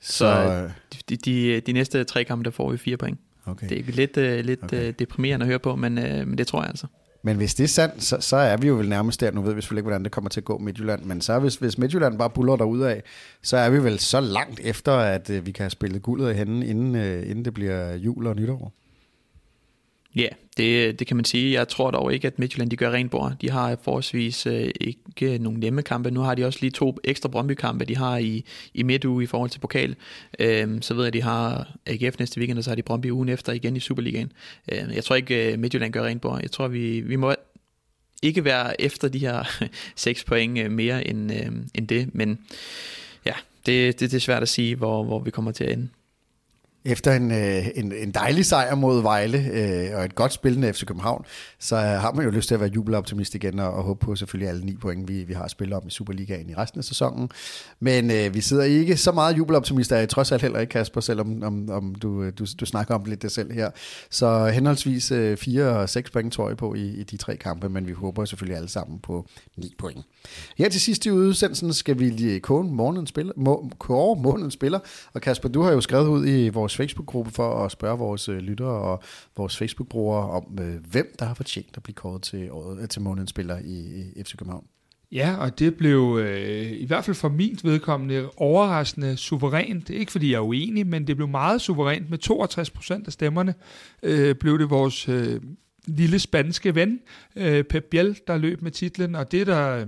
Så, 0.00 0.16
så 0.18 0.26
øh, 0.26 0.70
de, 1.08 1.16
de, 1.16 1.60
de 1.60 1.72
næste 1.72 2.04
tre 2.04 2.24
kampe, 2.24 2.44
der 2.44 2.50
får 2.50 2.70
vi 2.70 2.76
fire 2.76 2.96
point. 2.96 3.18
Okay. 3.46 3.68
Det 3.68 3.78
er 3.78 3.92
lidt, 3.92 4.16
uh, 4.16 4.46
lidt 4.46 4.64
okay. 4.64 4.88
uh, 4.88 4.94
deprimerende 4.98 5.44
at 5.44 5.48
høre 5.48 5.58
på, 5.58 5.76
men, 5.76 5.98
uh, 5.98 6.04
men 6.04 6.38
det 6.38 6.46
tror 6.46 6.60
jeg 6.60 6.68
altså. 6.68 6.86
Men 7.22 7.36
hvis 7.36 7.54
det 7.54 7.64
er 7.64 7.68
sandt, 7.68 8.02
så, 8.04 8.16
så 8.20 8.36
er 8.36 8.56
vi 8.56 8.68
jo 8.68 8.74
vel 8.74 8.88
nærmest 8.88 9.20
der. 9.20 9.30
Nu 9.30 9.42
ved 9.42 9.54
vi 9.54 9.60
selvfølgelig 9.60 9.80
ikke, 9.80 9.88
hvordan 9.88 10.04
det 10.04 10.12
kommer 10.12 10.30
til 10.30 10.40
at 10.40 10.44
gå 10.44 10.58
Midtjylland. 10.58 11.04
Men 11.04 11.20
så 11.20 11.38
hvis, 11.38 11.54
hvis 11.54 11.78
Midtjylland 11.78 12.18
bare 12.18 12.30
buller 12.30 12.56
derud 12.56 12.80
af, 12.80 13.02
så 13.42 13.56
er 13.56 13.70
vi 13.70 13.84
vel 13.84 13.98
så 13.98 14.20
langt 14.20 14.60
efter, 14.64 14.92
at 14.92 15.30
øh, 15.30 15.46
vi 15.46 15.50
kan 15.50 15.62
have 15.62 15.70
spillet 15.70 16.02
guldet 16.02 16.28
af 16.28 16.34
hende, 16.34 16.66
inden, 16.66 16.94
øh, 16.94 17.30
inden 17.30 17.44
det 17.44 17.54
bliver 17.54 17.94
jul 17.94 18.26
og 18.26 18.36
nytår. 18.36 18.72
Ja, 20.18 20.28
det, 20.56 20.98
det 20.98 21.06
kan 21.06 21.16
man 21.16 21.24
sige. 21.24 21.52
Jeg 21.52 21.68
tror 21.68 21.90
dog 21.90 22.14
ikke, 22.14 22.26
at 22.26 22.38
Midtjylland 22.38 22.70
de 22.70 22.76
gør 22.76 22.90
rent 22.90 23.10
bord. 23.10 23.32
De 23.40 23.50
har 23.50 23.76
forholdsvis 23.82 24.46
øh, 24.46 24.70
ikke 24.80 25.38
nogen 25.38 25.60
nemme 25.60 25.82
kampe. 25.82 26.10
Nu 26.10 26.20
har 26.20 26.34
de 26.34 26.44
også 26.44 26.58
lige 26.62 26.70
to 26.70 26.98
ekstra 27.04 27.28
Brøndby-kampe, 27.28 27.84
de 27.84 27.96
har 27.96 28.16
i, 28.16 28.44
i 28.74 28.82
midtuge 28.82 29.24
i 29.24 29.26
forhold 29.26 29.50
til 29.50 29.58
pokal. 29.58 29.96
Øhm, 30.38 30.82
så 30.82 30.94
ved 30.94 31.02
jeg, 31.02 31.06
at 31.06 31.12
de 31.12 31.22
har 31.22 31.76
AGF 31.86 32.18
næste 32.18 32.38
weekend, 32.38 32.58
og 32.58 32.64
så 32.64 32.70
har 32.70 32.74
de 32.74 32.82
Brøndby 32.82 33.10
ugen 33.10 33.28
efter 33.28 33.52
igen 33.52 33.76
i 33.76 33.80
Superligaen. 33.80 34.32
Øhm, 34.72 34.90
jeg 34.90 35.04
tror 35.04 35.16
ikke, 35.16 35.52
øh, 35.52 35.58
Midtjylland 35.58 35.92
gør 35.92 36.04
rent 36.04 36.20
bord. 36.20 36.40
Jeg 36.42 36.50
tror, 36.50 36.68
vi, 36.68 37.00
vi 37.00 37.16
må 37.16 37.34
ikke 38.22 38.44
være 38.44 38.80
efter 38.82 39.08
de 39.08 39.18
her 39.18 39.66
seks 39.96 40.24
point 40.24 40.58
øh, 40.58 40.70
mere 40.70 41.08
end, 41.08 41.32
øh, 41.32 41.52
end 41.74 41.88
det. 41.88 42.14
Men 42.14 42.38
ja, 43.26 43.34
det, 43.66 44.00
det, 44.00 44.10
det 44.10 44.14
er 44.16 44.20
svært 44.20 44.42
at 44.42 44.48
sige, 44.48 44.76
hvor, 44.76 45.04
hvor 45.04 45.18
vi 45.18 45.30
kommer 45.30 45.52
til 45.52 45.64
at 45.64 45.72
ende. 45.72 45.88
Efter 46.88 47.12
en, 47.12 47.30
øh, 47.30 47.66
en, 47.74 47.92
en 47.92 48.10
dejlig 48.10 48.46
sejr 48.46 48.74
mod 48.74 49.02
Vejle 49.02 49.38
øh, 49.52 49.98
og 49.98 50.04
et 50.04 50.14
godt 50.14 50.32
spillende 50.32 50.72
FC 50.72 50.84
København, 50.84 51.24
så 51.58 51.76
har 51.76 52.12
man 52.12 52.24
jo 52.24 52.30
lyst 52.30 52.48
til 52.48 52.54
at 52.54 52.60
være 52.60 52.70
jubeloptimist 52.74 53.34
igen 53.34 53.58
og, 53.58 53.72
og 53.72 53.82
håbe 53.82 54.06
på 54.06 54.16
selvfølgelig 54.16 54.48
alle 54.48 54.64
ni 54.64 54.76
point, 54.76 55.08
vi, 55.08 55.24
vi 55.24 55.32
har 55.32 55.48
spillet 55.48 55.76
om 55.76 55.82
i 55.86 55.90
Superligaen 55.90 56.50
i 56.50 56.54
resten 56.54 56.78
af 56.78 56.84
sæsonen. 56.84 57.30
Men 57.80 58.10
øh, 58.10 58.34
vi 58.34 58.40
sidder 58.40 58.64
ikke 58.64 58.96
så 58.96 59.12
meget 59.12 59.36
jubeloptimister, 59.36 59.96
er 59.96 60.06
trods 60.06 60.32
alt 60.32 60.42
heller 60.42 60.60
ikke, 60.60 60.70
Kasper, 60.70 61.00
selvom 61.00 61.42
om, 61.42 61.70
om 61.70 61.94
du, 61.94 62.22
øh, 62.22 62.32
du, 62.38 62.46
du 62.60 62.66
snakker 62.66 62.94
om 62.94 63.04
lidt 63.04 63.22
det 63.22 63.32
selv 63.32 63.52
her. 63.52 63.70
Så 64.10 64.46
henholdsvis 64.46 65.10
øh, 65.10 65.36
fire 65.36 65.68
og 65.68 65.88
seks 65.88 66.10
point 66.10 66.32
tror 66.32 66.48
jeg 66.48 66.56
på 66.56 66.74
i, 66.74 66.86
i 66.86 67.02
de 67.02 67.16
tre 67.16 67.36
kampe, 67.36 67.68
men 67.68 67.86
vi 67.86 67.92
håber 67.92 68.24
selvfølgelig 68.24 68.56
alle 68.56 68.68
sammen 68.68 68.98
på 68.98 69.26
ni 69.56 69.74
point. 69.78 70.04
Her 70.58 70.68
til 70.68 70.80
sidst 70.80 71.06
i 71.06 71.10
udsendelsen 71.10 71.72
skal 71.72 71.98
vi 71.98 72.10
lige 72.10 72.40
kåre 72.40 72.64
månedens 72.64 73.08
spiller, 73.08 73.32
må, 73.36 73.70
kåre 73.78 74.22
månedens 74.22 74.54
spiller, 74.54 74.78
og 75.12 75.20
Kasper, 75.20 75.48
du 75.48 75.62
har 75.62 75.72
jo 75.72 75.80
skrevet 75.80 76.08
ud 76.08 76.26
i 76.26 76.48
vores 76.48 76.77
Facebook-gruppe 76.78 77.30
for 77.30 77.64
at 77.64 77.72
spørge 77.72 77.98
vores 77.98 78.28
øh, 78.28 78.38
lyttere 78.38 78.68
og 78.68 79.02
vores 79.36 79.56
Facebook-brugere 79.56 80.30
om, 80.30 80.58
øh, 80.60 80.74
hvem 80.90 81.14
der 81.18 81.24
har 81.24 81.34
fortjent 81.34 81.76
at 81.76 81.82
blive 81.82 81.94
kåret 81.94 82.22
til, 82.22 82.50
året, 82.50 82.82
øh, 82.82 82.88
til 82.88 83.02
månedens 83.02 83.30
spiller 83.30 83.58
i, 83.58 84.02
i 84.16 84.22
FC 84.24 84.36
København. 84.36 84.64
Ja, 85.12 85.36
og 85.36 85.58
det 85.58 85.74
blev 85.74 86.18
øh, 86.22 86.72
i 86.72 86.86
hvert 86.86 87.04
fald 87.04 87.16
for 87.16 87.28
min 87.28 87.58
vedkommende 87.64 88.30
overraskende 88.36 89.16
suverænt. 89.16 89.90
Ikke 89.90 90.12
fordi 90.12 90.30
jeg 90.30 90.36
er 90.36 90.46
uenig, 90.46 90.86
men 90.86 91.06
det 91.06 91.16
blev 91.16 91.28
meget 91.28 91.60
suverænt. 91.60 92.10
Med 92.10 92.18
62 92.18 92.70
procent 92.70 93.06
af 93.06 93.12
stemmerne 93.12 93.54
øh, 94.02 94.34
blev 94.34 94.58
det 94.58 94.70
vores 94.70 95.08
øh, 95.08 95.40
lille 95.86 96.18
spanske 96.18 96.74
ven, 96.74 97.00
øh, 97.36 97.64
Pep 97.64 97.84
Biel, 97.90 98.18
der 98.26 98.36
løb 98.36 98.62
med 98.62 98.70
titlen. 98.70 99.14
Og 99.14 99.32
det 99.32 99.46
der 99.46 99.86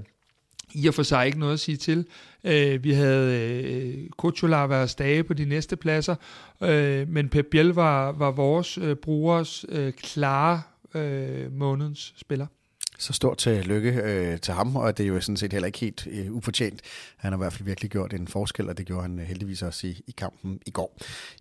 i 0.75 0.89
og 0.89 0.95
for 0.95 1.03
sig 1.03 1.27
ikke 1.27 1.39
noget 1.39 1.53
at 1.53 1.61
sige 1.61 1.77
til. 1.77 2.07
Øh, 2.45 2.85
vi 2.85 2.93
havde 2.93 3.41
øh, 3.41 4.09
Kutsulava 4.19 4.83
og 4.83 4.91
stage 4.91 5.25
på 5.25 5.35
de 5.35 5.45
næste 5.45 5.77
pladser, 5.77 6.15
øh, 6.63 7.09
men 7.09 7.29
Pep 7.29 7.47
Biel 7.51 7.69
var, 7.69 8.13
var 8.13 8.31
vores 8.31 8.79
øh, 8.79 8.97
brugers 8.97 9.65
øh, 9.69 9.93
klare 9.93 10.63
øh, 10.95 11.53
månedens 11.53 12.15
spiller. 12.17 12.47
Så 13.01 13.13
stort 13.13 13.39
til 13.39 13.67
lykke 13.67 13.93
øh, 13.93 14.41
til 14.41 14.55
ham, 14.55 14.77
og 14.77 14.99
det 14.99 15.05
er 15.05 15.09
jo 15.09 15.21
sådan 15.21 15.37
set 15.37 15.53
heller 15.53 15.67
ikke 15.67 15.79
helt 15.79 16.07
øh, 16.11 16.33
ufortjent. 16.33 16.81
Han 17.17 17.33
har 17.33 17.39
i 17.39 17.43
hvert 17.43 17.53
fald 17.53 17.65
virkelig 17.65 17.91
gjort 17.91 18.13
en 18.13 18.29
forskel, 18.29 18.69
og 18.69 18.79
det 18.79 18.87
gjorde 18.87 19.03
han 19.03 19.19
øh, 19.19 19.25
heldigvis 19.25 19.63
også 19.63 19.87
i, 19.87 20.03
i 20.07 20.11
kampen 20.11 20.61
i 20.67 20.71
går. 20.71 20.97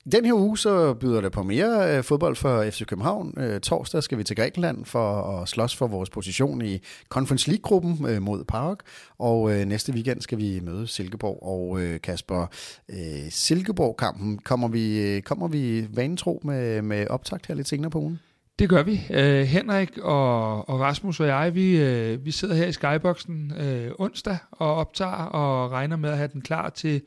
I 0.06 0.10
den 0.10 0.26
her 0.26 0.34
uge 0.34 0.58
så 0.58 0.94
byder 0.94 1.22
det 1.22 1.32
på 1.32 1.44
mere 1.44 1.98
øh, 1.98 2.04
fodbold 2.04 2.36
for 2.36 2.64
FC 2.70 2.86
København. 2.86 3.34
Øh, 3.38 3.62
torsdag 3.62 4.04
skal 4.04 4.18
vi 4.18 4.24
til 4.24 4.36
Grækenland 4.36 4.86
for 4.86 5.22
at 5.22 5.50
slås 5.50 5.76
for 5.76 5.88
vores 5.88 6.10
position 6.10 6.62
i 6.62 6.80
Conference 7.10 7.50
League-gruppen 7.50 8.06
øh, 8.10 8.22
mod 8.22 8.44
Park, 8.44 8.80
og 9.18 9.52
øh, 9.52 9.66
næste 9.66 9.94
weekend 9.94 10.22
skal 10.22 10.38
vi 10.38 10.60
møde 10.60 10.88
Silkeborg 10.88 11.44
og 11.44 11.82
øh, 11.82 12.02
Kasper. 12.02 12.48
Øh, 12.90 13.30
Silkeborg-kampen 13.30 14.38
kommer 14.38 14.68
vi, 14.68 15.00
øh, 15.00 15.22
kommer 15.22 15.48
vi 15.48 15.88
vanetro 15.96 16.42
med, 16.44 16.82
med 16.82 17.08
optakt 17.08 17.48
her 17.48 17.56
lidt 17.56 17.68
senere 17.68 17.92
på 17.92 18.00
ugen? 18.00 18.20
Det 18.60 18.70
gør 18.70 18.84
vi. 18.84 19.02
Øh, 19.10 19.42
Henrik 19.42 19.98
og, 19.98 20.70
og 20.70 20.80
Rasmus 20.80 21.20
og 21.20 21.28
jeg, 21.28 21.56
vi, 21.56 21.78
øh, 21.82 22.26
vi 22.26 22.32
sidder 22.32 22.56
her 22.56 22.68
i 22.68 22.72
Skyboxen 22.72 23.54
øh, 23.60 23.92
onsdag 24.00 24.38
og 24.52 24.76
optager 24.76 25.26
og 25.26 25.72
regner 25.72 25.96
med 25.96 26.10
at 26.10 26.18
have 26.18 26.30
den 26.34 26.42
klar 26.42 26.70
til 26.70 27.02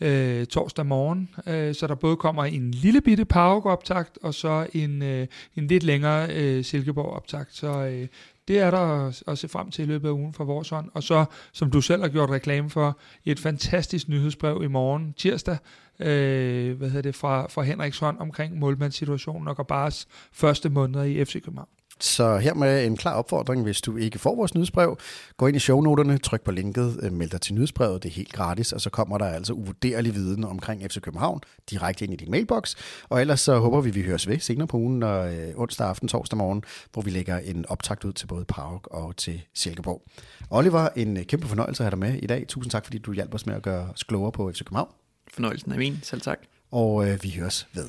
øh, 0.00 0.46
torsdag 0.46 0.86
morgen. 0.86 1.28
øh, 1.46 1.74
så 1.74 1.86
der 1.86 1.94
både 1.94 2.16
kommer 2.16 2.44
en 2.44 2.70
lille 2.70 3.00
bitte 3.00 3.24
Park-optakt 3.24 4.18
og 4.22 4.34
så 4.34 4.66
en, 4.72 5.02
øh, 5.02 5.26
en 5.56 5.66
lidt 5.66 5.82
længere 5.82 6.28
øh, 6.34 6.64
Silkeborg-optakt. 6.64 7.56
Så 7.56 7.66
øh, 7.66 8.06
det 8.50 8.58
er 8.58 8.70
der 8.70 9.12
at 9.30 9.38
se 9.38 9.48
frem 9.48 9.70
til 9.70 9.82
i 9.82 9.86
løbet 9.86 10.08
af 10.08 10.12
ugen 10.12 10.34
fra 10.34 10.44
vores 10.44 10.68
hånd. 10.68 10.90
Og 10.94 11.02
så, 11.02 11.24
som 11.52 11.70
du 11.70 11.80
selv 11.80 12.02
har 12.02 12.08
gjort 12.08 12.30
reklame 12.30 12.70
for, 12.70 12.98
et 13.24 13.40
fantastisk 13.40 14.08
nyhedsbrev 14.08 14.62
i 14.64 14.66
morgen, 14.66 15.12
tirsdag, 15.12 15.56
øh, 16.00 16.76
hvad 16.78 16.88
hedder 16.88 17.02
det, 17.02 17.14
fra, 17.14 17.46
fra 17.48 17.62
Henriks 17.62 17.98
hånd 17.98 18.18
omkring 18.18 18.58
målmandssituationen 18.58 19.48
og 19.48 19.56
Gabars 19.56 20.08
første 20.32 20.68
måneder 20.68 21.04
i 21.04 21.24
FC 21.24 21.32
København. 21.44 21.79
Så 22.00 22.38
her 22.38 22.54
med 22.54 22.86
en 22.86 22.96
klar 22.96 23.14
opfordring, 23.14 23.62
hvis 23.62 23.80
du 23.80 23.96
ikke 23.96 24.18
får 24.18 24.36
vores 24.36 24.54
nyhedsbrev, 24.54 24.98
gå 25.36 25.46
ind 25.46 25.56
i 25.56 25.60
shownoterne, 25.60 26.18
tryk 26.18 26.42
på 26.42 26.50
linket, 26.50 27.00
øh, 27.02 27.12
meld 27.12 27.30
dig 27.30 27.40
til 27.40 27.54
nyhedsbrevet, 27.54 28.02
det 28.02 28.08
er 28.08 28.12
helt 28.12 28.32
gratis, 28.32 28.72
og 28.72 28.80
så 28.80 28.90
kommer 28.90 29.18
der 29.18 29.26
altså 29.26 29.52
uvurderlig 29.52 30.14
viden 30.14 30.44
omkring 30.44 30.90
FC 30.90 31.00
København 31.00 31.40
direkte 31.70 32.04
ind 32.04 32.12
i 32.12 32.16
din 32.16 32.30
mailbox. 32.30 32.74
Og 33.08 33.20
ellers 33.20 33.40
så 33.40 33.58
håber 33.58 33.80
vi, 33.80 33.90
vi 33.90 34.02
høres 34.02 34.28
ved 34.28 34.38
senere 34.38 34.66
på 34.66 34.76
ugen, 34.76 35.02
og 35.02 35.34
øh, 35.34 35.52
onsdag 35.56 35.86
aften, 35.86 36.08
torsdag 36.08 36.36
morgen, 36.36 36.62
hvor 36.92 37.02
vi 37.02 37.10
lægger 37.10 37.38
en 37.38 37.64
optakt 37.68 38.04
ud 38.04 38.12
til 38.12 38.26
både 38.26 38.44
Park 38.44 38.86
og 38.86 39.16
til 39.16 39.42
Silkeborg. 39.54 40.02
Oliver, 40.50 40.88
en 40.96 41.24
kæmpe 41.24 41.46
fornøjelse 41.46 41.82
at 41.82 41.84
have 41.84 41.90
dig 41.90 41.98
med 41.98 42.22
i 42.22 42.26
dag. 42.26 42.44
Tusind 42.48 42.70
tak, 42.70 42.84
fordi 42.84 42.98
du 42.98 43.12
hjalp 43.12 43.34
os 43.34 43.46
med 43.46 43.54
at 43.54 43.62
gøre 43.62 43.88
os 43.94 44.02
klogere 44.02 44.32
på 44.32 44.52
FC 44.52 44.58
København. 44.58 44.90
Fornøjelsen 45.34 45.72
er 45.72 45.76
min, 45.76 45.98
selv 46.02 46.20
tak. 46.20 46.38
Og 46.70 47.08
øh, 47.08 47.22
vi 47.22 47.30
høres 47.30 47.66
ved. 47.74 47.88